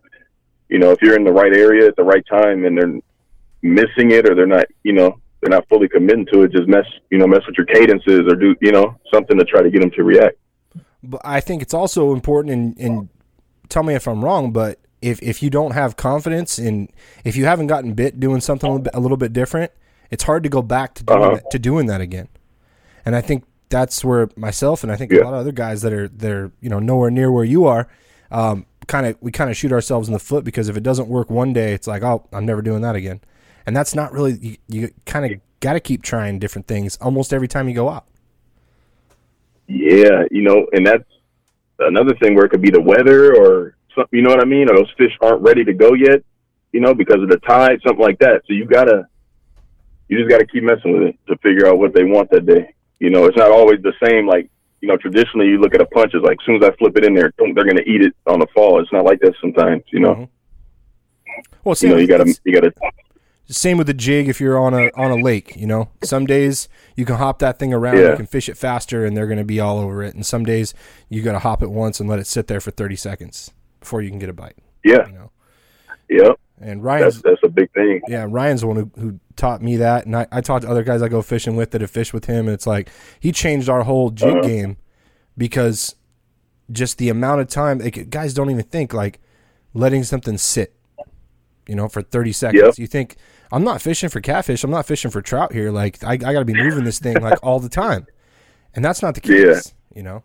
You 0.70 0.80
know, 0.80 0.92
if 0.92 1.02
you're 1.02 1.16
in 1.16 1.24
the 1.24 1.32
right 1.32 1.56
area 1.56 1.88
at 1.88 1.96
the 1.96 2.04
right 2.04 2.26
time 2.28 2.66
and 2.66 2.78
they're 2.78 3.00
missing 3.62 4.12
it 4.12 4.28
or 4.30 4.36
they're 4.36 4.48
not, 4.48 4.66
you 4.84 4.94
know, 4.94 5.20
they're 5.42 5.50
not 5.50 5.68
fully 5.68 5.88
committing 5.88 6.26
to 6.32 6.44
it, 6.44 6.52
just 6.52 6.68
mess, 6.68 6.86
you 7.10 7.18
know, 7.18 7.28
mess 7.28 7.42
with 7.46 7.56
your 7.58 7.66
cadences 7.66 8.22
or 8.28 8.36
do, 8.36 8.56
you 8.62 8.72
know, 8.72 8.98
something 9.14 9.38
to 9.38 9.44
try 9.44 9.62
to 9.62 9.70
get 9.70 9.82
them 9.82 9.92
to 9.92 10.04
react. 10.04 10.38
But 11.04 11.22
I 11.24 11.40
think 11.40 11.62
it's 11.62 11.74
also 11.74 12.14
important, 12.14 12.78
and 12.78 13.10
tell 13.72 13.84
me 13.84 13.96
if 13.96 14.08
I'm 14.08 14.24
wrong, 14.24 14.52
but 14.52 14.80
if, 15.02 15.22
if 15.24 15.42
you 15.42 15.50
don't 15.50 15.72
have 15.72 15.96
confidence 15.98 16.60
in, 16.60 16.90
if 17.26 17.36
you 17.36 17.46
haven't 17.46 17.68
gotten 17.68 17.94
bit 17.94 18.20
doing 18.20 18.40
something 18.42 18.70
a 18.70 18.74
little 18.74 18.84
bit, 18.84 18.94
a 18.94 19.00
little 19.00 19.18
bit 19.18 19.34
different, 19.34 19.72
it's 20.12 20.24
hard 20.26 20.44
to 20.44 20.50
go 20.50 20.62
back 20.62 20.94
to 20.96 21.04
doing 21.04 21.22
Uh-huh. 21.24 21.36
that, 21.36 21.50
to 21.52 21.58
doing 21.58 21.88
that 21.88 22.02
again. 22.02 22.28
And 23.06 23.16
I 23.16 23.22
think 23.22 23.46
that's 23.70 24.04
where 24.06 24.30
myself 24.36 24.84
and 24.84 24.92
I 24.92 24.96
think 24.98 25.12
a 25.12 25.24
lot 25.24 25.34
of 25.34 25.40
other 25.40 25.54
guys 25.54 25.82
that 25.82 25.94
are 25.94 26.08
they're 26.10 26.52
you 26.62 26.70
know 26.70 26.80
nowhere 26.80 27.10
near 27.10 27.32
where 27.32 27.46
you 27.46 27.66
are, 27.66 27.88
um, 28.30 28.66
kind 28.88 29.06
of 29.08 29.16
we 29.22 29.32
kind 29.32 29.50
of 29.50 29.56
shoot 29.58 29.72
ourselves 29.72 30.08
in 30.10 30.14
the 30.14 30.20
foot 30.20 30.44
because 30.44 30.68
if 30.70 30.76
it 30.78 30.84
doesn't 30.84 31.08
work 31.08 31.30
one 31.32 31.54
day, 31.54 31.74
it's 31.74 31.88
like 31.88 32.04
oh 32.04 32.28
I'm 32.34 32.46
never 32.46 32.62
doing 32.62 32.82
that 32.82 32.96
again, 32.96 33.22
and 33.66 33.76
that's 33.76 33.96
not 33.96 34.12
really 34.12 34.38
you, 34.42 34.58
you 34.68 34.90
kind 35.06 35.26
of 35.26 35.40
got 35.62 35.74
to 35.74 35.80
keep 35.80 36.04
trying 36.04 36.38
different 36.38 36.68
things 36.68 36.98
almost 37.02 37.32
every 37.34 37.48
time 37.48 37.70
you 37.70 37.74
go 37.74 37.90
out. 37.90 38.06
Yeah, 39.68 40.24
you 40.32 40.42
know, 40.42 40.68
and 40.74 40.86
that's 40.86 41.10
another 41.82 42.16
thing 42.16 42.36
where 42.36 42.46
it 42.46 42.50
could 42.50 42.62
be 42.62 42.70
the 42.72 42.82
weather 42.82 43.36
or 43.36 43.76
something, 43.96 44.18
you 44.18 44.22
know 44.24 44.30
what 44.30 44.42
I 44.42 44.46
mean? 44.46 44.70
Or 44.70 44.76
those 44.76 44.92
fish 44.98 45.18
aren't 45.22 45.42
ready 45.42 45.64
to 45.64 45.74
go 45.74 45.94
yet, 45.94 46.24
you 46.72 46.80
know, 46.80 46.94
because 46.94 47.22
of 47.22 47.30
the 47.30 47.38
tide, 47.38 47.82
something 47.86 48.04
like 48.04 48.20
that. 48.20 48.44
So 48.48 48.54
you 48.54 48.66
gotta, 48.66 49.08
you 50.08 50.18
just 50.18 50.30
gotta 50.30 50.46
keep 50.46 50.64
messing 50.64 50.94
with 50.94 51.04
it 51.10 51.16
to 51.28 51.38
figure 51.38 51.68
out 51.68 51.80
what 51.80 51.94
they 51.94 52.04
want 52.04 52.30
that 52.32 52.46
day. 52.46 52.74
You 53.00 53.10
know, 53.10 53.26
it's 53.26 53.38
not 53.38 53.52
always 53.52 53.82
the 53.82 53.94
same. 54.04 54.28
Like, 54.28 54.50
you 54.82 54.88
know, 54.88 54.98
traditionally 54.98 55.48
you 55.48 55.60
look 55.60 55.74
at 55.76 55.82
a 55.82 55.86
punch, 55.88 56.14
it's 56.14 56.26
like 56.26 56.38
as 56.42 56.46
soon 56.46 56.62
as 56.62 56.70
I 56.70 56.76
flip 56.78 56.98
it 56.98 57.06
in 57.06 57.14
there, 57.14 57.34
they're 57.38 57.66
gonna 57.66 57.82
eat 57.86 58.02
it 58.02 58.14
on 58.28 58.40
the 58.40 58.48
fall. 58.54 58.80
It's 58.80 58.92
not 58.92 59.06
like 59.06 59.20
that 59.22 59.34
sometimes, 59.42 59.84
you 59.88 60.00
know. 60.00 60.16
Mhm. 60.16 60.30
Well, 61.64 61.76
You 61.80 61.90
know, 61.90 61.98
you 61.98 62.08
gotta, 62.08 62.36
you 62.44 62.54
gotta, 62.54 62.74
same 63.52 63.78
with 63.78 63.86
the 63.88 63.94
jig 63.94 64.28
if 64.30 64.40
you're 64.40 64.58
on 64.58 64.74
a 64.74 64.90
on 64.96 65.12
a 65.12 65.16
lake 65.22 65.56
you 65.56 65.68
know 65.68 65.90
some 66.04 66.26
days 66.26 66.70
you 66.96 67.06
can 67.06 67.16
hop 67.18 67.40
that 67.40 67.60
thing 67.60 67.74
around 67.74 67.98
Yeah. 67.98 68.12
you 68.12 68.16
can 68.16 68.26
fish 68.26 68.48
it 68.50 68.56
faster 68.58 69.06
and 69.06 69.16
they're 69.16 69.28
going 69.28 69.38
to 69.40 69.44
be 69.46 69.60
all 69.60 69.78
over 69.78 70.02
it 70.04 70.16
and 70.16 70.26
some 70.26 70.46
days 70.46 70.74
you 71.10 71.22
got 71.22 71.34
to 71.34 71.40
hop 71.40 71.62
it 71.62 71.70
once 71.70 72.00
and 72.00 72.10
let 72.10 72.18
it 72.20 72.28
sit 72.28 72.48
there 72.48 72.62
for 72.62 72.72
30 72.72 72.96
seconds 72.96 73.52
before 73.80 74.02
you 74.02 74.10
can 74.10 74.20
get 74.20 74.30
a 74.30 74.34
bite 74.34 74.56
yeah, 74.84 75.06
you 75.08 75.14
know 75.14 75.32
yeah. 76.10 76.30
and 76.60 76.80
That's 76.80 76.84
ryan's 76.84 77.22
that's 77.22 77.44
a 77.44 77.50
big 77.50 77.72
thing. 77.74 78.02
yeah 78.08 78.26
ryan's 78.30 78.62
the 78.62 78.68
one 78.68 78.78
who, 78.78 78.92
who 79.00 79.20
taught 79.36 79.62
me 79.62 79.76
that 79.78 80.06
and 80.06 80.16
I, 80.16 80.28
I 80.32 80.42
talked 80.42 80.64
to 80.64 80.70
other 80.70 80.84
guys 80.84 81.02
i 81.02 81.08
go 81.10 81.22
fishing 81.22 81.56
with 81.56 81.72
that 81.72 81.82
have 81.82 81.92
fished 81.92 82.14
with 82.14 82.26
him 82.26 82.48
and 82.48 82.54
it's 82.54 82.68
like 82.68 82.90
he 83.20 83.32
changed 83.32 83.68
our 83.70 83.84
whole 83.84 84.10
jig 84.12 84.30
Uh-huh. 84.38 84.42
game 84.48 84.78
because 85.38 85.96
just 86.72 86.98
the 87.00 87.10
amount 87.10 87.42
of 87.42 87.48
time 87.48 87.80
like, 87.80 88.10
guys 88.10 88.34
don't 88.34 88.50
even 88.50 88.64
think 88.64 88.94
like 88.94 89.20
letting 89.74 90.04
something 90.04 90.38
sit 90.38 90.74
you 91.68 91.76
know 91.76 91.88
for 91.88 92.02
30 92.02 92.32
seconds 92.32 92.64
Yep. 92.64 92.74
you 92.78 92.88
think 92.88 93.16
i'm 93.52 93.64
not 93.64 93.82
fishing 93.82 94.10
for 94.10 94.22
catfish 94.22 94.64
i'm 94.64 94.72
not 94.72 94.86
fishing 94.86 95.12
for 95.12 95.22
trout 95.22 95.54
here 95.54 95.72
like 95.72 96.04
i, 96.04 96.14
I 96.14 96.18
gotta 96.18 96.46
be 96.46 96.54
moving 96.54 96.84
this 96.84 97.00
thing 97.00 97.20
like 97.22 97.40
all 97.44 97.60
the 97.60 97.70
time 97.70 98.08
and 98.76 98.84
that's 98.84 99.02
not 99.02 99.16
the 99.16 99.22
case 99.22 99.74
you 99.96 100.04
know 100.04 100.24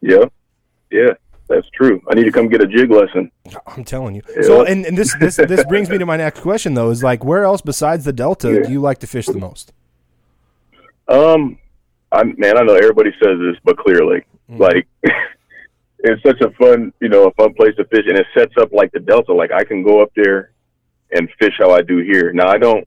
Yeah, 0.00 0.24
yeah. 0.90 1.12
That's 1.48 1.68
true. 1.70 2.00
I 2.08 2.14
need 2.14 2.24
to 2.24 2.30
come 2.30 2.48
get 2.48 2.62
a 2.62 2.66
jig 2.66 2.90
lesson. 2.92 3.30
i'm 3.66 3.82
telling 3.84 4.14
you 4.14 4.22
so 4.42 4.64
and, 4.64 4.86
and 4.86 4.96
this 4.96 5.14
this 5.18 5.34
this 5.36 5.64
brings 5.64 5.90
me 5.90 5.98
to 5.98 6.06
my 6.06 6.16
next 6.16 6.40
question 6.40 6.74
though 6.74 6.90
is 6.90 7.02
like 7.02 7.24
where 7.24 7.42
else 7.44 7.60
besides 7.60 8.04
the 8.04 8.12
delta 8.12 8.52
Yeah. 8.54 8.62
do 8.66 8.72
you 8.72 8.80
like 8.80 8.98
to 8.98 9.06
fish 9.08 9.26
the 9.26 9.38
most 9.38 9.72
Um, 11.08 11.58
I'm 12.12 12.34
man. 12.38 12.56
I 12.56 12.62
know 12.62 12.74
everybody 12.74 13.10
says 13.22 13.36
this, 13.40 13.56
but 13.64 13.76
Clear 13.78 14.04
Lake, 14.04 14.26
like, 14.48 14.86
it's 16.00 16.22
such 16.22 16.40
a 16.40 16.50
fun, 16.52 16.92
you 17.00 17.08
know, 17.08 17.26
a 17.26 17.32
fun 17.34 17.52
place 17.54 17.74
to 17.76 17.84
fish, 17.86 18.04
and 18.08 18.16
it 18.16 18.26
sets 18.36 18.54
up 18.60 18.72
like 18.72 18.90
the 18.92 19.00
Delta. 19.00 19.32
Like, 19.32 19.50
I 19.52 19.64
can 19.64 19.82
go 19.82 20.02
up 20.02 20.10
there 20.14 20.52
and 21.12 21.28
fish 21.38 21.54
how 21.58 21.70
I 21.72 21.82
do 21.82 21.98
here. 21.98 22.32
Now, 22.32 22.48
I 22.48 22.58
don't 22.58 22.86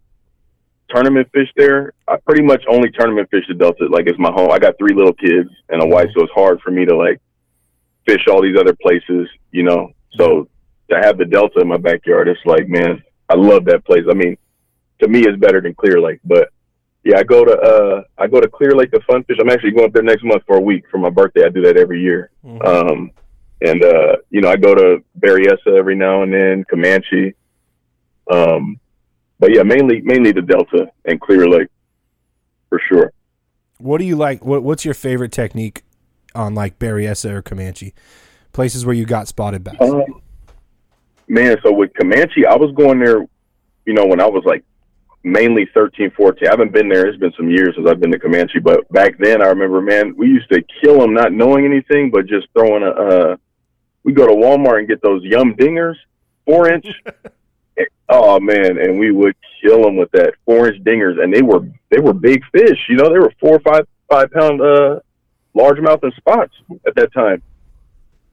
tournament 0.90 1.28
fish 1.34 1.50
there. 1.56 1.94
I 2.08 2.18
pretty 2.18 2.44
much 2.44 2.64
only 2.70 2.90
tournament 2.92 3.30
fish 3.32 3.46
the 3.48 3.54
Delta. 3.56 3.88
Like, 3.90 4.08
it's 4.08 4.20
my 4.20 4.32
home. 4.32 4.52
I 4.52 4.60
got 4.60 4.78
three 4.78 4.94
little 4.94 5.14
kids 5.14 5.50
and 5.70 5.82
a 5.82 5.88
wife, 5.88 6.10
so 6.16 6.24
it's 6.24 6.34
hard 6.34 6.62
for 6.62 6.72
me 6.72 6.86
to 6.86 6.96
like 6.96 7.20
fish 8.06 8.26
all 8.30 8.42
these 8.42 8.58
other 8.60 8.76
places, 8.82 9.28
you 9.52 9.64
know. 9.64 9.92
So 10.18 10.48
to 10.90 10.98
have 11.02 11.18
the 11.18 11.26
Delta 11.26 11.62
in 11.62 11.68
my 11.68 11.78
backyard, 11.78 12.28
it's 12.28 12.40
like, 12.46 12.68
man, 12.68 13.02
I 13.30 13.36
love 13.36 13.66
that 13.66 13.86
place. 13.86 14.04
I 14.10 14.14
mean, 14.14 14.38
to 15.02 15.08
me, 15.08 15.22
it's 15.22 15.40
better 15.40 15.62
than 15.62 15.74
Clear 15.74 16.00
Lake, 16.00 16.20
but 16.24 16.50
yeah, 17.04 17.18
I 17.18 17.24
go 17.24 17.44
to 17.44 17.52
uh 17.52 18.04
I 18.18 18.28
go 18.28 18.40
to 18.40 18.48
Clear 18.48 18.72
Lake 18.76 18.92
to 18.92 19.00
fun 19.02 19.24
fish. 19.26 19.38
I'm 19.42 19.50
actually 19.50 19.72
going 19.72 19.88
up 19.88 19.94
there 19.94 20.04
next 20.04 20.24
month 20.24 20.44
for 20.48 20.58
a 20.58 20.62
week 20.62 20.86
for 20.90 20.98
my 20.98 21.10
birthday. 21.10 21.44
I 21.46 21.50
do 21.50 21.62
that 21.64 21.78
every 21.78 22.02
year. 22.02 22.30
Mhm. 22.46 22.66
Um 22.66 23.12
and 23.62 23.84
uh 23.84 24.18
you 24.30 24.40
know, 24.42 24.50
I 24.50 24.56
go 24.56 24.74
to 24.74 25.04
Berryessa 25.20 25.78
every 25.78 25.96
now 25.96 26.24
and 26.24 26.34
then, 26.34 26.64
Comanche. 26.70 27.34
Um 28.32 28.80
but 29.40 29.54
yeah, 29.54 29.64
mainly 29.64 30.02
mainly 30.02 30.32
the 30.32 30.42
Delta 30.42 30.92
and 31.06 31.20
Clear 31.20 31.48
Lake 31.48 31.68
for 32.70 32.82
sure. 32.90 33.12
What 33.78 33.98
do 33.98 34.06
you 34.06 34.16
like? 34.16 34.46
What, 34.46 34.64
what's 34.64 34.86
your 34.86 34.94
favorite 34.94 35.32
technique 35.32 35.84
on 36.34 36.56
like 36.56 36.80
Berryessa 36.80 37.32
or 37.32 37.42
Comanche? 37.42 37.94
Places 38.54 38.86
where 38.86 38.96
you 38.96 39.06
got 39.06 39.28
spotted 39.28 39.64
bass. 39.64 39.76
Um, 39.82 40.22
man, 41.28 41.58
so 41.64 41.74
with 41.74 41.92
Comanche, 42.00 42.46
I 42.46 42.56
was 42.56 42.74
going 42.76 43.00
there, 43.00 43.26
you 43.86 43.94
know, 43.94 44.06
when 44.06 44.22
I 44.22 44.26
was 44.26 44.44
like 44.46 44.64
mainly 45.24 45.68
13, 45.74 46.12
14. 46.12 46.48
I 46.48 46.52
haven't 46.52 46.74
been 46.74 46.90
there. 46.90 47.08
It's 47.08 47.18
been 47.18 47.34
some 47.36 47.50
years 47.50 47.76
since 47.76 47.88
I've 47.88 48.00
been 48.00 48.12
to 48.12 48.20
Comanche, 48.20 48.60
but 48.60 48.88
back 48.92 49.18
then 49.20 49.42
I 49.42 49.48
remember, 49.48 49.82
man, 49.82 50.16
we 50.16 50.28
used 50.28 50.50
to 50.52 50.64
kill 50.82 51.00
them 51.00 51.14
not 51.14 51.32
knowing 51.32 51.66
anything, 51.66 52.12
but 52.12 52.26
just 52.26 52.48
throwing 52.54 52.84
a, 52.84 52.90
uh, 52.90 53.36
we 54.04 54.14
go 54.14 54.28
to 54.28 54.34
Walmart 54.34 54.80
and 54.80 54.88
get 54.88 55.02
those 55.02 55.24
yum 55.24 55.56
dingers, 55.56 55.96
four 56.46 56.72
inch. 56.72 56.86
oh 58.10 58.40
man, 58.40 58.78
and 58.78 59.00
we 59.00 59.12
would 59.12 59.36
kill 59.62 59.84
them 59.84 59.98
with 59.98 60.12
that 60.12 60.34
four 60.46 60.68
inch 60.68 60.84
dingers, 60.84 61.22
and 61.22 61.34
they 61.34 61.42
were 61.42 61.62
they 61.90 62.00
were 62.00 62.14
big 62.14 62.44
fish. 62.52 62.80
You 62.90 62.96
know, 62.96 63.12
they 63.12 63.20
were 63.20 63.34
four 63.40 63.56
or 63.56 63.60
five 63.60 63.88
five 64.10 64.32
pound 64.32 64.62
uh, 64.62 65.00
largemouth 65.56 66.04
and 66.04 66.14
spots 66.14 66.54
at 66.86 66.96
that 66.96 67.14
time, 67.14 67.42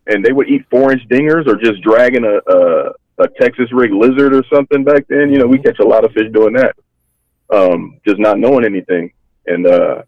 and 0.06 0.24
they 0.24 0.32
would 0.32 0.48
eat 0.48 0.66
four 0.70 0.92
inch 0.92 1.06
dingers 1.08 1.46
or 1.46 1.56
just 1.56 1.82
dragging 1.82 2.24
a, 2.24 2.52
a 2.52 2.92
a 3.20 3.28
Texas 3.40 3.70
rig 3.72 3.92
lizard 3.92 4.34
or 4.34 4.44
something 4.52 4.82
back 4.84 5.06
then. 5.08 5.30
You 5.30 5.38
know, 5.38 5.46
we 5.46 5.58
catch 5.58 5.78
a 5.78 5.84
lot 5.84 6.04
of 6.04 6.12
fish 6.12 6.32
doing 6.32 6.54
that, 6.54 6.74
um, 7.50 8.00
just 8.06 8.18
not 8.18 8.38
knowing 8.38 8.64
anything. 8.64 9.12
And 9.46 9.66
uh, 9.66 10.02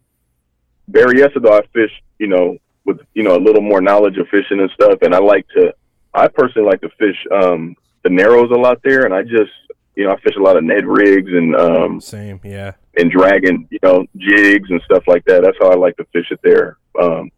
Berryessa, 0.90 1.42
though, 1.42 1.56
I 1.56 1.62
fish, 1.72 1.92
you 2.18 2.26
know, 2.26 2.56
with 2.84 3.00
you 3.14 3.22
know 3.22 3.36
a 3.36 3.38
little 3.38 3.62
more 3.62 3.80
knowledge 3.80 4.18
of 4.18 4.28
fishing 4.28 4.60
and 4.60 4.70
stuff, 4.70 4.98
and 5.02 5.14
I 5.14 5.18
like 5.18 5.46
to, 5.56 5.74
I 6.14 6.28
personally 6.28 6.68
like 6.68 6.80
to 6.80 6.88
fish 6.98 7.16
um, 7.30 7.76
the 8.04 8.10
narrows 8.10 8.50
a 8.50 8.54
lot 8.58 8.78
there, 8.84 9.04
and 9.04 9.14
I 9.14 9.22
just, 9.22 9.52
you 9.96 10.04
know, 10.04 10.12
I 10.12 10.20
fish 10.20 10.34
a 10.38 10.42
lot 10.42 10.56
of 10.56 10.64
Ned 10.64 10.86
rigs 10.86 11.30
and 11.32 11.54
um, 11.56 12.00
Same, 12.00 12.40
yeah. 12.44 12.72
and 12.96 13.10
dragging, 13.10 13.68
you 13.70 13.78
know, 13.82 14.04
jigs 14.16 14.70
and 14.70 14.80
stuff 14.84 15.04
like 15.06 15.24
that. 15.26 15.42
That's 15.42 15.56
how 15.60 15.70
I 15.70 15.74
like 15.76 15.96
to 15.98 16.04
fish 16.12 16.26
it 16.30 16.40
there. 16.42 16.78
Um, 17.00 17.30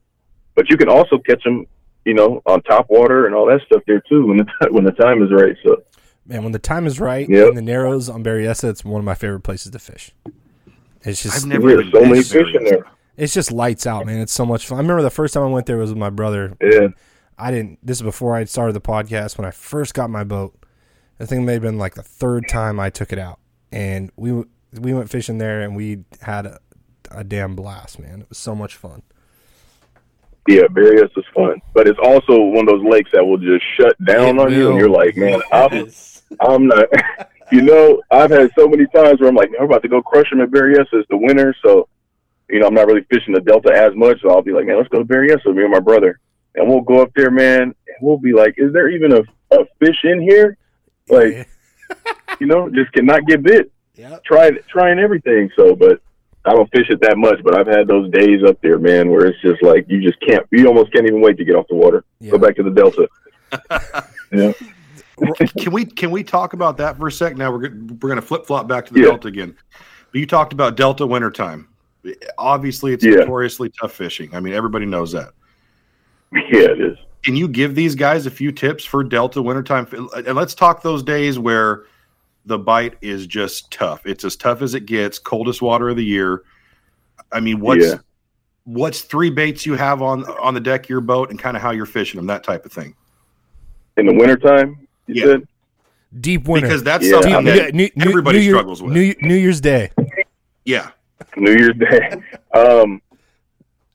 but 0.54 0.70
you 0.70 0.76
can 0.76 0.88
also 0.88 1.18
catch 1.18 1.42
them, 1.44 1.66
you 2.04 2.14
know, 2.14 2.42
on 2.46 2.62
top 2.62 2.86
water 2.88 3.26
and 3.26 3.34
all 3.34 3.46
that 3.46 3.60
stuff 3.66 3.82
there 3.86 4.02
too 4.08 4.26
when 4.26 4.36
the 4.38 4.44
t- 4.44 4.70
when 4.70 4.84
the 4.84 4.92
time 4.92 5.22
is 5.22 5.30
right. 5.32 5.56
So 5.64 5.82
Man, 6.26 6.42
when 6.42 6.52
the 6.52 6.58
time 6.58 6.86
is 6.86 6.98
right 7.00 7.28
Yep. 7.28 7.48
in 7.50 7.54
the 7.54 7.62
Narrows 7.62 8.08
on 8.08 8.24
Berryessa, 8.24 8.70
it's 8.70 8.82
one 8.84 8.98
of 9.00 9.04
my 9.04 9.14
favorite 9.14 9.40
places 9.42 9.72
to 9.72 9.78
fish. 9.78 10.12
It's 11.02 11.22
just 11.22 11.36
I've 11.36 11.46
never 11.46 11.68
there's 11.68 11.92
so 11.92 12.00
many 12.00 12.22
fish 12.22 12.46
in 12.54 12.64
there. 12.64 12.84
it's 13.18 13.34
just 13.34 13.52
lights 13.52 13.86
out, 13.86 14.06
man. 14.06 14.20
It's 14.20 14.32
so 14.32 14.46
much 14.46 14.66
fun. 14.66 14.78
I 14.78 14.80
remember 14.80 15.02
the 15.02 15.10
first 15.10 15.34
time 15.34 15.42
I 15.42 15.48
went 15.48 15.66
there 15.66 15.76
was 15.76 15.90
with 15.90 15.98
my 15.98 16.08
brother. 16.10 16.56
Yeah, 16.62 16.88
I 17.38 17.50
didn't. 17.50 17.84
This 17.84 17.98
is 17.98 18.02
before 18.02 18.36
I 18.36 18.44
started 18.44 18.74
the 18.74 18.80
podcast. 18.80 19.38
When 19.38 19.46
I 19.46 19.50
first 19.50 19.94
got 19.94 20.10
my 20.10 20.24
boat, 20.24 20.54
I 21.18 21.26
think 21.26 21.42
it 21.42 21.44
may 21.44 21.54
have 21.54 21.62
been 21.62 21.78
like 21.78 21.94
the 21.94 22.02
third 22.02 22.48
time 22.48 22.78
I 22.78 22.90
took 22.90 23.12
it 23.12 23.18
out, 23.18 23.38
and 23.72 24.10
we 24.16 24.44
we 24.80 24.94
went 24.94 25.10
fishing 25.10 25.38
there, 25.38 25.60
and 25.62 25.76
we 25.76 26.04
had 26.22 26.46
a, 26.46 26.60
a 27.10 27.24
damn 27.24 27.54
blast, 27.54 27.98
man. 27.98 28.22
It 28.22 28.28
was 28.28 28.38
so 28.38 28.54
much 28.54 28.76
fun. 28.76 29.02
yeah, 30.48 30.62
Berryessa 30.62 31.16
is 31.18 31.24
fun, 31.34 31.60
but 31.72 31.88
it's 31.88 31.98
also 32.02 32.40
one 32.40 32.68
of 32.68 32.74
those 32.74 32.84
lakes 32.90 33.10
that 33.12 33.24
will 33.24 33.38
just 33.38 33.64
shut 33.78 33.96
down 34.04 34.38
It 34.38 34.42
on 34.42 34.52
you, 34.52 34.70
and 34.70 34.78
you're 34.78 34.88
like, 34.88 35.16
man, 35.16 35.40
I'm 35.52 35.90
I'm 36.40 36.66
not. 36.66 36.86
you 37.52 37.62
know, 37.62 38.00
I've 38.10 38.30
had 38.30 38.50
so 38.58 38.66
many 38.68 38.86
times 38.94 39.20
where 39.20 39.28
I'm 39.28 39.34
like, 39.36 39.50
I'm 39.58 39.66
about 39.66 39.82
to 39.82 39.88
go 39.88 40.02
crush 40.02 40.30
them 40.30 40.40
at 40.40 40.50
Berryessa. 40.50 40.86
It's 40.92 41.08
the 41.08 41.16
winter, 41.16 41.54
so 41.64 41.88
you 42.48 42.60
know, 42.60 42.66
I'm 42.66 42.74
not 42.74 42.86
really 42.86 43.04
fishing 43.10 43.34
the 43.34 43.40
Delta 43.40 43.72
as 43.72 43.94
much. 43.94 44.20
So 44.22 44.30
I'll 44.30 44.42
be 44.42 44.52
like, 44.52 44.66
man, 44.66 44.76
let's 44.76 44.88
go 44.88 44.98
to 44.98 45.04
Berryessa, 45.04 45.54
me 45.54 45.62
and 45.62 45.72
my 45.72 45.80
brother, 45.80 46.20
and 46.54 46.68
we'll 46.68 46.80
go 46.82 47.02
up 47.02 47.10
there, 47.16 47.30
man. 47.30 47.62
And 47.62 47.74
we'll 48.00 48.18
be 48.18 48.32
like, 48.32 48.54
is 48.56 48.72
there 48.72 48.88
even 48.88 49.12
a 49.12 49.22
a 49.54 49.64
fish 49.78 49.98
in 50.04 50.20
here? 50.20 50.56
Like, 51.08 51.48
you 52.40 52.46
know, 52.46 52.68
just 52.70 52.92
cannot 52.92 53.26
get 53.26 53.42
bit. 53.42 53.70
Yep. 53.96 54.24
Try 54.24 54.50
trying 54.68 54.98
everything. 54.98 55.50
So, 55.56 55.74
but 55.76 56.00
I 56.44 56.52
don't 56.52 56.70
fish 56.72 56.86
it 56.90 57.00
that 57.02 57.16
much. 57.16 57.42
But 57.44 57.56
I've 57.56 57.66
had 57.66 57.86
those 57.86 58.10
days 58.10 58.42
up 58.42 58.60
there, 58.60 58.78
man, 58.78 59.10
where 59.10 59.26
it's 59.26 59.40
just 59.40 59.62
like 59.62 59.86
you 59.88 60.02
just 60.02 60.20
can't. 60.20 60.46
You 60.50 60.66
almost 60.66 60.92
can't 60.92 61.06
even 61.06 61.20
wait 61.20 61.36
to 61.38 61.44
get 61.44 61.54
off 61.54 61.66
the 61.68 61.76
water. 61.76 62.04
Yeah. 62.20 62.32
Go 62.32 62.38
back 62.38 62.56
to 62.56 62.62
the 62.62 62.70
Delta. 62.70 63.08
yeah. 64.32 64.52
can 65.58 65.72
we 65.72 65.84
can 65.84 66.10
we 66.10 66.24
talk 66.24 66.54
about 66.54 66.76
that 66.78 66.96
for 66.96 67.06
a 67.06 67.12
sec? 67.12 67.36
Now 67.36 67.52
we're 67.52 67.60
we're 67.60 68.08
going 68.08 68.16
to 68.16 68.22
flip 68.22 68.46
flop 68.46 68.66
back 68.66 68.86
to 68.86 68.94
the 68.94 69.00
Yeah. 69.00 69.06
Delta 69.06 69.28
again. 69.28 69.56
But 70.10 70.18
you 70.20 70.26
talked 70.26 70.52
about 70.52 70.76
Delta 70.76 71.06
wintertime. 71.06 71.68
Obviously, 72.36 72.92
it's 72.92 73.04
Yeah. 73.04 73.16
notoriously 73.16 73.70
tough 73.80 73.92
fishing. 73.92 74.34
I 74.34 74.40
mean, 74.40 74.54
everybody 74.54 74.86
knows 74.86 75.12
that. 75.12 75.30
Yeah, 76.50 76.70
it 76.70 76.80
is. 76.80 76.98
Can 77.22 77.36
you 77.36 77.48
give 77.48 77.74
these 77.74 77.94
guys 77.94 78.26
a 78.26 78.30
few 78.30 78.52
tips 78.52 78.84
for 78.84 79.02
Delta 79.02 79.40
wintertime? 79.40 79.86
And 80.14 80.34
let's 80.36 80.54
talk 80.54 80.82
those 80.82 81.02
days 81.02 81.38
where 81.38 81.84
the 82.44 82.58
bite 82.58 82.96
is 83.00 83.26
just 83.26 83.70
tough. 83.70 84.04
It's 84.04 84.24
as 84.24 84.36
tough 84.36 84.60
as 84.60 84.74
it 84.74 84.84
gets. 84.86 85.18
Coldest 85.18 85.62
water 85.62 85.88
of 85.88 85.96
the 85.96 86.04
year. 86.04 86.42
I 87.32 87.40
mean, 87.40 87.60
what's 87.60 87.86
Yeah. 87.86 87.94
what's 88.64 89.02
three 89.02 89.30
baits 89.30 89.64
you 89.64 89.74
have 89.74 90.02
on 90.02 90.24
on 90.24 90.52
the 90.54 90.60
deck 90.60 90.84
of 90.84 90.90
your 90.90 91.00
boat, 91.00 91.30
and 91.30 91.38
kind 91.38 91.56
of 91.56 91.62
how 91.62 91.70
you're 91.70 91.86
fishing 91.86 92.18
them, 92.18 92.26
that 92.26 92.44
type 92.44 92.66
of 92.66 92.72
thing. 92.72 92.94
In 93.96 94.06
the 94.06 94.12
wintertime, 94.14 94.86
you 95.06 95.14
Yeah. 95.14 95.24
said? 95.24 95.48
Deep 96.20 96.46
winter. 96.46 96.66
Because 96.68 96.82
that's 96.82 97.04
Yeah, 97.06 97.12
something 97.12 97.34
I 97.34 97.40
mean- 97.40 97.56
that 97.56 97.74
New- 97.74 97.90
New- 97.96 98.08
everybody 98.10 98.38
New 98.38 98.44
Year- 98.44 98.54
struggles 98.54 98.82
with. 98.82 98.92
New, 98.92 99.14
New 99.22 99.34
Year's 99.36 99.60
Day. 99.60 99.90
yeah. 100.64 100.90
New 101.36 101.52
Year's 101.52 101.76
Day. 101.78 102.10
Um, 102.54 103.02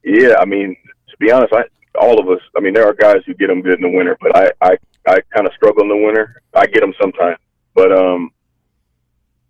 yeah, 0.03 0.35
I 0.37 0.43
mean, 0.43 0.75
to 1.09 1.17
be 1.17 1.31
honest, 1.31 1.53
I 1.53 1.63
all 1.99 2.19
of 2.19 2.29
us. 2.29 2.41
I 2.55 2.59
mean, 2.59 2.73
there 2.73 2.87
are 2.87 2.93
guys 2.93 3.21
who 3.25 3.33
get 3.33 3.47
them 3.47 3.61
good 3.61 3.79
in 3.79 3.91
the 3.91 3.97
winter, 3.97 4.17
but 4.21 4.35
I 4.35 4.51
I, 4.61 4.77
I 5.07 5.19
kind 5.33 5.47
of 5.47 5.53
struggle 5.53 5.83
in 5.83 5.89
the 5.89 6.05
winter. 6.05 6.41
I 6.53 6.65
get 6.65 6.81
them 6.81 6.93
sometimes, 6.99 7.37
but 7.73 7.91
um, 7.91 8.31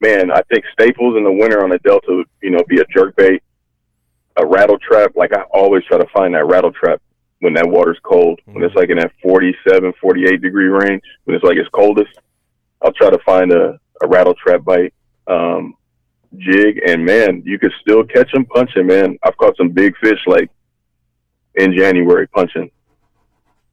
man, 0.02 0.32
I 0.32 0.42
think 0.52 0.66
staples 0.74 1.18
in 1.18 1.24
the 1.24 1.32
winter 1.32 1.64
on 1.64 1.70
the 1.70 1.80
Delta 1.80 2.08
would 2.10 2.28
you 2.42 2.52
know 2.52 2.64
be 2.68 2.80
a 2.80 2.86
jerk 2.86 3.16
bait, 3.16 3.42
a 4.38 4.46
rattle 4.46 4.80
trap. 4.80 5.14
Like 5.16 5.34
I 5.34 5.42
always 5.54 5.84
try 5.86 5.98
to 5.98 6.08
find 6.14 6.34
that 6.36 6.48
rattle 6.48 6.72
trap 6.72 7.02
when 7.40 7.54
that 7.54 7.68
water's 7.68 8.00
cold, 8.04 8.40
when 8.46 8.64
it's 8.64 8.76
like 8.76 8.90
in 8.90 8.98
that 8.98 9.14
47, 9.24 9.94
48 10.02 10.42
degree 10.42 10.68
range, 10.68 11.02
when 11.24 11.36
it's 11.36 11.44
like 11.44 11.58
its 11.58 11.70
coldest. 11.70 12.12
I'll 12.82 12.94
try 12.94 13.10
to 13.10 13.20
find 13.26 13.52
a, 13.52 13.80
a 14.02 14.08
rattle 14.08 14.36
trap 14.36 14.64
bite. 14.64 14.94
Um, 15.28 15.76
jig 16.38 16.80
and 16.86 17.04
man, 17.04 17.42
you 17.46 17.58
could 17.60 17.72
still 17.82 18.04
catch 18.04 18.32
them 18.32 18.46
punching, 18.46 18.86
man. 18.86 19.18
I've 19.24 19.38
caught 19.38 19.58
some 19.58 19.70
big 19.70 19.96
fish 19.98 20.20
like 20.28 20.50
in 21.60 21.76
January 21.76 22.28
punching, 22.28 22.72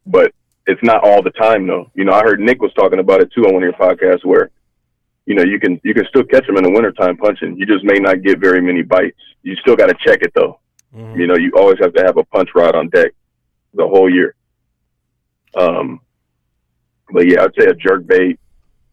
but 0.06 0.32
it's 0.66 0.82
not 0.82 1.04
all 1.04 1.22
the 1.22 1.30
time 1.30 1.66
though. 1.66 1.90
You 1.94 2.04
know, 2.04 2.12
I 2.12 2.22
heard 2.22 2.40
Nick 2.40 2.60
was 2.60 2.72
talking 2.74 2.98
about 2.98 3.20
it 3.20 3.32
too 3.32 3.46
on 3.46 3.54
one 3.54 3.62
of 3.62 3.70
your 3.70 3.78
podcasts 3.78 4.24
where, 4.24 4.50
you 5.26 5.34
know, 5.34 5.44
you 5.44 5.58
can, 5.60 5.80
you 5.84 5.94
can 5.94 6.06
still 6.08 6.24
catch 6.24 6.46
them 6.46 6.56
in 6.56 6.64
the 6.64 6.70
wintertime 6.70 7.16
punching. 7.16 7.56
You 7.56 7.66
just 7.66 7.84
may 7.84 7.98
not 7.98 8.22
get 8.22 8.38
very 8.38 8.60
many 8.60 8.82
bites. 8.82 9.18
You 9.42 9.54
still 9.56 9.76
got 9.76 9.86
to 9.86 9.96
check 10.04 10.22
it 10.22 10.32
though. 10.34 10.58
Mhm. 10.94 11.18
You 11.18 11.26
know, 11.26 11.36
you 11.36 11.52
always 11.56 11.78
have 11.80 11.92
to 11.94 12.02
have 12.02 12.16
a 12.16 12.24
punch 12.24 12.50
rod 12.54 12.74
on 12.74 12.88
deck 12.88 13.12
the 13.74 13.86
whole 13.86 14.12
year. 14.12 14.34
Um, 15.54 16.00
but 17.10 17.26
yeah, 17.26 17.44
I'd 17.44 17.54
say 17.58 17.66
a 17.66 17.74
jerk 17.74 18.06
bait, 18.06 18.38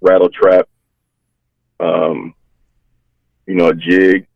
rattle 0.02 0.30
trap, 0.30 0.68
um, 1.80 2.34
you 3.48 3.56
know, 3.56 3.70
a 3.70 3.76
jig. 3.76 4.28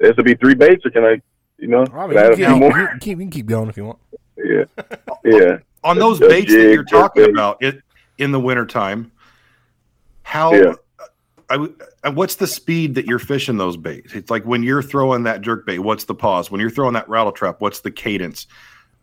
Has 0.00 0.16
to 0.16 0.22
be 0.22 0.34
three 0.34 0.54
baits, 0.54 0.84
or 0.84 0.90
can 0.90 1.04
I, 1.04 1.22
you 1.58 1.68
know, 1.68 1.82
I 1.82 1.86
can 1.86 1.98
I 1.98 2.02
add 2.02 2.08
a 2.08 2.12
mean, 2.14 2.30
you, 2.30 2.34
few 2.36 2.44
can, 2.46 2.58
more? 2.58 2.78
you, 2.78 2.88
keep, 3.00 3.08
you 3.10 3.16
can 3.16 3.30
keep 3.30 3.46
going 3.46 3.68
if 3.68 3.76
you 3.76 3.84
want. 3.84 3.98
Yeah, 4.36 4.64
yeah. 5.24 5.58
on 5.84 5.98
those 5.98 6.20
a 6.20 6.28
baits 6.28 6.52
that 6.52 6.72
you're 6.72 6.84
talking 6.84 7.30
about 7.30 7.62
it 7.62 7.80
in 8.18 8.32
the 8.32 8.40
wintertime, 8.40 9.10
how 10.22 10.54
Yeah. 10.54 10.74
I 11.50 11.54
w- 11.54 11.76
and 12.02 12.16
what's 12.16 12.36
the 12.36 12.46
speed 12.46 12.94
that 12.94 13.04
you're 13.06 13.18
fishing 13.18 13.58
those 13.58 13.76
baits? 13.76 14.14
It's 14.14 14.30
like 14.30 14.44
when 14.44 14.62
you're 14.62 14.82
throwing 14.82 15.24
that 15.24 15.42
jerk 15.42 15.66
bait, 15.66 15.78
what's 15.78 16.04
the 16.04 16.14
pause? 16.14 16.50
When 16.50 16.58
you're 16.60 16.70
throwing 16.70 16.94
that 16.94 17.06
rattle 17.08 17.32
trap, 17.32 17.60
what's 17.60 17.80
the 17.80 17.90
cadence? 17.90 18.46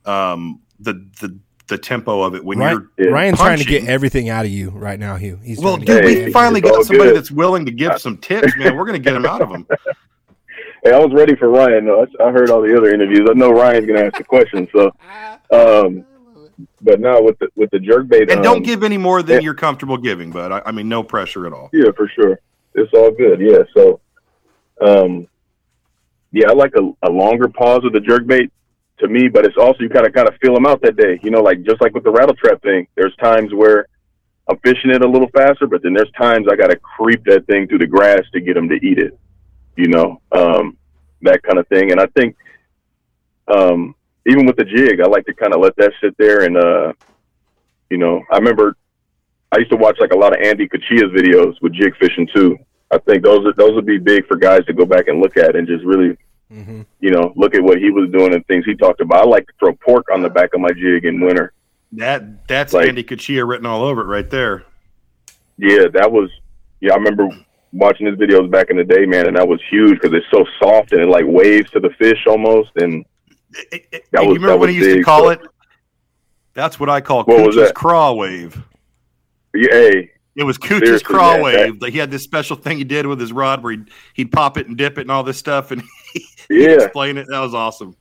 Um, 0.06 0.60
the 0.80 0.93
the 1.22 1.38
the 1.68 1.78
tempo 1.78 2.22
of 2.24 2.34
it 2.36 2.43
when 2.43 2.58
Ryan, 2.58 2.89
you're 2.97 3.08
Yeah. 3.10 3.14
Ryan's 3.14 3.38
trying 3.39 3.60
to 3.60 3.64
get 3.64 3.86
everything 3.88 4.30
out 4.30 4.43
of 4.45 4.52
you 4.52 4.72
right 4.72 4.99
now, 4.99 5.16
Hugh. 5.18 5.39
He's 5.43 5.60
well, 5.60 5.78
dude, 5.78 6.04
Hey, 6.04 6.26
we 6.26 6.32
finally 6.34 6.60
got 6.62 6.84
somebody 6.84 7.12
good. 7.12 7.16
that's 7.18 7.32
willing 7.32 7.64
to 7.68 7.72
give 7.72 8.02
some 8.02 8.18
tips, 8.18 8.58
man. 8.58 8.76
We're 8.76 8.86
gonna 8.86 8.99
get 8.99 9.14
them 9.14 9.26
out 9.26 9.41
of 9.41 9.49
them. 9.49 9.68
Hey, 10.84 10.94
I 10.94 11.00
was 11.00 11.14
ready 11.14 11.36
for 11.36 11.50
Ryan. 11.50 11.86
Though. 11.86 12.06
I 12.20 12.24
I 12.28 12.32
heard 12.32 12.50
all 12.50 12.62
the 12.62 12.76
other 12.76 12.94
interviews. 12.94 13.28
I 13.30 13.34
know 13.34 13.52
Ryan's 13.52 13.86
gonna 13.86 14.06
ask 14.06 14.18
the 14.18 14.24
question. 14.24 14.68
So, 14.74 14.92
um, 15.52 16.06
but 16.82 17.00
now 17.00 17.22
with 17.22 17.38
the 17.40 17.50
with 17.56 17.70
the 17.72 17.80
jerk 17.80 18.08
bait, 18.08 18.30
And 18.30 18.40
um, 18.40 18.44
don't 18.44 18.64
give 18.64 18.84
any 18.84 18.98
more 18.98 19.22
than 19.22 19.38
yeah. 19.38 19.42
you're 19.42 19.54
comfortable 19.54 19.98
giving, 19.98 20.32
but 20.32 20.52
I, 20.52 20.62
I 20.68 20.72
mean, 20.72 20.90
no 20.90 21.04
pressure 21.04 21.46
at 21.46 21.54
all. 21.54 21.70
Yeah, 21.72 21.92
for 21.96 22.08
sure. 22.08 22.40
It's 22.74 22.92
all 22.94 23.12
good. 23.12 23.40
Yeah. 23.40 23.64
So, 23.76 24.00
um, 24.82 25.28
yeah, 26.32 26.50
I 26.50 26.54
like 26.54 26.74
a, 26.76 26.92
a 27.08 27.12
longer 27.12 27.48
pause 27.48 27.82
with 27.84 27.94
the 27.94 28.00
jerk 28.00 28.26
bait 28.26 28.52
to 29.00 29.08
me, 29.08 29.28
but 29.28 29.46
it's 29.46 29.58
also 29.58 29.84
you 29.84 29.90
kind 29.90 30.08
of 30.08 30.14
kind 30.14 30.28
of 30.28 30.36
feel 30.42 30.54
them 30.54 30.66
out 30.66 30.82
that 30.82 30.96
day. 30.96 31.20
You 31.22 31.30
know, 31.30 31.42
like 31.42 31.64
just 31.64 31.82
like 31.82 31.94
with 31.94 32.04
the 32.04 32.12
rattle 32.12 32.36
trap 32.36 32.62
thing. 32.64 32.88
There's 32.96 33.16
times 33.18 33.54
where 33.54 33.86
I'm 34.50 34.58
fishing 34.60 34.90
it 34.90 35.04
a 35.04 35.08
little 35.08 35.30
faster, 35.30 35.68
but 35.68 35.84
then 35.84 35.94
there's 35.94 36.12
times 36.18 36.48
I 36.52 36.56
got 36.56 36.72
to 36.72 36.78
creep 36.78 37.24
that 37.26 37.46
thing 37.46 37.68
through 37.68 37.80
the 37.80 37.88
grass 37.88 38.22
to 38.34 38.42
get 38.42 38.56
them 38.56 38.70
to 38.70 38.76
eat 38.76 38.98
it. 38.98 39.18
You 39.82 39.88
know, 39.88 40.22
um, 40.32 40.78
that 41.24 41.42
kind 41.42 41.58
of 41.58 41.68
thing. 41.68 41.92
And 41.92 42.00
I 42.00 42.06
think, 42.16 42.36
um, 43.48 43.96
even 44.28 44.46
with 44.46 44.56
the 44.56 44.64
jig, 44.64 45.02
I 45.02 45.08
like 45.08 45.26
to 45.26 45.34
kind 45.34 45.56
of 45.56 45.60
let 45.60 45.76
that 45.78 45.92
sit 46.00 46.16
there 46.20 46.42
and, 46.44 46.56
uh, 46.56 46.94
you 47.90 47.98
know, 47.98 48.22
I 48.32 48.38
remember 48.38 48.78
I 49.52 49.58
used 49.58 49.72
to 49.72 49.78
watch 49.78 49.98
like 50.00 50.14
a 50.14 50.18
lot 50.18 50.34
of 50.34 50.46
Andy 50.46 50.68
Cuccia's 50.68 51.12
videos 51.12 51.56
with 51.64 51.74
jig 51.74 51.96
fishing 51.98 52.28
too. 52.32 52.58
I 52.92 53.00
think 53.00 53.24
those 53.24 53.44
are, 53.48 53.54
those 53.54 53.74
would 53.74 53.88
be 53.88 53.98
big 53.98 54.28
for 54.28 54.38
guys 54.38 54.64
to 54.68 54.74
go 54.74 54.86
back 54.86 55.08
and 55.08 55.20
look 55.20 55.36
at 55.36 55.56
and 55.56 55.68
just 55.68 55.84
really, 55.84 56.16
Mhm. 56.54 56.86
you 57.00 57.10
know, 57.10 57.34
look 57.36 57.56
at 57.56 57.64
what 57.64 57.80
he 57.80 57.90
was 57.90 58.12
doing 58.12 58.36
and 58.36 58.46
things 58.46 58.66
he 58.66 58.76
talked 58.76 59.02
about. 59.02 59.22
I 59.22 59.24
like 59.24 59.48
to 59.48 59.54
throw 59.58 59.74
pork 59.74 60.06
on 60.14 60.22
the 60.22 60.30
back 60.30 60.54
of 60.54 60.62
my 60.62 60.72
jig 60.74 61.06
in 61.06 61.22
winter. 61.22 61.54
That 61.94 62.48
that's 62.48 62.72
Like- 62.72 62.88
Andy 62.88 63.04
Cuccia 63.04 63.48
written 63.48 63.66
all 63.66 63.84
over 63.84 64.02
it 64.02 64.06
right 64.06 64.30
there. 64.30 64.64
Yeah, 65.58 65.88
that 65.94 66.12
was. 66.12 66.30
Yeah, 66.82 66.94
I 66.94 66.98
remember 66.98 67.30
watching 67.74 68.06
his 68.08 68.16
videos 68.16 68.50
back 68.52 68.70
in 68.70 68.78
the 68.78 68.84
day, 68.84 69.06
man, 69.06 69.28
and 69.28 69.38
that 69.38 69.48
was 69.48 69.60
huge 69.70 70.00
because 70.00 70.14
it's 70.14 70.26
so 70.32 70.46
soft 70.62 70.92
and 70.92 71.02
it 71.02 71.08
like 71.08 71.26
waves 71.26 71.70
to 71.72 71.80
the 71.80 71.90
fish 71.98 72.26
almost. 72.28 72.72
And 72.76 73.06
It- 73.72 73.86
it- 73.92 74.06
That 74.12 74.24
you 74.24 74.30
remember 74.34 74.48
that 74.50 74.58
was 74.60 74.70
he 74.70 74.76
used 74.78 74.98
to 74.98 75.04
call 75.04 75.24
so- 75.24 75.30
it? 75.32 75.42
That's 76.54 76.80
what 76.80 76.90
I 76.90 77.00
call 77.02 77.24
What 77.24 77.54
Cooch's 77.54 77.72
craw 77.74 78.14
wave. 78.14 78.62
yeah, 79.54 79.70
hey, 79.72 80.12
It 80.36 80.44
was 80.44 80.58
Cooch's 80.58 81.02
craw 81.04 81.34
man, 81.34 81.42
wave. 81.44 81.82
Like 81.82 81.92
he 81.94 82.00
had 82.00 82.12
this 82.12 82.24
special 82.24 82.56
thing 82.56 82.78
he 82.78 82.84
did 82.84 83.06
with 83.06 83.20
his 83.20 83.32
rod 83.34 83.62
where 83.64 83.72
he'd, 83.72 83.90
he'd 84.14 84.32
pop 84.32 84.58
it 84.58 84.68
and 84.68 84.78
dip 84.78 84.98
it 84.98 85.02
and 85.02 85.12
all 85.12 85.24
this 85.24 85.38
stuff, 85.38 85.72
and 85.72 85.82
he'd 86.14 86.24
yeah, 86.50 86.70
explain 86.84 87.18
it. 87.18 87.28
That 87.30 87.40
was 87.40 87.54
awesome. 87.54 87.96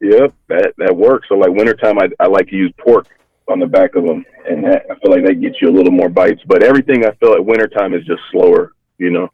Yep, 0.00 0.34
that 0.48 0.74
that 0.78 0.96
works. 0.96 1.28
So 1.28 1.36
like 1.36 1.50
wintertime, 1.50 1.98
I 1.98 2.08
I 2.20 2.26
like 2.26 2.48
to 2.48 2.56
use 2.56 2.72
pork 2.78 3.06
on 3.48 3.58
the 3.58 3.66
back 3.66 3.94
of 3.94 4.04
them, 4.04 4.24
and 4.48 4.64
that, 4.64 4.84
I 4.90 4.94
feel 5.00 5.10
like 5.10 5.24
that 5.26 5.40
gets 5.40 5.56
you 5.60 5.68
a 5.68 5.74
little 5.74 5.92
more 5.92 6.08
bites. 6.08 6.40
But 6.46 6.62
everything 6.62 7.04
I 7.04 7.12
feel 7.16 7.34
at 7.34 7.44
wintertime 7.44 7.94
is 7.94 8.04
just 8.04 8.22
slower, 8.30 8.72
you 8.98 9.10
know, 9.10 9.28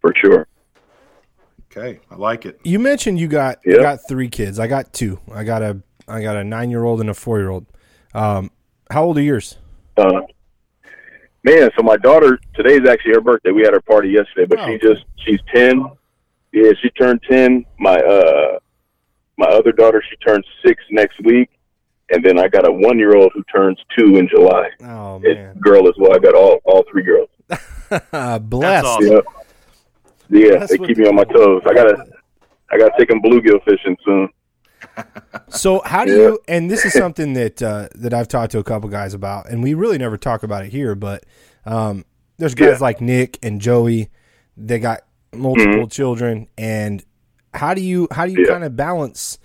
for 0.00 0.12
sure. 0.16 0.48
Okay, 1.70 2.00
I 2.10 2.14
like 2.16 2.46
it. 2.46 2.58
You 2.64 2.78
mentioned 2.78 3.20
you 3.20 3.28
got 3.28 3.58
you 3.64 3.78
got 3.78 4.00
three 4.08 4.28
kids. 4.28 4.58
I 4.58 4.66
got 4.66 4.92
two. 4.92 5.20
I 5.32 5.44
got 5.44 5.62
a 5.62 5.80
I 6.08 6.22
got 6.22 6.36
a 6.36 6.44
nine 6.44 6.70
year 6.70 6.84
old 6.84 7.00
and 7.00 7.10
a 7.10 7.14
four 7.14 7.38
year 7.38 7.50
old. 7.50 7.66
Um, 8.14 8.50
how 8.90 9.04
old 9.04 9.18
are 9.18 9.22
yours? 9.22 9.58
Uh, 9.96 10.22
man, 11.42 11.70
so 11.76 11.82
my 11.82 11.96
daughter 11.98 12.38
today 12.54 12.74
is 12.76 12.88
actually 12.88 13.12
her 13.14 13.20
birthday. 13.20 13.50
We 13.50 13.62
had 13.62 13.74
her 13.74 13.80
party 13.80 14.08
yesterday, 14.08 14.46
but 14.46 14.58
Oh, 14.60 14.66
she 14.66 14.78
just 14.78 15.04
she's 15.24 15.40
ten. 15.54 15.84
Yeah, 16.52 16.72
she 16.80 16.88
turned 16.90 17.20
ten. 17.28 17.66
My 17.78 17.96
uh, 17.96 18.58
my 19.36 19.46
other 19.46 19.72
daughter 19.72 20.02
she 20.08 20.16
turns 20.16 20.46
six 20.64 20.82
next 20.90 21.20
week, 21.24 21.50
and 22.10 22.24
then 22.24 22.38
I 22.38 22.48
got 22.48 22.66
a 22.66 22.72
one 22.72 22.98
year 22.98 23.16
old 23.16 23.32
who 23.34 23.42
turns 23.44 23.78
two 23.96 24.16
in 24.16 24.28
July. 24.28 24.70
Oh 24.84 25.20
It's 25.22 25.36
man, 25.38 25.56
girl 25.58 25.88
as 25.88 25.94
well. 25.98 26.14
I 26.14 26.18
got 26.18 26.34
all 26.34 26.58
all 26.64 26.84
three 26.90 27.02
girls. 27.02 27.28
bless. 28.48 28.84
awesome. 28.84 29.06
Yeah. 29.12 29.20
Yeah, 30.28 30.58
That's 30.58 30.72
they 30.72 30.78
keep 30.78 30.96
me 30.98 31.06
on 31.06 31.14
my 31.14 31.22
toes. 31.24 31.62
I 31.68 31.72
gotta, 31.72 32.04
I 32.72 32.78
gotta 32.78 32.92
take 32.98 33.08
them 33.08 33.20
bluegill 33.22 33.62
fishing 33.64 33.96
soon. 34.04 34.28
So 35.48 35.80
how 35.84 36.04
do 36.04 36.10
Yeah. 36.10 36.16
you? 36.18 36.38
And 36.48 36.70
this 36.70 36.84
is 36.84 36.92
something 36.92 37.34
that 37.34 37.62
uh, 37.62 37.88
that 37.94 38.12
I've 38.12 38.26
talked 38.28 38.52
to 38.52 38.58
a 38.58 38.64
couple 38.64 38.88
guys 38.88 39.14
about, 39.14 39.48
and 39.48 39.62
we 39.62 39.74
really 39.74 39.98
never 39.98 40.16
talk 40.16 40.42
about 40.42 40.64
it 40.64 40.72
here. 40.72 40.94
But 40.94 41.24
um, 41.64 42.04
there's 42.38 42.54
guys 42.54 42.66
Yeah. 42.68 42.78
like 42.80 43.00
Nick 43.00 43.38
and 43.42 43.60
Joey. 43.60 44.08
They 44.56 44.78
got 44.78 45.02
multiple 45.34 45.86
children, 45.88 46.48
and 46.58 47.04
how 47.54 47.74
do 47.74 47.80
you 47.80 48.08
how 48.10 48.26
do 48.26 48.32
you 48.32 48.38
Mm-hmm. 48.38 48.46
Yeah. 48.46 48.52
kind 48.52 48.64
of 48.64 48.76
balance 48.76 49.38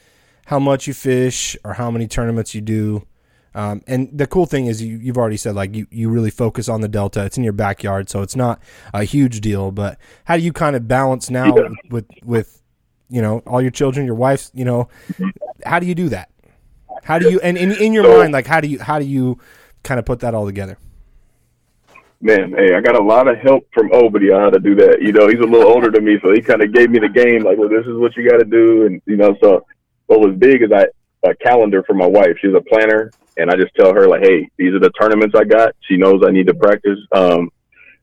how 0.52 0.60
much 0.60 0.86
you 0.86 0.94
fish 0.94 1.56
or 1.64 1.74
how 1.76 1.90
many 1.90 2.08
tournaments 2.08 2.54
you 2.54 2.60
do? 2.60 3.08
Um, 3.56 3.82
and 3.88 4.10
the 4.12 4.28
cool 4.28 4.46
thing 4.46 4.66
is 4.66 4.82
you, 4.84 4.98
you've 4.98 5.18
already 5.18 5.38
said 5.38 5.56
like 5.56 5.74
you, 5.74 5.88
you 5.90 6.10
really 6.10 6.30
focus 6.30 6.68
on 6.68 6.82
the 6.82 6.90
delta. 6.90 7.24
It's 7.26 7.38
in 7.38 7.44
your 7.46 7.54
backyard, 7.54 8.10
so 8.10 8.22
it's 8.22 8.36
not 8.36 8.62
a 8.94 9.06
huge 9.06 9.40
deal. 9.40 9.72
But 9.72 9.98
how 10.26 10.36
do 10.36 10.44
you 10.44 10.52
kind 10.52 10.76
of 10.76 10.90
balance 10.90 11.30
now 11.30 11.56
Yeah. 11.56 11.70
with 11.90 12.06
with 12.24 12.62
you 13.10 13.22
know 13.22 13.40
all 13.48 13.62
your 13.62 13.72
children, 13.72 14.06
your 14.06 14.16
wife? 14.16 14.50
You 14.54 14.66
know, 14.66 14.90
how 15.66 15.80
do 15.80 15.86
you 15.86 15.96
do 15.96 16.10
that? 16.10 16.30
How 17.04 17.18
do 17.18 17.30
you 17.32 17.40
and 17.40 17.58
in, 17.58 17.72
in 17.72 17.94
your 17.94 18.04
So- 18.04 18.18
mind, 18.20 18.34
like 18.34 18.46
how 18.48 18.60
do 18.60 18.68
you 18.68 18.80
how 18.80 19.00
do 19.00 19.06
you 19.06 19.40
kind 19.84 20.00
of 20.00 20.06
put 20.06 20.20
that 20.20 20.34
all 20.34 20.46
together? 20.46 20.78
Man, 22.24 22.54
hey, 22.58 22.76
I 22.76 22.82
got 22.82 22.96
a 23.00 23.04
lot 23.04 23.28
of 23.28 23.38
help 23.38 23.68
from 23.74 23.90
on 23.92 24.04
how 24.42 24.50
to 24.52 24.60
do 24.60 24.76
that. 24.76 25.02
You 25.02 25.12
know, 25.12 25.28
he's 25.28 25.40
a 25.40 25.48
little 25.54 25.72
older 25.72 25.90
than 25.90 26.06
me, 26.06 26.20
so 26.22 26.32
he 26.34 26.42
kind 26.42 26.62
of 26.62 26.72
gave 26.74 26.90
me 26.92 27.00
the 27.00 27.10
game. 27.10 27.42
Like, 27.44 27.58
well, 27.58 27.68
this 27.70 27.86
is 27.88 27.98
what 27.98 28.16
you 28.16 28.30
got 28.30 28.38
to 28.38 28.46
do, 28.46 28.86
and 28.86 29.02
you 29.08 29.16
know, 29.18 29.36
so 29.42 29.66
what 30.12 30.20
was 30.20 30.38
big 30.38 30.62
is 30.62 30.72
I 30.74 30.88
a 31.24 31.34
calendar 31.36 31.84
for 31.84 31.94
my 31.94 32.06
wife. 32.06 32.36
She's 32.42 32.54
a 32.54 32.62
planner, 32.62 33.12
and 33.38 33.50
I 33.50 33.56
just 33.56 33.74
tell 33.76 33.94
her 33.94 34.08
like, 34.08 34.24
hey, 34.24 34.50
these 34.58 34.74
are 34.74 34.80
the 34.80 34.90
tournaments 34.90 35.36
I 35.38 35.46
got. 35.46 35.74
She 35.88 35.96
knows 35.96 36.22
I 36.26 36.32
need 36.32 36.48
to 36.48 36.54
practice. 36.54 37.00
Um, 37.14 37.50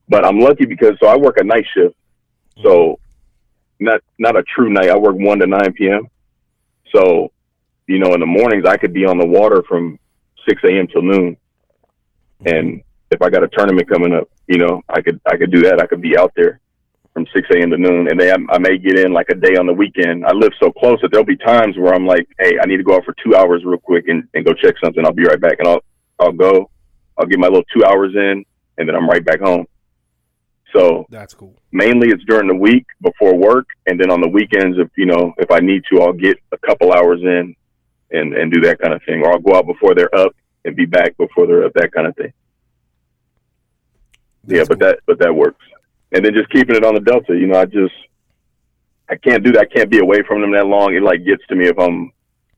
but 0.08 0.24
I'm 0.24 0.40
lucky 0.40 0.64
because 0.64 0.92
so 1.00 1.06
I 1.06 1.16
work 1.16 1.36
a 1.38 1.44
night 1.44 1.66
shift, 1.74 1.94
so 2.62 2.98
not 3.78 4.00
not 4.18 4.36
a 4.36 4.42
true 4.44 4.70
night. 4.70 4.88
I 4.88 4.96
work 4.96 5.16
one 5.16 5.38
to 5.40 5.46
nine 5.46 5.74
p.m. 5.74 6.08
So, 6.94 7.30
you 7.86 7.98
know, 7.98 8.14
in 8.14 8.20
the 8.20 8.26
mornings 8.26 8.64
I 8.66 8.78
could 8.78 8.94
be 8.94 9.04
on 9.04 9.18
the 9.18 9.26
water 9.26 9.62
from 9.68 9.98
six 10.48 10.62
a.m. 10.64 10.86
till 10.86 11.02
noon, 11.02 11.36
and 12.46 12.82
if 13.10 13.20
I 13.20 13.28
got 13.28 13.42
a 13.42 13.48
tournament 13.48 13.86
coming 13.86 14.14
up, 14.14 14.30
you 14.46 14.56
know, 14.56 14.80
I 14.88 15.02
could 15.02 15.20
I 15.26 15.36
could 15.36 15.52
do 15.52 15.60
that. 15.64 15.78
I 15.78 15.86
could 15.86 16.00
be 16.00 16.16
out 16.16 16.32
there 16.34 16.60
from 17.18 17.26
six 17.34 17.48
a.m. 17.52 17.70
to 17.70 17.76
noon, 17.76 18.08
and 18.08 18.20
then 18.20 18.46
I, 18.48 18.54
I 18.54 18.58
may 18.58 18.78
get 18.78 18.96
in 18.96 19.12
like 19.12 19.28
a 19.28 19.34
day 19.34 19.56
on 19.56 19.66
the 19.66 19.72
weekend. 19.72 20.24
I 20.24 20.32
live 20.32 20.52
so 20.62 20.70
close 20.70 21.00
that 21.02 21.10
there'll 21.10 21.26
be 21.26 21.36
times 21.36 21.76
where 21.76 21.92
I'm 21.92 22.06
like, 22.06 22.28
hey, 22.38 22.58
I 22.62 22.66
need 22.66 22.76
to 22.76 22.84
go 22.84 22.94
out 22.94 23.04
for 23.04 23.14
two 23.24 23.34
hours 23.34 23.62
real 23.64 23.78
quick 23.78 24.06
and, 24.06 24.22
and 24.34 24.46
go 24.46 24.52
check 24.52 24.76
something. 24.82 25.04
I'll 25.04 25.12
be 25.12 25.24
right 25.24 25.40
back, 25.40 25.56
and 25.58 25.66
I'll 25.66 25.80
I'll 26.20 26.32
go. 26.32 26.70
I'll 27.16 27.26
get 27.26 27.40
my 27.40 27.48
little 27.48 27.64
two 27.74 27.84
hours 27.84 28.12
in, 28.14 28.44
and 28.78 28.88
then 28.88 28.94
I'm 28.94 29.08
right 29.08 29.24
back 29.24 29.40
home. 29.40 29.66
So 30.72 31.06
That's 31.10 31.34
cool. 31.34 31.60
mainly 31.72 32.10
it's 32.10 32.22
during 32.24 32.46
the 32.46 32.54
week 32.54 32.86
before 33.02 33.34
work, 33.34 33.66
and 33.86 33.98
then 33.98 34.12
on 34.12 34.20
the 34.20 34.28
weekends, 34.28 34.78
if 34.78 34.88
you 34.96 35.06
know, 35.06 35.34
if 35.38 35.50
I 35.50 35.58
need 35.58 35.82
to, 35.90 36.02
I'll 36.02 36.12
get 36.12 36.38
a 36.52 36.58
couple 36.58 36.92
hours 36.92 37.20
in 37.22 37.56
and 38.12 38.32
and 38.32 38.52
do 38.52 38.60
that 38.60 38.78
kind 38.78 38.94
of 38.94 39.02
thing, 39.02 39.22
or 39.24 39.32
I'll 39.32 39.40
go 39.40 39.56
out 39.56 39.66
before 39.66 39.96
they're 39.96 40.14
up 40.14 40.36
and 40.64 40.76
be 40.76 40.86
back 40.86 41.16
before 41.16 41.48
they're 41.48 41.64
up, 41.64 41.72
that 41.74 41.90
kind 41.92 42.06
of 42.06 42.14
thing. 42.14 42.32
yeah, 44.46 44.62
but 44.68 44.78
cool. 44.78 44.88
that 44.88 45.00
but 45.04 45.18
that 45.18 45.34
works. 45.34 45.64
And 46.12 46.24
then 46.24 46.32
just 46.34 46.48
keeping 46.50 46.74
it 46.76 46.84
on 46.84 46.94
the 46.94 47.00
delta, 47.00 47.34
you 47.36 47.46
know, 47.46 47.58
I 47.60 47.66
just 47.66 47.94
I 49.10 49.16
can't 49.16 49.42
do 49.44 49.52
that. 49.52 49.60
I 49.60 49.64
can't 49.66 49.90
be 49.90 49.98
away 49.98 50.22
from 50.26 50.40
them 50.40 50.52
that 50.52 50.66
long. 50.66 50.94
It 50.94 51.02
like 51.02 51.24
gets 51.24 51.46
to 51.48 51.54
me 51.54 51.66
if 51.66 51.78
I'm 51.78 52.12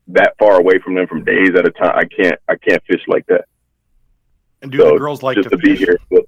that 0.07 0.35
far 0.39 0.59
away 0.59 0.79
from 0.79 0.95
them 0.95 1.07
from 1.07 1.23
days 1.23 1.49
at 1.55 1.65
a 1.67 1.71
time. 1.71 1.93
I 1.95 2.05
can't 2.05 2.39
I 2.47 2.55
can't 2.55 2.81
fish 2.85 3.01
like 3.07 3.25
that. 3.27 3.45
And 4.61 4.71
do 4.71 4.77
So, 4.79 4.91
the 4.93 4.97
girls 4.99 5.23
like 5.23 5.35
just 5.37 5.49
to, 5.49 5.55
to, 5.55 5.61
be 5.61 5.71
fish? 5.75 5.79
here. 5.79 5.97
But, 6.09 6.25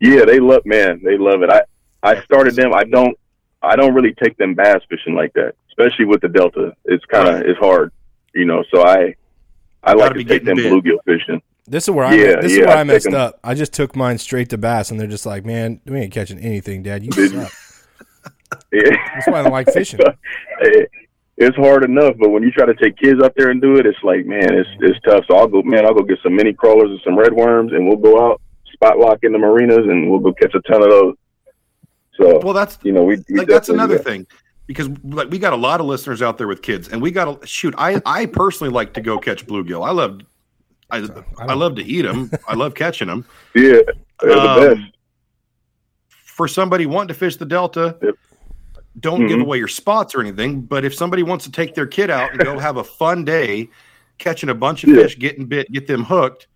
yeah, 0.00 0.24
they 0.24 0.40
love 0.40 0.62
man, 0.64 1.00
they 1.04 1.16
love 1.16 1.42
it. 1.42 1.50
I 1.50 1.62
I 2.02 2.22
started 2.24 2.56
them. 2.56 2.74
I 2.74 2.84
don't 2.84 3.16
I 3.62 3.76
don't 3.76 3.94
really 3.94 4.14
take 4.14 4.36
them 4.36 4.54
bass 4.54 4.80
fishing 4.90 5.14
like 5.14 5.32
that, 5.34 5.54
especially 5.68 6.04
with 6.06 6.20
the 6.20 6.28
delta. 6.28 6.74
It's 6.84 7.04
kind 7.06 7.28
of 7.28 7.34
Right. 7.36 7.46
it's 7.46 7.58
hard, 7.58 7.92
you 8.34 8.44
know. 8.44 8.64
So 8.74 8.82
I 8.84 9.14
I 9.84 9.92
like 9.94 10.10
Gotta 10.10 10.24
take 10.24 10.44
them 10.44 10.56
bluegill 10.58 10.98
fishing. 11.04 11.40
This 11.66 11.84
is 11.84 11.90
where 11.90 12.04
I 12.04 12.14
Yeah, 12.14 12.40
this 12.40 12.52
is 12.52 12.58
yeah, 12.58 12.66
where 12.66 12.76
I 12.76 12.80
I 12.80 12.84
messed 12.84 13.06
take 13.06 13.14
'em. 13.14 13.20
up. 13.20 13.38
I 13.44 13.54
just 13.54 13.72
took 13.72 13.94
mine 13.94 14.18
straight 14.18 14.48
to 14.50 14.58
bass, 14.58 14.90
and 14.90 14.98
they're 14.98 15.06
just 15.06 15.24
like, 15.26 15.44
"Man, 15.44 15.80
we 15.86 16.00
ain't 16.00 16.12
catching 16.12 16.38
anything, 16.40 16.82
Dad. 16.82 17.04
You 17.04 17.10
Did- 17.10 17.32
suck." 17.32 17.52
Yeah. 18.70 18.82
That's 19.14 19.26
why 19.28 19.40
I 19.40 19.42
don't 19.44 19.52
like 19.52 19.72
fishing. 19.72 20.00
It's 21.38 21.56
hard 21.56 21.82
enough, 21.84 22.14
but 22.20 22.28
when 22.28 22.42
you 22.42 22.50
try 22.52 22.66
to 22.66 22.74
take 22.74 22.98
kids 22.98 23.20
up 23.22 23.34
there 23.36 23.48
and 23.50 23.60
do 23.60 23.76
it, 23.76 23.86
it's 23.86 23.98
like, 24.02 24.26
man, 24.26 24.52
it's 24.52 24.68
it's 24.80 24.98
tough. 25.00 25.24
So 25.26 25.34
I'll 25.36 25.48
go, 25.48 25.62
man, 25.62 25.86
I'll 25.86 25.94
go 25.94 26.02
get 26.02 26.18
some 26.22 26.36
mini 26.36 26.52
crawlers 26.52 26.90
and 26.90 27.00
some 27.02 27.18
red 27.18 27.32
worms, 27.32 27.72
and 27.72 27.88
we'll 27.88 27.96
go 27.96 28.24
out 28.24 28.40
spot 28.72 28.98
lock 28.98 29.20
in 29.22 29.32
the 29.32 29.38
marinas, 29.38 29.78
and 29.78 30.10
we'll 30.10 30.20
go 30.20 30.32
catch 30.34 30.54
a 30.54 30.60
ton 30.70 30.82
of 30.82 30.90
those. 30.90 31.14
So 32.20 32.38
Well, 32.44 32.52
that's 32.52 32.78
you 32.82 32.92
know, 32.92 33.02
we, 33.04 33.16
we 33.30 33.38
like 33.38 33.48
that's 33.48 33.70
another 33.70 33.94
do 33.96 33.98
that. 33.98 34.04
thing 34.04 34.26
because 34.66 34.90
like 35.04 35.30
we 35.30 35.38
got 35.38 35.54
a 35.54 35.56
lot 35.56 35.80
of 35.80 35.86
listeners 35.86 36.20
out 36.20 36.36
there 36.36 36.46
with 36.48 36.60
kids, 36.60 36.88
and 36.88 37.00
we 37.00 37.10
got 37.10 37.40
to 37.40 37.46
shoot. 37.46 37.74
I 37.78 38.00
I 38.04 38.26
personally 38.26 38.72
like 38.72 38.92
to 38.94 39.00
go 39.00 39.18
catch 39.18 39.46
bluegill. 39.46 39.84
I 39.86 39.90
love 39.92 40.20
I 40.92 40.98
I, 40.98 41.46
don't- 41.46 41.58
love 41.58 41.74
to 41.76 41.82
eat 41.84 42.02
them. 42.02 42.30
I 42.46 42.54
love 42.54 42.74
catching 42.82 43.08
them. 43.08 43.24
Yeah, 43.54 43.78
they're 44.20 44.34
the 44.34 44.40
Um, 44.40 44.74
best. 44.74 44.80
For 46.10 46.48
somebody 46.48 46.86
wanting 46.86 47.08
to 47.08 47.14
fish 47.14 47.36
the 47.36 47.44
delta, 47.44 47.96
Yep. 48.02 48.14
don't 49.00 49.26
give 49.26 49.38
Mhm. 49.38 49.42
away 49.42 49.58
your 49.58 49.68
spots 49.68 50.14
or 50.14 50.20
anything. 50.20 50.60
But 50.62 50.84
if 50.84 50.94
somebody 50.94 51.22
wants 51.22 51.44
to 51.44 51.50
take 51.52 51.74
their 51.74 51.86
kid 51.86 52.10
out 52.10 52.30
and 52.32 52.40
go 52.40 52.58
have 52.58 52.76
a 52.76 52.84
fun 52.84 53.24
day 53.24 53.68
catching 54.18 54.48
a 54.48 54.54
bunch 54.54 54.84
of 54.84 54.90
Yeah. 54.90 55.02
fish, 55.02 55.18
getting 55.18 55.46
bit, 55.46 55.70
get 55.72 55.86
them 55.86 56.04
hooked, 56.04 56.46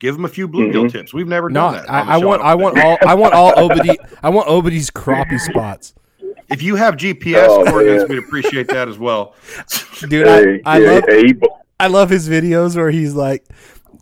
give 0.00 0.14
them 0.14 0.24
a 0.24 0.28
few 0.28 0.48
bluegill 0.48 0.86
Mhm. 0.86 0.92
tips. 0.92 1.14
We've 1.14 1.28
never 1.28 1.48
No, 1.48 1.60
done 1.72 1.74
that. 1.74 1.90
I, 1.90 2.14
I 2.14 2.16
want 2.18 2.42
I 2.42 2.54
want 2.54 2.78
all 2.78 2.98
I 3.06 3.14
want 3.14 3.34
all 3.34 3.52
Obedy 3.68 3.96
I 4.22 4.28
want 4.30 4.48
Obedy's 4.48 4.90
crappie 4.90 5.38
spots, 5.40 5.94
If 6.50 6.60
you 6.62 6.76
have 6.76 6.96
GPS 6.96 7.46
Oh, 7.48 7.64
coordinates, 7.64 8.02
man. 8.08 8.08
we'd 8.18 8.18
appreciate 8.24 8.68
that 8.68 8.88
as 8.88 8.98
well. 8.98 9.34
dude. 10.08 10.26
Hey, 10.26 10.60
I, 10.66 10.76
I 10.76 10.78
yeah, 10.80 10.90
love 10.92 11.04
hey, 11.08 11.34
I 11.80 11.86
love 11.86 12.10
his 12.10 12.28
videos 12.28 12.76
where 12.76 12.90
he's 12.90 13.14
like. 13.14 13.44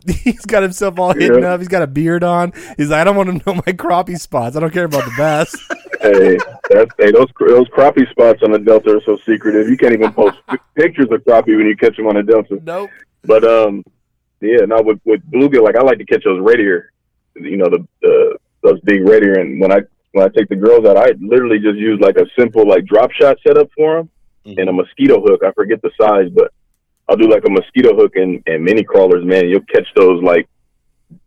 He's 0.23 0.45
got 0.45 0.63
himself 0.63 0.97
all 0.99 1.13
hidden 1.13 1.43
Yeah. 1.43 1.53
up. 1.53 1.59
He's 1.59 1.67
got 1.67 1.81
a 1.81 1.87
beard 1.87 2.23
on. 2.23 2.53
He's 2.77 2.89
like, 2.89 3.01
I 3.01 3.03
don't 3.03 3.15
want 3.15 3.29
to 3.29 3.33
know 3.45 3.55
my 3.55 3.73
crappie 3.73 4.19
spots. 4.19 4.55
I 4.55 4.59
don't 4.59 4.71
care 4.73 4.85
about 4.85 5.05
the 5.05 5.13
bass. 5.17 5.55
hey, 6.01 6.37
that's 6.69 6.91
hey, 6.97 7.11
those 7.11 7.27
those 7.39 7.67
crappie 7.69 8.09
spots 8.11 8.41
on 8.43 8.51
the 8.51 8.59
delta 8.59 8.97
are 8.97 9.01
so 9.05 9.17
secretive. 9.25 9.69
You 9.69 9.77
can't 9.77 9.93
even 9.93 10.11
post 10.13 10.37
pictures 10.75 11.07
of 11.11 11.23
crappie 11.23 11.55
when 11.57 11.65
you 11.67 11.75
catch 11.77 11.95
them 11.97 12.07
on 12.07 12.15
the 12.15 12.23
delta. 12.23 12.59
nope. 12.63 12.89
But 13.23 13.43
um, 13.43 13.83
yeah, 14.41 14.65
no, 14.65 14.81
with 14.81 14.99
with 15.05 15.21
bluegill, 15.31 15.63
like 15.63 15.75
I 15.75 15.81
like 15.81 15.99
to 15.99 16.05
catch 16.05 16.23
those 16.23 16.39
red 16.41 16.59
ear, 16.59 16.91
you 17.35 17.57
know, 17.57 17.65
the 17.69 17.85
the 18.01 18.37
those 18.63 18.79
big 18.81 19.07
red 19.07 19.23
ear. 19.23 19.39
And 19.39 19.61
when 19.61 19.71
I 19.71 19.81
when 20.13 20.25
I 20.25 20.29
take 20.29 20.49
the 20.49 20.55
girls 20.55 20.85
out, 20.85 20.97
I 20.97 21.11
literally 21.19 21.59
just 21.59 21.77
use 21.77 21.99
like 21.99 22.17
a 22.17 22.25
simple 22.37 22.67
like 22.67 22.85
drop 22.85 23.11
shot 23.11 23.37
setup 23.45 23.69
for 23.77 23.97
them 23.97 24.09
and 24.57 24.67
a 24.69 24.73
mosquito 24.73 25.21
hook. 25.21 25.41
I 25.45 25.51
forget 25.51 25.81
the 25.83 25.91
size, 25.99 26.29
but 26.33 26.51
I'll 27.11 27.17
do 27.17 27.29
like 27.29 27.43
a 27.45 27.49
mosquito 27.49 27.93
hook 27.95 28.13
and 28.15 28.41
and 28.47 28.63
mini 28.63 28.83
crawlers. 28.83 29.25
Man, 29.25 29.49
you'll 29.49 29.65
catch 29.73 29.87
those 29.97 30.23
like 30.23 30.47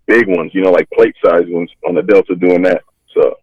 big 0.06 0.26
ones, 0.26 0.50
you 0.54 0.62
know, 0.62 0.70
like 0.70 0.88
plate 0.90 1.14
size 1.24 1.44
ones 1.46 1.70
on 1.86 1.94
the 1.94 2.02
delta 2.02 2.34
doing 2.36 2.62
that. 2.62 2.82
So 3.14 3.34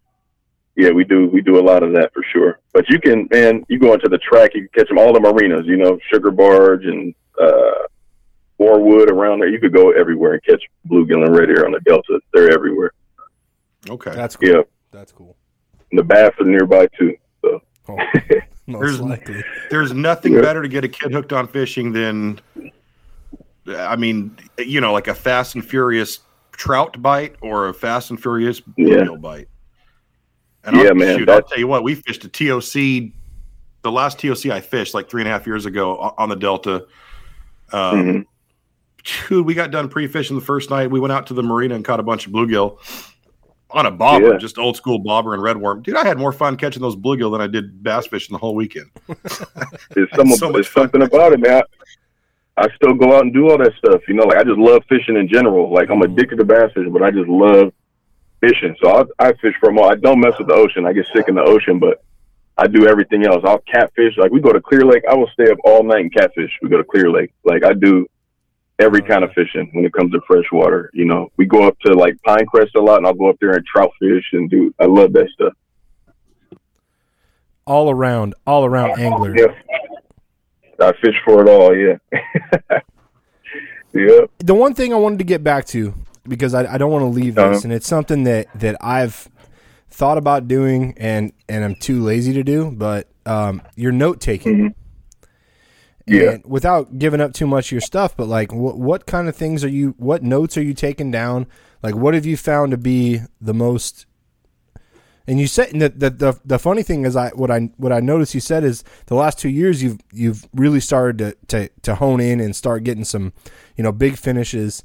yeah, 0.76 0.89
we 0.89 1.03
do 1.03 1.27
we 1.27 1.41
do 1.41 1.59
a 1.59 1.61
lot 1.61 1.84
of 1.84 1.93
that 1.93 2.11
for 2.13 2.23
sure. 2.34 2.59
But 2.73 2.89
you 2.89 2.99
can 2.99 3.27
man, 3.31 3.63
you 3.69 3.77
go 3.77 3.93
into 3.93 4.09
the 4.09 4.18
track, 4.18 4.51
you 4.55 4.61
can 4.68 4.69
catch 4.76 4.88
them 4.89 4.97
all 4.97 5.13
the 5.13 5.19
marinas. 5.19 5.68
You 5.68 5.77
know, 5.77 5.99
Sugar 6.11 6.31
Barge 6.31 6.85
and 6.85 7.13
uh, 7.39 7.84
Orwood 8.59 9.09
around 9.11 9.39
there. 9.39 9.49
You 9.49 9.59
could 9.59 9.73
go 9.73 9.91
everywhere 9.91 10.34
and 10.34 10.43
catch 10.43 10.63
bluegill 10.89 11.23
and 11.26 11.35
red 11.38 11.49
ear 11.49 11.65
on 11.65 11.73
the 11.73 11.80
delta. 11.81 12.19
They're 12.34 12.51
everywhere. 12.51 12.91
Okay. 13.88 14.11
That's 14.15 14.35
cool. 14.35 14.49
Yeah, 14.49 14.61
That's 14.91 15.11
cool. 15.11 15.35
and 15.91 15.99
the 15.99 16.03
bass 16.03 16.31
are 16.39 16.45
nearby 16.45 16.88
too. 16.97 17.15
So 17.43 17.59
Oh, 17.89 17.97
most 17.97 18.07
There's- 18.80 18.99
likely. 18.99 19.43
There's 19.69 19.93
nothing 19.93 20.34
Yeah. 20.34 20.41
better 20.41 20.61
to 20.61 20.68
get 20.68 20.84
a 20.84 20.88
kid 20.88 21.11
hooked 21.11 21.34
on 21.34 21.48
fishing 21.48 21.91
than, 21.91 22.39
I 23.68 23.95
mean, 23.95 24.38
you 24.57 24.81
know, 24.81 24.93
like 24.93 25.07
a 25.07 25.15
Fast 25.15 25.56
and 25.56 25.64
Furious 25.65 26.19
trout 26.52 27.02
bite 27.02 27.35
or 27.41 27.68
a 27.68 27.73
Fast 27.73 28.10
and 28.10 28.22
Furious 28.22 28.61
Yeah. 28.77 28.88
bluegill 28.98 29.22
bite. 29.22 29.48
And 30.64 30.76
Yeah, 30.76 30.89
I'll, 30.89 30.95
man, 30.95 31.18
Shoot, 31.18 31.30
I'll 31.30 31.41
tell 31.41 31.57
you 31.60 31.68
what, 31.68 31.84
we 31.84 31.95
fished 31.95 32.23
a 32.23 32.27
TOC. 32.27 33.11
The 33.84 33.91
last 33.91 34.19
TOC 34.19 34.52
I 34.52 34.60
fished 34.61 34.93
like 34.93 35.10
three 35.10 35.22
and 35.22 35.27
a 35.27 35.31
half 35.31 35.48
years 35.48 35.65
ago 35.65 36.14
on 36.18 36.30
the 36.30 36.35
Delta. 36.35 36.85
Um, 37.73 37.95
mhm. 38.03 38.26
Dude, 39.30 39.45
we 39.48 39.56
got 39.56 39.72
done 39.72 39.89
pre-fishing 39.89 40.35
the 40.35 40.45
first 40.45 40.69
night. 40.69 40.91
We 40.91 40.99
went 40.99 41.11
out 41.11 41.26
to 41.27 41.34
the 41.34 41.41
marina 41.41 41.73
and 41.73 41.84
caught 41.84 41.99
a 41.99 42.03
bunch 42.03 42.27
of 42.27 42.34
bluegill 42.34 42.77
on 43.73 43.85
a 43.85 43.91
bobber, 43.91 44.34
Yeah. 44.34 44.38
just 44.38 44.57
old 44.57 44.76
school 44.76 44.99
bobber 44.99 45.34
and 45.34 45.41
red 45.41 45.57
worm. 45.57 45.81
Dude, 45.81 45.95
I 45.95 46.06
had 46.06 46.18
more 46.18 46.31
fun 46.31 46.57
catching 46.57 46.81
those 46.81 46.95
bluegill 46.95 47.31
than 47.31 47.41
I 47.41 47.48
did 47.48 47.84
bass 47.84 48.07
fishing 48.07 48.34
the 48.34 48.39
whole 48.39 48.56
weekend. 48.56 48.89
there's 49.91 50.10
some 50.15 50.27
so 50.30 50.48
much 50.48 50.53
there's 50.53 50.68
fun. 50.68 50.84
something 50.84 51.02
about 51.02 51.34
it, 51.34 51.39
man. 51.39 51.64
I, 52.57 52.64
I 52.64 52.68
still 52.76 52.93
go 52.93 53.15
out 53.15 53.22
and 53.23 53.34
do 53.34 53.49
all 53.49 53.57
that 53.57 53.73
stuff. 53.77 54.02
You 54.07 54.15
know, 54.15 54.23
like 54.23 54.38
I 54.38 54.43
just 54.43 54.57
love 54.60 54.84
fishing 54.89 55.15
in 55.15 55.27
general. 55.27 55.73
Like 55.73 55.89
I'm 55.89 56.02
mm-hmm. 56.02 56.14
addicted 56.14 56.38
to 56.38 56.45
bass 56.45 56.72
fishing, 56.73 56.91
but 56.91 57.02
I 57.02 57.11
just 57.11 57.30
love 57.30 57.73
fishing. 58.41 58.76
So 58.84 59.07
I, 59.19 59.27
I 59.27 59.34
fish 59.34 59.56
from 59.60 59.77
all. 59.77 59.89
I 59.89 59.95
don't 59.95 60.19
mess 60.19 60.34
with 60.38 60.48
the 60.48 60.56
ocean. 60.56 60.85
I 60.85 60.93
get 60.93 61.06
sick 61.15 61.27
in 61.27 61.35
the 61.35 61.43
ocean, 61.43 61.80
but 61.80 62.03
I 62.57 62.68
do 62.68 62.88
everything 62.88 63.26
else. 63.26 63.41
I'll 63.45 63.64
catfish. 63.72 64.18
Like 64.18 64.31
we 64.31 64.41
go 64.41 64.52
to 64.52 64.61
Clear 64.61 64.85
Lake, 64.85 65.03
I 65.10 65.15
will 65.15 65.30
stay 65.34 65.49
up 65.49 65.57
all 65.64 65.84
night 65.84 66.02
and 66.02 66.14
catfish. 66.14 66.52
We 66.61 66.69
go 66.69 66.77
to 66.77 66.84
Clear 66.84 67.10
Lake. 67.10 67.31
Like 67.43 67.64
I 67.64 67.73
do 67.73 68.07
every 68.82 69.02
kind 69.02 69.24
of 69.24 69.32
fishing 69.34 69.70
when 69.74 69.86
it 69.86 69.94
comes 69.94 70.12
to 70.12 70.20
freshwater. 70.28 70.90
You 70.94 71.06
know, 71.06 71.32
we 71.38 71.45
go 71.45 71.64
up 71.68 71.78
to 71.86 71.94
like 71.94 72.16
Pinecrest 72.28 72.74
a 72.76 72.82
lot, 72.82 72.98
and 72.98 73.08
I'll 73.08 73.14
go 73.14 73.30
up 73.30 73.38
there 73.40 73.52
and 73.52 73.66
trout 73.66 73.91
fish 73.99 74.26
and 74.34 74.49
do. 74.49 74.74
I 74.80 74.86
love 74.86 75.14
that 75.14 75.30
stuff. 75.34 75.53
All 77.66 77.90
around, 77.91 78.34
all 78.45 78.66
around 78.66 78.99
angler. 78.99 79.36
Yeah. 79.38 79.53
I 80.80 80.91
fish 80.94 81.16
for 81.24 81.45
it 81.45 81.49
all. 81.49 81.76
Yeah. 81.76 81.98
yeah. 83.94 84.22
the 84.40 84.56
one 84.56 84.74
thing 84.74 84.94
I 84.94 84.98
wanted 84.98 85.20
to 85.20 85.26
get 85.26 85.44
back 85.44 85.66
to 85.68 85.94
because 86.28 86.53
I, 86.53 86.74
I 86.74 86.78
don't 86.78 86.91
want 86.91 87.03
to 87.03 87.08
leave 87.08 87.36
this, 87.36 87.44
Uh-huh. 87.44 87.60
and 87.64 87.72
it's 87.74 87.88
something 87.88 88.24
that 88.24 88.48
that 88.56 88.78
I've 88.82 89.28
thought 89.90 90.18
about 90.18 90.48
doing, 90.48 90.95
and 90.98 91.32
and 91.48 91.64
I'm 91.64 91.76
too 91.76 92.02
lazy 92.03 92.34
to 92.34 92.44
do. 92.44 92.72
But 92.72 93.08
um, 93.28 93.62
your 93.76 93.91
note 93.91 94.20
taking, 94.20 94.58
Mhm. 94.58 94.74
Yeah. 96.07 96.32
and 96.32 96.45
without 96.45 96.98
giving 96.98 97.22
up 97.22 97.34
too 97.34 97.48
much 97.48 97.68
of 97.68 97.72
your 97.73 97.82
stuff, 97.82 98.15
but 98.15 98.28
like, 98.28 98.53
what 98.53 98.78
what 98.78 99.06
kind 99.06 99.28
of 99.30 99.36
things 99.36 99.64
are 99.64 99.69
you? 99.69 99.95
What 99.98 100.23
notes 100.23 100.57
are 100.57 100.64
you 100.64 100.73
taking 100.73 101.11
down? 101.11 101.48
Like, 101.84 101.95
what 101.95 102.14
have 102.14 102.26
you 102.26 102.38
found 102.38 102.72
to 102.72 102.78
be 102.78 103.22
the 103.40 103.53
most? 103.53 104.06
And 105.28 105.40
you 105.40 105.48
said 105.48 105.72
that 105.80 105.99
the, 105.99 106.10
the 106.10 106.40
the 106.44 106.60
funny 106.60 106.84
thing 106.84 107.06
is 107.06 107.15
I 107.15 107.30
what 107.30 107.52
I 107.52 107.69
what 107.78 107.91
I 107.91 107.99
noticed 107.99 108.34
you 108.34 108.40
said 108.41 108.64
is 108.64 108.84
the 109.06 109.15
last 109.15 109.40
two 109.40 109.49
years 109.49 109.82
you've 109.84 109.99
you've 110.11 110.48
really 110.53 110.80
started 110.80 111.18
to, 111.19 111.38
to 111.48 111.69
to 111.84 111.95
hone 111.95 112.19
in 112.19 112.40
and 112.40 112.56
start 112.56 112.84
getting 112.84 113.06
some 113.06 113.34
you 113.78 113.84
know 113.84 113.91
big 113.91 114.18
finishes 114.18 114.84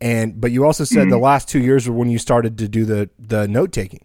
and 0.00 0.40
but 0.40 0.50
you 0.50 0.64
also 0.64 0.84
said 0.84 1.08
the 1.08 1.14
mm-hmm. 1.14 1.24
last 1.24 1.48
two 1.48 1.60
years 1.60 1.88
were 1.88 1.94
when 1.94 2.10
you 2.10 2.18
started 2.18 2.58
to 2.58 2.68
do 2.68 2.84
the 2.84 3.10
the 3.18 3.46
note 3.46 3.72
taking 3.72 4.04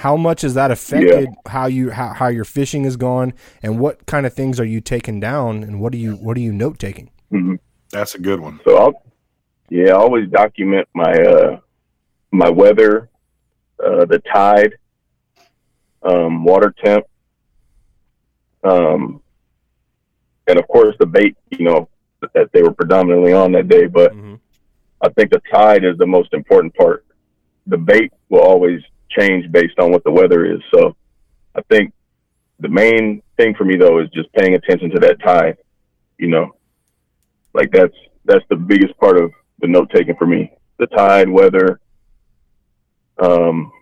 how 0.00 0.16
much 0.16 0.40
has 0.40 0.54
that 0.54 0.70
affected 0.70 1.28
how 1.46 1.66
you 1.66 1.90
how, 1.90 2.14
how 2.14 2.28
your 2.28 2.44
fishing 2.44 2.86
is 2.86 2.96
gone 2.96 3.34
and 3.62 3.78
what 3.78 4.06
kind 4.06 4.24
of 4.24 4.32
things 4.32 4.58
are 4.58 4.64
you 4.64 4.80
taking 4.80 5.20
down 5.20 5.62
and 5.62 5.78
what 5.78 5.92
are 5.92 5.98
you 5.98 6.14
what 6.14 6.36
are 6.38 6.40
you 6.40 6.52
note 6.52 6.78
taking 6.78 7.10
hmm 7.30 7.56
That's 7.92 8.14
a 8.14 8.18
good 8.18 8.40
one. 8.40 8.60
So 8.64 8.78
I'll, 8.78 9.02
yeah, 9.68 9.90
I 9.90 9.96
always 9.96 10.28
document 10.30 10.88
my 10.94 11.12
uh, 11.12 11.60
my 12.32 12.48
weather, 12.48 13.10
uh, 13.84 14.04
the 14.06 14.20
tide, 14.32 14.72
um, 16.02 16.44
water 16.44 16.74
temp, 16.82 17.04
um, 18.64 19.20
and 20.46 20.58
of 20.58 20.66
course 20.68 20.96
the 20.98 21.06
bait. 21.06 21.36
You 21.50 21.64
know 21.66 21.88
that 22.34 22.50
they 22.52 22.62
were 22.62 22.72
predominantly 22.72 23.32
on 23.32 23.52
that 23.52 23.68
day, 23.68 23.86
but 23.86 24.12
I 25.02 25.08
think 25.10 25.30
the 25.30 25.42
tide 25.52 25.84
is 25.84 25.98
the 25.98 26.06
most 26.06 26.32
important 26.32 26.74
part. 26.74 27.04
The 27.66 27.76
bait 27.76 28.12
will 28.30 28.40
always 28.40 28.80
change 29.10 29.50
based 29.52 29.78
on 29.78 29.90
what 29.92 30.04
the 30.04 30.10
weather 30.10 30.44
is. 30.44 30.60
So 30.74 30.96
I 31.54 31.62
think 31.62 31.92
the 32.60 32.68
main 32.68 33.22
thing 33.36 33.54
for 33.54 33.64
me 33.64 33.76
though 33.76 34.00
is 34.00 34.08
just 34.10 34.32
paying 34.32 34.54
attention 34.54 34.90
to 34.90 34.98
that 35.00 35.20
tide. 35.22 35.56
You 36.18 36.28
know, 36.28 36.54
like 37.54 37.70
that's 37.72 37.94
that's 38.24 38.44
the 38.50 38.56
biggest 38.56 38.96
part 38.98 39.18
of 39.18 39.30
the 39.60 39.66
note 39.68 39.90
taking 39.94 40.16
for 40.16 40.26
me. 40.26 40.52
The 40.78 40.86
tide, 40.86 41.28
weather. 41.28 41.80
Um 43.18 43.72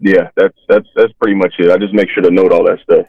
yeah, 0.00 0.30
that's 0.36 0.56
that's 0.68 0.88
that's 0.96 1.12
pretty 1.14 1.34
much 1.36 1.54
it. 1.58 1.70
I 1.70 1.76
just 1.78 1.94
make 1.94 2.08
sure 2.10 2.22
to 2.24 2.30
note 2.30 2.50
all 2.52 2.64
that 2.64 2.80
stuff. 2.82 3.06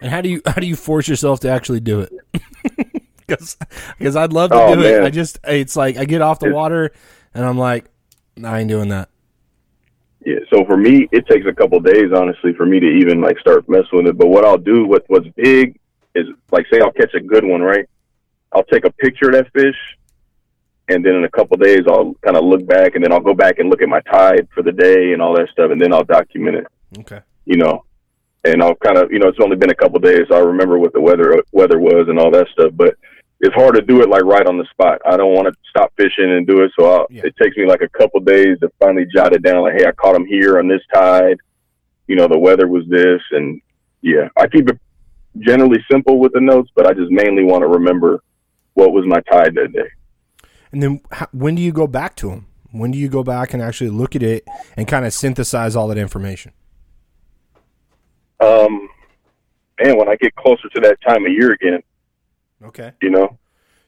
and 0.00 0.10
how 0.10 0.20
do 0.22 0.28
you 0.30 0.40
how 0.46 0.54
do 0.60 0.66
you 0.66 0.76
force 0.76 1.06
yourself 1.08 1.40
to 1.40 1.48
actually 1.50 1.80
do 1.80 2.00
it 2.00 2.12
because 3.26 4.16
i'd 4.16 4.32
love 4.32 4.50
to 4.50 4.56
Oh, 4.56 4.74
do 4.74 4.80
it 4.82 5.02
i 5.04 5.10
just 5.10 5.38
it's 5.44 5.76
like 5.76 5.98
i 5.98 6.04
get 6.06 6.20
off 6.22 6.38
the 6.40 6.46
It's- 6.46 6.56
water 6.56 6.90
and 7.34 7.44
i'm 7.44 7.58
like 7.58 7.84
i 8.42 8.60
ain't 8.60 8.68
doing 8.70 8.88
that 8.88 9.09
Yeah, 10.24 10.40
so 10.52 10.64
for 10.66 10.76
me, 10.76 11.08
it 11.12 11.26
takes 11.26 11.46
a 11.46 11.54
couple 11.54 11.80
days, 11.80 12.12
honestly, 12.14 12.52
for 12.52 12.66
me 12.66 12.78
to 12.78 12.86
even 12.86 13.20
like 13.20 13.38
start 13.38 13.68
messing 13.68 13.88
with 13.92 14.06
it. 14.08 14.18
But 14.18 14.28
what 14.28 14.44
I'll 14.44 14.58
do, 14.58 14.86
what 14.86 15.04
what's 15.08 15.28
big, 15.28 15.78
is 16.14 16.26
like 16.50 16.66
say 16.70 16.80
I'll 16.80 16.92
catch 16.92 17.14
a 17.14 17.20
good 17.20 17.44
one, 17.44 17.62
right? 17.62 17.88
I'll 18.52 18.64
take 18.64 18.84
a 18.84 18.90
picture 18.92 19.28
of 19.28 19.34
that 19.34 19.52
fish, 19.52 19.76
and 20.88 21.04
then 21.04 21.14
in 21.14 21.24
a 21.24 21.30
couple 21.30 21.56
days 21.56 21.82
I'll 21.88 22.14
kind 22.22 22.36
of 22.36 22.44
look 22.44 22.66
back, 22.66 22.94
and 22.94 23.04
then 23.04 23.12
I'll 23.12 23.20
go 23.20 23.34
back 23.34 23.58
and 23.58 23.70
look 23.70 23.80
at 23.80 23.88
my 23.88 24.00
tide 24.00 24.48
for 24.54 24.62
the 24.62 24.72
day 24.72 25.12
and 25.12 25.22
all 25.22 25.34
that 25.36 25.48
stuff, 25.50 25.70
and 25.70 25.80
then 25.80 25.92
I'll 25.94 26.04
document 26.04 26.56
it, 26.56 26.66
okay 26.98 27.20
you 27.50 27.56
know. 27.56 27.84
And 28.44 28.62
I'll 28.62 28.76
kind 28.76 28.96
of, 28.96 29.12
you 29.12 29.18
know, 29.18 29.28
it's 29.28 29.38
only 29.42 29.56
been 29.56 29.70
a 29.70 29.74
couple 29.74 29.98
days, 29.98 30.26
so 30.28 30.36
I 30.36 30.38
remember 30.38 30.78
what 30.78 30.94
the 30.94 31.00
weather 31.00 31.42
weather 31.52 31.78
was 31.78 32.06
and 32.08 32.18
all 32.18 32.30
that 32.30 32.48
stuff. 32.52 32.72
But 32.74 32.96
it's 33.40 33.54
hard 33.54 33.74
to 33.74 33.82
do 33.82 34.02
it 34.02 34.08
like 34.10 34.22
right 34.24 34.46
on 34.46 34.58
the 34.58 34.66
spot. 34.70 35.00
I 35.06 35.16
don't 35.16 35.34
want 35.34 35.48
to 35.48 35.54
stop 35.68 35.92
fishing 35.96 36.30
and 36.30 36.46
do 36.46 36.62
it, 36.62 36.72
so 36.78 36.90
I'll, 36.90 37.06
Yeah. 37.10 37.22
it 37.24 37.34
takes 37.40 37.56
me 37.56 37.66
like 37.66 37.80
a 37.82 37.88
couple 37.88 38.20
days 38.20 38.58
to 38.60 38.70
finally 38.78 39.06
jot 39.14 39.34
it 39.34 39.42
down. 39.42 39.62
Like, 39.62 39.74
hey, 39.78 39.86
I 39.86 39.92
caught 39.92 40.14
him 40.14 40.26
here 40.26 40.58
on 40.58 40.68
this 40.68 40.82
tide. 40.92 41.38
You 42.06 42.16
know, 42.16 42.28
the 42.28 42.38
weather 42.38 42.68
was 42.68 42.84
this, 42.88 43.20
and 43.30 43.60
yeah, 44.02 44.28
I 44.36 44.46
keep 44.48 44.68
it 44.68 44.78
generally 45.38 45.78
simple 45.90 46.18
with 46.18 46.32
the 46.32 46.40
notes, 46.40 46.70
but 46.74 46.86
I 46.86 46.92
just 46.92 47.10
mainly 47.10 47.44
want 47.44 47.62
to 47.62 47.68
remember 47.68 48.22
what 48.74 48.92
was 48.92 49.04
my 49.06 49.20
tide 49.32 49.54
that 49.54 49.72
day. 49.72 49.88
And 50.72 50.82
then 50.82 51.00
how, 51.10 51.28
when 51.32 51.54
do 51.54 51.62
you 51.62 51.72
go 51.72 51.86
back 51.86 52.16
to 52.16 52.28
them? 52.30 52.46
When 52.72 52.90
do 52.90 52.98
you 52.98 53.08
go 53.08 53.22
back 53.24 53.52
and 53.54 53.62
actually 53.62 53.90
look 53.90 54.14
at 54.14 54.22
it 54.22 54.44
and 54.76 54.86
kind 54.86 55.04
of 55.04 55.12
synthesize 55.12 55.74
all 55.76 55.88
that 55.88 55.98
information? 55.98 56.52
Um, 58.40 58.88
man, 59.82 59.96
when 59.98 60.08
I 60.08 60.16
get 60.16 60.34
closer 60.36 60.68
to 60.68 60.80
that 60.82 60.98
time 61.06 61.26
of 61.26 61.32
year 61.32 61.52
again, 61.52 61.80
Okay. 62.64 62.92
you 63.02 63.10
know, 63.10 63.38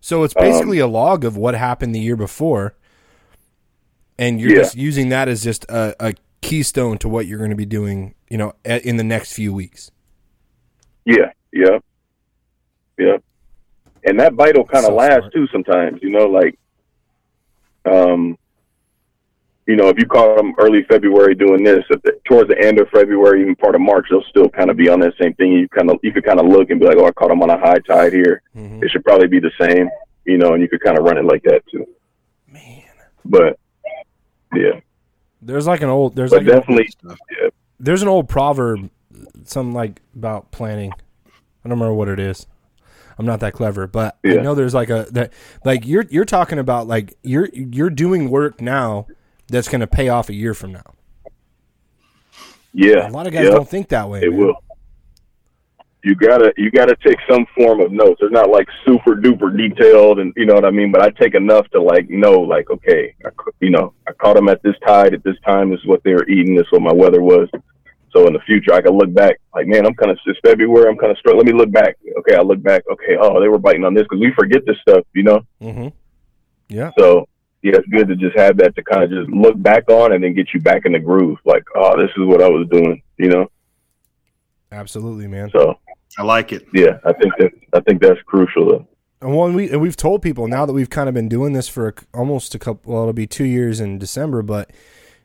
So 0.00 0.24
it's 0.24 0.34
basically 0.34 0.78
a 0.78 0.86
log 0.86 1.24
of 1.24 1.36
what 1.36 1.54
happened 1.54 1.94
the 1.94 2.00
year 2.00 2.16
before, 2.16 2.74
and 4.18 4.40
you're 4.40 4.50
Yeah. 4.50 4.62
just 4.62 4.76
using 4.76 5.10
that 5.10 5.28
as 5.28 5.42
just 5.44 5.64
a, 5.68 5.94
a 6.00 6.14
keystone 6.40 6.98
to 6.98 7.08
what 7.08 7.26
you're 7.26 7.38
going 7.38 7.50
to 7.50 7.56
be 7.56 7.66
doing, 7.66 8.14
you 8.28 8.38
know, 8.38 8.54
in 8.64 8.96
the 8.96 9.04
next 9.04 9.32
few 9.32 9.52
weeks. 9.52 9.90
Yeah, 11.04 11.32
yeah, 11.52 11.78
yeah. 12.98 13.16
And 14.04 14.18
that 14.18 14.34
will 14.34 14.64
kind 14.64 14.84
of 14.84 14.90
So 14.90 14.94
last 14.94 15.18
smart. 15.18 15.32
too 15.32 15.46
sometimes, 15.52 16.00
you 16.02 16.10
know, 16.10 16.26
like, 16.26 16.58
um, 17.84 18.36
you 19.66 19.76
know, 19.76 19.88
if 19.88 19.98
you 19.98 20.06
caught 20.06 20.36
them 20.36 20.54
early 20.58 20.82
February 20.88 21.34
doing 21.34 21.62
this, 21.62 21.84
at 21.90 22.02
the, 22.02 22.18
towards 22.24 22.48
the 22.48 22.58
end 22.60 22.80
of 22.80 22.88
February, 22.88 23.42
even 23.42 23.54
part 23.54 23.74
of 23.74 23.80
March, 23.80 24.06
they'll 24.10 24.24
still 24.24 24.48
kind 24.48 24.70
of 24.70 24.76
be 24.76 24.88
on 24.88 24.98
that 25.00 25.14
same 25.20 25.34
thing. 25.34 25.52
You 25.52 25.68
kind 25.68 25.90
of, 25.90 25.98
you 26.02 26.12
could 26.12 26.24
kind 26.24 26.40
of 26.40 26.46
look 26.46 26.70
and 26.70 26.80
be 26.80 26.86
like, 26.86 26.96
oh, 26.96 27.06
I 27.06 27.12
caught 27.12 27.28
them 27.28 27.42
on 27.42 27.50
a 27.50 27.58
high 27.58 27.78
tide 27.78 28.12
here. 28.12 28.42
Mhm. 28.56 28.82
It 28.82 28.90
should 28.90 29.04
probably 29.04 29.28
be 29.28 29.38
the 29.38 29.52
same, 29.60 29.88
you 30.24 30.36
know, 30.38 30.54
and 30.54 30.62
you 30.62 30.68
could 30.68 30.80
kind 30.80 30.98
of 30.98 31.04
run 31.04 31.16
it 31.16 31.24
like 31.24 31.42
that 31.44 31.62
too. 31.70 31.86
Man, 32.48 32.82
But 33.24 33.58
yeah, 34.54 34.80
there's 35.40 35.66
like 35.66 35.80
an 35.80 35.88
old 35.88 36.16
there's 36.16 36.32
like 36.32 36.44
definitely, 36.44 36.88
yeah, 37.04 37.48
there's 37.78 38.02
an 38.02 38.08
old 38.08 38.28
proverb, 38.28 38.90
something 39.44 39.72
like 39.74 40.00
about 40.16 40.50
planning. 40.50 40.92
I 41.64 41.68
don't 41.68 41.78
remember 41.78 41.94
what 41.94 42.08
it 42.08 42.18
is. 42.18 42.46
I'm 43.18 43.26
not 43.26 43.40
that 43.40 43.52
clever, 43.52 43.86
but 43.86 44.18
I 44.24 44.34
know 44.36 44.54
there's 44.54 44.74
like 44.74 44.90
a 44.90 45.06
that 45.12 45.32
like 45.64 45.86
you're 45.86 46.04
you're 46.10 46.24
talking 46.24 46.58
about 46.58 46.88
like 46.88 47.16
you're 47.22 47.48
you're 47.52 47.90
doing 47.90 48.28
work 48.30 48.60
now 48.60 49.06
that's 49.52 49.68
going 49.68 49.82
to 49.82 49.86
pay 49.86 50.08
off 50.08 50.30
a 50.30 50.34
year 50.34 50.54
from 50.54 50.72
now. 50.72 50.94
yeah. 52.72 53.08
A 53.08 53.10
lot 53.10 53.26
of 53.26 53.32
guys 53.32 53.44
yeah, 53.44 53.50
don't 53.50 53.68
think 53.68 53.88
that 53.90 54.08
way. 54.08 54.22
It 54.22 54.30
man. 54.30 54.38
will. 54.38 54.54
you 56.02 56.14
gotta 56.14 56.52
you 56.56 56.70
gotta 56.70 56.96
take 57.04 57.18
some 57.30 57.46
form 57.54 57.80
of 57.80 57.92
notes. 57.92 58.18
They're 58.20 58.30
not 58.30 58.48
like 58.50 58.66
super 58.86 59.14
duper 59.14 59.56
detailed, 59.56 60.18
and 60.18 60.32
you 60.36 60.46
know 60.46 60.54
what 60.54 60.64
I 60.64 60.70
mean. 60.70 60.90
But 60.90 61.02
I 61.02 61.10
take 61.10 61.34
enough 61.34 61.68
to 61.70 61.80
like 61.80 62.08
know, 62.08 62.40
like 62.40 62.70
okay, 62.70 63.14
I, 63.24 63.28
you 63.60 63.70
know, 63.70 63.92
I 64.08 64.12
caught 64.12 64.36
them 64.36 64.48
at 64.48 64.62
this 64.62 64.74
tide 64.86 65.14
at 65.14 65.22
this 65.22 65.36
time. 65.44 65.70
This 65.70 65.80
is 65.80 65.86
what 65.86 66.02
they 66.02 66.14
were 66.14 66.28
eating. 66.28 66.54
This 66.56 66.66
is 66.66 66.72
what 66.72 66.82
my 66.82 66.92
weather 66.92 67.22
was. 67.22 67.48
So 68.10 68.26
in 68.26 68.32
the 68.32 68.40
future, 68.40 68.74
I 68.74 68.82
can 68.82 68.96
look 68.96 69.12
back, 69.14 69.38
like 69.54 69.66
man, 69.66 69.86
I'm 69.86 69.94
kind 69.94 70.10
of 70.10 70.18
it's 70.26 70.38
February. 70.44 70.88
I'm 70.88 70.98
kind 70.98 71.12
of 71.12 71.18
struggling. 71.18 71.46
Let 71.46 71.54
me 71.54 71.58
look 71.58 71.72
back. 71.72 71.96
Okay, 72.20 72.36
I 72.36 72.42
look 72.42 72.62
back. 72.62 72.82
Okay, 72.90 73.16
oh, 73.20 73.40
they 73.40 73.48
were 73.48 73.58
biting 73.58 73.84
on 73.84 73.94
this 73.94 74.04
because 74.04 74.20
we 74.20 74.32
forget 74.32 74.64
this 74.66 74.76
stuff, 74.80 75.04
you 75.14 75.22
know. 75.22 75.40
Mm-hmm. 75.60 75.88
Yeah. 76.68 76.90
So 76.98 77.28
yeah, 77.62 77.76
it's 77.76 77.88
good 77.88 78.08
to 78.08 78.16
just 78.16 78.36
have 78.36 78.56
that 78.58 78.74
to 78.76 78.82
kind 78.82 79.02
of 79.04 79.10
just 79.10 79.30
look 79.30 79.60
back 79.62 79.88
on 79.88 80.12
and 80.12 80.22
then 80.22 80.34
get 80.34 80.52
you 80.52 80.60
back 80.60 80.84
in 80.84 80.92
the 80.92 80.98
groove. 80.98 81.38
Like, 81.44 81.64
oh, 81.76 81.96
this 82.00 82.10
is 82.16 82.26
what 82.26 82.42
I 82.42 82.48
was 82.48 82.66
doing, 82.70 83.02
you 83.18 83.28
know. 83.28 83.46
Absolutely, 84.70 85.26
man. 85.26 85.50
So 85.52 85.78
I 86.18 86.22
like 86.22 86.52
it. 86.52 86.66
yeah, 86.72 86.98
I 87.04 87.12
think 87.12 87.32
that 87.38 87.52
I 87.72 87.80
think 87.80 88.00
that's 88.02 88.20
crucial. 88.22 88.66
Though. 88.70 88.86
And 89.20 89.36
one 89.36 89.54
we 89.54 89.70
and 89.70 89.80
we've 89.80 89.96
told 89.96 90.22
people 90.22 90.48
now 90.48 90.66
that 90.66 90.72
we've 90.72 90.90
kind 90.90 91.08
of 91.08 91.14
been 91.14 91.28
doing 91.28 91.52
this 91.52 91.68
for 91.68 91.88
a, 91.88 91.94
almost 92.14 92.54
a 92.54 92.58
couple. 92.58 92.92
Well, 92.92 93.02
it'll 93.02 93.12
be 93.12 93.26
two 93.26 93.44
years 93.44 93.80
in 93.80 93.98
December. 93.98 94.42
But 94.42 94.70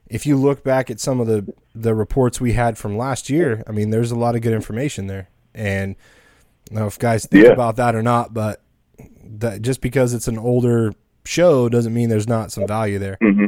if 0.08 0.26
you 0.26 0.36
look 0.38 0.64
back 0.64 0.90
at 0.92 1.00
some 1.00 1.20
of 1.20 1.28
the 1.28 1.54
the 1.74 1.96
reports 1.96 2.42
we 2.42 2.54
had 2.54 2.78
from 2.78 2.98
last 2.98 3.30
year, 3.30 3.64
I 3.68 3.72
mean, 3.72 3.90
there's 3.90 4.12
a 4.12 4.16
lot 4.20 4.36
of 4.36 4.42
good 4.42 4.54
information 4.54 5.08
there. 5.08 5.30
And 5.54 5.96
I 6.70 6.74
don't 6.74 6.80
know 6.82 6.88
if 6.88 7.00
guys 7.00 7.26
think 7.26 7.46
Yeah. 7.46 7.52
about 7.52 7.78
that 7.78 7.96
or 7.96 8.04
not, 8.04 8.34
but 8.34 8.62
that 9.24 9.62
just 9.62 9.82
because 9.82 10.14
it's 10.14 10.28
an 10.28 10.38
older 10.38 10.94
show 11.28 11.70
doesn't 11.70 11.94
mean 11.94 12.10
there's 12.10 12.28
not 12.28 12.52
some 12.52 12.66
value 12.68 12.98
there. 13.00 13.18
hmm 13.22 13.46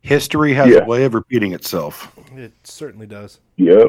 History 0.00 0.54
has 0.54 0.68
Yeah. 0.68 0.78
a 0.78 0.86
way 0.86 1.04
of 1.04 1.14
repeating 1.14 1.52
itself. 1.52 2.16
It 2.36 2.52
certainly 2.64 3.06
does. 3.06 3.40
Yep. 3.56 3.88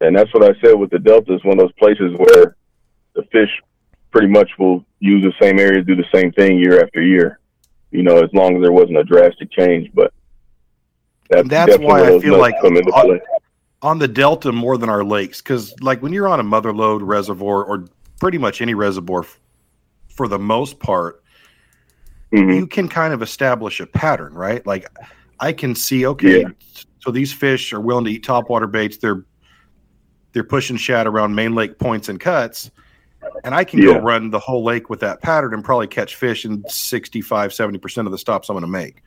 And 0.00 0.16
that's 0.16 0.32
what 0.34 0.42
I 0.44 0.58
said 0.60 0.74
with 0.74 0.90
the 0.90 0.98
Delta. 0.98 1.34
It's 1.34 1.44
one 1.44 1.58
of 1.58 1.64
those 1.64 1.72
places 1.78 2.12
where 2.18 2.56
the 3.14 3.22
fish 3.30 3.48
pretty 4.10 4.26
much 4.26 4.50
will 4.58 4.84
use 5.00 5.22
the 5.22 5.32
same 5.40 5.58
area, 5.60 5.82
do 5.82 5.94
the 5.94 6.04
same 6.12 6.32
thing 6.32 6.58
year 6.58 6.82
after 6.82 7.00
year. 7.00 7.38
You 7.92 8.02
know, 8.02 8.18
as 8.18 8.28
long 8.34 8.56
as 8.56 8.62
there 8.62 8.72
wasn't 8.72 8.98
a 8.98 9.04
drastic 9.04 9.50
change. 9.52 9.90
But 9.94 10.12
that's, 11.30 11.48
That's 11.48 11.78
why 11.78 12.02
where 12.02 12.16
I 12.16 12.18
feel 12.20 12.38
like 12.38 12.60
come 12.60 12.76
into 12.76 12.92
on- 12.92 13.06
play. 13.06 13.20
on 13.82 13.98
the 14.00 14.08
delta 14.08 14.50
more 14.52 14.76
than 14.76 14.88
our 14.90 15.04
lakes 15.04 15.40
because 15.40 15.74
like 15.80 16.02
when 16.02 16.12
you're 16.12 16.28
on 16.28 16.40
a 16.40 16.44
mother 16.44 16.72
lode 16.72 17.02
reservoir 17.02 17.64
or 17.64 17.84
pretty 18.20 18.36
much 18.38 18.60
any 18.60 18.74
reservoir 18.74 19.24
for 20.08 20.28
the 20.28 20.38
most 20.38 20.78
part 20.80 21.22
Mhm. 22.34 22.56
you 22.56 22.66
can 22.66 22.88
kind 22.88 23.12
of 23.14 23.22
establish 23.22 23.80
a 23.80 23.86
pattern 23.86 24.34
right 24.34 24.66
like 24.66 24.86
i 25.40 25.52
can 25.52 25.74
see 25.74 26.06
okay 26.06 26.40
Yeah. 26.42 26.48
so 27.00 27.10
these 27.10 27.32
fish 27.32 27.72
are 27.72 27.80
willing 27.80 28.04
to 28.06 28.10
eat 28.10 28.24
topwater 28.24 28.70
baits 28.70 28.96
they're 28.98 29.24
they're 30.32 30.44
pushing 30.44 30.76
shad 30.76 31.06
around 31.06 31.34
main 31.34 31.54
lake 31.54 31.78
points 31.78 32.08
and 32.08 32.18
cuts 32.18 32.70
and 33.44 33.54
i 33.54 33.64
can 33.64 33.80
Yeah. 33.80 33.94
go 33.94 33.98
run 34.00 34.30
the 34.30 34.38
whole 34.38 34.64
lake 34.64 34.90
with 34.90 35.00
that 35.00 35.22
pattern 35.22 35.54
and 35.54 35.64
probably 35.64 35.86
catch 35.86 36.16
fish 36.16 36.44
in 36.44 36.62
65 36.68 37.50
70% 37.52 38.06
of 38.06 38.12
the 38.12 38.18
stops 38.18 38.48
i'm 38.48 38.54
going 38.54 38.62
to 38.62 38.66
make 38.68 39.02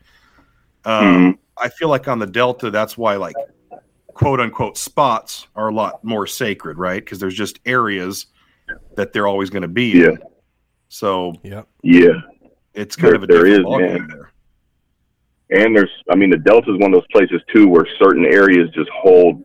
um, 0.84 1.04
Mhm. 1.34 1.38
I 1.60 1.68
feel 1.70 1.88
like 1.88 2.06
on 2.06 2.20
the 2.20 2.26
Delta, 2.26 2.70
that's 2.70 2.96
why 2.96 3.16
like 3.16 3.34
quote 4.14 4.38
unquote 4.38 4.78
spots 4.78 5.48
are 5.56 5.68
a 5.68 5.74
lot 5.74 6.02
more 6.04 6.24
sacred, 6.24 6.78
right? 6.78 7.04
Because 7.04 7.18
there's 7.18 7.34
just 7.34 7.58
areas 7.66 8.26
that 8.94 9.12
they're 9.12 9.26
always 9.26 9.50
going 9.50 9.62
to 9.62 9.68
be 9.68 9.90
Yeah. 9.90 10.04
in. 10.10 10.18
So 10.88 11.34
Yep. 11.42 11.66
Yeah. 11.82 12.12
It's 12.78 12.96
kind 12.96 13.08
There- 13.10 13.16
of 13.16 13.22
a 13.24 13.26
there 13.26 13.44
different 13.44 13.60
is, 13.60 13.66
ballgame 13.66 13.98
man. 13.98 14.08
there. 14.08 14.30
And 15.50 15.74
there's, 15.76 15.90
I 16.10 16.14
mean, 16.14 16.30
the 16.30 16.36
Delta 16.36 16.72
is 16.72 16.78
one 16.78 16.92
of 16.92 17.00
those 17.00 17.06
places 17.12 17.40
too 17.54 17.68
where 17.68 17.86
certain 17.98 18.24
areas 18.26 18.68
just 18.74 18.90
hold 18.90 19.44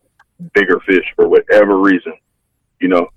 bigger 0.53 0.79
fish 0.81 1.05
for 1.15 1.27
whatever 1.29 1.79
reason. 1.79 2.13
You 2.81 2.89
know, 2.89 3.07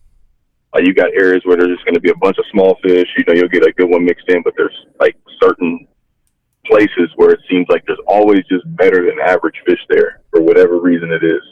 like 0.72 0.84
you 0.86 0.94
got 0.94 1.10
areas 1.18 1.42
where 1.44 1.56
there's 1.56 1.70
just 1.74 1.84
going 1.84 1.94
to 1.94 2.00
be 2.00 2.10
a 2.10 2.16
bunch 2.16 2.38
of 2.38 2.44
small 2.52 2.76
fish. 2.84 3.08
You 3.18 3.24
know, 3.26 3.34
you'll 3.34 3.48
get 3.48 3.66
a 3.66 3.72
good 3.72 3.90
one 3.90 4.04
mixed 4.04 4.28
in, 4.28 4.42
but 4.42 4.54
there's 4.56 4.76
like 5.00 5.16
certain 5.42 5.86
places 6.64 7.10
where 7.16 7.30
it 7.30 7.40
seems 7.50 7.66
like 7.68 7.84
there's 7.86 7.98
always 8.06 8.44
just 8.48 8.64
better 8.76 9.04
than 9.06 9.18
average 9.20 9.56
fish 9.66 9.80
there 9.88 10.20
for 10.30 10.40
whatever 10.40 10.78
reason 10.80 11.10
it 11.10 11.24
is. 11.24 11.42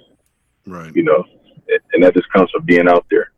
Right. 0.66 0.95
You 0.95 1.03
know, 1.03 1.24
and- 1.69 1.81
and 1.95 2.03
that 2.05 2.15
just 2.15 2.31
comes 2.32 2.51
from 2.53 2.65
being 2.65 2.89
out 2.89 3.07
there. 3.11 3.32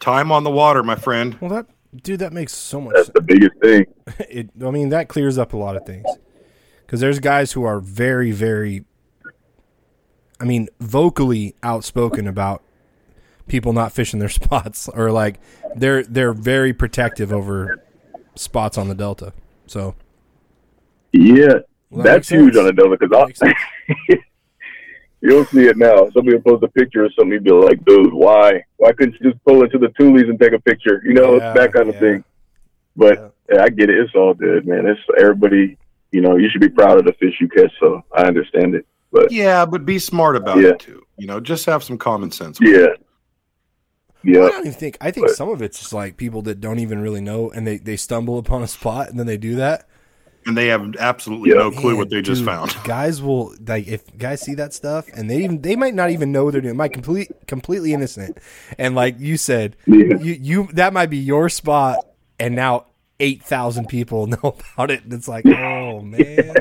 Time 0.00 0.32
on 0.32 0.42
the 0.44 0.50
water, 0.50 0.82
my 0.82 0.96
friend. 0.96 1.36
Well, 1.40 1.50
that 1.50 1.66
dude, 2.02 2.20
that 2.20 2.32
makes 2.32 2.52
so 2.52 2.80
much. 2.80 2.94
That's 2.94 3.10
the 3.10 3.20
biggest 3.20 3.52
thing. 3.60 3.86
it 4.30 4.50
I 4.64 4.70
mean 4.70 4.88
that 4.90 5.08
clears 5.08 5.38
up 5.38 5.52
a 5.52 5.56
lot 5.56 5.76
of 5.76 5.84
things 5.86 6.06
because 6.84 7.00
there's 7.00 7.18
guys 7.18 7.52
who 7.52 7.64
are 7.64 7.80
very 7.80 8.30
very 8.32 8.84
I 10.40 10.44
mean 10.44 10.68
vocally 10.80 11.54
outspoken 11.62 12.26
about 12.26 12.62
people 13.46 13.72
not 13.72 13.92
fishing 13.92 14.20
their 14.20 14.28
spots 14.40 14.88
or 14.88 15.10
like 15.10 15.38
they're 15.76 16.02
they're 16.04 16.32
very 16.32 16.72
protective 16.72 17.32
over 17.32 17.82
spots 18.34 18.76
on 18.78 18.88
the 18.88 18.94
delta 18.94 19.32
so 19.66 19.94
Yeah, 21.12 21.58
Well, 21.90 22.02
that 22.02 22.04
that's 22.04 22.28
huge 22.28 22.54
sense. 22.54 22.56
on 22.58 22.64
the 22.66 22.72
Delta 22.72 22.96
because 22.98 23.38
sense. 23.38 23.58
you'll 25.24 25.44
see 25.46 25.66
it 25.66 25.76
now. 25.76 26.08
Somebody 26.12 26.36
will 26.36 26.42
post 26.42 26.62
a 26.64 26.68
picture 26.68 27.04
of 27.04 27.12
something, 27.14 27.32
you'd 27.32 27.44
be 27.44 27.50
like, 27.50 27.84
"Dude, 27.84 28.12
why? 28.12 28.62
Why 28.76 28.92
couldn't 28.92 29.16
you 29.20 29.30
just 29.32 29.44
pull 29.44 29.64
into 29.64 29.78
the 29.78 29.88
tules 29.98 30.22
and 30.22 30.38
take 30.38 30.52
a 30.52 30.60
picture?" 30.60 31.02
You 31.04 31.14
know, 31.14 31.36
Yeah, 31.36 31.52
that 31.54 31.72
kind 31.72 31.88
of 31.88 31.94
yeah. 31.96 32.00
thing. 32.00 32.24
But 32.96 33.34
yeah, 33.52 33.62
I 33.62 33.68
get 33.70 33.90
it. 33.90 33.98
It's 33.98 34.14
all 34.14 34.34
good, 34.34 34.66
man. 34.66 34.86
It's 34.86 35.00
everybody. 35.18 35.76
You 36.12 36.20
know, 36.20 36.36
you 36.36 36.48
should 36.50 36.60
be 36.60 36.68
proud 36.68 36.98
of 36.98 37.04
the 37.04 37.12
fish 37.14 37.34
you 37.40 37.48
catch. 37.48 37.72
So 37.80 38.04
I 38.12 38.22
understand 38.26 38.74
it. 38.76 38.86
But 39.10 39.32
Yeah, 39.32 39.64
but 39.66 39.84
be 39.84 39.98
smart 39.98 40.36
about 40.36 40.58
Yeah. 40.60 40.68
it 40.70 40.78
too. 40.78 41.02
You 41.18 41.26
know, 41.26 41.40
just 41.40 41.66
have 41.66 41.82
some 41.82 41.98
common 41.98 42.30
sense. 42.30 42.58
yeah, 42.60 42.86
Yeah. 44.22 44.44
I 44.44 44.48
don't 44.50 44.60
even 44.60 44.72
think 44.72 44.96
I 45.00 45.10
think 45.10 45.26
But- 45.26 45.36
some 45.36 45.48
of 45.48 45.60
it's 45.62 45.78
just 45.80 45.92
like 45.92 46.16
people 46.16 46.42
that 46.42 46.60
don't 46.60 46.78
even 46.78 47.00
really 47.00 47.20
know 47.20 47.50
and 47.50 47.66
they 47.66 47.78
they 47.78 47.96
stumble 47.96 48.38
upon 48.38 48.62
a 48.62 48.66
spot 48.68 49.08
and 49.10 49.18
then 49.18 49.26
they 49.26 49.36
do 49.36 49.56
that 49.56 49.86
And 50.46 50.56
they 50.56 50.66
have 50.66 50.94
absolutely 50.96 51.50
Yeah. 51.50 51.56
no 51.56 51.70
clue 51.70 51.96
what 51.96 52.10
Man, 52.10 52.18
they 52.18 52.22
just 52.22 52.44
found. 52.44 52.76
Guys 52.84 53.22
will 53.22 53.54
like 53.66 53.86
if 53.86 54.02
guys 54.18 54.40
see 54.42 54.54
that 54.56 54.74
stuff 54.74 55.06
and 55.14 55.30
they 55.30 55.38
even 55.42 55.62
they 55.62 55.74
might 55.76 55.94
not 55.94 56.10
even 56.10 56.32
know 56.32 56.44
what 56.44 56.52
they're 56.52 56.60
doing. 56.60 56.76
Might 56.76 56.92
complete 56.92 57.30
completely 57.46 57.92
innocent. 57.94 58.36
And 58.78 58.94
like 58.94 59.18
you 59.18 59.36
said, 59.36 59.76
Yeah. 59.86 60.18
you 60.20 60.32
you 60.40 60.68
that 60.74 60.92
might 60.92 61.06
be 61.10 61.16
your 61.18 61.48
spot 61.48 61.98
and 62.38 62.54
now 62.54 62.86
eight 63.20 63.42
thousand 63.42 63.88
people 63.88 64.26
know 64.26 64.56
about 64.74 64.90
it. 64.90 65.04
And 65.04 65.12
it's 65.14 65.28
like, 65.28 65.46
oh 65.46 66.00
man. 66.02 66.54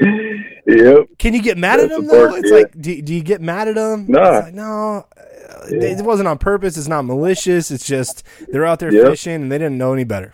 yep. 0.00 1.06
Can 1.18 1.34
you 1.34 1.42
get 1.42 1.58
mad 1.58 1.80
at 1.80 1.88
them 1.90 2.06
though? 2.06 2.28
part, 2.28 2.40
It's 2.40 2.50
yeah. 2.50 2.56
like 2.58 2.80
do, 2.80 3.02
do 3.02 3.14
you 3.14 3.22
get 3.22 3.40
mad 3.40 3.68
at 3.68 3.74
them? 3.74 4.06
Nah. 4.08 4.30
Like, 4.40 4.54
no. 4.54 5.06
uh, 5.16 5.66
It 5.70 6.04
wasn't 6.04 6.28
on 6.28 6.38
purpose. 6.38 6.76
It's 6.76 6.88
not 6.88 7.04
malicious. 7.04 7.70
It's 7.70 7.86
just 7.86 8.24
they're 8.48 8.66
out 8.66 8.78
there 8.78 8.92
Yep. 8.92 9.06
fishing 9.06 9.34
and 9.42 9.52
they 9.52 9.58
didn't 9.58 9.78
know 9.78 9.92
any 9.92 10.04
better. 10.04 10.32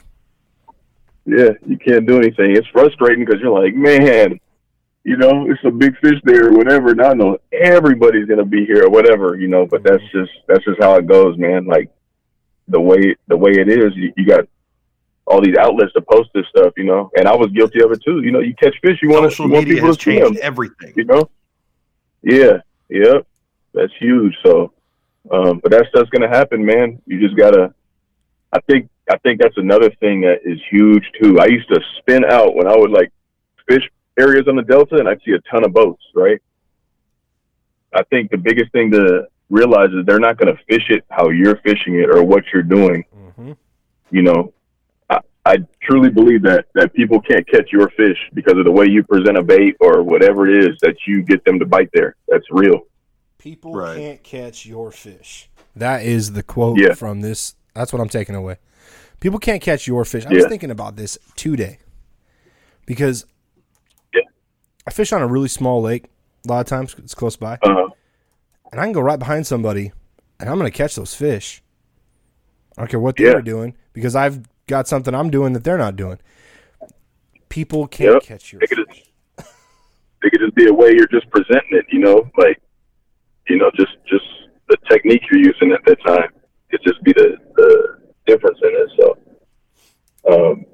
Yeah, 1.26 1.50
you 1.66 1.76
can't 1.76 2.06
do 2.06 2.18
anything. 2.18 2.56
It's 2.56 2.68
frustrating 2.68 3.24
because 3.24 3.40
you're 3.40 3.58
like, 3.58 3.74
man, 3.74 4.38
you 5.02 5.16
know, 5.16 5.50
it's 5.50 5.60
a 5.64 5.70
big 5.70 5.98
fish 5.98 6.20
there 6.24 6.48
or 6.48 6.52
whatever. 6.52 6.94
Now 6.94 7.10
I 7.10 7.14
know 7.14 7.38
everybody's 7.52 8.26
gonna 8.26 8.44
be 8.44 8.64
here 8.64 8.84
or 8.84 8.90
whatever, 8.90 9.36
you 9.36 9.48
know. 9.48 9.66
But 9.66 9.82
that's 9.82 10.02
just 10.12 10.30
that's 10.46 10.64
just 10.64 10.80
how 10.80 10.94
it 10.96 11.06
goes, 11.06 11.36
man. 11.36 11.66
Like 11.66 11.90
the 12.68 12.80
way 12.80 13.16
the 13.26 13.36
way 13.36 13.52
it 13.52 13.68
is, 13.68 13.92
you, 13.96 14.12
you 14.16 14.26
got 14.26 14.44
all 15.26 15.40
these 15.40 15.56
outlets 15.56 15.92
to 15.94 16.00
post 16.00 16.30
this 16.34 16.46
stuff, 16.56 16.72
you 16.76 16.84
know. 16.84 17.10
And 17.16 17.26
I 17.26 17.34
was 17.34 17.50
guilty 17.50 17.82
of 17.82 17.90
it 17.90 18.02
too. 18.04 18.22
You 18.22 18.30
know, 18.30 18.40
you 18.40 18.54
catch 18.54 18.76
fish, 18.80 18.98
you 19.02 19.10
want 19.10 19.32
to 19.32 19.42
you 19.42 19.48
want 19.48 19.66
people 19.66 19.94
to 19.94 20.00
see 20.00 20.20
'em 20.20 20.26
changed 20.28 20.40
everything. 20.40 20.92
you 20.96 21.04
know? 21.04 21.28
Yeah, 22.22 22.58
yep. 22.88 23.26
That's 23.74 23.92
huge. 23.98 24.34
So, 24.44 24.72
um, 25.30 25.58
but 25.60 25.72
that 25.72 25.86
stuff's 25.90 26.10
gonna 26.10 26.28
happen, 26.28 26.64
man. 26.64 27.00
You 27.06 27.20
just 27.20 27.36
gotta. 27.36 27.74
I 28.52 28.60
think 28.60 28.88
I 29.10 29.16
think 29.18 29.40
that's 29.40 29.56
another 29.56 29.90
thing 30.00 30.20
that 30.22 30.40
is 30.44 30.58
huge 30.70 31.04
too. 31.22 31.38
I 31.38 31.46
used 31.46 31.68
to 31.68 31.80
spin 31.98 32.24
out 32.24 32.54
when 32.56 32.66
I 32.66 32.76
would 32.76 32.90
like 32.90 33.12
fish 33.68 33.88
areas 34.18 34.46
on 34.48 34.56
the 34.56 34.62
delta, 34.62 34.96
and 34.96 35.08
I'd 35.08 35.20
see 35.24 35.32
a 35.32 35.40
ton 35.50 35.64
of 35.64 35.72
boats. 35.72 36.02
Right. 36.14 36.40
I 37.92 38.02
think 38.04 38.30
the 38.30 38.36
biggest 38.36 38.72
thing 38.72 38.90
to 38.92 39.28
realize 39.48 39.90
is 39.90 40.04
they're 40.06 40.18
not 40.18 40.38
gonna 40.38 40.56
fish 40.68 40.90
it 40.90 41.04
how 41.10 41.28
you're 41.30 41.56
fishing 41.58 41.94
it 42.00 42.10
or 42.10 42.22
what 42.24 42.44
you're 42.52 42.62
doing 42.62 43.04
Mm-hmm. 43.14 43.52
you 44.10 44.22
know, 44.22 44.52
I, 45.10 45.18
I 45.44 45.56
truly 45.82 46.08
believe 46.10 46.42
that 46.42 46.66
that 46.74 46.92
people 46.94 47.20
can't 47.20 47.46
catch 47.48 47.70
your 47.70 47.90
fish 47.90 48.16
because 48.34 48.56
of 48.58 48.64
the 48.64 48.72
way 48.72 48.86
you 48.86 49.02
present 49.04 49.36
a 49.36 49.42
bait 49.42 49.76
or 49.80 50.02
whatever 50.02 50.48
it 50.48 50.64
is 50.64 50.78
that 50.82 50.96
you 51.06 51.22
get 51.22 51.44
them 51.44 51.58
to 51.58 51.66
bite 51.66 51.90
there. 51.92 52.16
That's 52.28 52.46
real. 52.50 52.86
People 53.38 53.74
Right. 53.74 53.96
can't 53.98 54.22
catch 54.22 54.64
your 54.66 54.90
fish. 54.90 55.48
That 55.76 56.02
is 56.02 56.32
the 56.32 56.42
quote 56.42 56.80
Yeah. 56.80 56.94
from 56.94 57.20
this. 57.20 57.54
That's 57.74 57.92
what 57.92 58.00
I'm 58.00 58.08
taking 58.08 58.34
away. 58.34 58.56
People 59.20 59.38
can't 59.38 59.62
catch 59.62 59.86
your 59.86 60.04
fish. 60.04 60.26
I 60.26 60.30
was 60.30 60.42
Yeah. 60.44 60.48
thinking 60.48 60.70
about 60.70 60.96
this 60.96 61.18
today 61.36 61.78
because 62.84 63.26
Yeah. 64.14 64.20
I 64.86 64.90
fish 64.90 65.12
on 65.12 65.22
a 65.22 65.26
really 65.26 65.48
small 65.48 65.80
lake. 65.82 66.04
A 66.46 66.48
lot 66.48 66.60
of 66.60 66.66
times 66.66 66.94
it's 66.98 67.14
close 67.14 67.36
by, 67.36 67.58
Uh, 67.62 67.88
and 68.70 68.80
I 68.80 68.84
can 68.84 68.92
go 68.92 69.00
right 69.00 69.18
behind 69.18 69.46
somebody, 69.46 69.92
and 70.38 70.48
I'm 70.48 70.58
going 70.58 70.70
to 70.70 70.76
catch 70.76 70.94
those 70.94 71.14
fish. 71.14 71.62
I 72.76 72.82
don't 72.82 72.90
care 72.90 73.00
what 73.00 73.16
they're 73.16 73.40
doing 73.42 73.74
because 73.94 74.14
I've 74.14 74.40
got 74.66 74.86
something 74.86 75.14
I'm 75.14 75.30
doing 75.30 75.54
that 75.54 75.64
they're 75.64 75.78
not 75.78 75.96
doing. 75.96 76.18
People 77.48 77.86
can't 77.88 78.14
Yep. 78.14 78.22
catch 78.22 78.52
your 78.52 78.60
They 78.60 78.66
could 78.66 78.86
fish. 78.88 79.04
it 80.22 80.30
could 80.30 80.40
just 80.40 80.54
be 80.54 80.66
a 80.66 80.72
way 80.74 80.92
you're 80.92 81.06
just 81.08 81.28
presenting 81.30 81.78
it, 81.78 81.86
you 81.90 81.98
know, 82.00 82.30
like 82.36 82.60
you 83.48 83.56
know, 83.56 83.70
just 83.76 83.96
just 84.06 84.24
the 84.68 84.76
technique 84.90 85.22
you're 85.30 85.40
using 85.40 85.70
at 85.72 85.84
that 85.86 85.98
time. 86.04 86.28
could 86.70 86.80
just 86.84 87.02
be 87.04 87.12
the 87.12 87.36
the 87.54 87.98
difference 88.26 88.58
in 88.62 88.70
it. 88.72 88.88
So, 88.98 89.18
um, 90.50 90.64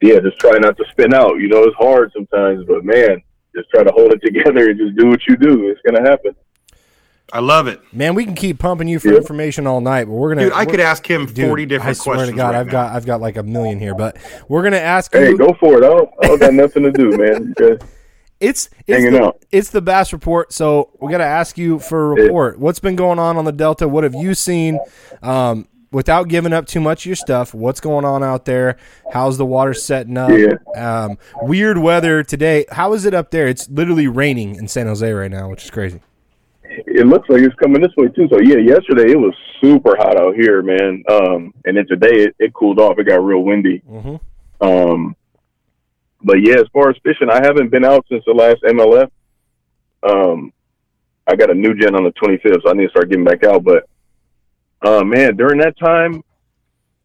yeah, 0.00 0.18
just 0.20 0.38
try 0.38 0.58
not 0.58 0.76
to 0.76 0.84
spin 0.90 1.14
out. 1.14 1.36
You 1.36 1.48
know, 1.48 1.62
it's 1.64 1.76
hard 1.76 2.10
sometimes, 2.12 2.64
but 2.66 2.84
man, 2.84 3.22
just 3.54 3.68
try 3.70 3.84
to 3.84 3.92
hold 3.92 4.12
it 4.12 4.20
together 4.24 4.70
and 4.70 4.78
just 4.78 4.96
do 4.96 5.08
what 5.08 5.20
you 5.28 5.36
do. 5.36 5.68
It's 5.68 5.80
gonna 5.86 6.08
happen. 6.08 6.34
I 7.34 7.38
love 7.40 7.66
it, 7.66 7.80
Man, 7.94 8.14
we 8.14 8.26
can 8.26 8.34
keep 8.34 8.58
pumping 8.58 8.88
you 8.88 8.98
for 8.98 9.08
Yeah. 9.08 9.16
information 9.16 9.66
all 9.66 9.80
night, 9.80 10.04
but 10.04 10.12
we're 10.12 10.34
gonna. 10.34 10.46
dude. 10.48 10.52
I 10.52 10.66
could 10.66 10.80
ask 10.80 11.08
him 11.08 11.24
Dude, 11.26 11.46
forty 11.46 11.64
different 11.64 11.90
I 11.90 11.92
swear 11.94 12.16
questions. 12.16 12.36
to 12.36 12.36
God, 12.36 12.48
right 12.52 12.56
I've 12.60 12.66
now. 12.66 12.72
got 12.72 12.96
I've 12.96 13.06
got 13.06 13.20
like 13.22 13.36
a 13.38 13.42
million 13.42 13.78
here, 13.78 13.94
but 13.94 14.18
we're 14.48 14.62
gonna 14.62 14.76
ask 14.76 15.14
Hey, 15.14 15.30
you. 15.30 15.38
go 15.38 15.54
for 15.58 15.78
it. 15.78 15.84
I 15.84 15.88
don't, 15.88 16.10
I 16.22 16.26
don't 16.26 16.40
got 16.40 16.52
nothing 16.52 16.82
to 16.82 16.90
do, 16.92 17.10
man. 17.16 17.54
Just 17.58 17.82
It's 18.40 18.68
it's 18.88 18.98
Hanging 19.04 19.12
the, 19.20 19.26
out. 19.28 19.42
it's 19.52 19.70
the 19.70 19.80
Bass 19.80 20.12
Report, 20.12 20.52
so 20.52 20.90
we 21.00 21.12
got 21.12 21.18
to 21.18 21.24
ask 21.24 21.56
you 21.56 21.78
for 21.78 22.06
a 22.10 22.22
report. 22.24 22.58
What's 22.58 22.80
been 22.80 22.96
going 22.96 23.20
on 23.20 23.36
on 23.36 23.44
the 23.44 23.52
Delta? 23.52 23.86
What 23.86 24.02
have 24.02 24.16
you 24.16 24.34
seen? 24.34 24.80
Um, 25.22 25.68
without 25.92 26.28
giving 26.28 26.52
up 26.52 26.66
too 26.66 26.80
much 26.80 27.02
of 27.02 27.06
your 27.06 27.16
stuff, 27.16 27.54
what's 27.54 27.80
going 27.80 28.04
on 28.04 28.22
out 28.24 28.44
there? 28.46 28.76
How's 29.12 29.38
the 29.38 29.46
water 29.46 29.74
setting 29.74 30.16
up? 30.16 30.30
Yeah. 30.30 30.56
Um, 31.04 31.18
weird 31.42 31.78
weather 31.78 32.22
today. 32.24 32.64
How 32.72 32.92
is 32.94 33.04
it 33.04 33.14
up 33.14 33.30
there? 33.30 33.46
It's 33.46 33.68
literally 33.68 34.08
raining 34.08 34.56
in 34.56 34.66
San 34.68 34.86
Jose 34.86 35.10
right 35.12 35.30
now, 35.30 35.48
which 35.50 35.64
is 35.64 35.70
crazy. 35.70 36.00
it 36.64 37.06
looks 37.06 37.28
like 37.28 37.42
it's 37.42 37.54
coming 37.56 37.82
this 37.82 37.92
way 37.96 38.08
too. 38.08 38.26
So 38.32 38.40
yeah, 38.40 38.56
yesterday 38.56 39.12
it 39.12 39.18
was 39.18 39.34
super 39.60 39.94
hot 39.96 40.18
out 40.18 40.34
here, 40.34 40.62
man. 40.62 41.04
Um, 41.10 41.54
and 41.64 41.76
then 41.76 41.86
today 41.86 42.24
it, 42.24 42.34
it 42.38 42.54
cooled 42.54 42.80
off. 42.80 42.98
It 42.98 43.04
got 43.06 43.22
real 43.22 43.40
windy. 43.44 43.82
Mhm. 43.88 44.18
Um, 44.60 45.14
but 46.24 46.36
yeah, 46.40 46.54
as 46.54 46.66
far 46.72 46.88
as 46.88 46.96
fishing, 47.02 47.28
I 47.30 47.40
haven't 47.44 47.70
been 47.70 47.84
out 47.84 48.06
since 48.08 48.24
the 48.24 48.32
last 48.32 48.62
MLF. 48.62 49.10
Um, 50.02 50.52
I 51.26 51.36
got 51.36 51.50
a 51.50 51.54
New 51.54 51.74
Gen 51.74 51.94
on 51.94 52.04
the 52.04 52.12
25th, 52.12 52.62
so 52.64 52.70
I 52.70 52.72
need 52.74 52.84
to 52.84 52.90
start 52.90 53.08
getting 53.10 53.24
back 53.24 53.44
out. 53.44 53.62
But 53.64 53.88
uh, 54.82 55.04
man, 55.04 55.36
during 55.36 55.58
that 55.60 55.78
time, 55.78 56.22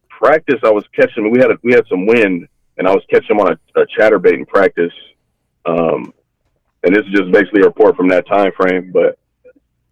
practice, 0.10 0.60
I 0.64 0.72
was 0.72 0.86
catching. 0.96 1.32
We 1.32 1.40
had 1.40 1.52
a, 1.52 1.58
we 1.64 1.74
had 1.74 1.86
some 1.90 2.06
wind, 2.06 2.48
and 2.78 2.88
I 2.88 2.92
was 2.92 3.04
catching 3.10 3.38
them 3.38 3.40
on 3.40 3.54
a, 3.54 3.82
a 3.82 3.86
chatterbait 3.98 4.34
in 4.34 4.46
practice. 4.46 4.94
Um, 5.66 6.14
and 6.84 6.96
this 6.96 7.06
is 7.06 7.12
just 7.12 7.32
basically 7.32 7.62
a 7.62 7.66
report 7.66 7.96
from 7.96 8.10
that 8.10 8.28
time 8.28 8.52
frame, 8.56 8.92
but. 8.92 9.18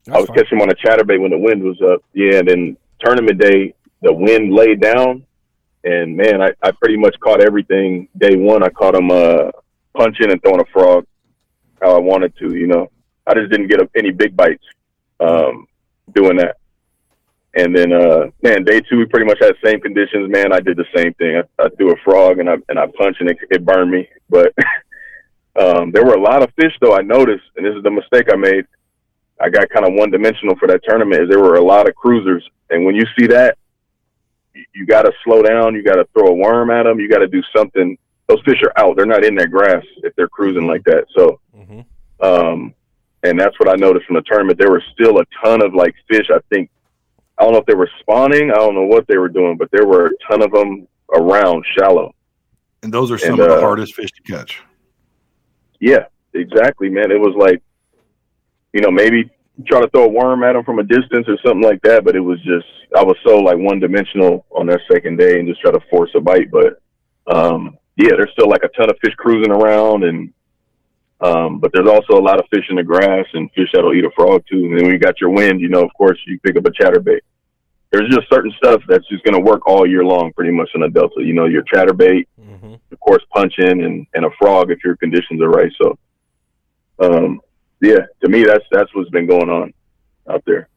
I 0.07 0.19
was 0.19 0.27
fine. 0.27 0.37
catching 0.37 0.61
on 0.61 0.69
a 0.69 0.75
chatterbait 0.75 1.19
when 1.19 1.31
the 1.31 1.37
wind 1.37 1.63
was 1.63 1.81
up. 1.81 2.03
Yeah, 2.13 2.35
and 2.35 2.47
then 2.47 2.77
tournament 2.99 3.39
day, 3.39 3.73
the 4.03 4.13
wind 4.13 4.53
laid 4.53 4.79
down, 4.79 5.25
and 5.83 6.15
man, 6.15 6.41
I, 6.41 6.51
I 6.61 6.71
pretty 6.71 6.97
much 6.97 7.15
caught 7.19 7.41
everything. 7.41 8.07
Day 8.17 8.35
one, 8.35 8.61
I 8.61 8.69
caught 8.69 8.93
him 8.93 9.09
uh, 9.09 9.49
punching 9.95 10.31
and 10.31 10.41
throwing 10.41 10.61
a 10.61 10.65
frog 10.65 11.05
how 11.81 11.95
I 11.95 11.99
wanted 11.99 12.35
to. 12.37 12.55
You 12.55 12.67
know, 12.67 12.91
I 13.27 13.33
just 13.33 13.51
didn't 13.51 13.67
get 13.67 13.79
any 13.95 14.11
big 14.11 14.35
bites 14.35 14.63
um, 15.19 15.67
doing 16.13 16.37
that. 16.37 16.57
And 17.57 17.73
then, 17.73 17.93
uh, 17.93 18.27
man, 18.43 18.63
day 18.65 18.81
two, 18.81 18.97
we 18.97 19.05
pretty 19.05 19.25
much 19.25 19.37
had 19.39 19.53
the 19.55 19.67
same 19.69 19.79
conditions. 19.79 20.29
Man, 20.29 20.51
I 20.51 20.59
did 20.59 20.75
the 20.77 20.85
same 20.95 21.13
thing. 21.13 21.37
I, 21.37 21.63
I 21.63 21.69
threw 21.69 21.93
a 21.93 21.97
frog 22.03 22.39
and 22.39 22.49
I 22.49 22.55
and 22.67 22.77
I 22.77 22.85
punched 22.87 23.21
and 23.21 23.29
it, 23.29 23.37
it 23.49 23.65
burned 23.65 23.91
me. 23.91 24.09
But 24.29 24.53
um, 25.55 25.91
there 25.91 26.03
were 26.05 26.15
a 26.15 26.21
lot 26.21 26.43
of 26.43 26.51
fish, 26.59 26.73
though. 26.81 26.95
I 26.95 27.01
noticed, 27.01 27.45
and 27.55 27.65
this 27.65 27.73
is 27.75 27.83
the 27.83 27.91
mistake 27.91 28.27
I 28.31 28.35
made. 28.35 28.65
I 29.39 29.49
got 29.49 29.69
kind 29.69 29.85
of 29.85 29.93
one 29.93 30.11
dimensional 30.11 30.55
for 30.57 30.67
that 30.67 30.81
tournament 30.87 31.23
is 31.23 31.29
there 31.29 31.39
were 31.41 31.55
a 31.55 31.63
lot 31.63 31.87
of 31.87 31.95
cruisers. 31.95 32.47
And 32.69 32.85
when 32.85 32.95
you 32.95 33.05
see 33.17 33.27
that, 33.27 33.57
you, 34.53 34.63
you 34.73 34.85
got 34.85 35.03
to 35.03 35.11
slow 35.23 35.41
down. 35.41 35.75
You 35.75 35.83
got 35.83 35.95
to 35.95 36.07
throw 36.13 36.27
a 36.27 36.33
worm 36.33 36.71
at 36.71 36.83
them. 36.83 36.99
You 36.99 37.09
got 37.09 37.19
to 37.19 37.27
do 37.27 37.41
something. 37.55 37.97
Those 38.27 38.41
fish 38.45 38.61
are 38.63 38.73
out. 38.77 38.95
They're 38.97 39.05
not 39.05 39.23
in 39.23 39.35
that 39.35 39.51
grass 39.51 39.83
if 40.03 40.13
they're 40.15 40.27
cruising 40.29 40.67
like 40.67 40.83
that. 40.85 41.05
So, 41.15 41.39
Mhm. 41.57 41.85
um, 42.21 42.73
and 43.23 43.39
that's 43.39 43.57
what 43.59 43.69
I 43.69 43.75
noticed 43.75 44.07
from 44.07 44.15
the 44.15 44.21
tournament. 44.23 44.57
There 44.59 44.71
were 44.71 44.83
still 44.93 45.19
a 45.19 45.25
ton 45.43 45.61
of 45.61 45.73
like 45.73 45.95
fish. 46.09 46.27
I 46.33 46.39
think, 46.49 46.69
I 47.37 47.43
don't 47.43 47.53
know 47.53 47.59
if 47.59 47.65
they 47.65 47.75
were 47.75 47.89
spawning. 47.99 48.51
I 48.51 48.55
don't 48.55 48.75
know 48.75 48.85
what 48.85 49.05
they 49.07 49.17
were 49.17 49.29
doing, 49.29 49.57
but 49.57 49.69
there 49.71 49.85
were 49.85 50.07
a 50.07 50.11
ton 50.29 50.41
of 50.41 50.51
them 50.51 50.87
around 51.13 51.65
shallow. 51.77 52.13
and 52.83 52.93
those 52.93 53.11
are 53.11 53.17
some 53.17 53.33
And, 53.33 53.41
of 53.41 53.49
the 53.49 53.55
uh, 53.55 53.61
hardest 53.61 53.93
fish 53.93 54.11
to 54.11 54.21
catch. 54.23 54.61
Yeah, 55.79 56.05
exactly, 56.33 56.89
man. 56.89 57.11
It 57.11 57.19
was 57.19 57.35
like, 57.37 57.61
you 58.73 58.81
know, 58.81 58.91
maybe 58.91 59.29
try 59.67 59.81
to 59.81 59.89
throw 59.89 60.05
a 60.05 60.09
worm 60.09 60.43
at 60.43 60.53
them 60.53 60.63
from 60.63 60.79
a 60.79 60.83
distance 60.83 61.25
or 61.27 61.37
something 61.45 61.63
like 61.63 61.81
that. 61.83 62.03
But 62.05 62.15
it 62.15 62.19
was 62.21 62.39
just, 62.43 62.67
I 62.97 63.03
was 63.03 63.17
so 63.25 63.37
like 63.37 63.57
one 63.57 63.79
dimensional 63.79 64.45
on 64.51 64.67
that 64.67 64.81
second 64.91 65.17
day 65.17 65.39
and 65.39 65.47
just 65.47 65.61
try 65.61 65.71
to 65.71 65.79
force 65.89 66.11
a 66.15 66.21
bite. 66.21 66.49
But 66.51 66.81
um, 67.27 67.77
yeah, 67.97 68.11
there's 68.17 68.31
still 68.31 68.49
like 68.49 68.63
a 68.63 68.69
ton 68.69 68.89
of 68.89 68.97
fish 69.03 69.13
cruising 69.17 69.51
around, 69.51 70.03
and 70.03 70.33
um, 71.21 71.59
but 71.59 71.71
there's 71.73 71.87
also 71.87 72.19
a 72.19 72.21
lot 72.23 72.39
of 72.39 72.45
fish 72.53 72.65
in 72.69 72.75
the 72.75 72.83
grass 72.83 73.25
and 73.33 73.49
fish 73.53 73.69
that'll 73.73 73.93
eat 73.93 74.05
a 74.05 74.11
frog 74.11 74.43
too. 74.49 74.65
And 74.65 74.77
then 74.77 74.83
when 74.85 74.91
you 74.93 74.99
got 74.99 75.19
your 75.21 75.29
wind, 75.29 75.61
you 75.61 75.69
know, 75.69 75.81
of 75.83 75.93
course, 75.97 76.19
you 76.27 76.39
pick 76.39 76.57
up 76.57 76.65
a 76.65 76.71
chatterbait. 76.71 77.19
There's 77.91 78.09
just 78.13 78.27
certain 78.29 78.51
stuff 78.57 78.81
that's 78.89 79.07
just 79.07 79.23
going 79.23 79.35
to 79.35 79.39
work 79.51 79.65
all 79.67 79.87
year 79.87 80.03
long, 80.03 80.33
pretty 80.33 80.51
much 80.51 80.69
in 80.75 80.83
a 80.83 80.89
delta. 80.89 81.23
You 81.23 81.33
know, 81.33 81.45
your 81.45 81.63
chatterbait, 81.63 82.27
Mhm. 82.41 82.79
of 82.91 82.99
course, 82.99 83.23
punching 83.33 83.83
and, 83.83 84.05
and 84.13 84.25
a 84.25 84.29
frog 84.39 84.71
if 84.71 84.83
your 84.83 84.97
conditions 84.97 85.41
are 85.41 85.49
right. 85.49 85.71
So, 85.81 85.97
um, 86.99 87.41
yeah, 87.81 87.99
to 88.23 88.29
me, 88.29 88.43
that's 88.43 88.65
that's 88.71 88.93
what's 88.93 89.09
been 89.11 89.27
going 89.27 89.49
on 89.49 89.73
out 90.29 90.43
there. 90.45 90.67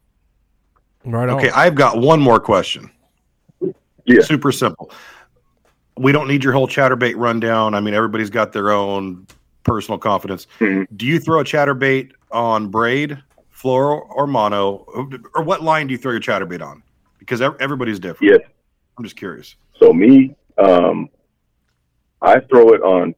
Right 1.05 1.29
on. 1.29 1.39
Okay, 1.39 1.51
I've 1.51 1.75
got 1.75 1.99
one 1.99 2.21
more 2.21 2.39
question. 2.39 2.91
Yeah. 4.05 4.21
Super 4.23 4.53
simple. 4.53 4.91
We 5.97 6.13
don't 6.13 6.29
need 6.29 6.45
your 6.45 6.53
whole 6.53 6.69
chatterbait 6.69 7.15
rundown. 7.17 7.75
I 7.75 7.81
mean, 7.81 7.95
everybody's 7.95 8.31
got 8.31 8.53
their 8.53 8.71
own 8.71 9.27
personal 9.69 9.99
confidence. 9.99 10.47
Mhm. 10.59 10.87
Do 10.97 11.07
you 11.07 11.21
throw 11.21 11.41
a 11.41 11.45
chatterbait 11.45 12.11
on 12.33 12.69
braid, 12.69 13.19
fluoro, 13.55 14.01
or 14.11 14.27
mono? 14.27 14.85
Or 15.35 15.43
what 15.43 15.63
line 15.63 15.87
do 15.87 15.93
you 15.93 15.99
throw 15.99 16.13
your 16.13 16.21
chatterbait 16.21 16.63
on? 16.63 16.83
Because 17.19 17.41
everybody's 17.41 18.01
different. 18.01 18.33
Yes. 18.33 18.51
I'm 18.97 19.05
just 19.05 19.17
curious. 19.17 19.55
So 19.79 19.93
me, 19.93 20.35
um, 20.57 21.09
I 22.21 22.41
throw 22.41 22.71
it 22.71 22.83
on 22.83 23.15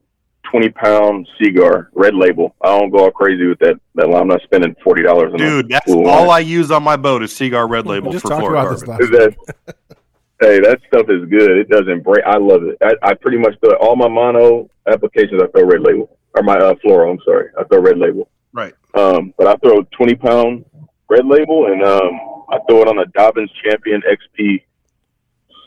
twenty 0.51 0.69
pound 0.69 1.27
Seaguar 1.39 1.91
red 1.95 2.15
label. 2.15 2.55
I 2.61 2.77
don't 2.79 2.91
go 2.91 3.05
all 3.05 3.11
crazy 3.11 3.47
with 3.47 3.59
that. 3.61 3.81
That 3.95 4.09
line. 4.11 4.23
I'm 4.23 4.29
not 4.29 4.43
spending 4.43 4.75
forty 4.85 5.03
dollars 5.03 5.33
on 5.33 5.39
Dude, 5.39 5.69
that's 5.71 5.87
cool 5.87 6.07
all 6.07 6.27
line. 6.27 6.37
I 6.37 6.39
use 6.41 6.71
on 6.71 6.83
my 6.83 6.97
boat 6.97 7.23
is 7.23 7.35
Seaguar 7.35 7.67
red 7.69 7.87
We 7.87 7.93
label 7.93 8.13
just 8.13 8.23
for 8.25 8.31
talked 8.31 8.45
fluorocarbon. 8.45 8.83
about 8.83 8.99
this 9.01 9.13
last 9.13 9.35
Is 9.35 9.37
that, 9.67 9.77
hey, 10.41 10.61
that 10.61 10.81
stuff 10.89 11.07
is 11.09 11.25
good. 11.31 11.51
It 11.59 11.69
doesn't 11.71 12.03
break. 12.03 12.25
I 12.27 12.37
love 12.37 12.63
it. 12.65 12.77
I, 12.83 12.95
I 13.03 13.15
pretty 13.15 13.39
much 13.39 13.55
throw 13.65 13.75
all 13.77 13.97
my 13.97 14.09
mono 14.09 14.69
applications. 14.87 15.41
I 15.43 15.47
throw 15.49 15.65
red 15.67 15.81
label 15.81 16.19
or 16.35 16.43
my 16.43 16.57
uh, 16.57 16.75
fluoro. 16.85 17.11
I'm 17.11 17.19
sorry. 17.25 17.51
I 17.59 17.65
throw 17.65 17.81
red 17.81 17.99
label. 17.99 18.29
Right. 18.53 18.75
Um, 18.95 19.35
but 19.39 19.47
I 19.47 19.57
throw 19.57 19.83
20 19.97 20.15
pound 20.17 20.65
red 21.09 21.27
label 21.27 21.67
and 21.67 21.83
um, 21.83 22.45
I 22.51 22.59
throw 22.69 22.83
it 22.83 22.89
on 22.89 22.99
a 22.99 23.05
Dobyns 23.07 23.51
Champion 23.65 24.03
XP 24.03 24.63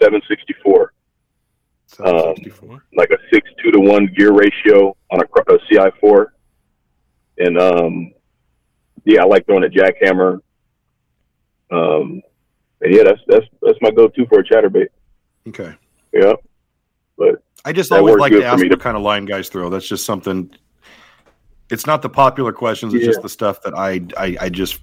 764, 0.01 0.93
764. 1.87 2.83
like 2.95 3.09
a 3.11 3.17
six 3.31 3.49
two 3.63 3.71
to 3.71 3.79
one 3.79 4.07
gear 4.17 4.33
ratio 4.33 4.95
on 5.11 5.21
a, 5.21 5.53
a 5.53 5.59
CI4. 5.69 6.25
And 7.37 7.57
um, 7.59 8.13
yeah, 9.05 9.21
I 9.21 9.25
like 9.25 9.45
throwing 9.45 9.63
a 9.63 9.67
jackhammer. 9.67 10.39
Um, 11.71 12.21
and 12.81 12.93
yeah, 12.93 13.03
that's 13.03 13.21
that's 13.27 13.45
that's 13.61 13.77
my 13.81 13.91
go-to 13.91 14.25
for 14.27 14.39
a 14.39 14.43
chatterbait. 14.43 14.87
okay. 15.47 15.73
Yeah, 16.11 16.33
but 17.17 17.41
I 17.65 17.71
just 17.71 17.89
That 17.89 17.99
always 17.99 18.15
like 18.17 18.31
to 18.33 18.43
ask 18.43 18.61
me 18.61 18.67
what 18.69 18.75
to- 18.77 18.83
kind 18.83 18.97
of 18.97 19.03
line 19.03 19.25
guys 19.25 19.49
throw. 19.49 19.69
That's 19.69 19.87
just 19.87 20.05
something. 20.05 20.51
It's 21.69 21.87
not 21.87 22.01
the 22.01 22.09
popular 22.09 22.51
questions. 22.51 22.93
It's 22.93 23.03
Yeah. 23.03 23.09
just 23.11 23.21
the 23.21 23.29
stuff 23.29 23.61
that 23.63 23.73
I, 23.73 24.01
I, 24.17 24.37
I 24.41 24.49
just 24.49 24.79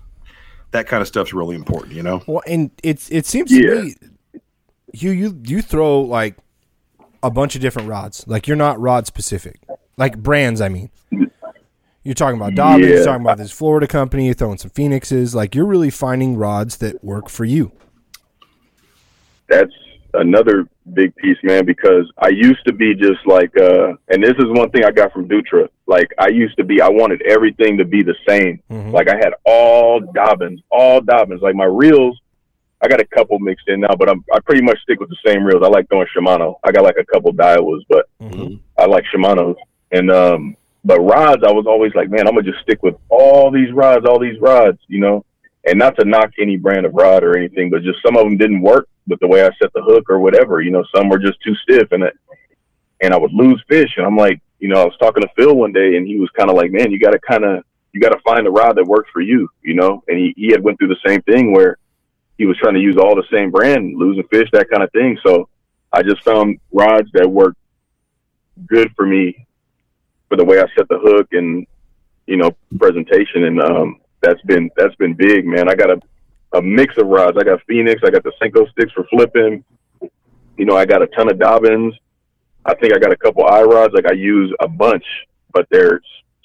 that 0.72 0.86
kind 0.86 1.00
of 1.02 1.06
stuff's 1.08 1.32
really 1.32 1.56
important. 1.56 1.92
You 1.94 2.02
know. 2.02 2.22
Well, 2.26 2.42
and 2.46 2.70
it's 2.82 3.10
it 3.10 3.26
seems 3.26 3.52
Yeah. 3.52 3.60
to 3.74 3.82
me 3.82 3.94
you 4.92 5.10
you 5.10 5.40
you 5.44 5.62
throw 5.62 6.00
like 6.00 6.36
a 7.22 7.30
bunch 7.30 7.54
of 7.54 7.60
different 7.60 7.88
rods. 7.88 8.24
Like 8.26 8.48
you're 8.48 8.56
not 8.56 8.80
rod 8.80 9.06
specific, 9.06 9.60
like 9.98 10.16
brands. 10.18 10.60
I 10.62 10.68
mean, 10.70 10.90
you're 12.02 12.14
talking 12.14 12.40
about 12.40 12.54
Dobyns. 12.54 12.88
You're 12.88 13.04
talking 13.04 13.20
about 13.22 13.36
this 13.38 13.52
Florida 13.52 13.86
company. 13.86 14.24
You're 14.24 14.34
throwing 14.34 14.56
some 14.58 14.70
Phenixes. 14.70 15.34
Like 15.34 15.54
you're 15.54 15.66
really 15.66 15.90
finding 15.90 16.36
rods 16.36 16.78
that 16.78 17.04
work 17.04 17.28
for 17.28 17.44
you. 17.44 17.72
that's 19.48 19.72
another 20.14 20.66
big 20.94 21.14
piece, 21.16 21.36
man, 21.42 21.64
because 21.64 22.10
I 22.18 22.28
used 22.28 22.64
to 22.66 22.72
be 22.72 22.94
just 22.94 23.26
like, 23.26 23.56
uh, 23.56 23.94
and 24.08 24.22
this 24.22 24.34
is 24.38 24.46
one 24.48 24.70
thing 24.70 24.84
I 24.84 24.90
got 24.90 25.12
from 25.12 25.28
Dutra. 25.28 25.68
Like, 25.86 26.12
I 26.18 26.28
used 26.28 26.56
to 26.58 26.64
be, 26.64 26.80
I 26.80 26.88
wanted 26.88 27.22
everything 27.22 27.78
to 27.78 27.84
be 27.84 28.02
the 28.02 28.14
same. 28.28 28.60
Mhm. 28.70 28.92
Like, 28.92 29.08
I 29.08 29.16
had 29.16 29.32
all 29.44 30.00
Dobyns, 30.00 30.62
all 30.70 31.00
Dobyns. 31.00 31.40
Like, 31.42 31.54
my 31.54 31.64
reels, 31.64 32.20
I 32.82 32.88
got 32.88 33.00
a 33.00 33.04
couple 33.04 33.38
mixed 33.38 33.68
in 33.68 33.80
now, 33.80 33.94
but 33.98 34.08
I'm, 34.08 34.24
I 34.32 34.40
pretty 34.40 34.62
much 34.62 34.78
stick 34.82 35.00
with 35.00 35.10
the 35.10 35.16
same 35.26 35.44
reels. 35.44 35.62
I 35.64 35.68
like 35.68 35.88
throwing 35.88 36.06
Shimano. 36.16 36.56
I 36.64 36.72
got 36.72 36.84
like 36.84 36.96
a 36.98 37.04
couple 37.04 37.32
Daiwas, 37.32 37.80
but 37.88 38.06
Mhm. 38.22 38.58
I 38.78 38.86
like 38.86 39.04
Shimano's. 39.12 39.56
And, 39.92 40.10
um, 40.10 40.56
but 40.84 40.98
rods, 41.00 41.42
I 41.44 41.52
was 41.52 41.66
always 41.66 41.94
like, 41.94 42.08
man, 42.08 42.26
I'm 42.26 42.32
going 42.34 42.44
to 42.44 42.50
just 42.52 42.62
stick 42.62 42.82
with 42.82 42.94
all 43.10 43.50
these 43.50 43.70
rods, 43.72 44.06
all 44.06 44.18
these 44.18 44.40
rods, 44.40 44.78
you 44.88 45.00
know? 45.00 45.24
And 45.66 45.78
not 45.78 45.94
to 45.98 46.06
knock 46.06 46.30
any 46.40 46.56
brand 46.56 46.86
of 46.86 46.94
rod 46.94 47.22
or 47.22 47.36
anything, 47.36 47.68
but 47.68 47.82
just 47.82 47.98
some 48.02 48.16
of 48.16 48.24
them 48.24 48.38
didn't 48.38 48.62
work 48.62 48.88
with 49.06 49.20
the 49.20 49.26
way 49.26 49.44
I 49.44 49.50
set 49.60 49.72
the 49.72 49.82
hook 49.82 50.08
or 50.08 50.18
whatever. 50.18 50.60
You 50.60 50.70
know, 50.70 50.84
some 50.94 51.08
were 51.08 51.18
just 51.18 51.40
too 51.42 51.54
stiff 51.56 51.92
and 51.92 52.04
it, 52.04 52.16
and 53.00 53.14
I 53.14 53.18
would 53.18 53.32
lose 53.32 53.62
fish. 53.68 53.90
And 53.96 54.06
I'm 54.06 54.16
like, 54.16 54.40
you 54.58 54.68
know, 54.68 54.80
I 54.80 54.84
was 54.84 54.96
talking 55.00 55.22
to 55.22 55.28
Phil 55.36 55.54
one 55.54 55.72
day 55.72 55.96
and 55.96 56.06
he 56.06 56.18
was 56.18 56.30
kind 56.30 56.50
of 56.50 56.56
like, 56.56 56.70
man, 56.70 56.90
you 56.90 56.98
got 56.98 57.12
to 57.12 57.18
kind 57.18 57.44
of, 57.44 57.64
you 57.92 58.00
got 58.00 58.10
to 58.10 58.20
find 58.20 58.46
a 58.46 58.50
rod 58.50 58.76
that 58.76 58.86
works 58.86 59.10
for 59.12 59.20
you, 59.20 59.48
you 59.62 59.74
know? 59.74 60.02
And 60.06 60.18
he, 60.18 60.34
he 60.36 60.52
had 60.52 60.62
went 60.62 60.78
through 60.78 60.88
the 60.88 61.06
same 61.06 61.22
thing 61.22 61.52
where 61.52 61.78
he 62.38 62.46
was 62.46 62.56
trying 62.58 62.74
to 62.74 62.80
use 62.80 62.96
all 62.96 63.16
the 63.16 63.26
same 63.32 63.50
brand, 63.50 63.96
losing 63.96 64.26
fish, 64.28 64.48
that 64.52 64.70
kind 64.70 64.82
of 64.82 64.92
thing. 64.92 65.18
So 65.26 65.48
I 65.92 66.02
just 66.02 66.22
found 66.22 66.60
rods 66.72 67.10
that 67.14 67.28
worked 67.28 67.58
good 68.66 68.92
for 68.94 69.06
me 69.06 69.46
for 70.28 70.36
the 70.36 70.44
way 70.44 70.60
I 70.60 70.66
set 70.76 70.88
the 70.88 70.98
hook 70.98 71.28
and 71.32 71.66
you 72.26 72.36
know 72.36 72.56
presentation, 72.78 73.44
and 73.44 73.60
um, 73.60 74.00
that's 74.20 74.40
been 74.42 74.70
that's 74.76 74.94
been 74.94 75.14
big, 75.14 75.44
man. 75.46 75.68
I 75.68 75.74
got 75.74 75.90
a 75.90 76.00
a 76.52 76.60
mix 76.62 76.94
of 76.98 77.06
rods. 77.06 77.36
I 77.38 77.44
got 77.44 77.60
Phenix, 77.66 78.00
I 78.04 78.10
got 78.10 78.22
the 78.24 78.32
Senko 78.42 78.70
sticks 78.72 78.92
for 78.92 79.04
flipping. 79.10 79.64
You 80.56 80.64
know, 80.66 80.76
I 80.76 80.84
got 80.84 81.02
a 81.02 81.06
ton 81.08 81.30
of 81.30 81.38
Dobyns. 81.38 81.92
I 82.66 82.74
think 82.74 82.92
I 82.94 82.98
got 82.98 83.12
a 83.12 83.16
couple 83.16 83.44
iRods. 83.44 83.94
Like 83.94 84.06
I 84.06 84.12
use 84.12 84.52
a 84.60 84.68
bunch, 84.68 85.04
but 85.52 85.66
they're 85.70 86.00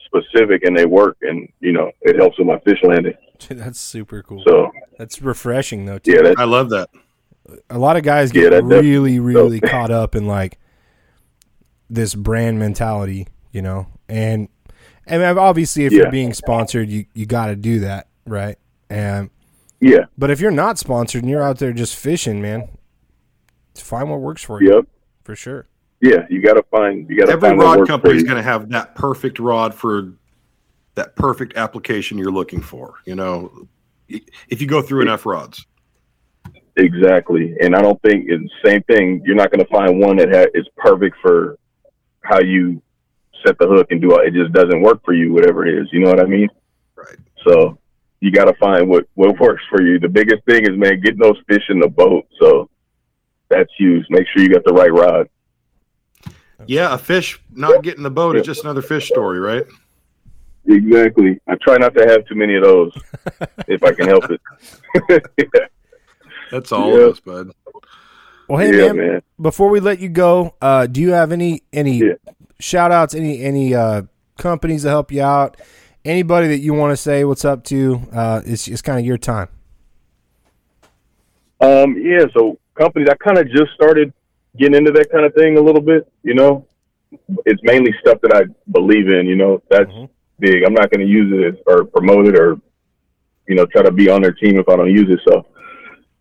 specific 0.06 0.64
and 0.64 0.77
they 0.77 0.86
work, 0.86 1.18
and 1.22 1.49
you 1.60 1.73
know 1.73 1.91
it 2.02 2.15
helps 2.15 2.38
with 2.38 2.48
my 2.48 2.60
fish 2.60 2.80
landing. 2.84 3.14
That's 3.49 3.80
super 3.80 4.23
cool. 4.23 4.41
So 4.48 4.72
That's 4.98 5.22
refreshing 5.22 5.86
though. 5.86 5.98
Too. 5.98 6.14
yeah, 6.14 6.22
that's 6.22 6.40
I 6.40 6.45
love 6.45 6.69
that. 6.69 6.90
a 7.69 7.77
lot 7.77 7.98
of 7.98 8.03
guys 8.03 8.34
Yeah, 8.34 8.44
get 8.44 8.49
that 8.52 8.69
def- 8.69 8.82
really, 8.82 9.19
really 9.19 9.60
caught 9.60 9.91
up 9.91 10.15
in 10.15 10.26
like 10.26 10.57
this 11.90 12.15
brand 12.15 12.57
mentality, 12.60 13.27
you 13.52 13.61
know. 13.61 13.88
And 14.07 14.48
and 15.06 15.22
obviously, 15.38 15.84
if 15.86 15.91
you're 15.91 16.10
being 16.11 16.32
sponsored, 16.34 16.90
you 16.90 17.06
you 17.14 17.26
got 17.26 17.48
to 17.48 17.56
do 17.57 17.82
that, 17.82 18.07
right? 18.26 18.57
And 18.90 19.30
yeah, 19.80 20.06
but 20.18 20.30
if 20.32 20.40
you're 20.40 20.52
not 20.52 20.78
sponsored 20.78 21.24
and 21.24 21.30
you're 21.30 21.44
out 21.44 21.60
there 21.60 21.74
just 21.74 21.96
fishing, 21.96 22.42
man, 22.42 22.70
find 23.76 24.10
what 24.10 24.20
works 24.22 24.44
for 24.44 24.62
you 24.62 24.74
yep, 24.76 24.86
for 25.24 25.36
sure. 25.36 25.68
yeah. 26.02 26.26
You 26.30 26.42
got 26.42 26.54
to 26.54 26.64
find 26.64 27.10
you 27.10 27.18
got 27.18 27.28
to 27.28 27.34
Every 27.34 27.50
find 27.50 27.60
rod 27.60 27.88
company 27.88 28.16
is 28.16 28.24
going 28.24 28.38
to 28.38 28.44
have 28.44 28.70
that 28.70 28.96
perfect 28.96 29.40
rod 29.40 29.74
for 29.74 30.14
that 30.96 31.16
perfect 31.16 31.58
application 31.58 32.18
you're 32.18 32.32
looking 32.32 32.62
for. 32.62 32.96
You 33.06 33.16
know, 33.16 33.68
if 34.08 34.62
you 34.62 34.68
go 34.68 34.82
through 34.82 35.02
enough 35.02 35.26
rods. 35.26 35.66
Exactly, 36.78 37.56
and 37.62 37.74
I 37.74 37.82
don't 37.82 38.02
think 38.02 38.26
it's 38.28 38.44
the 38.44 38.70
same 38.70 38.84
thing. 38.84 39.22
You're 39.26 39.36
not 39.36 39.50
going 39.50 39.66
to 39.66 39.72
find 39.72 40.00
one 40.00 40.18
that 40.18 40.30
ha- 40.30 40.52
is 40.54 40.68
perfect 40.76 41.16
for 41.22 41.58
how 42.22 42.42
you 42.42 42.82
set 43.46 43.58
the 43.60 43.68
hook 43.68 43.88
and 43.92 44.02
do 44.02 44.18
it. 44.20 44.28
It 44.28 44.34
just 44.34 44.52
doesn't 44.52 44.82
work 44.82 45.00
for 45.06 45.14
you, 45.14 45.32
whatever 45.32 45.66
it 45.66 45.74
is. 45.82 45.88
You 45.94 46.02
know 46.02 46.10
what 46.10 46.20
I 46.20 46.26
mean? 46.26 46.50
Right. 46.96 47.16
So 47.48 47.78
you 48.26 48.32
got 48.32 48.46
to 48.46 48.54
find 48.56 48.90
what 48.90 49.06
what 49.14 49.40
works 49.40 49.62
for 49.70 49.84
you. 49.84 50.00
The 50.00 50.10
biggest 50.10 50.44
thing 50.46 50.64
is, 50.64 50.76
man, 50.76 51.00
get 51.00 51.20
those 51.20 51.38
fish 51.48 51.62
in 51.70 51.80
the 51.80 51.88
boat. 51.88 52.26
So 52.42 52.68
that's 53.50 53.70
huge. 53.78 54.04
Make 54.10 54.26
sure 54.34 54.42
you 54.42 54.50
got 54.50 54.64
the 54.66 54.74
right 54.74 54.92
rod. 54.92 55.30
Yeah, 56.66 56.96
a 56.96 56.98
fish 56.98 57.40
not 57.52 57.84
getting 57.84 58.02
the 58.02 58.10
boat 58.10 58.36
is 58.36 58.46
just 58.46 58.64
another 58.64 58.82
fish 58.82 59.08
story, 59.08 59.40
right? 59.40 59.64
Exactly. 60.68 61.40
I 61.48 61.54
try 61.62 61.78
not 61.78 61.94
to 61.96 62.04
have 62.08 62.26
too 62.26 62.34
many 62.34 62.56
of 62.56 62.64
those 62.64 62.92
if 63.68 63.84
I 63.84 63.94
can 63.94 64.08
help 64.08 64.24
it. 64.32 64.42
yeah, 65.38 65.60
That's 66.50 66.72
all 66.72 66.90
Yeah. 66.98 67.06
of 67.06 67.12
us, 67.14 67.20
bud. 67.20 67.52
Well, 68.50 68.58
hey 68.60 68.72
yeah, 68.76 68.88
man, 68.94 68.98
man. 68.98 69.22
before 69.40 69.70
we 69.70 69.80
let 69.80 70.00
you 70.00 70.10
go, 70.10 70.56
uh, 70.62 70.88
do 70.88 71.02
you 71.02 71.12
have 71.12 71.32
any 71.32 71.62
any 71.72 71.98
Yeah. 72.00 72.14
shout 72.60 72.92
outs, 72.92 73.14
any 73.14 73.42
any 73.44 73.76
uh, 73.76 74.04
companies 74.40 74.82
to 74.84 74.90
help 74.90 75.12
you 75.12 75.22
out? 75.22 75.58
Anybody 76.06 76.48
that 76.49 76.60
you 76.60 76.76
want 76.76 76.91
to 76.91 76.98
say 76.98 77.26
what's 77.26 77.44
up 77.44 77.64
to? 77.65 77.99
Uh, 78.14 78.41
it's 78.45 78.68
it's 78.68 78.84
kind 78.84 78.99
of 78.99 79.06
your 79.06 79.18
time. 79.18 79.48
Um, 81.60 81.98
yeah, 81.98 82.26
so 82.32 82.60
companies, 82.76 83.07
I 83.10 83.15
kind 83.15 83.40
of 83.40 83.49
just 83.49 83.72
started 83.73 84.14
getting 84.56 84.76
into 84.76 84.91
that 84.91 85.10
kind 85.11 85.26
of 85.26 85.34
thing 85.34 85.57
a 85.57 85.61
little 85.61 85.82
bit, 85.82 86.07
you 86.22 86.36
know. 86.36 86.68
It's 87.48 87.61
mainly 87.64 87.91
stuff 88.02 88.19
that 88.22 88.34
I 88.36 88.44
believe 88.72 89.10
in, 89.10 89.26
you 89.26 89.36
know. 89.36 89.64
That's 89.69 89.90
Mhm. 89.90 90.10
big. 90.40 90.64
I'm 90.64 90.73
not 90.73 90.91
going 90.91 90.99
to 91.06 91.11
use 91.11 91.32
it 91.34 91.64
or 91.65 91.86
promote 91.86 92.27
it 92.27 92.38
or, 92.38 92.60
you 93.48 93.56
know, 93.56 93.65
try 93.65 93.82
to 93.82 93.91
be 93.91 94.07
on 94.10 94.22
their 94.22 94.32
team 94.34 94.60
if 94.60 94.69
I 94.69 94.76
don't 94.76 94.91
use 94.91 95.10
it. 95.10 95.19
So, 95.27 95.45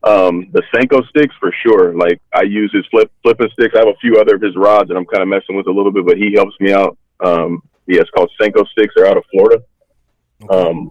um, 0.04 0.46
the 0.52 0.62
Senko 0.74 1.06
sticks 1.08 1.34
for 1.38 1.52
sure. 1.62 1.94
Like 1.94 2.20
I 2.32 2.42
use 2.42 2.70
his 2.72 2.86
flip 2.90 3.10
flipping 3.22 3.50
sticks. 3.50 3.74
I 3.74 3.80
have 3.80 3.88
a 3.88 3.98
few 4.00 4.18
other 4.18 4.36
of 4.36 4.40
his 4.42 4.56
rods 4.56 4.88
that 4.88 4.96
I'm 4.96 5.04
kind 5.04 5.22
of 5.22 5.28
messing 5.28 5.56
with 5.56 5.66
a 5.66 5.72
little 5.72 5.92
bit, 5.92 6.06
but 6.06 6.16
he 6.16 6.32
helps 6.32 6.58
me 6.58 6.72
out. 6.72 6.96
Um, 7.20 7.60
yeah, 7.86 8.00
it's 8.00 8.10
called 8.10 8.30
Senko 8.40 8.66
sticks. 8.68 8.94
They're 8.96 9.06
out 9.06 9.18
of 9.18 9.24
Florida. 9.30 9.62
Um, 10.50 10.90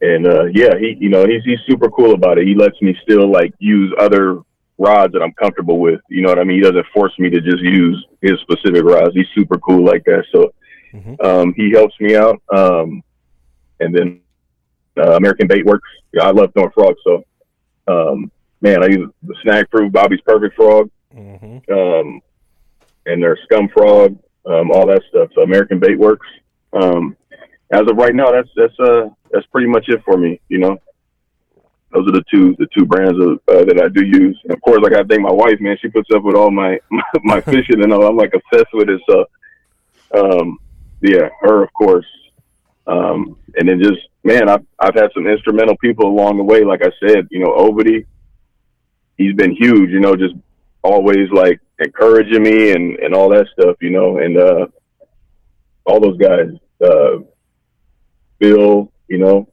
and 0.00 0.26
uh, 0.26 0.44
yeah, 0.46 0.76
he 0.78 0.96
you 0.98 1.08
know 1.08 1.26
he's 1.26 1.42
he's 1.44 1.60
super 1.66 1.88
cool 1.90 2.14
about 2.14 2.38
it. 2.38 2.46
He 2.46 2.54
lets 2.54 2.80
me 2.82 2.96
still 3.02 3.30
like 3.30 3.52
use 3.58 3.92
other 3.98 4.40
rods 4.78 5.12
that 5.12 5.22
I'm 5.22 5.32
comfortable 5.34 5.78
with. 5.78 6.00
You 6.08 6.22
know 6.22 6.28
what 6.28 6.38
I 6.38 6.44
mean? 6.44 6.56
He 6.56 6.62
doesn't 6.62 6.86
force 6.92 7.16
me 7.18 7.30
to 7.30 7.40
just 7.40 7.62
use 7.62 8.04
his 8.20 8.38
specific 8.40 8.82
rods. 8.84 9.14
He's 9.14 9.26
super 9.34 9.58
cool 9.58 9.84
like 9.84 10.04
that. 10.04 10.24
So 10.32 10.52
Mhm. 10.92 11.24
um, 11.24 11.54
he 11.56 11.70
helps 11.70 11.98
me 12.00 12.16
out. 12.16 12.40
Um, 12.52 13.02
and 13.80 13.94
then 13.94 14.20
uh, 14.98 15.16
American 15.16 15.46
Bait 15.46 15.64
Works. 15.64 15.88
Yeah, 16.12 16.24
I 16.24 16.30
love 16.32 16.52
North 16.56 16.74
frogs. 16.74 16.98
So 17.04 17.24
um, 17.86 18.30
man, 18.60 18.82
I 18.82 18.86
use 18.86 19.10
the 19.22 19.34
Snag 19.42 19.70
Proof, 19.70 19.92
Bobby's 19.92 20.20
Perfect 20.22 20.54
Frog, 20.56 20.90
hmm 21.12 21.58
um, 21.70 22.20
and 23.06 23.22
their 23.22 23.36
Scum 23.44 23.68
Frog, 23.68 24.18
um, 24.46 24.70
all 24.70 24.86
that 24.86 25.02
stuff. 25.08 25.30
So 25.34 25.42
American 25.42 25.78
Bait 25.78 25.98
Works. 25.98 26.26
Um, 26.72 27.16
as 27.72 27.80
of 27.88 27.96
right 27.96 28.14
now, 28.14 28.30
that's 28.30 28.48
that's 28.54 28.78
uh 28.78 29.08
that's 29.30 29.46
pretty 29.46 29.66
much 29.66 29.88
it 29.88 30.02
for 30.04 30.16
me. 30.16 30.40
You 30.48 30.58
know, 30.58 30.78
those 31.90 32.06
are 32.08 32.12
the 32.12 32.24
two 32.30 32.54
the 32.58 32.68
two 32.76 32.84
brands 32.84 33.18
of, 33.18 33.40
uh, 33.48 33.64
that 33.64 33.80
I 33.82 33.88
do 33.88 34.04
use. 34.04 34.38
And 34.44 34.52
of 34.52 34.60
course, 34.60 34.82
I 34.84 34.90
got 34.90 35.02
to 35.02 35.08
thank 35.08 35.22
my 35.22 35.32
wife, 35.32 35.58
man. 35.60 35.76
She 35.80 35.88
puts 35.88 36.08
up 36.14 36.22
with 36.22 36.36
all 36.36 36.50
my 36.50 36.78
my 37.22 37.40
fishing 37.52 37.82
and 37.82 37.92
all. 37.92 38.06
I'm 38.06 38.16
like 38.16 38.34
obsessed 38.34 38.72
with 38.74 38.88
it. 38.88 39.00
So, 39.08 39.24
um, 40.14 40.58
yeah, 41.00 41.28
her 41.40 41.62
of 41.62 41.72
course. 41.72 42.06
Um, 42.86 43.36
and 43.56 43.68
then 43.68 43.82
just 43.82 44.00
man, 44.22 44.48
I've 44.48 44.64
I've 44.78 44.94
had 44.94 45.10
some 45.14 45.26
instrumental 45.26 45.76
people 45.78 46.06
along 46.06 46.36
the 46.36 46.44
way. 46.44 46.64
Like 46.64 46.82
I 46.84 46.90
said, 47.00 47.28
you 47.30 47.40
know, 47.40 47.52
Obity, 47.52 48.06
he's 49.16 49.34
been 49.34 49.54
huge. 49.54 49.90
You 49.90 50.00
know, 50.00 50.14
just 50.14 50.34
always 50.82 51.30
like 51.30 51.60
encouraging 51.78 52.42
me 52.42 52.72
and 52.72 52.98
and 52.98 53.14
all 53.14 53.30
that 53.30 53.46
stuff. 53.58 53.76
You 53.80 53.90
know, 53.90 54.18
and 54.18 54.36
uh, 54.36 54.66
all 55.84 56.00
those 56.00 56.18
guys, 56.18 56.48
uh, 56.84 57.18
Bill, 58.42 58.92
you 59.06 59.18
know, 59.18 59.48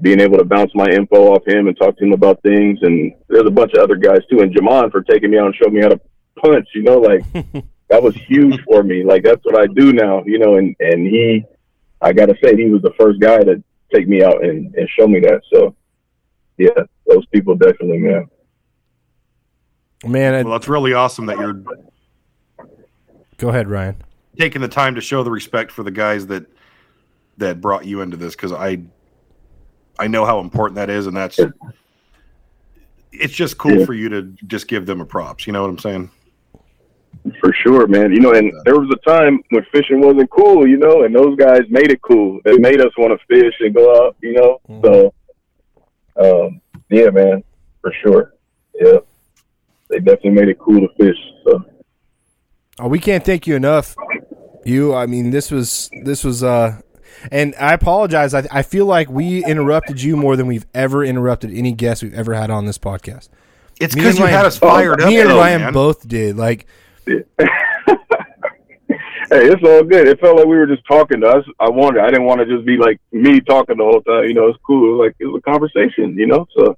being 0.00 0.18
able 0.18 0.38
to 0.38 0.44
bounce 0.44 0.72
my 0.74 0.88
info 0.88 1.32
off 1.32 1.46
him 1.46 1.68
and 1.68 1.76
talk 1.76 1.96
to 1.96 2.04
him 2.04 2.12
about 2.12 2.42
things. 2.42 2.80
And 2.82 3.14
there's 3.28 3.46
a 3.46 3.50
bunch 3.50 3.72
of 3.74 3.82
other 3.82 3.94
guys 3.94 4.18
too. 4.28 4.40
And 4.40 4.52
Jamon 4.52 4.90
for 4.90 5.02
taking 5.02 5.30
me 5.30 5.38
out 5.38 5.46
and 5.46 5.54
showing 5.54 5.74
me 5.74 5.82
how 5.82 5.90
to 5.90 6.00
punch. 6.36 6.68
You 6.74 6.82
know, 6.82 6.98
like 6.98 7.24
that 7.88 8.02
was 8.02 8.16
huge 8.16 8.60
for 8.64 8.82
me. 8.82 9.04
Like 9.04 9.22
that's 9.22 9.44
what 9.44 9.56
I 9.56 9.66
do 9.72 9.92
now. 9.92 10.24
You 10.26 10.40
know, 10.40 10.56
and 10.56 10.74
and 10.80 11.06
he, 11.06 11.44
I 12.00 12.12
gotta 12.12 12.36
say, 12.42 12.56
he 12.56 12.70
was 12.70 12.82
the 12.82 12.92
first 12.98 13.20
guy 13.20 13.38
to 13.38 13.62
take 13.94 14.08
me 14.08 14.24
out 14.24 14.44
and 14.44 14.74
and 14.74 14.88
show 14.98 15.06
me 15.06 15.20
that. 15.20 15.40
So, 15.52 15.76
yeah, 16.58 16.70
those 17.06 17.24
people 17.26 17.54
definitely, 17.54 17.98
man. 17.98 18.28
Man, 20.04 20.34
I, 20.34 20.42
Well, 20.42 20.52
that's 20.52 20.68
really 20.68 20.92
awesome 20.92 21.26
that 21.26 21.38
you're 21.38 21.62
go 23.38 23.48
ahead, 23.48 23.68
Ryan. 23.68 23.96
taking 24.36 24.60
the 24.60 24.68
time 24.68 24.96
to 24.96 25.00
show 25.00 25.22
the 25.22 25.30
respect 25.30 25.70
for 25.70 25.84
the 25.84 25.92
guys 25.92 26.26
that 26.26 26.46
that 27.38 27.60
brought 27.60 27.84
you 27.84 28.00
into 28.00 28.16
this 28.16 28.34
because 28.34 28.52
I 28.52 28.78
I 29.98 30.06
know 30.08 30.24
how 30.24 30.40
important 30.40 30.76
that 30.76 30.90
is, 30.90 31.06
and 31.06 31.16
that's 31.16 31.38
it's 33.12 33.32
just 33.34 33.58
cool 33.58 33.78
Yeah. 33.80 33.86
for 33.86 33.94
you 33.94 34.08
to 34.08 34.22
just 34.46 34.66
give 34.68 34.86
them 34.86 35.00
a 35.00 35.04
props. 35.04 35.46
You 35.46 35.52
know 35.52 35.62
what 35.62 35.70
I'm 35.70 35.78
saying? 35.78 36.10
For 37.40 37.52
sure, 37.62 37.86
man. 37.86 38.12
You 38.12 38.20
know, 38.20 38.32
and 38.34 38.52
there 38.64 38.78
was 38.78 38.90
a 38.90 39.08
time 39.08 39.40
when 39.50 39.64
fishing 39.72 40.00
wasn't 40.00 40.30
cool, 40.30 40.66
you 40.66 40.76
know, 40.76 41.04
and 41.04 41.14
those 41.14 41.36
guys 41.36 41.60
made 41.70 41.90
it 41.92 42.02
cool. 42.02 42.40
They 42.44 42.58
made 42.58 42.80
us 42.80 42.90
want 42.98 43.18
to 43.18 43.26
fish 43.26 43.54
and 43.60 43.74
go 43.74 44.04
out, 44.06 44.16
you 44.20 44.32
know. 44.32 44.60
So, 44.82 45.14
um, 46.16 46.60
yeah, 46.90 47.10
man, 47.10 47.42
for 47.80 47.92
sure. 48.02 48.34
Yeah, 48.74 48.98
they 49.88 49.98
definitely 49.98 50.30
made 50.32 50.48
it 50.48 50.58
cool 50.58 50.80
to 50.80 50.88
fish. 50.98 51.16
So, 51.44 51.64
Oh, 52.80 52.88
we 52.88 52.98
can't 52.98 53.24
thank 53.24 53.46
you 53.46 53.54
enough. 53.54 53.94
You, 54.64 54.94
I 54.94 55.06
mean, 55.06 55.30
this 55.30 55.50
was 55.52 55.88
this 56.02 56.24
was 56.24 56.42
uh 56.42 56.80
and 57.30 57.54
I 57.58 57.72
apologize. 57.74 58.34
I 58.34 58.46
I 58.50 58.62
feel 58.62 58.86
like 58.86 59.08
we 59.10 59.44
interrupted 59.44 60.00
you 60.02 60.16
more 60.16 60.36
than 60.36 60.46
we've 60.46 60.66
ever 60.74 61.04
interrupted 61.04 61.52
any 61.52 61.72
guest 61.72 62.02
we've 62.02 62.14
ever 62.14 62.34
had 62.34 62.50
on 62.50 62.66
this 62.66 62.78
podcast. 62.78 63.28
It's 63.80 63.94
because 63.94 64.18
you 64.18 64.24
Ryan- 64.24 64.36
had 64.36 64.46
us 64.46 64.56
fired 64.58 65.00
up. 65.00 65.08
Me 65.08 65.20
and 65.20 65.30
though, 65.30 65.38
Ryan 65.38 65.60
man. 65.62 65.72
both 65.72 66.06
did. 66.06 66.36
Like 66.36 66.66
hey, 67.06 67.24
it's 69.28 69.62
all 69.62 69.82
good. 69.84 70.06
It 70.08 70.20
felt 70.20 70.36
like 70.36 70.46
we 70.46 70.56
were 70.56 70.66
just 70.66 70.86
talking 70.86 71.20
to 71.22 71.26
us. 71.26 71.44
I 71.60 71.68
wanted. 71.68 72.02
I 72.02 72.06
didn't 72.06 72.24
want 72.24 72.40
to 72.40 72.46
just 72.46 72.64
be 72.64 72.76
like 72.76 73.00
me 73.12 73.40
talking 73.40 73.76
the 73.76 73.84
whole 73.84 74.00
time. 74.02 74.24
You 74.24 74.34
know, 74.34 74.46
it's 74.48 74.58
cool. 74.66 74.88
It 74.88 74.96
was 74.96 75.06
like 75.06 75.16
it 75.18 75.26
was 75.26 75.40
a 75.44 75.50
conversation. 75.50 76.16
You 76.18 76.26
know, 76.26 76.46
so 76.56 76.76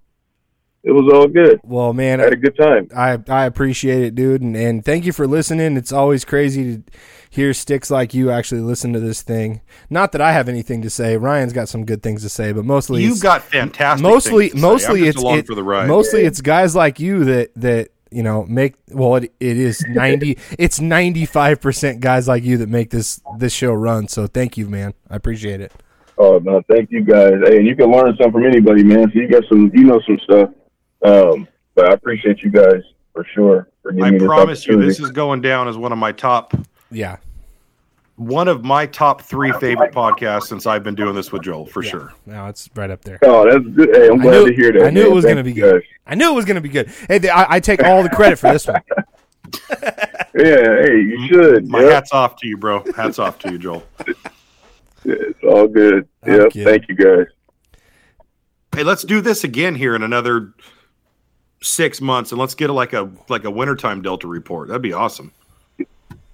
it 0.83 0.93
was 0.93 1.13
all 1.13 1.27
good. 1.27 1.61
well, 1.65 1.93
man, 1.93 2.21
I 2.21 2.25
had 2.25 2.33
a 2.33 2.37
good 2.37 2.57
time. 2.57 2.89
I 2.97 3.19
I 3.29 3.45
appreciate 3.47 4.03
it, 4.05 4.15
dude, 4.15 4.43
and, 4.43 4.57
and 4.57 4.85
thank 4.85 5.05
you 5.05 5.13
for 5.13 5.27
listening. 5.27 5.77
It's 5.77 5.93
always 5.93 6.25
crazy 6.25 6.77
to 6.77 6.83
hear 7.29 7.53
sticks 7.53 7.91
like 7.91 8.15
you 8.15 8.31
actually 8.31 8.61
listen 8.63 8.93
to 8.93 9.01
this 9.01 9.21
thing. 9.23 9.61
Not 9.91 10.13
that 10.13 10.21
I 10.21 10.33
have 10.33 10.49
anything 10.49 10.83
to 10.83 10.91
say. 10.91 11.17
Ryan's 11.17 11.53
got 11.53 11.69
some 11.69 11.85
good 11.85 12.03
things 12.03 12.23
to 12.23 12.29
say, 12.29 12.53
but 12.53 12.65
mostly 12.65 13.03
You've 13.03 13.19
it's- 13.19 13.23
got 13.23 13.43
fantastic. 13.43 14.03
mostly 14.03 14.51
to 14.51 14.57
mostly 14.57 15.01
just 15.01 15.09
it's 15.17 15.19
along 15.23 15.39
it- 15.39 15.47
for 15.47 15.55
the 15.55 15.63
ride. 15.65 15.89
mostly 15.89 16.25
it's 16.25 16.41
guys 16.41 16.75
like 16.77 17.01
you 17.01 17.25
that 17.25 17.51
that 17.57 17.89
you 18.13 18.23
know 18.23 18.45
make 18.47 18.75
well 18.93 19.17
it, 19.17 19.33
it 19.41 19.57
is 19.57 19.85
90 19.89 20.39
it's 20.59 20.79
95% 20.79 21.99
guys 22.01 22.29
like 22.29 22.45
you 22.45 22.57
that 22.59 22.69
make 22.69 22.91
this 22.91 23.21
this 23.39 23.53
show 23.53 23.73
run 23.73 24.07
so 24.09 24.27
thank 24.29 24.57
you 24.57 24.69
man 24.69 24.95
i 25.11 25.17
appreciate 25.17 25.61
it 25.61 25.73
Oh 26.19 26.39
no, 26.43 26.63
thank 26.67 26.91
you 26.91 27.05
guys. 27.05 27.35
Hey, 27.45 27.59
and 27.59 27.67
you 27.67 27.77
can 27.77 27.93
learn 27.93 28.07
something 28.17 28.33
from 28.33 28.47
anybody, 28.47 28.83
man. 28.83 29.13
So 29.13 29.19
you 29.21 29.29
got 29.29 29.45
some, 29.51 29.71
you 29.75 29.85
know, 29.85 30.01
some 30.07 30.19
stuff. 30.25 30.49
Um, 31.07 31.49
but 31.75 31.91
I 31.91 31.93
appreciate 31.95 32.43
you 32.43 32.51
guys 32.51 32.83
for 33.13 33.25
sure 33.35 33.69
for 33.83 33.93
I 34.03 34.11
me 34.11 34.19
promise 34.19 34.67
you, 34.67 34.81
this 34.81 35.01
is 35.01 35.11
going 35.11 35.41
down 35.41 35.69
as 35.69 35.77
one 35.77 35.93
of 35.93 35.99
my 35.99 36.13
top, 36.13 36.53
Yeah. 36.91 37.17
one 38.17 38.49
of 38.49 38.65
my 38.65 38.87
top 38.87 39.23
three 39.23 39.53
favorite 39.53 39.93
podcasts 39.93 40.45
since 40.49 40.67
I've 40.67 40.83
been 40.83 40.95
doing 40.95 41.15
this 41.15 41.31
with 41.33 41.43
Joel 41.43 41.67
for 41.67 41.83
sure. 41.83 42.13
No, 42.27 42.47
it's 42.47 42.69
right 42.75 42.91
up 42.91 43.03
there. 43.03 43.19
Oh, 43.23 43.45
that's 43.51 43.67
good. 43.75 43.95
Hey, 43.95 44.09
I'm 44.09 44.21
I 44.21 44.23
glad 44.23 44.33
knew- 44.33 44.47
to 44.49 44.55
hear 44.55 44.73
that. 44.73 44.85
I 44.87 44.91
knew 44.91 45.03
it 45.07 45.13
was 45.13 45.25
gonna 45.25 45.45
be 45.45 45.53
good. 45.53 45.81
guys. 45.83 45.91
I 46.07 46.15
knew 46.15 46.31
it 46.31 46.35
was 46.35 46.45
going 46.45 46.55
to 46.55 46.61
be 46.61 46.69
good. 46.69 46.89
Hey, 47.09 47.19
th- 47.19 47.33
I, 47.33 47.47
I 47.57 47.59
take 47.61 47.83
all 47.83 48.01
the 48.05 48.09
credit 48.09 48.39
for 48.39 48.53
this 48.53 48.67
one. 48.67 48.81
Yeah, 50.39 50.83
hey, 50.83 50.99
you 51.01 51.27
should. 51.29 51.67
My 51.69 51.81
Yep. 51.81 51.91
hats 51.93 52.13
off 52.13 52.37
to 52.37 52.47
you, 52.47 52.57
bro. 52.59 52.85
Hats 52.95 53.19
off 53.19 53.39
to 53.41 53.51
you, 53.51 53.59
Joel. 53.59 53.85
It's 55.05 55.39
all 55.45 55.67
good. 55.69 56.07
I'm 56.25 56.33
Yep. 56.33 56.51
kidding. 56.53 56.65
Thank 56.69 56.89
you 56.89 56.95
guys. 56.97 57.27
Hey, 58.75 58.83
let's 58.83 59.03
do 59.05 59.21
this 59.21 59.45
again 59.45 59.75
here 59.77 59.95
in 59.95 60.03
another 60.03 60.53
six 61.63 62.01
months, 62.01 62.33
and 62.33 62.41
let's 62.41 62.55
get 62.55 62.71
like 62.71 62.93
a 62.93 63.11
like 63.29 63.45
a 63.45 63.51
wintertime 63.51 64.03
Delta 64.03 64.27
report. 64.27 64.69
That'd 64.69 64.83
be 64.83 64.93
awesome. 64.93 65.33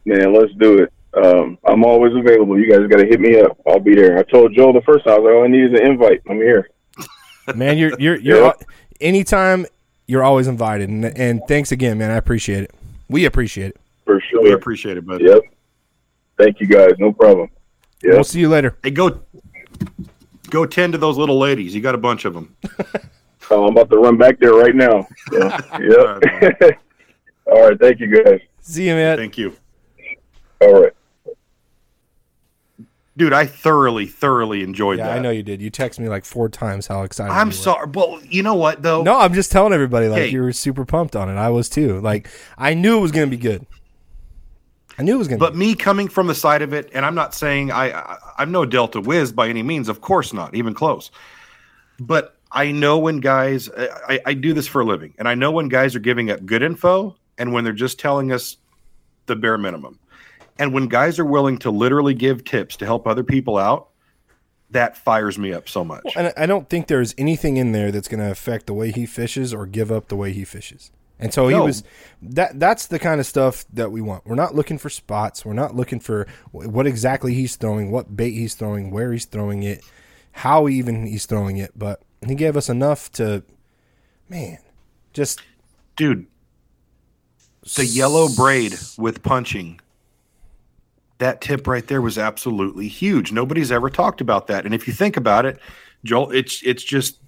Man, 0.05 0.33
let's 0.35 0.53
do 0.55 0.79
it. 0.79 0.93
Um, 1.15 1.59
I'm 1.65 1.85
always 1.85 2.15
available. 2.15 2.59
You 2.59 2.71
guys 2.71 2.87
got 2.89 2.99
to 2.99 3.07
hit 3.07 3.21
me 3.21 3.39
up. 3.41 3.57
I'll 3.67 3.79
be 3.79 3.95
there. 3.95 4.19
I 4.19 4.23
told 4.23 4.55
Joel 4.55 4.73
the 4.73 4.81
first 4.81 5.05
time, 5.05 5.15
I 5.15 5.19
was 5.19 5.25
like, 5.27 5.35
all 5.35 5.45
I 5.45 5.47
need 5.47 5.73
is 5.73 5.81
an 5.81 5.87
invite. 5.87 6.23
I'm 6.29 6.37
here. 6.39 6.69
Man, 7.55 7.79
you're 7.79 7.93
you're 7.99 8.17
you're 8.21 8.45
Yep. 8.47 8.63
anytime 9.01 9.67
you're 10.07 10.25
always 10.25 10.49
invited, 10.49 10.89
and, 10.89 11.05
and 11.05 11.41
thanks 11.49 11.71
again, 11.73 11.97
man. 11.99 12.11
I 12.11 12.17
appreciate 12.17 12.65
it. 12.65 12.75
We 13.09 13.25
appreciate 13.25 13.69
it. 13.71 13.81
For 14.05 14.21
sure. 14.21 14.43
We 14.43 14.53
appreciate 14.53 14.97
it, 14.97 15.07
bud. 15.07 15.21
Yep. 15.21 15.43
Thank 16.39 16.61
you 16.61 16.67
guys. 16.67 16.93
No 16.99 17.13
problem. 17.13 17.49
Yep. 18.03 18.15
We'll 18.15 18.25
see 18.25 18.41
you 18.41 18.49
later. 18.49 18.77
Hey, 18.83 18.91
go 18.91 19.21
go 20.51 20.67
tend 20.67 20.93
to 20.95 20.99
those 20.99 21.17
little 21.17 21.39
ladies. 21.39 21.75
You 21.75 21.81
got 21.81 21.95
a 21.95 21.99
bunch 21.99 22.25
of 22.25 22.35
them. 22.35 22.57
Oh, 23.51 23.67
I'm 23.67 23.73
about 23.77 23.91
to 23.91 23.99
run 23.99 24.17
back 24.17 24.39
there 24.39 24.55
right 24.55 24.75
now. 24.75 25.07
So, 25.31 25.39
yep. 25.81 26.79
all 27.47 27.69
right. 27.69 27.79
Thank 27.79 28.01
you 28.01 28.23
guys. 28.25 28.41
See 28.61 28.87
you, 28.89 28.95
man. 28.95 29.17
Thank 29.19 29.37
you, 29.37 29.55
All 30.61 30.83
right. 30.83 30.93
dude. 33.17 33.33
I 33.33 33.45
thoroughly, 33.47 34.07
thoroughly 34.07 34.63
enjoyed 34.63 34.99
Yeah, 34.99 35.09
that. 35.09 35.17
I 35.17 35.19
know 35.21 35.31
you 35.31 35.43
did. 35.43 35.61
You 35.61 35.69
text 35.71 35.99
me 35.99 36.09
like 36.09 36.25
four 36.25 36.49
times 36.49 36.87
how 36.87 37.03
excited. 37.03 37.33
I'm 37.33 37.49
you 37.49 37.51
were. 37.51 37.63
sorry. 37.63 37.91
Well, 37.93 38.21
you 38.25 38.43
know 38.43 38.55
what 38.55 38.83
though? 38.83 39.03
No, 39.03 39.19
I'm 39.19 39.35
just 39.35 39.51
telling 39.53 39.73
everybody 39.73 40.09
like 40.09 40.23
Hey. 40.23 40.29
you 40.29 40.43
were 40.43 40.53
super 40.53 40.85
pumped 40.85 41.17
on 41.17 41.29
it. 41.29 41.35
I 41.35 41.49
was 41.51 41.69
too. 41.69 42.01
Like 42.01 42.29
I 42.57 42.75
knew 42.75 42.99
it 42.99 43.01
was 43.01 43.13
going 43.13 43.29
to 43.29 43.37
be 43.37 43.41
good. 43.43 43.67
I 44.99 45.03
knew 45.03 45.15
it 45.15 45.19
was 45.19 45.27
going 45.29 45.41
to. 45.41 45.45
But 45.45 45.57
me 45.57 45.75
coming 45.75 46.07
from 46.09 46.27
the 46.29 46.35
side 46.35 46.63
of 46.63 46.73
it, 46.73 46.91
and 46.95 47.05
I'm 47.05 47.15
not 47.15 47.35
saying 47.35 47.73
I, 47.73 47.91
I 47.99 48.17
I'm 48.39 48.53
no 48.53 48.65
Delta 48.65 49.01
whiz 49.01 49.33
by 49.33 49.49
any 49.49 49.63
means, 49.63 49.89
of 49.89 50.01
course 50.01 50.33
not, 50.33 50.55
even 50.55 50.75
close. 50.75 51.11
But 51.99 52.37
I 52.53 52.71
know 52.71 52.99
when 52.99 53.21
guys, 53.21 53.71
I, 53.77 54.21
I 54.27 54.35
do 54.35 54.53
this 54.53 54.67
for 54.67 54.83
a 54.83 54.85
living, 54.85 55.15
and 55.19 55.27
I 55.27 55.35
know 55.35 55.51
when 55.53 55.69
guys 55.69 55.97
are 55.97 56.01
giving 56.01 56.31
up 56.31 56.45
good 56.45 56.63
info 56.63 57.17
and 57.39 57.53
when 57.53 57.65
they're 57.65 57.73
just 57.73 57.99
telling 57.99 58.31
us 58.31 58.57
the 59.27 59.37
bare 59.37 59.57
minimum. 59.57 59.99
And 60.59 60.75
when 60.75 60.87
guys 60.89 61.19
are 61.19 61.25
willing 61.25 61.59
to 61.59 61.71
literally 61.71 62.13
give 62.15 62.45
tips 62.45 62.77
to 62.77 62.85
help 62.85 63.07
other 63.07 63.25
people 63.25 63.57
out, 63.57 63.89
that 64.71 64.97
fires 64.97 65.39
me 65.39 65.53
up 65.53 65.69
so 65.69 65.83
much. 65.85 66.03
And 66.15 66.33
I 66.37 66.47
don't 66.47 66.69
think 66.69 66.87
there's 66.89 67.15
anything 67.17 67.57
in 67.57 67.73
there 67.73 67.91
that's 67.91 68.09
going 68.09 68.21
to 68.21 68.31
affect 68.31 68.67
the 68.67 68.75
way 68.75 68.91
he 68.91 69.07
fishes 69.07 69.53
or 69.55 69.67
give 69.67 69.91
up 69.91 70.09
the 70.09 70.17
way 70.17 70.33
he 70.33 70.45
fishes. 70.45 70.91
And 71.19 71.33
so 71.33 71.49
he 71.49 71.55
No. 71.55 71.65
was 71.65 71.85
that 72.23 72.59
that's 72.59 72.87
the 72.87 72.99
kind 72.99 73.21
of 73.21 73.27
stuff 73.27 73.65
that 73.73 73.93
we 73.93 74.01
want. 74.01 74.27
We're 74.27 74.35
not 74.35 74.55
looking 74.55 74.77
for 74.79 74.91
spots. 74.91 75.45
We're 75.45 75.53
not 75.53 75.75
looking 75.77 76.01
for 76.01 76.27
what 76.51 76.87
exactly 76.87 77.33
he's 77.35 77.57
throwing, 77.57 77.91
what 77.91 78.17
bait 78.17 78.33
he's 78.33 78.55
throwing, 78.55 78.91
where 78.91 79.13
he's 79.13 79.25
throwing 79.27 79.63
it, 79.63 79.85
how 80.33 80.69
even 80.69 81.07
he's 81.07 81.27
throwing 81.27 81.59
it, 81.59 81.73
but 81.77 82.03
he 82.31 82.37
gave 82.37 82.57
us 82.57 82.69
enough 82.69 83.11
to 83.13 83.43
man, 84.29 84.59
just 85.13 85.41
Dude, 85.97 86.27
the 87.77 87.85
yellow 87.85 88.29
braid 88.29 88.75
with 88.99 89.23
punching. 89.23 89.81
That 91.19 91.41
tip 91.41 91.67
right 91.67 91.87
there 91.87 92.03
was 92.03 92.19
absolutely 92.19 92.89
huge. 92.89 93.31
Nobody's 93.31 93.71
ever 93.71 93.91
talked 93.91 94.21
about 94.21 94.49
that. 94.49 94.65
And 94.65 94.75
if 94.75 94.89
you 94.89 94.93
think 94.93 95.17
about 95.17 95.47
it, 95.47 95.61
Joel, 96.05 96.31
it's 96.33 96.63
it's 96.65 96.83
just 96.83 97.19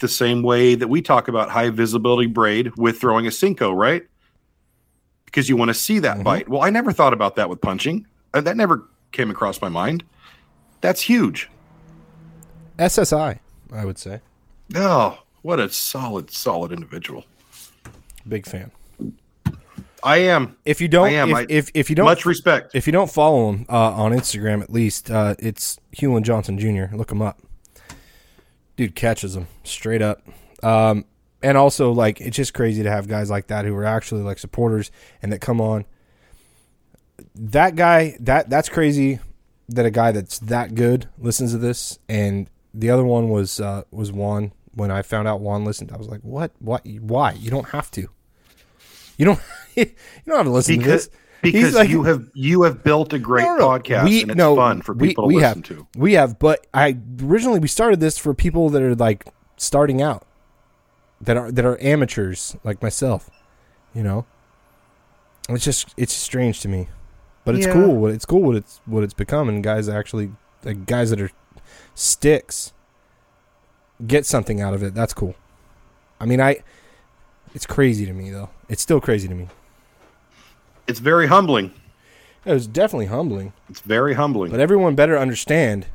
the 0.00 0.08
same 0.08 0.42
way 0.42 0.74
that 0.74 0.88
we 0.88 1.00
talk 1.00 1.28
about 1.28 1.50
high 1.50 1.70
visibility 1.70 2.26
braid 2.26 2.76
with 2.76 2.98
throwing 2.98 3.26
a 3.26 3.30
Senko, 3.30 3.74
right? 3.74 4.02
Because 5.26 5.48
you 5.48 5.56
want 5.56 5.68
to 5.68 5.74
see 5.74 5.98
that 6.00 6.24
bite. 6.24 6.48
Well, 6.48 6.62
I 6.62 6.70
never 6.70 6.92
thought 6.92 7.12
about 7.12 7.36
that 7.36 7.48
with 7.48 7.60
punching. 7.60 8.06
Uh, 8.34 8.40
That 8.40 8.56
never 8.56 8.88
came 9.12 9.30
across 9.30 9.60
my 9.60 9.68
mind. 9.68 10.04
That's 10.80 11.02
huge. 11.02 11.48
SSI, 12.78 13.38
I 13.72 13.84
would 13.84 13.98
say. 13.98 14.20
Oh, 14.74 15.22
what 15.42 15.60
a 15.60 15.68
solid, 15.68 16.30
solid 16.30 16.72
individual. 16.72 17.24
Big 18.28 18.46
fan. 18.46 18.70
I 20.02 20.18
am. 20.18 20.56
If 20.64 20.80
you 20.80 20.88
don't 20.88 21.08
I 21.08 21.12
am. 21.14 21.30
if, 21.30 21.36
I- 21.36 21.46
if 21.48 21.70
if 21.74 21.90
you 21.90 21.96
don't 21.96 22.04
Much 22.06 22.26
respect. 22.26 22.72
if 22.74 22.86
you 22.86 22.92
don't 22.92 23.10
follow 23.10 23.50
him 23.50 23.66
uh, 23.68 23.92
on 23.92 24.12
Instagram, 24.12 24.62
at 24.62 24.70
least 24.72 25.10
uh, 25.10 25.34
it's 25.38 25.78
Hulen 25.96 26.22
Johnson 26.22 26.58
Jr. 26.58 26.94
Look 26.94 27.10
him 27.10 27.22
up. 27.22 27.40
Dude 28.76 28.94
catches 28.94 29.34
him 29.36 29.48
straight 29.64 30.02
up. 30.02 30.22
Um, 30.62 31.06
and 31.42 31.56
also, 31.56 31.92
like, 31.92 32.20
it's 32.20 32.36
just 32.36 32.54
crazy 32.54 32.82
to 32.82 32.90
have 32.90 33.08
guys 33.08 33.30
like 33.30 33.46
that 33.48 33.64
who 33.64 33.74
are 33.74 33.84
actually 33.84 34.22
like 34.22 34.38
supporters 34.38 34.90
and 35.22 35.32
that 35.32 35.40
come 35.40 35.60
on. 35.60 35.84
That 37.34 37.74
guy, 37.76 38.16
that 38.20 38.50
that's 38.50 38.68
crazy. 38.68 39.18
That 39.70 39.86
a 39.86 39.90
guy 39.90 40.12
that's 40.12 40.38
that 40.40 40.74
good 40.74 41.08
listens 41.18 41.52
to 41.52 41.58
this, 41.58 41.98
and 42.08 42.48
the 42.78 42.90
other 42.90 43.04
one 43.04 43.28
was 43.28 43.60
uh, 43.60 43.82
was 43.90 44.12
Juan. 44.12 44.52
When 44.74 44.90
I 44.90 45.00
found 45.02 45.26
out 45.26 45.40
Juan 45.40 45.64
listened, 45.64 45.90
I 45.92 45.96
was 45.96 46.08
like, 46.08 46.20
"What? 46.20 46.52
What? 46.58 46.86
Why? 47.00 47.32
You 47.32 47.50
don't 47.50 47.68
have 47.70 47.90
to. 47.92 48.08
You 49.16 49.24
don't. 49.24 49.40
you 49.74 49.86
don't 50.26 50.36
have 50.36 50.46
to 50.46 50.52
listen 50.52 50.76
because 50.78 51.06
to 51.06 51.10
this." 51.12 51.20
because 51.42 51.74
like- 51.74 51.88
you 51.88 52.02
have 52.04 52.28
you 52.34 52.62
have 52.62 52.82
built 52.84 53.12
a 53.12 53.18
great 53.18 53.44
No, 53.44 53.56
no, 53.56 53.68
podcast 53.68 54.04
We- 54.04 54.22
and 54.22 54.30
it's 54.32 54.38
no, 54.38 54.54
fun 54.56 54.82
for 54.82 54.94
people 54.94 55.26
we 55.26 55.36
to 55.36 55.40
have, 55.40 55.56
listen 55.58 55.76
to. 55.76 55.86
We 55.96 56.12
have, 56.14 56.38
but 56.38 56.66
I 56.74 56.98
originally 57.22 57.58
we 57.60 57.68
started 57.68 58.00
this 58.00 58.18
for 58.18 58.34
people 58.34 58.68
that 58.70 58.82
are 58.82 58.94
like 58.94 59.26
starting 59.56 60.02
out, 60.02 60.26
that 61.20 61.36
are 61.36 61.50
that 61.52 61.64
are 61.64 61.80
amateurs 61.82 62.56
like 62.64 62.82
myself. 62.82 63.30
You 63.94 64.02
know, 64.02 64.26
it's 65.48 65.64
just 65.64 65.94
it's 65.96 66.12
strange 66.12 66.60
to 66.60 66.68
me, 66.68 66.88
but 67.44 67.54
it's 67.54 67.66
Yeah. 67.66 67.72
cool. 67.72 67.96
What 67.96 68.10
it's 68.12 68.26
cool 68.26 68.42
what 68.42 68.56
it's 68.56 68.80
what 68.84 69.02
it's 69.04 69.14
become, 69.14 69.48
and 69.48 69.62
guys 69.64 69.88
actually 69.88 70.32
like 70.64 70.84
guys 70.86 71.08
that 71.10 71.20
are 71.20 71.30
sticks 71.96 72.72
get 74.06 74.24
something 74.24 74.60
out 74.60 74.74
of 74.74 74.82
it. 74.84 74.94
That's 74.94 75.12
cool. 75.12 75.34
I 76.20 76.26
mean, 76.26 76.40
I. 76.40 76.58
It's 77.54 77.66
crazy 77.66 78.06
to 78.06 78.12
me 78.12 78.30
though. 78.30 78.50
It's 78.68 78.82
still 78.82 79.00
crazy 79.00 79.26
to 79.26 79.34
me. 79.34 79.48
It's 80.86 81.00
very 81.00 81.26
humbling. 81.26 81.72
It 82.44 82.52
was 82.52 82.66
definitely 82.68 83.06
humbling. 83.06 83.52
It's 83.68 83.80
very 83.80 84.14
humbling. 84.14 84.50
But 84.52 84.60
everyone 84.60 84.94
better 84.94 85.18
understand 85.18 85.86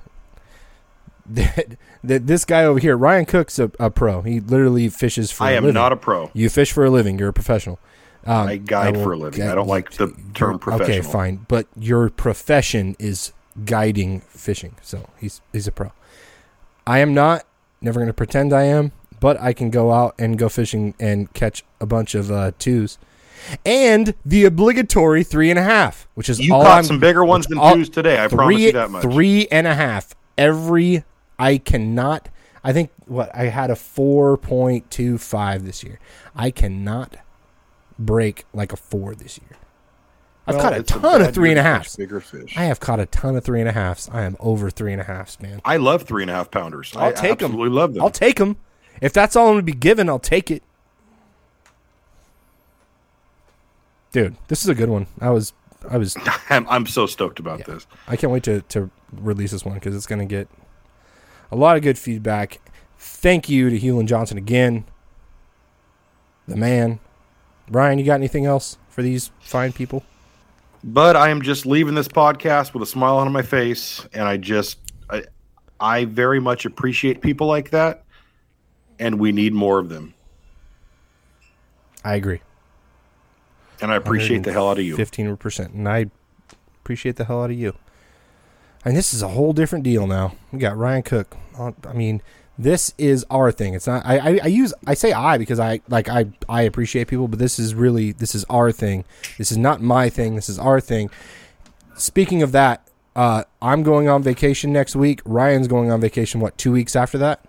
that 1.29 1.77
that 2.03 2.27
this 2.27 2.43
guy 2.45 2.65
over 2.65 2.79
here, 2.79 2.97
Ryan 2.97 3.25
Cook's 3.25 3.59
a, 3.59 3.71
a 3.79 3.89
pro. 3.91 4.21
He 4.21 4.39
literally 4.39 4.89
fishes 4.89 5.31
for. 5.31 5.43
I 5.45 5.51
a 5.51 5.57
am 5.57 5.63
living. 5.63 5.75
not 5.75 5.93
a 5.93 5.95
pro. 5.95 6.31
You 6.33 6.49
fish 6.49 6.71
for 6.71 6.83
a 6.83 6.89
living. 6.89 7.19
You're 7.19 7.29
a 7.29 7.33
professional. 7.33 7.79
Um, 8.25 8.47
I 8.47 8.57
guide 8.57 8.97
will- 8.97 9.03
for 9.03 9.13
a 9.13 9.17
living. 9.17 9.39
yeah, 9.39 9.51
I 9.51 9.55
don't 9.55 9.67
like 9.67 9.91
the 9.93 10.13
term 10.33 10.59
professional. 10.59 10.97
Okay, 10.97 11.01
fine, 11.01 11.45
but 11.47 11.67
your 11.75 12.09
profession 12.09 12.95
is 12.99 13.33
guiding 13.65 14.21
fishing, 14.21 14.75
so 14.81 15.09
he's 15.19 15.41
he's 15.51 15.67
a 15.67 15.71
pro. 15.71 15.91
I 16.87 16.99
am 16.99 17.13
not. 17.13 17.45
Never 17.81 17.99
going 17.99 18.07
to 18.07 18.13
pretend 18.13 18.53
I 18.53 18.63
am, 18.63 18.91
but 19.19 19.39
I 19.41 19.53
can 19.53 19.69
go 19.71 19.91
out 19.91 20.13
and 20.19 20.37
go 20.37 20.49
fishing 20.49 20.93
and 20.99 21.33
catch 21.33 21.63
a 21.79 21.85
bunch 21.85 22.13
of 22.15 22.31
uh, 22.31 22.51
twos, 22.59 22.97
and 23.65 24.13
the 24.25 24.45
obligatory 24.45 25.23
three 25.23 25.49
and 25.49 25.57
a 25.57 25.63
half, 25.63 26.07
which 26.13 26.29
is 26.29 26.39
You 26.39 26.53
all 26.53 26.63
caught 26.63 26.77
I'm, 26.79 26.83
some 26.83 26.99
bigger 26.99 27.25
ones 27.25 27.47
than 27.47 27.57
all- 27.57 27.73
twos 27.75 27.89
today. 27.89 28.23
I 28.23 28.27
three, 28.27 28.37
promise 28.37 28.61
you 28.61 28.71
that 28.73 28.91
much. 28.91 29.01
Three 29.01 29.47
and 29.51 29.65
a 29.67 29.73
half. 29.75 30.13
Every 30.37 31.03
I 31.39 31.57
cannot. 31.57 32.29
I 32.63 32.73
think 32.73 32.91
what 33.07 33.35
I 33.35 33.45
had 33.45 33.71
a 33.71 33.75
four 33.75 34.37
point 34.37 34.91
two 34.91 35.17
five 35.17 35.65
this 35.65 35.83
year. 35.83 35.99
I 36.35 36.51
cannot 36.51 37.17
break 37.97 38.45
like 38.53 38.71
a 38.71 38.77
four 38.77 39.15
this 39.15 39.39
year. 39.39 39.57
I've 40.47 40.55
Well, 40.55 40.63
caught 40.63 40.73
a 40.79 40.83
ton 40.83 41.01
bad 41.01 41.21
of 41.21 41.33
three 41.35 41.51
and 41.51 41.59
a 41.59 41.63
to 41.63 41.69
catch 41.69 41.97
Bigger 41.97 42.19
fish. 42.19 42.57
I 42.57 42.63
have 42.63 42.79
caught 42.79 42.99
a 42.99 43.05
ton 43.05 43.35
of 43.35 43.43
three 43.43 43.59
and 43.59 43.69
a 43.69 43.73
halves. 43.73 44.09
I 44.11 44.23
am 44.23 44.35
over 44.39 44.69
three 44.71 44.91
and 44.91 44.99
a 44.99 45.03
halves, 45.05 45.39
man. 45.39 45.61
I 45.63 45.77
love 45.77 46.03
three 46.03 46.23
and 46.23 46.31
a 46.31 46.33
half 46.33 46.49
pounders. 46.49 46.93
I'll 46.95 47.09
I 47.09 47.11
take 47.11 47.41
'em. 47.41 47.51
absolutely 47.51 47.69
love 47.69 47.93
them. 47.93 48.01
I'll 48.03 48.09
take 48.09 48.37
them. 48.37 48.57
If 49.01 49.13
that's 49.13 49.35
all 49.35 49.47
I'm 49.49 49.53
gonna 49.53 49.63
be 49.63 49.71
given, 49.73 50.09
I'll 50.09 50.19
take 50.19 50.49
it. 50.49 50.63
Dude, 54.11 54.35
this 54.47 54.61
is 54.63 54.67
a 54.67 54.75
good 54.75 54.89
one. 54.89 55.07
I 55.19 55.29
was, 55.29 55.53
I 55.89 55.97
was 55.97 56.17
I'm, 56.49 56.67
I'm 56.67 56.85
so 56.85 57.05
stoked 57.05 57.39
about 57.39 57.63
this. 57.65 57.87
I 58.07 58.15
can't 58.15 58.33
wait 58.33 58.43
to, 58.43 58.61
to 58.61 58.89
release 59.13 59.51
this 59.51 59.63
one 59.63 59.75
because 59.75 59.95
it's 59.95 60.05
going 60.07 60.19
to 60.19 60.25
get 60.25 60.49
a 61.51 61.55
lot 61.55 61.77
of 61.77 61.83
good 61.83 61.97
feedback. 61.97 62.59
Thank 62.97 63.47
you 63.47 63.69
to 63.69 63.79
Hulen 63.79 64.07
Johnson 64.07 64.37
again, 64.37 64.85
the 66.47 66.57
man. 66.57 66.99
Ryan, 67.69 67.99
you 67.99 68.05
got 68.05 68.15
anything 68.15 68.45
else 68.45 68.77
for 68.89 69.01
these 69.01 69.31
fine 69.39 69.71
people? 69.71 70.03
But 70.83 71.15
I 71.15 71.29
am 71.29 71.41
just 71.41 71.65
leaving 71.65 71.93
this 71.95 72.07
podcast 72.07 72.73
with 72.73 72.81
a 72.83 72.87
smile 72.87 73.17
on 73.17 73.31
my 73.31 73.43
face, 73.43 74.05
and 74.13 74.23
I 74.23 74.37
just, 74.37 74.79
I, 75.09 75.23
I 75.79 76.05
very 76.05 76.39
much 76.39 76.65
appreciate 76.65 77.21
people 77.21 77.45
like 77.47 77.69
that, 77.69 78.03
and 78.97 79.19
we 79.19 79.31
need 79.31 79.53
more 79.53 79.77
of 79.77 79.89
them. 79.89 80.13
I 82.03 82.15
agree. 82.15 82.41
and 83.79 83.91
I 83.91 83.95
appreciate 83.95 84.43
the 84.43 84.51
hell 84.53 84.69
out 84.69 84.79
of 84.79 84.83
you. 84.83 84.95
Fifteen 84.95 85.37
percent, 85.37 85.73
and 85.73 85.87
I 85.87 86.07
appreciate 86.81 87.15
the 87.17 87.25
hell 87.25 87.43
out 87.43 87.51
of 87.51 87.57
you. 87.59 87.75
And 88.83 88.97
this 88.97 89.13
is 89.13 89.21
a 89.21 89.27
whole 89.27 89.53
different 89.53 89.83
deal 89.83 90.07
now. 90.07 90.35
We 90.51 90.57
got 90.57 90.75
Ryan 90.75 91.03
Cook. 91.03 91.37
Uh, 91.55 91.73
I 91.87 91.93
mean, 91.93 92.23
this 92.57 92.93
is 92.97 93.25
our 93.29 93.51
thing. 93.51 93.73
It's 93.73 93.87
not. 93.87 94.05
I, 94.05 94.17
I, 94.17 94.39
I 94.43 94.47
use. 94.47 94.73
I 94.85 94.93
say 94.93 95.13
I 95.13 95.37
because 95.37 95.59
I 95.59 95.81
like. 95.87 96.09
I 96.09 96.27
I 96.47 96.63
appreciate 96.63 97.07
people, 97.07 97.27
but 97.27 97.39
this 97.39 97.57
is 97.57 97.73
really. 97.73 98.11
This 98.11 98.35
is 98.35 98.43
our 98.49 98.71
thing. 98.71 99.05
This 99.37 99.51
is 99.51 99.57
not 99.57 99.81
my 99.81 100.09
thing. 100.09 100.35
This 100.35 100.49
is 100.49 100.59
our 100.59 100.79
thing. 100.79 101.09
Speaking 101.95 102.41
of 102.41 102.51
that, 102.51 102.87
uh, 103.15 103.43
I'm 103.61 103.83
going 103.83 104.07
on 104.07 104.23
vacation 104.23 104.71
next 104.71 104.95
week. 104.95 105.21
Ryan's 105.25 105.67
going 105.67 105.91
on 105.91 106.01
vacation. 106.01 106.39
What? 106.39 106.57
Two 106.57 106.71
weeks 106.71 106.95
after 106.95 107.17
that. 107.19 107.45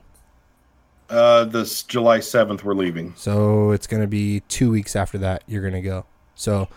Uh, 1.10 1.44
this 1.44 1.82
July 1.82 2.20
seventh, 2.20 2.64
we're 2.64 2.74
leaving. 2.74 3.12
So 3.16 3.72
it's 3.72 3.86
going 3.86 4.00
to 4.02 4.08
be 4.08 4.40
two 4.48 4.70
weeks 4.70 4.96
after 4.96 5.18
that. 5.18 5.42
You're 5.46 5.60
going 5.60 5.74
to 5.74 5.82
go. 5.82 6.06
So 6.34 6.68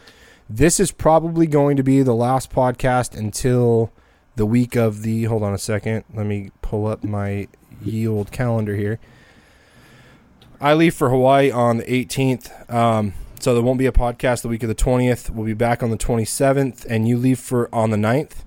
this 0.49 0.79
is 0.79 0.91
probably 0.91 1.47
going 1.47 1.77
to 1.77 1.83
be 1.83 2.01
the 2.01 2.13
last 2.13 2.51
podcast 2.51 3.17
until 3.17 3.93
the 4.35 4.45
week 4.45 4.75
of 4.75 5.03
the. 5.03 5.23
Hold 5.23 5.43
on 5.43 5.53
a 5.53 5.57
second. 5.57 6.03
Let 6.13 6.25
me 6.25 6.51
pull 6.61 6.85
up 6.85 7.03
my 7.03 7.47
ye 7.83 8.07
old 8.07 8.31
calendar 8.31 8.75
here. 8.75 8.99
I 10.59 10.73
leave 10.73 10.95
for 10.95 11.09
Hawaii 11.09 11.51
on 11.51 11.77
the 11.77 11.83
18th. 11.83 12.73
Um, 12.73 13.13
so 13.39 13.53
there 13.53 13.61
won't 13.63 13.77
be 13.79 13.85
a 13.85 13.91
podcast 13.91 14.41
the 14.41 14.47
week 14.47 14.63
of 14.63 14.69
the 14.69 14.75
20th. 14.75 15.29
We'll 15.29 15.45
be 15.45 15.53
back 15.53 15.83
on 15.83 15.91
the 15.91 15.97
27th, 15.97 16.85
and 16.89 17.07
you 17.07 17.17
leave 17.17 17.39
for 17.39 17.73
on 17.73 17.91
the 17.91 17.97
9th. 17.97 18.43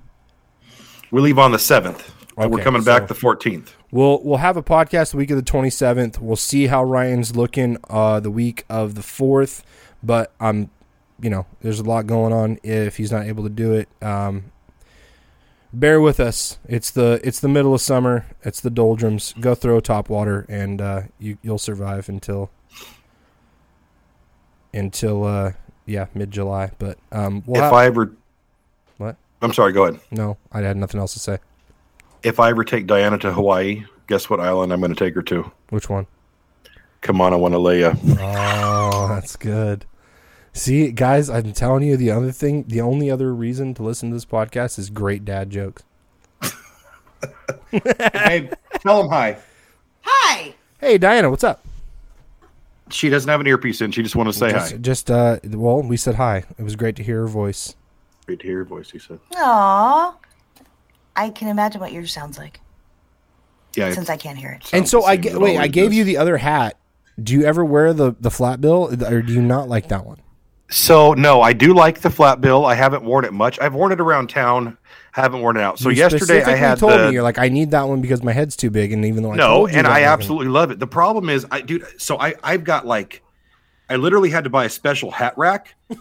We 1.10 1.20
leave 1.20 1.38
on 1.38 1.52
the 1.52 1.59
seventh. 1.59 2.14
we're 2.36 2.62
coming 2.62 2.82
so- 2.82 2.86
back 2.92 3.09
the 3.09 3.14
fourteenth. 3.14 3.74
We'll 3.90 4.22
we'll 4.22 4.36
have 4.36 4.59
a 4.59 4.62
podcast 4.62 5.12
the 5.12 5.16
week 5.16 5.30
of 5.30 5.36
the 5.38 5.50
27th. 5.50 6.18
We'll 6.18 6.36
see 6.36 6.66
how 6.66 6.84
Ryan's 6.84 7.34
looking 7.34 7.78
uh, 7.88 8.20
the 8.20 8.30
week 8.30 8.66
of 8.68 8.96
the 8.96 9.00
4th, 9.00 9.62
but 10.02 10.32
I'm 10.38 10.68
you 11.20 11.30
know, 11.30 11.46
there's 11.62 11.80
a 11.80 11.84
lot 11.84 12.06
going 12.06 12.32
on 12.32 12.59
if 12.62 12.96
he's 12.96 13.10
not 13.10 13.24
able 13.26 13.42
to 13.44 13.50
do 13.50 13.72
it. 13.72 13.88
Um, 14.02 14.52
bear 15.73 16.01
with 16.01 16.20
us. 16.20 16.59
It's 16.69 16.90
the 16.90 17.20
it's 17.23 17.40
the 17.40 17.49
middle 17.49 17.74
of 17.74 17.81
summer. 17.81 18.27
It's 18.43 18.61
the 18.61 18.70
doldrums. 18.70 19.35
Go 19.40 19.55
throw 19.55 19.81
top 19.81 20.09
water 20.09 20.47
and 20.49 20.81
uh, 20.81 21.03
you 21.19 21.39
you'll 21.43 21.59
survive 21.59 22.09
until 22.09 22.51
until 24.73 25.24
uh, 25.24 25.53
yeah, 25.86 26.07
mid-July, 26.15 26.73
but 26.78 26.99
um 27.12 27.43
we'll 27.47 27.57
if 27.57 27.65
have, 27.65 27.73
I 27.73 27.86
ever, 27.86 28.12
what? 28.99 29.16
I'm 29.40 29.53
sorry. 29.53 29.73
Go 29.73 29.85
ahead. 29.85 30.01
No, 30.11 30.36
I 30.53 30.61
had 30.61 30.77
nothing 30.77 31.01
else 31.01 31.15
to 31.15 31.20
say. 31.20 31.39
If 32.23 32.40
I 32.40 32.51
ever 32.51 32.65
take 32.65 32.86
Diana 32.86 33.16
to 33.19 33.32
Hawaii, 33.32 33.85
guess 34.09 34.28
what 34.28 34.40
island 34.40 34.73
I'm 34.73 34.81
going 34.81 34.93
to 34.93 34.99
take 34.99 35.15
her 35.15 35.23
to? 35.23 35.51
Which 35.70 35.89
one? 35.89 36.07
Come 37.01 37.20
on, 37.20 37.32
I 37.32 37.36
want 37.36 37.55
to 37.55 37.59
lay 37.59 37.81
ya. 37.81 37.95
Oh, 38.19 39.07
that's 39.09 39.36
good. 39.36 39.85
See, 40.53 40.91
guys, 40.91 41.31
I'm 41.31 41.53
telling 41.53 41.85
you, 41.85 41.97
the 41.97 42.11
other 42.11 42.33
thing, 42.33 42.65
the 42.66 42.81
only 42.81 43.11
other 43.11 43.33
reason 43.35 43.75
to 43.75 43.83
listen 43.83 44.11
to 44.11 44.15
this 44.16 44.25
podcast 44.25 44.79
is 44.79 44.91
great 44.91 45.25
dad 45.25 45.51
jokes. 45.51 45.83
hey, 47.70 48.51
tell 48.81 49.03
him 49.03 49.09
hi. 49.11 49.37
Hi. 50.03 50.55
Hey, 50.81 50.99
Diana, 50.99 51.31
what's 51.31 51.45
up? 51.45 51.65
She 52.91 53.09
doesn't 53.11 53.29
have 53.29 53.41
an 53.41 53.47
earpiece 53.47 53.81
in. 53.81 53.91
She 53.93 54.03
just 54.03 54.16
wanted 54.16 54.33
to 54.33 54.39
say 54.39 54.51
just, 54.51 54.73
hi. 54.73 54.79
just, 54.79 55.11
uh, 55.11 55.39
well, 55.45 55.83
we 55.83 55.97
said 55.97 56.15
hi. 56.15 56.45
It 56.59 56.62
was 56.62 56.75
great 56.77 56.97
to 56.97 57.03
hear 57.03 57.20
her 57.20 57.27
voice. 57.29 57.75
Great 58.27 58.41
to 58.41 58.47
hear 58.47 58.59
her 58.59 58.65
voice. 58.65 58.91
He 58.91 58.99
said, 58.99 59.20
Aw. 59.37 60.16
I 61.16 61.31
can 61.31 61.49
imagine 61.49 61.81
what 61.81 61.93
yours 61.93 62.12
sounds 62.12 62.39
like 62.39 62.61
"Yeah." 63.75 63.93
since 63.93 64.09
I 64.09 64.16
can't 64.16 64.39
hear 64.39 64.51
it. 64.53 64.70
and 64.73 64.89
so 64.89 65.01
the 65.01 65.07
I 65.07 65.15
same 65.15 65.20
ga- 65.23 65.29
as 65.31 65.35
it 65.35 65.41
wait, 65.41 65.59
I 65.59 65.66
gave 65.66 65.91
does. 65.91 65.97
you 65.97 66.05
the 66.05 66.16
other 66.16 66.37
hat. 66.37 66.77
Do 67.20 67.33
you 67.35 67.43
ever 67.45 67.65
wear 67.65 67.93
the 67.93 68.15
the 68.20 68.31
flat 68.31 68.61
bill, 68.61 68.89
or 69.05 69.23
do 69.23 69.33
you 69.33 69.43
not 69.43 69.69
like 69.69 69.89
that 69.89 70.07
one? 70.07 70.19
So 70.70 71.15
no, 71.15 71.40
I 71.40 71.55
do 71.55 71.73
like 71.73 72.01
the 72.01 72.11
flat 72.11 72.40
bill. 72.40 72.66
I 72.66 72.74
haven't 72.74 73.03
worn 73.03 73.24
it 73.24 73.32
much. 73.32 73.59
I've 73.59 73.74
worn 73.74 73.93
it 73.93 74.01
around 74.01 74.28
town. 74.28 74.77
Haven't 75.12 75.40
worn 75.40 75.57
it 75.57 75.62
out. 75.62 75.78
So 75.78 75.89
You 75.89 75.97
yesterday 75.97 76.43
I 76.45 76.55
had 76.55 76.78
told 76.78 76.93
the, 76.93 77.07
me 77.09 77.12
you're 77.15 77.23
like, 77.23 77.39
I 77.39 77.49
need 77.49 77.70
that 77.70 77.89
one 77.89 78.01
because 78.03 78.23
my 78.23 78.32
head's 78.32 78.55
too 78.55 78.70
big, 78.70 78.93
and 78.93 79.05
even 79.05 79.23
though 79.23 79.32
I 79.32 79.36
no, 79.36 79.66
and 79.66 79.86
I 79.86 80.03
absolutely 80.03 80.49
love 80.49 80.70
it. 80.70 80.78
The 80.78 80.86
problem 80.86 81.31
is, 81.31 81.47
I 81.51 81.62
dude. 81.62 81.86
So 81.97 82.19
I 82.19 82.35
I've 82.43 82.65
got 82.65 82.86
like, 82.86 83.23
I 83.89 83.97
literally 83.97 84.31
had 84.31 84.45
to 84.45 84.51
buy 84.51 84.66
a 84.66 84.69
special 84.69 85.11
hat 85.11 85.32
rack, 85.39 85.74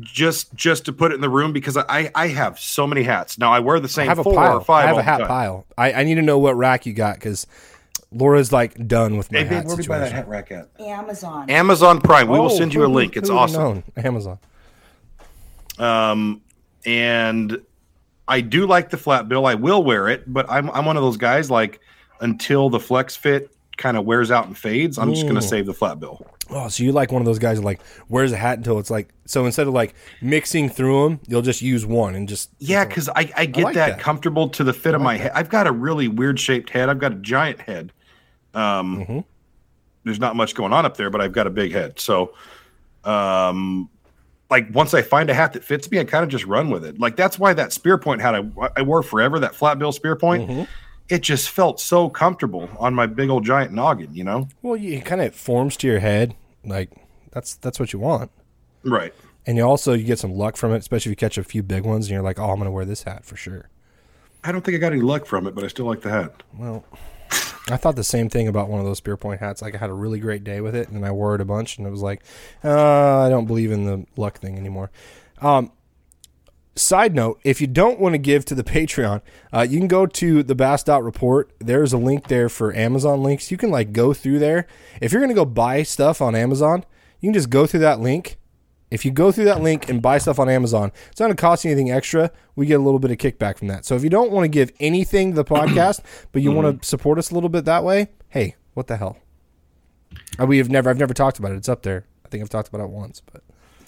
just 0.00 0.54
just 0.54 0.84
to 0.86 0.92
put 0.92 1.10
it 1.10 1.16
in 1.16 1.20
the 1.20 1.28
room 1.28 1.52
because 1.52 1.76
I 1.76 2.10
I 2.14 2.28
have 2.28 2.58
so 2.58 2.86
many 2.86 3.02
hats. 3.02 3.36
Now 3.38 3.52
I 3.52 3.58
wear 3.58 3.80
the 3.80 3.88
I 3.88 3.88
same 3.88 4.06
have 4.06 4.20
a 4.20 4.24
pile. 4.24 4.58
or 4.58 4.60
five. 4.60 4.84
I 4.84 4.88
have 4.88 4.98
a 4.98 5.02
hat 5.02 5.26
pile. 5.26 5.66
I, 5.76 5.92
I 5.92 6.04
need 6.04 6.14
to 6.14 6.22
know 6.22 6.38
what 6.38 6.56
rack 6.56 6.86
you 6.86 6.92
got 6.92 7.16
because 7.16 7.46
Laura's 8.12 8.52
like 8.52 8.86
done 8.88 9.16
with 9.16 9.30
my 9.32 9.38
Hey, 9.38 9.44
babe, 9.44 9.52
hat 9.52 9.64
where 9.66 9.76
do 9.76 9.82
you 9.82 9.88
buy 9.88 9.98
that 9.98 10.04
situation. 10.10 10.16
hat 10.16 10.28
rack 10.28 10.52
at? 10.52 10.68
Amazon. 10.80 11.50
Amazon 11.50 12.00
Prime. 12.00 12.28
We 12.28 12.38
will 12.38 12.46
Oh, 12.46 12.56
send 12.56 12.72
you 12.72 12.84
a 12.84 12.88
link. 12.88 13.16
It's 13.16 13.28
who 13.28 13.36
awesome. 13.36 13.60
known? 13.62 13.82
Amazon. 13.96 14.38
Um, 15.78 16.42
and 16.84 17.60
I 18.28 18.40
do 18.40 18.66
like 18.66 18.90
the 18.90 18.96
flat 18.96 19.28
bill. 19.28 19.46
I 19.46 19.54
will 19.54 19.82
wear 19.82 20.08
it, 20.08 20.32
but 20.32 20.46
I'm 20.50 20.70
I'm 20.70 20.84
one 20.84 20.96
of 20.96 21.02
those 21.02 21.16
guys 21.16 21.50
like 21.50 21.80
until 22.20 22.70
the 22.70 22.80
flex 22.80 23.14
fit 23.16 23.54
kind 23.76 23.96
of 23.96 24.04
wears 24.04 24.30
out 24.30 24.46
and 24.46 24.56
fades, 24.56 24.98
I'm 24.98 25.12
just 25.12 25.24
going 25.24 25.34
to 25.34 25.42
save 25.42 25.66
the 25.66 25.74
flat 25.74 26.00
bill. 26.00 26.26
Oh, 26.50 26.68
so 26.68 26.82
you 26.82 26.92
like 26.92 27.12
one 27.12 27.20
of 27.20 27.26
those 27.26 27.38
guys 27.38 27.62
like 27.62 27.80
wears 28.08 28.32
a 28.32 28.36
hat 28.36 28.56
until 28.58 28.78
it's 28.78 28.90
like 28.90 29.08
so 29.26 29.44
instead 29.46 29.66
of 29.66 29.74
like 29.74 29.94
mixing 30.22 30.68
through 30.68 31.02
them, 31.04 31.20
you'll 31.26 31.42
just 31.42 31.60
use 31.60 31.84
one 31.84 32.14
and 32.14 32.28
just 32.28 32.50
Yeah, 32.58 32.84
because 32.84 33.08
I, 33.08 33.30
I 33.36 33.46
get 33.46 33.64
like 33.64 33.74
that, 33.74 33.88
that. 33.96 33.98
comfortable 33.98 34.48
to 34.50 34.64
the 34.64 34.72
fit 34.72 34.94
of 34.94 35.00
my 35.02 35.16
head. 35.16 35.32
I've 35.34 35.48
got 35.48 35.66
a 35.66 35.72
really 35.72 36.08
weird 36.08 36.38
shaped 36.40 36.70
head. 36.70 36.88
I've 36.88 36.98
got 37.00 37.12
a 37.12 37.16
giant 37.16 37.60
head. 37.60 37.92
Um, 38.54 39.04
Mhm. 39.04 39.24
There's 40.04 40.20
not 40.20 40.36
much 40.36 40.54
going 40.54 40.72
on 40.72 40.86
up 40.86 40.96
there, 40.96 41.10
but 41.10 41.20
I've 41.20 41.32
got 41.32 41.48
a 41.48 41.50
big 41.50 41.72
head. 41.72 41.98
So, 41.98 42.32
um, 43.04 43.88
like 44.50 44.72
once 44.72 44.94
I 44.94 45.02
find 45.02 45.28
a 45.30 45.34
hat 45.34 45.52
that 45.54 45.64
fits 45.64 45.90
me, 45.90 45.98
I 45.98 46.04
kind 46.04 46.22
of 46.22 46.30
just 46.30 46.46
run 46.46 46.70
with 46.70 46.84
it. 46.84 47.00
Like 47.00 47.16
that's 47.16 47.38
why 47.38 47.52
that 47.54 47.72
spear 47.72 47.98
point 47.98 48.20
hat 48.22 48.34
I, 48.36 48.44
I 48.76 48.82
wore 48.82 49.02
forever, 49.02 49.40
that 49.40 49.54
flat 49.56 49.78
bill 49.78 49.90
spear 49.92 50.14
point, 50.16 50.48
Mhm. 50.48 50.68
It 51.08 51.22
just 51.22 51.48
felt 51.50 51.80
so 51.80 52.08
comfortable 52.08 52.68
on 52.78 52.94
my 52.94 53.06
big 53.06 53.28
old 53.30 53.44
giant 53.44 53.72
noggin, 53.72 54.14
you 54.14 54.24
know? 54.24 54.48
well, 54.62 54.76
you 54.76 55.00
kind 55.00 55.20
of 55.20 55.34
forms 55.34 55.76
to 55.78 55.86
your 55.86 56.00
head. 56.00 56.34
Like 56.64 56.90
that's 57.32 57.54
that's 57.56 57.78
what 57.78 57.92
you 57.92 57.98
want, 57.98 58.30
Right. 58.82 59.14
and 59.46 59.56
you 59.56 59.62
also 59.62 59.92
you 59.92 60.04
get 60.04 60.18
some 60.18 60.32
luck 60.34 60.56
from 60.56 60.72
it, 60.72 60.78
especially 60.78 61.10
if 61.10 61.12
you 61.12 61.16
catch 61.28 61.38
a 61.38 61.44
few 61.44 61.62
big 61.62 61.84
ones 61.84 62.06
and 62.06 62.12
you're 62.12 62.22
like, 62.22 62.38
oh, 62.38 62.50
I'm 62.50 62.58
gonna 62.58 62.70
wear 62.72 62.84
this 62.84 63.04
hat 63.04 63.24
for 63.24 63.36
sure. 63.36 63.68
I 64.42 64.52
don't 64.52 64.64
think 64.64 64.74
I 64.76 64.78
got 64.78 64.92
any 64.92 65.02
luck 65.02 65.26
from 65.26 65.46
it, 65.46 65.54
but 65.54 65.64
I 65.64 65.68
still 65.68 65.86
like 65.86 66.00
the 66.02 66.10
hat. 66.10 66.42
Well, 66.56 66.84
I 67.68 67.76
thought 67.76 67.96
the 67.96 68.04
same 68.04 68.28
thing 68.28 68.46
about 68.48 68.68
one 68.68 68.78
of 68.80 68.86
those 68.86 68.98
spear 68.98 69.16
point 69.16 69.40
hats. 69.40 69.60
Like 69.60 69.74
I 69.74 69.78
had 69.78 69.90
a 69.90 69.94
really 69.94 70.20
great 70.20 70.44
day 70.44 70.60
with 70.60 70.74
it, 70.76 70.88
and 70.88 71.04
I 71.04 71.10
wore 71.10 71.34
it 71.34 71.40
a 71.40 71.44
bunch, 71.44 71.78
and 71.78 71.86
it 71.86 71.90
was 71.90 72.02
like, 72.02 72.22
uh, 72.64 73.20
I 73.20 73.28
don't 73.28 73.46
believe 73.46 73.72
in 73.72 73.84
the 73.86 74.06
luck 74.16 74.38
thing 74.38 74.56
anymore. 74.56 74.90
Um, 75.40 75.72
side 76.76 77.14
note: 77.14 77.40
If 77.44 77.60
you 77.60 77.66
don't 77.66 77.98
want 77.98 78.14
to 78.14 78.18
give 78.18 78.44
to 78.46 78.54
the 78.54 78.64
Patreon, 78.64 79.22
uh, 79.52 79.66
you 79.68 79.78
can 79.78 79.88
go 79.88 80.06
to 80.06 80.42
the 80.42 80.54
Bass 80.54 80.82
Dot 80.82 81.02
Report. 81.02 81.50
There's 81.58 81.92
a 81.92 81.98
link 81.98 82.28
there 82.28 82.48
for 82.48 82.74
Amazon 82.74 83.22
links. 83.22 83.50
You 83.50 83.56
can 83.56 83.70
like 83.70 83.92
go 83.92 84.12
through 84.12 84.38
there. 84.38 84.66
If 85.00 85.12
you're 85.12 85.20
gonna 85.20 85.34
go 85.34 85.44
buy 85.44 85.82
stuff 85.82 86.20
on 86.20 86.34
Amazon, 86.34 86.84
you 87.20 87.28
can 87.28 87.34
just 87.34 87.50
go 87.50 87.66
through 87.66 87.80
that 87.80 88.00
link. 88.00 88.38
If 88.88 89.04
you 89.04 89.10
go 89.10 89.32
through 89.32 89.46
that 89.46 89.62
link 89.62 89.88
and 89.88 90.00
buy 90.00 90.18
stuff 90.18 90.38
on 90.38 90.48
Amazon, 90.48 90.92
it's 91.10 91.18
not 91.18 91.26
going 91.26 91.36
to 91.36 91.40
cost 91.40 91.64
you 91.64 91.72
anything 91.72 91.90
extra. 91.90 92.30
We 92.54 92.66
get 92.66 92.78
a 92.78 92.82
little 92.82 93.00
bit 93.00 93.10
of 93.10 93.18
kickback 93.18 93.58
from 93.58 93.66
that. 93.66 93.84
So 93.84 93.96
if 93.96 94.04
you 94.04 94.10
don't 94.10 94.30
want 94.30 94.44
to 94.44 94.48
give 94.48 94.70
anything 94.78 95.32
to 95.32 95.36
the 95.36 95.44
podcast, 95.44 96.02
but 96.32 96.40
you 96.40 96.52
want 96.52 96.80
to 96.82 96.86
support 96.86 97.18
us 97.18 97.32
a 97.32 97.34
little 97.34 97.48
bit 97.48 97.64
that 97.64 97.82
way, 97.82 98.10
hey, 98.28 98.54
what 98.74 98.86
the 98.86 98.96
hell? 98.96 99.18
Uh, 100.40 100.46
We 100.46 100.58
have 100.58 100.70
never, 100.70 100.88
I've 100.88 100.98
never 100.98 101.14
talked 101.14 101.40
about 101.40 101.50
it. 101.50 101.56
It's 101.56 101.68
up 101.68 101.82
there. 101.82 102.06
I 102.24 102.28
think 102.28 102.42
I've 102.42 102.48
talked 102.48 102.68
about 102.68 102.80
it 102.80 102.90
once, 102.90 103.20
but 103.20 103.42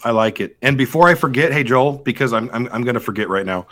I 0.04 0.10
like 0.10 0.40
it. 0.40 0.56
And 0.62 0.78
before 0.78 1.08
I 1.08 1.14
forget, 1.14 1.52
hey 1.52 1.64
Joel, 1.64 1.98
because 1.98 2.32
I'm 2.32 2.50
I'm, 2.52 2.68
I'm 2.72 2.82
going 2.82 2.94
to 2.94 3.00
forget 3.00 3.28
right 3.28 3.46
now. 3.46 3.66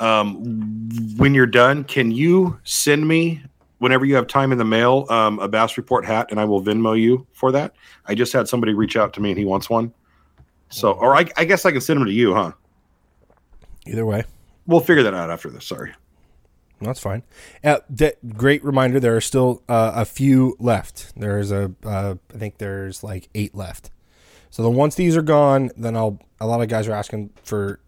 Um, 0.00 0.88
when 1.16 1.34
you're 1.34 1.46
done, 1.46 1.84
can 1.84 2.12
you 2.12 2.58
send 2.62 3.06
me 3.08 3.42
whenever 3.78 4.04
you 4.04 4.14
have 4.14 4.26
time 4.26 4.52
in 4.52 4.58
the 4.58 4.64
mail 4.64 5.06
um, 5.08 5.38
a 5.40 5.48
Bass 5.48 5.76
Report 5.76 6.04
hat, 6.04 6.28
and 6.30 6.40
I 6.40 6.44
will 6.44 6.62
Venmo 6.62 7.00
you 7.00 7.26
for 7.32 7.50
that. 7.52 7.74
I 8.06 8.14
just 8.14 8.32
had 8.32 8.48
somebody 8.48 8.74
reach 8.74 8.96
out 8.96 9.12
to 9.14 9.20
me 9.20 9.30
and 9.30 9.38
he 9.38 9.44
wants 9.44 9.68
one. 9.70 9.92
So, 10.68 10.92
or 10.92 11.16
I, 11.16 11.26
I 11.36 11.44
guess 11.44 11.64
I 11.64 11.72
can 11.72 11.80
send 11.80 12.00
them 12.00 12.06
to 12.06 12.12
you, 12.12 12.34
huh? 12.34 12.52
either 13.86 14.04
way, 14.04 14.24
We'll 14.66 14.80
figure 14.80 15.02
that 15.02 15.14
out 15.14 15.30
after 15.30 15.48
this. 15.48 15.64
Sorry. 15.64 15.94
that's 16.80 17.00
fine. 17.00 17.22
Uh, 17.64 17.78
that 17.88 18.36
great 18.36 18.62
reminder. 18.62 19.00
There 19.00 19.16
are 19.16 19.20
still 19.20 19.62
uh, 19.66 19.92
a 19.94 20.04
few 20.04 20.56
left. 20.58 21.12
There's 21.16 21.50
a, 21.50 21.72
uh, 21.82 22.16
I 22.34 22.38
think 22.38 22.58
there's 22.58 23.02
like 23.02 23.30
eight 23.34 23.54
left. 23.54 23.90
So 24.50 24.62
then 24.62 24.74
once 24.74 24.94
these 24.94 25.16
are 25.16 25.22
gone, 25.22 25.70
then 25.76 25.96
I'll. 25.96 26.18
A 26.40 26.46
lot 26.46 26.60
of 26.60 26.68
guys 26.68 26.86
are 26.86 26.92
asking 26.92 27.30
for 27.42 27.80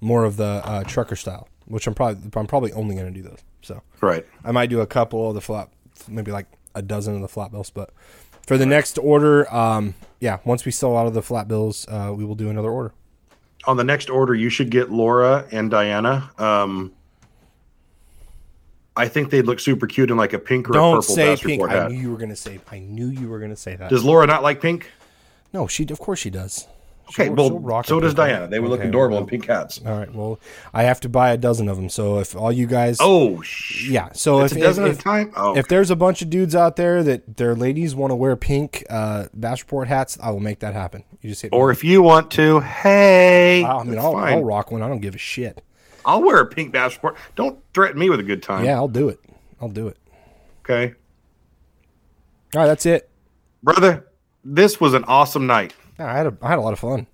more 0.00 0.24
of 0.24 0.36
the 0.36 0.62
uh, 0.64 0.84
trucker 0.84 1.16
style, 1.16 1.48
which 1.66 1.86
I'm 1.86 1.94
probably 1.94 2.30
I'm 2.34 2.46
probably 2.46 2.72
only 2.72 2.94
going 2.94 3.12
to 3.12 3.22
do 3.22 3.26
those. 3.28 3.40
So 3.62 3.82
Right. 4.00 4.24
I 4.44 4.52
might 4.52 4.70
do 4.70 4.80
a 4.80 4.86
couple 4.86 5.28
of 5.28 5.34
the 5.34 5.40
flat, 5.40 5.68
maybe 6.08 6.30
like 6.30 6.46
a 6.74 6.82
dozen 6.82 7.14
of 7.14 7.20
the 7.20 7.28
flat 7.28 7.50
bills. 7.52 7.70
But 7.70 7.90
for 8.46 8.56
the 8.58 8.66
next 8.66 8.98
order, 8.98 9.52
um, 9.54 9.94
yeah, 10.20 10.38
once 10.44 10.64
we 10.64 10.72
sell 10.72 10.96
out 10.96 11.06
of 11.06 11.14
the 11.14 11.22
flat 11.22 11.48
bills, 11.48 11.86
uh, 11.88 12.12
we 12.16 12.24
will 12.24 12.34
do 12.34 12.48
another 12.50 12.70
order. 12.70 12.92
On 13.66 13.76
the 13.76 13.84
next 13.84 14.10
order, 14.10 14.34
you 14.34 14.50
should 14.50 14.70
get 14.70 14.90
Laura 14.90 15.46
and 15.50 15.70
Diana. 15.70 16.30
Um, 16.38 16.92
I 18.96 19.08
think 19.08 19.30
they'd 19.30 19.46
look 19.46 19.58
super 19.58 19.86
cute 19.86 20.10
in 20.10 20.16
like 20.16 20.32
a 20.32 20.38
pink 20.38 20.68
or 20.68 20.72
a 20.72 20.74
Don't 20.74 20.96
purple 20.96 21.14
say 21.14 21.26
Bass 21.32 21.42
pink. 21.42 21.62
I 21.68 21.88
knew 21.88 21.98
you 21.98 22.10
were 22.10 22.16
going 22.18 22.30
to 22.30 22.36
say. 22.36 22.60
I 22.70 22.78
knew 22.78 23.08
you 23.08 23.28
were 23.28 23.38
going 23.38 23.50
to 23.50 23.56
say 23.56 23.74
that. 23.74 23.90
Does 23.90 24.04
Laura 24.04 24.26
not 24.26 24.42
like 24.42 24.60
pink? 24.60 24.90
No, 25.54 25.68
she 25.68 25.86
of 25.88 26.00
course 26.00 26.18
she 26.18 26.30
does. 26.30 26.66
Okay, 27.10 27.26
She'll- 27.26 27.58
well, 27.58 27.82
she'll 27.82 27.96
so 27.96 28.00
does. 28.00 28.14
Diana. 28.14 28.48
They 28.48 28.58
would 28.58 28.70
look 28.70 28.82
adorable 28.82 29.16
well, 29.16 29.24
in 29.24 29.28
pink 29.28 29.46
hats. 29.46 29.78
All 29.86 29.96
right. 29.96 30.12
Well, 30.12 30.40
I 30.72 30.84
have 30.84 31.00
to 31.00 31.08
buy 31.08 31.30
a 31.30 31.36
dozen 31.36 31.68
of 31.68 31.76
them. 31.76 31.90
So 31.90 32.18
if 32.18 32.34
all 32.34 32.50
you 32.50 32.66
guys, 32.66 32.96
Oh, 32.98 33.42
sh- 33.42 33.88
yeah. 33.90 34.08
So 34.12 34.40
if 34.40 34.52
a 34.52 34.58
dozen 34.58 34.86
if, 34.86 34.98
a 34.98 35.02
time. 35.02 35.32
Oh, 35.36 35.54
if 35.56 35.68
there's 35.68 35.90
a 35.90 35.96
bunch 35.96 36.22
of 36.22 36.30
dudes 36.30 36.56
out 36.56 36.76
there 36.76 37.02
that 37.02 37.36
their 37.36 37.54
ladies 37.54 37.94
want 37.94 38.10
to 38.10 38.16
wear 38.16 38.34
pink 38.36 38.84
uh, 38.88 39.26
Bass 39.34 39.60
Report 39.60 39.86
hats, 39.86 40.18
I 40.20 40.30
will 40.30 40.40
make 40.40 40.60
that 40.60 40.72
happen. 40.72 41.04
You 41.20 41.30
just 41.30 41.42
hit 41.42 41.52
me 41.52 41.58
or 41.58 41.70
if 41.70 41.84
you 41.84 42.02
want 42.02 42.30
to, 42.32 42.60
hey, 42.60 43.62
I 43.62 43.84
mean, 43.84 43.98
I'll. 43.98 44.16
I'll 44.16 44.42
rock 44.42 44.72
one. 44.72 44.82
I 44.82 44.88
don't 44.88 45.00
give 45.00 45.14
a 45.14 45.18
shit. 45.18 45.62
I'll 46.06 46.22
wear 46.22 46.40
a 46.40 46.46
pink 46.46 46.72
passport. 46.72 47.16
Don't 47.36 47.58
threaten 47.74 48.00
me 48.00 48.08
with 48.10 48.20
a 48.20 48.24
good 48.24 48.42
time. 48.42 48.64
Yeah, 48.64 48.76
I'll 48.76 48.88
do 48.88 49.08
it. 49.08 49.20
I'll 49.60 49.68
do 49.68 49.88
it. 49.88 49.98
Okay, 50.64 50.94
All 52.54 52.62
right, 52.62 52.66
that's 52.66 52.86
it. 52.86 53.10
brother. 53.62 54.06
This 54.44 54.80
was 54.80 54.94
an 54.94 55.04
awesome 55.04 55.46
night. 55.46 55.74
Yeah, 55.98 56.12
I 56.12 56.16
had 56.16 56.26
a 56.26 56.36
I 56.42 56.48
had 56.48 56.58
a 56.58 56.62
lot 56.62 56.72
of 56.72 56.78
fun. 56.78 57.06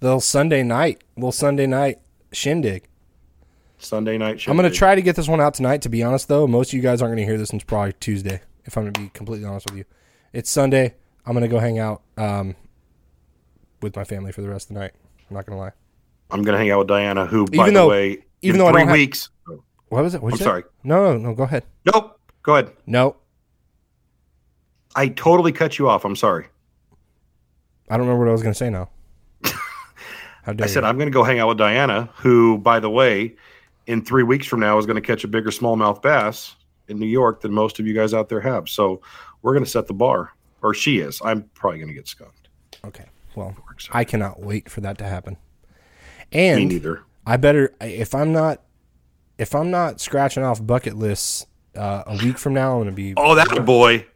Little 0.00 0.20
Sunday 0.20 0.62
night, 0.62 1.02
little 1.16 1.32
Sunday 1.32 1.66
night 1.66 1.98
shindig. 2.32 2.84
Sunday 3.78 4.16
night. 4.16 4.46
I'm 4.48 4.56
gonna 4.56 4.70
try 4.70 4.94
to 4.94 5.02
get 5.02 5.16
this 5.16 5.28
one 5.28 5.40
out 5.40 5.54
tonight. 5.54 5.82
To 5.82 5.88
be 5.88 6.02
honest, 6.02 6.28
though, 6.28 6.46
most 6.46 6.70
of 6.70 6.74
you 6.74 6.82
guys 6.82 7.02
aren't 7.02 7.12
gonna 7.12 7.26
hear 7.26 7.38
this 7.38 7.50
until 7.50 7.66
probably 7.66 7.92
Tuesday. 7.94 8.40
If 8.64 8.76
I'm 8.76 8.84
gonna 8.90 9.04
be 9.06 9.10
completely 9.10 9.46
honest 9.46 9.66
with 9.70 9.78
you, 9.78 9.84
it's 10.32 10.50
Sunday. 10.50 10.94
I'm 11.26 11.34
gonna 11.34 11.48
go 11.48 11.58
hang 11.58 11.78
out 11.78 12.02
um, 12.16 12.54
with 13.82 13.96
my 13.96 14.04
family 14.04 14.32
for 14.32 14.40
the 14.42 14.48
rest 14.48 14.70
of 14.70 14.74
the 14.74 14.80
night. 14.80 14.92
I'm 15.28 15.34
not 15.36 15.44
gonna 15.46 15.58
lie. 15.60 15.72
I'm 16.30 16.42
gonna 16.42 16.58
hang 16.58 16.70
out 16.70 16.78
with 16.80 16.88
Diana, 16.88 17.26
who, 17.26 17.42
even 17.44 17.56
by 17.56 17.62
Even 17.64 17.74
the 17.74 17.80
though- 17.80 17.88
way, 17.90 18.18
even 18.42 18.58
though 18.58 18.66
I 18.68 18.72
three 18.72 18.80
don't 18.80 18.88
have- 18.88 18.96
weeks. 18.96 19.28
What 19.88 20.02
was 20.02 20.14
it? 20.14 20.22
What'd 20.22 20.40
I'm 20.40 20.44
sorry. 20.44 20.64
No, 20.82 21.12
no, 21.12 21.18
no. 21.18 21.34
Go 21.34 21.44
ahead. 21.44 21.64
Nope. 21.84 22.18
Go 22.42 22.54
ahead. 22.56 22.72
No, 22.86 23.16
I 24.96 25.08
totally 25.08 25.52
cut 25.52 25.78
you 25.78 25.88
off. 25.88 26.04
I'm 26.04 26.16
sorry. 26.16 26.46
I 27.88 27.96
don't 27.96 28.06
remember 28.06 28.24
what 28.24 28.30
I 28.30 28.32
was 28.32 28.42
gonna 28.42 28.54
say 28.54 28.70
now. 28.70 28.88
I 30.46 30.66
said 30.66 30.82
you. 30.82 30.88
I'm 30.88 30.96
going 30.96 31.08
to 31.08 31.12
go 31.12 31.24
hang 31.24 31.40
out 31.40 31.48
with 31.48 31.58
Diana, 31.58 32.08
who, 32.16 32.58
by 32.58 32.78
the 32.78 32.90
way, 32.90 33.34
in 33.86 34.04
three 34.04 34.22
weeks 34.22 34.46
from 34.46 34.60
now 34.60 34.78
is 34.78 34.86
going 34.86 35.00
to 35.00 35.06
catch 35.06 35.24
a 35.24 35.28
bigger 35.28 35.50
smallmouth 35.50 36.02
bass 36.02 36.54
in 36.88 36.98
New 36.98 37.06
York 37.06 37.40
than 37.40 37.52
most 37.52 37.80
of 37.80 37.86
you 37.86 37.94
guys 37.94 38.14
out 38.14 38.28
there 38.28 38.40
have. 38.40 38.68
So 38.68 39.00
we're 39.42 39.52
going 39.52 39.64
to 39.64 39.70
set 39.70 39.88
the 39.88 39.94
bar, 39.94 40.32
or 40.62 40.72
she 40.72 40.98
is. 40.98 41.20
I'm 41.24 41.42
probably 41.54 41.78
going 41.80 41.88
to 41.88 41.94
get 41.94 42.06
skunked. 42.06 42.48
Okay. 42.84 43.06
Well, 43.34 43.56
I 43.90 44.04
cannot 44.04 44.40
wait 44.40 44.70
for 44.70 44.80
that 44.82 44.98
to 44.98 45.04
happen. 45.04 45.36
Me 46.32 46.48
And 46.48 46.68
neither. 46.68 47.02
I 47.26 47.36
better 47.36 47.74
if 47.80 48.14
I'm 48.14 48.32
not 48.32 48.62
if 49.38 49.54
I'm 49.54 49.70
not 49.70 50.00
scratching 50.00 50.42
off 50.42 50.64
bucket 50.64 50.96
lists 50.96 51.46
uh, 51.74 52.04
a 52.06 52.16
week 52.16 52.38
from 52.38 52.54
now, 52.54 52.76
I'm 52.76 52.80
gonna 52.80 52.92
be 52.92 53.14
Oh, 53.16 53.34
that 53.34 53.64
boy! 53.66 54.06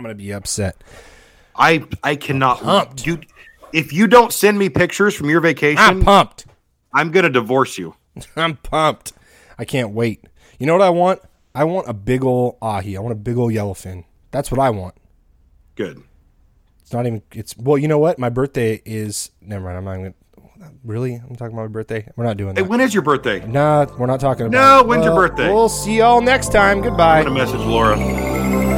I'm 0.00 0.04
gonna 0.04 0.14
be 0.14 0.32
upset. 0.32 0.82
I 1.54 1.84
I 2.02 2.16
cannot. 2.16 2.60
Pumped. 2.60 3.04
Dude, 3.04 3.26
if 3.74 3.92
you 3.92 4.06
don't 4.06 4.32
send 4.32 4.58
me 4.58 4.70
pictures 4.70 5.14
from 5.14 5.28
your 5.28 5.42
vacation, 5.42 5.78
I'm 5.78 6.02
pumped. 6.02 6.46
I'm 6.94 7.10
going 7.10 7.24
to 7.24 7.28
divorce 7.30 7.76
you. 7.76 7.96
I'm 8.36 8.56
pumped. 8.56 9.12
I 9.58 9.66
can't 9.66 9.90
wait. 9.90 10.24
You 10.58 10.66
know 10.66 10.72
what 10.72 10.80
I 10.80 10.88
want? 10.88 11.20
I 11.54 11.64
want 11.64 11.86
a 11.86 11.92
big 11.92 12.24
ol' 12.24 12.56
ahi. 12.62 12.96
I 12.96 13.00
want 13.00 13.12
a 13.12 13.16
big 13.16 13.36
ol' 13.36 13.48
yellowfin. 13.48 14.04
That's 14.30 14.50
what 14.50 14.58
I 14.58 14.70
want. 14.70 14.94
Good. 15.74 16.02
It's 16.80 16.94
not 16.94 17.06
even. 17.06 17.20
It's 17.32 17.54
well. 17.58 17.76
You 17.76 17.88
know 17.88 17.98
what? 17.98 18.18
My 18.18 18.30
birthday 18.30 18.80
is. 18.86 19.30
Never 19.42 19.66
mind. 19.66 19.76
I'm 19.76 19.84
not 19.84 19.98
even. 19.98 20.14
Really? 20.82 21.14
I'm 21.14 21.36
talking 21.36 21.52
about 21.54 21.64
my 21.64 21.68
birthday. 21.68 22.08
We're 22.16 22.24
not 22.24 22.38
doing 22.38 22.56
Hey, 22.56 22.62
when 22.62 22.80
is 22.80 22.94
your 22.94 23.02
birthday? 23.02 23.42
I'm 23.42 23.52
Nah, 23.52 23.86
we're 23.98 24.06
not 24.06 24.20
talking 24.20 24.46
about. 24.46 24.58
No, 24.58 24.80
it. 24.80 24.86
when's 24.86 25.04
your 25.04 25.14
birthday? 25.14 25.52
We'll 25.52 25.68
see 25.68 25.98
y'all 25.98 26.22
next 26.22 26.52
time. 26.52 26.80
Goodbye. 26.80 27.22
going 27.22 27.34
to 27.34 27.40
message 27.44 27.60
Laura. 27.60 28.69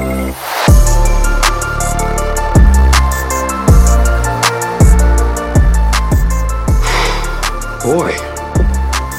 Boy, 7.92 8.08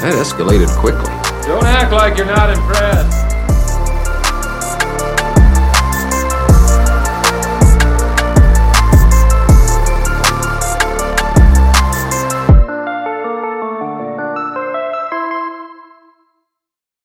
that 0.02 0.18
escalated 0.18 0.68
quickly. 0.80 1.14
Don't 1.46 1.64
act 1.64 1.92
like 1.92 2.18
you're 2.18 2.26
not 2.26 2.50
impressed. 2.50 3.23